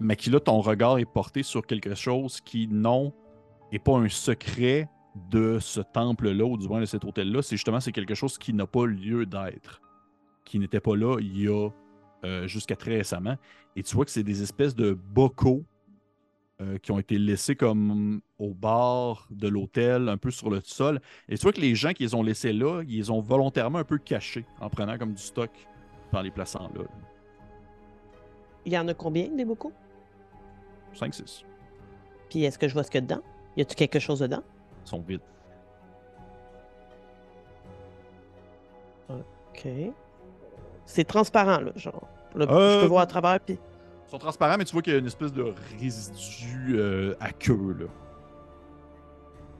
Makila, 0.00 0.40
ton 0.40 0.60
regard 0.60 0.98
est 0.98 1.04
porté 1.10 1.42
sur 1.42 1.66
quelque 1.66 1.94
chose 1.94 2.40
qui, 2.40 2.68
non, 2.68 3.12
n'est 3.72 3.78
pas 3.78 3.92
un 3.96 4.08
secret 4.08 4.88
de 5.30 5.58
ce 5.60 5.80
temple-là, 5.80 6.44
ou 6.44 6.56
du 6.56 6.68
moins 6.68 6.80
de 6.80 6.86
cet 6.86 7.04
hôtel-là. 7.04 7.42
C'est 7.42 7.56
justement 7.56 7.80
c'est 7.80 7.92
quelque 7.92 8.14
chose 8.14 8.36
qui 8.36 8.52
n'a 8.52 8.66
pas 8.66 8.84
lieu 8.86 9.24
d'être, 9.26 9.80
qui 10.44 10.58
n'était 10.58 10.80
pas 10.80 10.96
là 10.96 11.16
il 11.20 11.40
y 11.40 11.48
a 11.48 11.68
euh, 12.24 12.46
jusqu'à 12.46 12.76
très 12.76 12.96
récemment. 12.96 13.36
Et 13.76 13.82
tu 13.82 13.94
vois 13.94 14.04
que 14.04 14.10
c'est 14.10 14.22
des 14.22 14.42
espèces 14.42 14.74
de 14.74 14.92
bocaux 14.92 15.64
euh, 16.60 16.78
qui 16.78 16.92
ont 16.92 16.98
été 16.98 17.18
laissés 17.18 17.56
comme 17.56 18.20
au 18.38 18.54
bord 18.54 19.26
de 19.30 19.48
l'hôtel, 19.48 20.08
un 20.08 20.16
peu 20.16 20.30
sur 20.30 20.50
le 20.50 20.60
sol. 20.60 21.00
Et 21.28 21.36
tu 21.36 21.42
vois 21.42 21.52
que 21.52 21.60
les 21.60 21.74
gens 21.74 21.92
qui 21.92 22.04
les 22.04 22.14
ont 22.14 22.22
laissés 22.22 22.52
là, 22.52 22.82
ils 22.86 22.96
les 22.96 23.10
ont 23.10 23.20
volontairement 23.20 23.78
un 23.78 23.84
peu 23.84 23.98
cachés 23.98 24.46
en 24.60 24.70
prenant 24.70 24.96
comme 24.96 25.12
du 25.12 25.22
stock 25.22 25.50
par 26.10 26.22
les 26.22 26.30
plaçant 26.30 26.70
là. 26.74 26.84
Il 28.64 28.72
y 28.72 28.78
en 28.78 28.88
a 28.88 28.94
combien 28.94 29.28
des 29.28 29.44
bocaux? 29.44 29.72
5-6. 30.94 31.44
Puis 32.30 32.44
est-ce 32.44 32.58
que 32.58 32.68
je 32.68 32.72
vois 32.72 32.84
ce 32.84 32.90
qu'il 32.90 33.00
y 33.00 33.04
a 33.04 33.06
dedans? 33.06 33.22
Y 33.56 33.62
a-tu 33.62 33.74
quelque 33.74 33.98
chose 33.98 34.20
dedans? 34.20 34.42
Ils 34.86 34.88
sont 34.88 35.00
vides. 35.00 35.20
OK. 39.10 39.68
C'est 40.86 41.04
transparent, 41.04 41.60
là, 41.60 41.72
genre. 41.76 42.08
Là, 42.34 42.46
Euh, 42.48 42.76
Je 42.76 42.80
peux 42.82 42.88
voir 42.88 43.02
à 43.02 43.06
travers, 43.06 43.40
puis... 43.40 43.58
Ils 44.06 44.10
sont 44.10 44.18
transparents, 44.18 44.56
mais 44.58 44.64
tu 44.64 44.72
vois 44.72 44.82
qu'il 44.82 44.92
y 44.92 44.96
a 44.96 44.98
une 44.98 45.06
espèce 45.06 45.32
de 45.32 45.44
résidu 45.80 46.76
euh, 46.78 47.14
à 47.20 47.32
queue. 47.32 47.76
Là. 47.80 47.86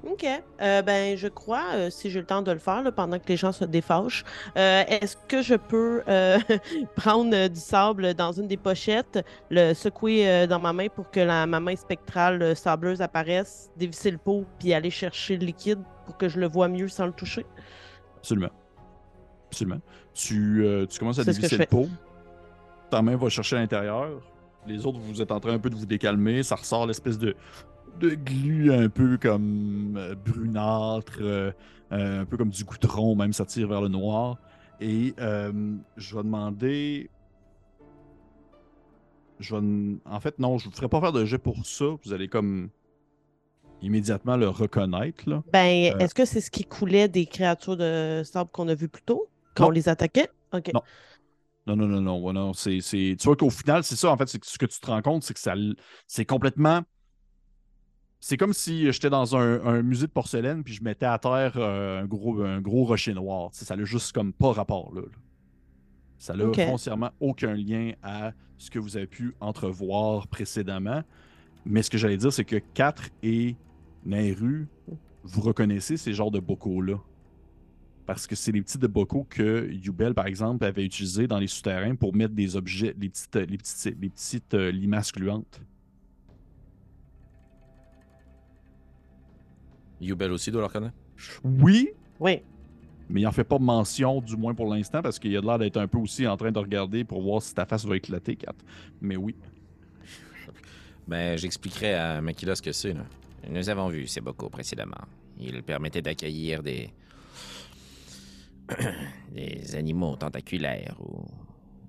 OK. 0.06 0.26
Euh, 0.60 0.82
ben, 0.82 1.16
je 1.16 1.28
crois, 1.28 1.64
euh, 1.74 1.88
si 1.90 2.10
j'ai 2.10 2.20
le 2.20 2.26
temps 2.26 2.42
de 2.42 2.52
le 2.52 2.58
faire, 2.58 2.82
là, 2.82 2.92
pendant 2.92 3.18
que 3.18 3.26
les 3.26 3.38
gens 3.38 3.52
se 3.52 3.64
défâchent, 3.64 4.22
euh, 4.56 4.84
est-ce 4.86 5.16
que 5.28 5.40
je 5.40 5.54
peux 5.54 6.02
euh, 6.08 6.38
prendre 6.94 7.34
euh, 7.34 7.48
du 7.48 7.58
sable 7.58 8.12
dans 8.12 8.32
une 8.32 8.46
des 8.46 8.58
pochettes, 8.58 9.24
le 9.50 9.72
secouer 9.72 10.28
euh, 10.28 10.46
dans 10.46 10.60
ma 10.60 10.74
main 10.74 10.88
pour 10.88 11.10
que 11.10 11.20
la, 11.20 11.46
ma 11.46 11.58
main 11.58 11.74
spectrale 11.74 12.42
euh, 12.42 12.54
sableuse 12.54 13.00
apparaisse, 13.00 13.70
dévisser 13.78 14.10
le 14.10 14.18
pot, 14.18 14.44
puis 14.58 14.74
aller 14.74 14.90
chercher 14.90 15.38
le 15.38 15.46
liquide 15.46 15.80
pour 16.04 16.18
que 16.18 16.28
je 16.28 16.38
le 16.38 16.46
vois 16.48 16.68
mieux 16.68 16.88
sans 16.88 17.06
le 17.06 17.12
toucher? 17.12 17.46
Absolument. 18.18 18.50
Absolument. 19.48 19.80
Tu, 20.12 20.64
euh, 20.64 20.84
tu 20.86 20.98
commences 20.98 21.18
à 21.18 21.24
dévisser 21.24 21.56
le 21.56 21.64
pot. 21.66 21.88
Ta 22.90 23.02
main 23.02 23.16
va 23.16 23.28
chercher 23.28 23.56
à 23.56 23.60
l'intérieur. 23.60 24.20
Les 24.66 24.86
autres, 24.86 24.98
vous 24.98 25.20
êtes 25.20 25.32
en 25.32 25.40
train 25.40 25.52
un 25.52 25.58
peu 25.58 25.70
de 25.70 25.74
vous 25.74 25.86
décalmer. 25.86 26.42
Ça 26.42 26.56
ressort 26.56 26.86
l'espèce 26.86 27.18
de, 27.18 27.34
de 28.00 28.10
glu 28.10 28.72
un 28.72 28.88
peu 28.88 29.18
comme 29.18 29.96
euh, 29.96 30.14
brunâtre, 30.14 31.18
euh, 31.20 31.52
euh, 31.92 32.22
un 32.22 32.24
peu 32.24 32.36
comme 32.36 32.50
du 32.50 32.64
goudron, 32.64 33.14
même 33.14 33.32
ça 33.32 33.44
tire 33.44 33.68
vers 33.68 33.80
le 33.80 33.88
noir. 33.88 34.38
Et 34.80 35.14
je 35.18 36.16
vais 36.16 36.22
demander. 36.22 37.10
Je 39.40 39.54
vais. 39.54 39.96
En 40.04 40.20
fait, 40.20 40.38
non, 40.38 40.58
je 40.58 40.66
ne 40.66 40.70
vous 40.70 40.76
ferai 40.76 40.88
pas 40.88 41.00
faire 41.00 41.12
de 41.12 41.24
jet 41.24 41.38
pour 41.38 41.64
ça. 41.64 41.84
Vous 42.04 42.12
allez 42.12 42.28
comme 42.28 42.70
immédiatement 43.82 44.36
le 44.36 44.48
reconnaître. 44.48 45.28
Là. 45.28 45.42
Ben, 45.52 45.94
est-ce 45.98 46.14
que 46.14 46.24
c'est 46.24 46.40
ce 46.40 46.50
qui 46.50 46.64
coulait 46.64 47.08
des 47.08 47.26
créatures 47.26 47.76
de 47.76 48.22
sable 48.24 48.50
qu'on 48.50 48.68
a 48.68 48.74
vues 48.74 48.88
plus 48.88 49.02
tôt, 49.02 49.28
quand 49.54 49.64
Non. 49.64 49.68
on 49.68 49.72
les 49.72 49.88
attaquait? 49.88 50.28
OK. 50.52 50.70
Non. 50.72 50.82
Non, 51.66 51.76
non, 51.76 51.86
non, 51.88 52.00
non. 52.00 52.20
ouais, 52.22 52.32
non 52.32 52.52
c'est, 52.52 52.78
Tu 52.80 53.16
vois 53.24 53.36
qu'au 53.36 53.50
final, 53.50 53.82
c'est 53.84 53.96
ça, 53.96 54.10
en 54.10 54.16
fait, 54.16 54.28
c'est 54.28 54.44
ce 54.44 54.58
que 54.58 54.66
tu 54.66 54.78
te 54.78 54.86
rends 54.86 55.00
compte, 55.02 55.22
c'est 55.22 55.34
que 55.34 55.40
ça, 55.40 55.54
c'est 56.06 56.24
complètement. 56.26 56.82
C'est 58.20 58.36
comme 58.38 58.54
si 58.54 58.90
j'étais 58.90 59.10
dans 59.10 59.36
un, 59.36 59.64
un 59.66 59.82
musée 59.82 60.06
de 60.06 60.12
porcelaine 60.12 60.64
puis 60.64 60.72
je 60.72 60.82
mettais 60.82 61.04
à 61.04 61.18
terre 61.18 61.52
euh, 61.56 62.02
un, 62.02 62.06
gros, 62.06 62.40
un 62.42 62.60
gros 62.62 62.84
rocher 62.84 63.12
noir. 63.12 63.50
Ça 63.52 63.76
n'a 63.76 63.84
juste 63.84 64.12
comme 64.12 64.32
pas 64.32 64.52
rapport 64.52 64.94
là. 64.94 65.02
là. 65.02 65.08
Ça 66.16 66.34
n'a 66.34 66.46
Ok. 66.46 66.58
foncièrement 66.64 67.10
aucun 67.20 67.52
lien 67.54 67.92
à 68.02 68.32
ce 68.56 68.70
que 68.70 68.78
vous 68.78 68.96
avez 68.96 69.06
pu 69.06 69.34
entrevoir 69.40 70.26
précédemment. 70.28 71.02
Mais 71.66 71.82
ce 71.82 71.90
que 71.90 71.98
j'allais 71.98 72.16
dire, 72.16 72.32
c'est 72.32 72.46
que 72.46 72.56
4 72.56 73.10
et 73.22 73.56
Nairu, 74.04 74.68
vous 75.22 75.40
reconnaissez 75.42 75.98
ces 75.98 76.14
genres 76.14 76.30
de 76.30 76.40
bocaux-là. 76.40 76.96
Parce 78.06 78.26
que 78.26 78.34
c'est 78.36 78.52
les 78.52 78.60
petits 78.60 78.76
de 78.78 78.86
bocaux 78.86 79.26
que 79.28 79.70
Yubel, 79.72 80.12
par 80.14 80.26
exemple, 80.26 80.64
avait 80.64 80.84
utilisés 80.84 81.26
dans 81.26 81.38
les 81.38 81.46
souterrains 81.46 81.94
pour 81.94 82.14
mettre 82.14 82.34
des 82.34 82.54
objets, 82.56 82.94
les 82.98 83.08
petites, 83.08 83.34
les 83.36 83.56
petites, 83.56 83.96
les 84.00 84.08
petites 84.10 84.54
euh, 84.54 84.70
limaces 84.70 85.10
gluantes. 85.12 85.60
Yubel 90.00 90.32
aussi 90.32 90.50
doit 90.50 90.60
le 90.62 90.66
reconnaître. 90.66 90.94
Oui, 91.44 91.90
Oui. 92.20 92.42
mais 93.08 93.22
il 93.22 93.26
en 93.26 93.32
fait 93.32 93.44
pas 93.44 93.58
mention, 93.58 94.20
du 94.20 94.36
moins 94.36 94.54
pour 94.54 94.66
l'instant, 94.72 95.00
parce 95.00 95.18
qu'il 95.18 95.34
a 95.36 95.40
l'air 95.40 95.58
d'être 95.58 95.76
un 95.78 95.86
peu 95.88 95.98
aussi 95.98 96.26
en 96.26 96.36
train 96.36 96.52
de 96.52 96.58
regarder 96.58 97.04
pour 97.04 97.22
voir 97.22 97.40
si 97.40 97.54
ta 97.54 97.64
face 97.64 97.84
va 97.86 97.96
éclater, 97.96 98.36
Kat. 98.36 98.52
Mais 99.00 99.16
oui. 99.16 99.34
Ben, 101.06 101.36
j'expliquerai 101.38 101.94
à 101.94 102.20
Makila 102.20 102.54
ce 102.56 102.62
que 102.62 102.72
c'est, 102.72 102.92
là. 102.92 103.04
Nous 103.48 103.68
avons 103.68 103.88
vu 103.88 104.06
ces 104.06 104.20
bocaux 104.22 104.48
précédemment. 104.48 104.96
Ils 105.38 105.62
permettaient 105.62 106.00
d'accueillir 106.02 106.62
des. 106.62 106.90
des 109.32 109.74
animaux 109.74 110.16
tentaculaires 110.16 110.96
ou. 111.00 111.24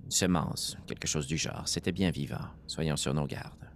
une 0.04 0.12
semence, 0.12 0.78
quelque 0.88 1.08
chose 1.08 1.28
du 1.28 1.38
genre. 1.38 1.68
C'était 1.68 1.92
bien 1.92 2.12
vivant. 2.12 2.48
Soyons 2.68 2.98
sur 2.98 3.14
nos 3.14 3.26
gardes. 3.26 3.70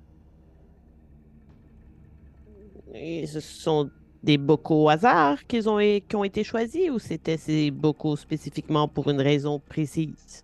Et 2.94 3.28
ce 3.28 3.40
sont 3.40 3.90
des 4.24 4.38
bocaux 4.38 4.86
au 4.86 4.90
hasard 4.90 5.46
qu'ils 5.48 5.70
ont, 5.70 5.80
qui 5.80 6.16
ont 6.16 6.24
été 6.24 6.44
choisis 6.44 6.90
ou 6.90 7.00
c'était 7.00 7.38
ces 7.38 7.72
bocaux 7.72 8.16
spécifiquement 8.16 8.88
pour 8.88 9.10
une 9.10 9.22
raison 9.22 9.60
précise? 9.60 10.44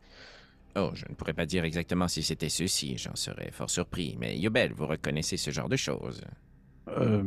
Oh, 0.77 0.91
je 0.93 1.05
ne 1.09 1.15
pourrais 1.15 1.33
pas 1.33 1.45
dire 1.45 1.63
exactement 1.63 2.07
si 2.07 2.21
c'était 2.21 2.49
ceux-ci, 2.49 2.97
j'en 2.97 3.15
serais 3.15 3.51
fort 3.51 3.69
surpris. 3.69 4.17
Mais 4.19 4.37
Yobel, 4.37 4.73
vous 4.73 4.87
reconnaissez 4.87 5.37
ce 5.37 5.51
genre 5.51 5.69
de 5.69 5.77
choses. 5.77 6.21
Euh, 6.89 7.23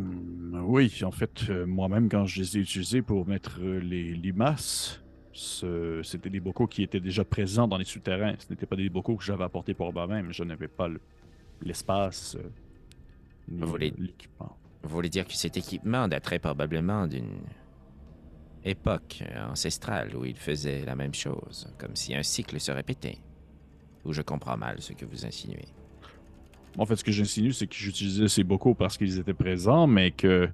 oui, 0.62 0.92
en 1.02 1.10
fait, 1.10 1.48
euh, 1.48 1.66
moi-même, 1.66 2.08
quand 2.08 2.26
je 2.26 2.40
les 2.40 2.58
ai 2.58 2.60
utilisés 2.60 3.02
pour 3.02 3.26
mettre 3.26 3.58
euh, 3.60 3.80
les 3.80 4.14
limaces, 4.14 5.02
ce- 5.32 6.02
c'était 6.02 6.30
des 6.30 6.40
bocaux 6.40 6.66
qui 6.66 6.82
étaient 6.82 7.00
déjà 7.00 7.24
présents 7.24 7.68
dans 7.68 7.76
les 7.78 7.84
souterrains. 7.84 8.34
Ce 8.38 8.50
n'étaient 8.50 8.66
pas 8.66 8.76
des 8.76 8.88
bocaux 8.88 9.16
que 9.16 9.24
j'avais 9.24 9.44
apportés 9.44 9.74
pour 9.74 9.92
moi-même. 9.92 10.32
Je 10.32 10.42
n'avais 10.44 10.68
pas 10.68 10.88
le- 10.88 11.00
l'espace 11.62 12.36
euh, 12.36 12.48
ni 13.48 13.62
voulez- 13.62 13.94
l'équipement. 13.98 14.56
Vous 14.82 14.90
voulez 14.90 15.08
dire 15.08 15.26
que 15.26 15.34
cet 15.34 15.56
équipement 15.56 16.06
daterait 16.08 16.38
probablement 16.38 17.06
d'une 17.06 17.40
époque 18.64 19.22
ancestrale 19.50 20.14
où 20.16 20.24
il 20.24 20.36
faisait 20.36 20.84
la 20.84 20.94
même 20.96 21.14
chose, 21.14 21.72
comme 21.78 21.94
si 21.96 22.14
un 22.14 22.22
cycle 22.22 22.58
se 22.60 22.70
répétait. 22.72 23.18
Ou 24.04 24.12
je 24.12 24.22
comprends 24.22 24.56
mal 24.56 24.80
ce 24.80 24.92
que 24.92 25.04
vous 25.04 25.26
insinuez. 25.26 25.66
En 26.76 26.86
fait, 26.86 26.96
ce 26.96 27.04
que 27.04 27.10
j'insinue, 27.12 27.52
c'est 27.52 27.66
que 27.66 27.74
j'utilisais 27.74 28.28
ces 28.28 28.44
bocaux 28.44 28.74
parce 28.74 28.96
qu'ils 28.96 29.18
étaient 29.18 29.34
présents, 29.34 29.86
mais 29.86 30.12
que 30.12 30.48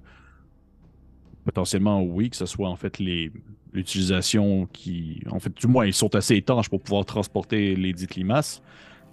potentiellement, 1.43 2.01
oui, 2.01 2.29
que 2.29 2.35
ce 2.35 2.45
soit 2.45 2.69
en 2.69 2.75
fait 2.75 2.97
les 2.99 3.31
l'utilisation 3.75 4.67
qui. 4.71 5.21
En 5.29 5.39
fait, 5.39 5.55
du 5.55 5.67
moins, 5.67 5.85
ils 5.85 5.93
sont 5.93 6.15
assez 6.15 6.35
étanches 6.35 6.69
pour 6.69 6.81
pouvoir 6.81 7.05
transporter 7.05 7.75
les 7.75 7.93
dites 7.93 8.15
limaces. 8.15 8.61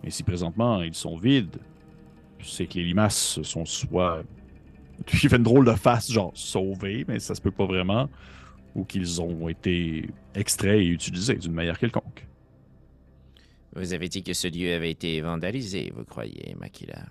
Mais 0.03 0.11
si 0.11 0.23
présentement 0.23 0.83
ils 0.83 0.95
sont 0.95 1.17
vides, 1.17 1.59
c'est 2.43 2.67
que 2.67 2.75
les 2.75 2.85
limaces 2.85 3.43
sont 3.43 3.65
soit. 3.65 4.23
Il 5.13 5.29
fait 5.29 5.37
une 5.37 5.43
drôle 5.43 5.67
de 5.67 5.73
face, 5.73 6.11
genre 6.11 6.33
sauvés, 6.35 7.05
mais 7.09 7.19
ça 7.19 7.35
se 7.35 7.41
peut 7.41 7.51
pas 7.51 7.67
vraiment. 7.67 8.09
Ou 8.75 8.85
qu'ils 8.85 9.21
ont 9.21 9.49
été 9.49 10.09
extraits 10.35 10.81
et 10.81 10.87
utilisés 10.87 11.35
d'une 11.35 11.53
manière 11.53 11.79
quelconque. 11.79 12.27
Vous 13.75 13.93
avez 13.93 14.09
dit 14.09 14.23
que 14.23 14.33
ce 14.33 14.49
lieu 14.49 14.75
avait 14.75 14.91
été 14.91 15.21
vandalisé, 15.21 15.93
vous 15.95 16.05
croyez, 16.05 16.55
Makila? 16.59 17.07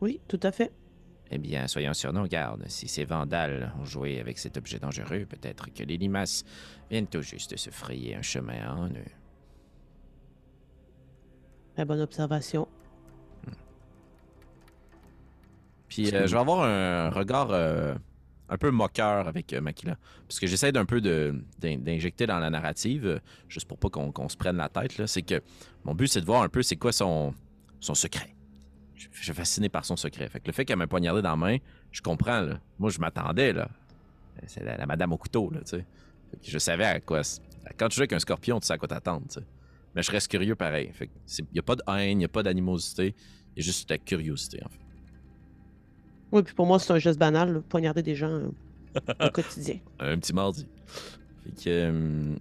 Oui, 0.00 0.20
tout 0.28 0.40
à 0.42 0.52
fait. 0.52 0.70
Eh 1.30 1.38
bien, 1.38 1.66
soyons 1.68 1.94
sur 1.94 2.12
nos 2.12 2.26
gardes. 2.26 2.64
Si 2.68 2.88
ces 2.88 3.04
vandales 3.04 3.72
ont 3.80 3.84
joué 3.84 4.18
avec 4.20 4.38
cet 4.38 4.56
objet 4.56 4.78
dangereux, 4.78 5.26
peut-être 5.26 5.72
que 5.72 5.82
les 5.82 5.98
limaces 5.98 6.44
viennent 6.90 7.06
tout 7.06 7.22
juste 7.22 7.50
de 7.50 7.56
se 7.56 7.70
frayer 7.70 8.14
un 8.14 8.22
chemin 8.22 8.74
en 8.74 8.88
eux. 8.88 9.12
Très 11.74 11.84
bonne 11.84 12.00
observation. 12.00 12.66
Puis 15.88 16.14
euh, 16.14 16.26
je 16.26 16.32
vais 16.32 16.40
avoir 16.40 16.64
un 16.64 17.10
regard 17.10 17.50
euh, 17.50 17.94
un 18.48 18.58
peu 18.58 18.70
moqueur 18.70 19.28
avec 19.28 19.52
euh, 19.52 19.60
Makila. 19.60 19.96
Parce 20.26 20.40
que 20.40 20.46
j'essaie 20.46 20.72
d'un 20.72 20.84
peu 20.84 21.00
d'injecter 21.00 22.26
dans 22.26 22.38
la 22.38 22.50
narrative, 22.50 23.20
juste 23.48 23.68
pour 23.68 23.78
pas 23.78 23.88
qu'on 23.90 24.28
se 24.28 24.36
prenne 24.36 24.56
la 24.56 24.68
tête, 24.68 25.06
c'est 25.06 25.22
que 25.22 25.42
mon 25.84 25.94
but, 25.94 26.08
c'est 26.08 26.20
de 26.20 26.26
voir 26.26 26.42
un 26.42 26.48
peu 26.48 26.62
c'est 26.62 26.76
quoi 26.76 26.92
son, 26.92 27.34
son 27.80 27.94
secret. 27.94 28.34
Je 28.98 29.22
suis 29.24 29.32
fasciné 29.32 29.68
par 29.68 29.84
son 29.84 29.96
secret. 29.96 30.28
Fait 30.28 30.40
que 30.40 30.46
le 30.46 30.52
fait 30.52 30.64
qu'elle 30.64 30.78
m'ait 30.78 30.86
poignardé 30.86 31.22
dans 31.22 31.30
la 31.30 31.36
main, 31.36 31.56
je 31.92 32.00
comprends. 32.02 32.40
Là. 32.40 32.60
Moi, 32.78 32.90
je 32.90 32.98
m'attendais. 32.98 33.52
là. 33.52 33.68
C'est 34.46 34.62
la, 34.64 34.76
la 34.76 34.86
madame 34.86 35.12
au 35.12 35.16
couteau. 35.18 35.50
Là, 35.50 35.60
tu 35.60 35.70
sais. 35.76 35.86
Fait 36.30 36.36
que 36.38 36.50
je 36.50 36.58
savais 36.58 36.84
à 36.84 37.00
quoi. 37.00 37.22
Quand 37.76 37.88
tu 37.88 37.96
joues 37.96 38.02
avec 38.02 38.12
un 38.12 38.18
scorpion, 38.18 38.58
tu 38.60 38.66
sais 38.66 38.72
à 38.72 38.78
quoi 38.78 38.88
t'attendre. 38.88 39.26
tu 39.28 39.34
sais. 39.40 39.46
Mais 39.94 40.02
je 40.02 40.10
reste 40.10 40.28
curieux 40.30 40.54
pareil. 40.54 40.90
Fait 40.92 41.08
il 41.38 41.46
n'y 41.52 41.58
a 41.58 41.62
pas 41.62 41.76
de 41.76 41.82
haine, 41.88 42.10
il 42.12 42.16
n'y 42.18 42.24
a 42.24 42.28
pas 42.28 42.42
d'animosité. 42.42 43.14
Il 43.56 43.60
y 43.60 43.62
a 43.62 43.64
juste 43.66 43.88
de 43.88 43.94
la 43.94 43.98
curiosité, 43.98 44.60
en 44.64 44.68
fait. 44.68 44.78
Oui, 46.30 46.42
puis 46.42 46.54
pour 46.54 46.66
moi, 46.66 46.78
c'est 46.78 46.92
un 46.92 46.98
geste 46.98 47.18
banal, 47.18 47.52
là, 47.54 47.60
poignarder 47.68 48.02
des 48.02 48.14
gens 48.14 48.28
euh, 48.30 48.50
au 49.26 49.30
quotidien. 49.32 49.78
Un 49.98 50.18
petit 50.18 50.32
mardi. 50.34 50.66
Fait 51.44 51.50
que. 51.50 51.68
euh, 51.68 52.36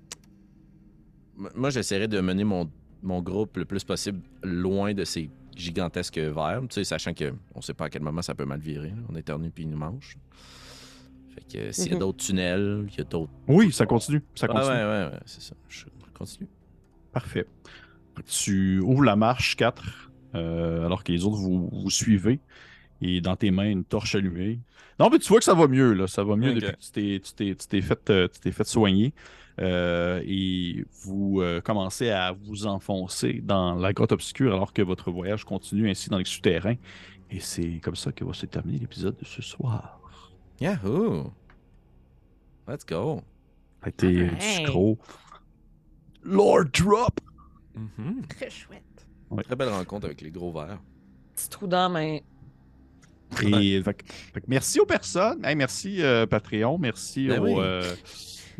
moi, 1.56 1.70
j'essaierai 1.70 2.08
de 2.08 2.20
mener 2.20 2.44
mon, 2.44 2.70
mon 3.04 3.22
groupe 3.22 3.58
le 3.58 3.66
plus 3.66 3.84
possible 3.84 4.20
loin 4.44 4.94
de 4.94 5.04
ces 5.06 5.30
gigantesques 5.58 6.18
vers, 6.18 6.62
tu 6.62 6.68
sais, 6.76 6.84
sachant 6.84 7.14
que 7.14 7.34
on 7.56 7.62
sait 7.62 7.74
pas 7.74 7.86
à 7.86 7.90
quel 7.90 8.02
moment 8.02 8.22
ça 8.22 8.36
peut 8.36 8.46
mal 8.46 8.60
virer. 8.60 8.90
là. 8.90 8.96
On 9.10 9.16
éternue 9.16 9.50
puis 9.50 9.64
ils 9.64 9.70
nous 9.70 9.78
mangent. 9.78 10.18
Fait 11.36 11.42
que 11.52 11.58
euh, 11.68 11.72
s'il 11.72 11.88
y 11.88 11.92
a 11.92 11.94
Mhm. 11.96 12.00
d'autres 12.00 12.24
tunnels, 12.26 12.86
il 12.92 12.98
y 12.98 13.02
a 13.02 13.04
d'autres. 13.04 13.32
Oui, 13.48 13.72
ça 13.72 13.86
continue. 13.86 14.24
Ça 14.36 14.48
Ouais, 14.48 14.54
continue. 14.54 14.76
ouais, 14.76 14.84
ouais, 14.84 15.06
ouais, 15.12 15.20
c'est 15.26 15.42
ça. 15.42 15.56
Je 15.68 15.86
continue. 16.14 16.48
Parfait. 17.12 17.46
Tu 18.26 18.80
ouvres 18.80 19.04
la 19.04 19.16
marche 19.16 19.56
4, 19.56 20.10
euh, 20.36 20.86
alors 20.86 21.04
que 21.04 21.12
les 21.12 21.24
autres 21.26 21.38
vous, 21.38 21.70
vous 21.72 21.90
suivez. 21.92 22.40
Et 23.02 23.22
dans 23.22 23.36
tes 23.36 23.52
mains, 23.52 23.70
une 23.70 23.84
torche 23.84 24.16
allumée. 24.16 24.60
Non, 25.00 25.10
mais 25.12 25.20
tu 25.20 25.28
vois 25.28 25.38
que 25.38 25.46
ça 25.46 25.54
va 25.54 25.68
mieux, 25.68 25.94
là. 25.94 26.08
Ça 26.08 26.24
va 26.24 26.36
mieux 26.36 26.54
depuis 26.56 26.72
que 26.72 26.78
tu 26.82 26.92
t'es- 26.92 27.20
tu 27.24 27.34
t'es- 27.34 27.56
tu 27.56 27.68
t'es 27.68 27.82
fait, 27.82 28.10
euh, 28.10 28.28
tu 28.28 28.40
t'es 28.40 28.52
fait 28.52 28.64
soigner. 28.66 29.14
Euh, 29.60 30.22
et 30.26 30.86
vous 31.04 31.42
euh, 31.42 31.62
commencez 31.62 32.10
à 32.12 32.32
vous 32.32 32.68
enfoncer 32.68 33.42
dans 33.44 33.74
la 33.76 33.92
grotte 33.92 34.12
obscure 34.12 34.54
alors 34.54 34.72
que 34.72 34.84
votre 34.84 35.10
voyage 35.12 35.44
continue 35.46 35.90
ainsi 35.90 36.10
dans 36.10 36.20
les 36.20 36.26
souterrains. 36.26 36.76
Et 37.32 37.40
c'est 37.40 37.80
comme 37.82 37.96
ça 37.96 38.12
que 38.12 38.24
va 38.24 38.34
se 38.34 38.46
terminer 38.46 38.80
l'épisode 38.80 39.18
de 39.18 39.26
ce 39.26 39.42
soir. 39.42 40.00
Yahoo! 40.62 41.32
Let's 42.68 42.86
go! 42.86 43.22
Ça 43.82 43.86
a 43.88 43.90
été 43.90 44.12
du 44.12 44.24
Alright. 44.26 44.42
sucro. 44.42 44.98
Lord 46.24 46.66
Drop! 46.74 47.20
Mhm. 47.76 48.26
Très 48.28 48.50
chouette. 48.50 48.84
Très 49.44 49.56
belle 49.56 49.70
rencontre 49.70 50.06
avec 50.06 50.22
les 50.22 50.32
gros 50.32 50.52
verres. 50.52 50.80
Petit 51.36 51.50
trou 51.50 51.68
dans 51.68 51.78
la 51.78 51.90
main. 51.90 52.18
Et 53.44 53.82
fait 53.84 53.94
que- 53.94 54.06
fait 54.34 54.42
que 54.42 54.46
merci 54.48 54.80
aux 54.80 54.86
personnes. 54.86 55.44
Hey, 55.44 55.56
merci 55.56 56.02
euh, 56.02 56.26
Patreon. 56.26 56.78
Merci 56.78 57.28
Ben 57.28 57.40
aux, 57.42 57.60
oui. 57.60 57.76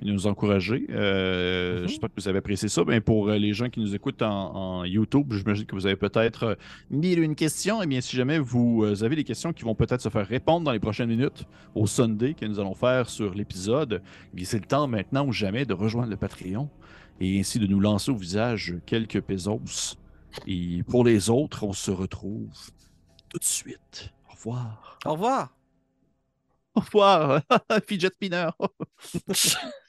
De 0.02 0.12
nous 0.12 0.28
encourager. 0.28 0.86
Euh, 0.90 1.82
Mhm. 1.82 1.88
J'espère 1.88 2.10
que 2.10 2.22
vous 2.22 2.28
avez 2.28 2.40
apprécié 2.40 2.70
ça. 2.70 2.84
Ben, 2.84 3.02
pour 3.02 3.30
euh, 3.30 3.38
les 3.38 3.54
gens 3.54 3.70
qui 3.70 3.80
nous 3.80 3.96
écoutent 3.96 4.22
en, 4.22 4.56
en 4.56 4.86
YouTube, 4.86 5.32
j'imagine 5.34 5.66
que 5.66 5.76
vous 5.76 5.86
avez 5.86 5.96
peut-être 5.96 6.44
euh, 6.44 6.56
mille 6.90 7.20
et 7.20 7.22
une 7.24 7.36
questions. 7.36 7.82
Eh 7.82 7.88
bien, 7.88 8.02
si 8.02 8.16
jamais 8.16 8.40
vous 8.40 8.84
euh, 8.84 9.04
avez 9.04 9.16
des 9.16 9.24
questions 9.24 9.54
qui 9.54 9.64
vont 9.64 9.76
peut-être 9.76 10.02
se 10.02 10.10
faire 10.10 10.28
répondre 10.28 10.66
dans 10.66 10.72
les 10.72 10.80
prochaines 10.80 11.10
minutes 11.10 11.46
au 11.76 11.88
Sunday 11.88 12.34
que 12.34 12.46
nous 12.46 12.60
allons 12.60 12.76
faire 12.76 13.10
sur 13.10 13.34
l'épisode, 13.34 14.02
eh 14.34 14.36
bien, 14.36 14.46
c'est 14.46 14.60
le 14.60 14.66
temps 14.66 14.88
maintenant 14.88 15.26
ou 15.26 15.32
jamais 15.32 15.66
de 15.66 15.74
rejoindre 15.74 16.10
le 16.10 16.18
Patreon 16.18 16.70
et 17.20 17.40
ainsi 17.40 17.60
de 17.60 17.68
nous 17.68 17.80
lancer 17.80 18.12
au 18.12 18.16
visage 18.16 18.76
quelques 18.86 19.22
pesos. 19.22 19.98
Et 20.46 20.84
pour 20.84 21.04
les 21.04 21.30
autres, 21.30 21.64
on 21.64 21.74
se 21.74 21.90
retrouve 21.92 22.52
tout 23.30 23.40
de 23.40 23.44
suite. 23.44 24.12
Au 24.30 24.34
revoir. 24.36 25.00
Au 25.06 25.14
revoir! 25.14 25.54
Au 26.76 26.82
revoir, 26.82 27.42
fidget 27.88 28.10
spinner. 28.14 28.50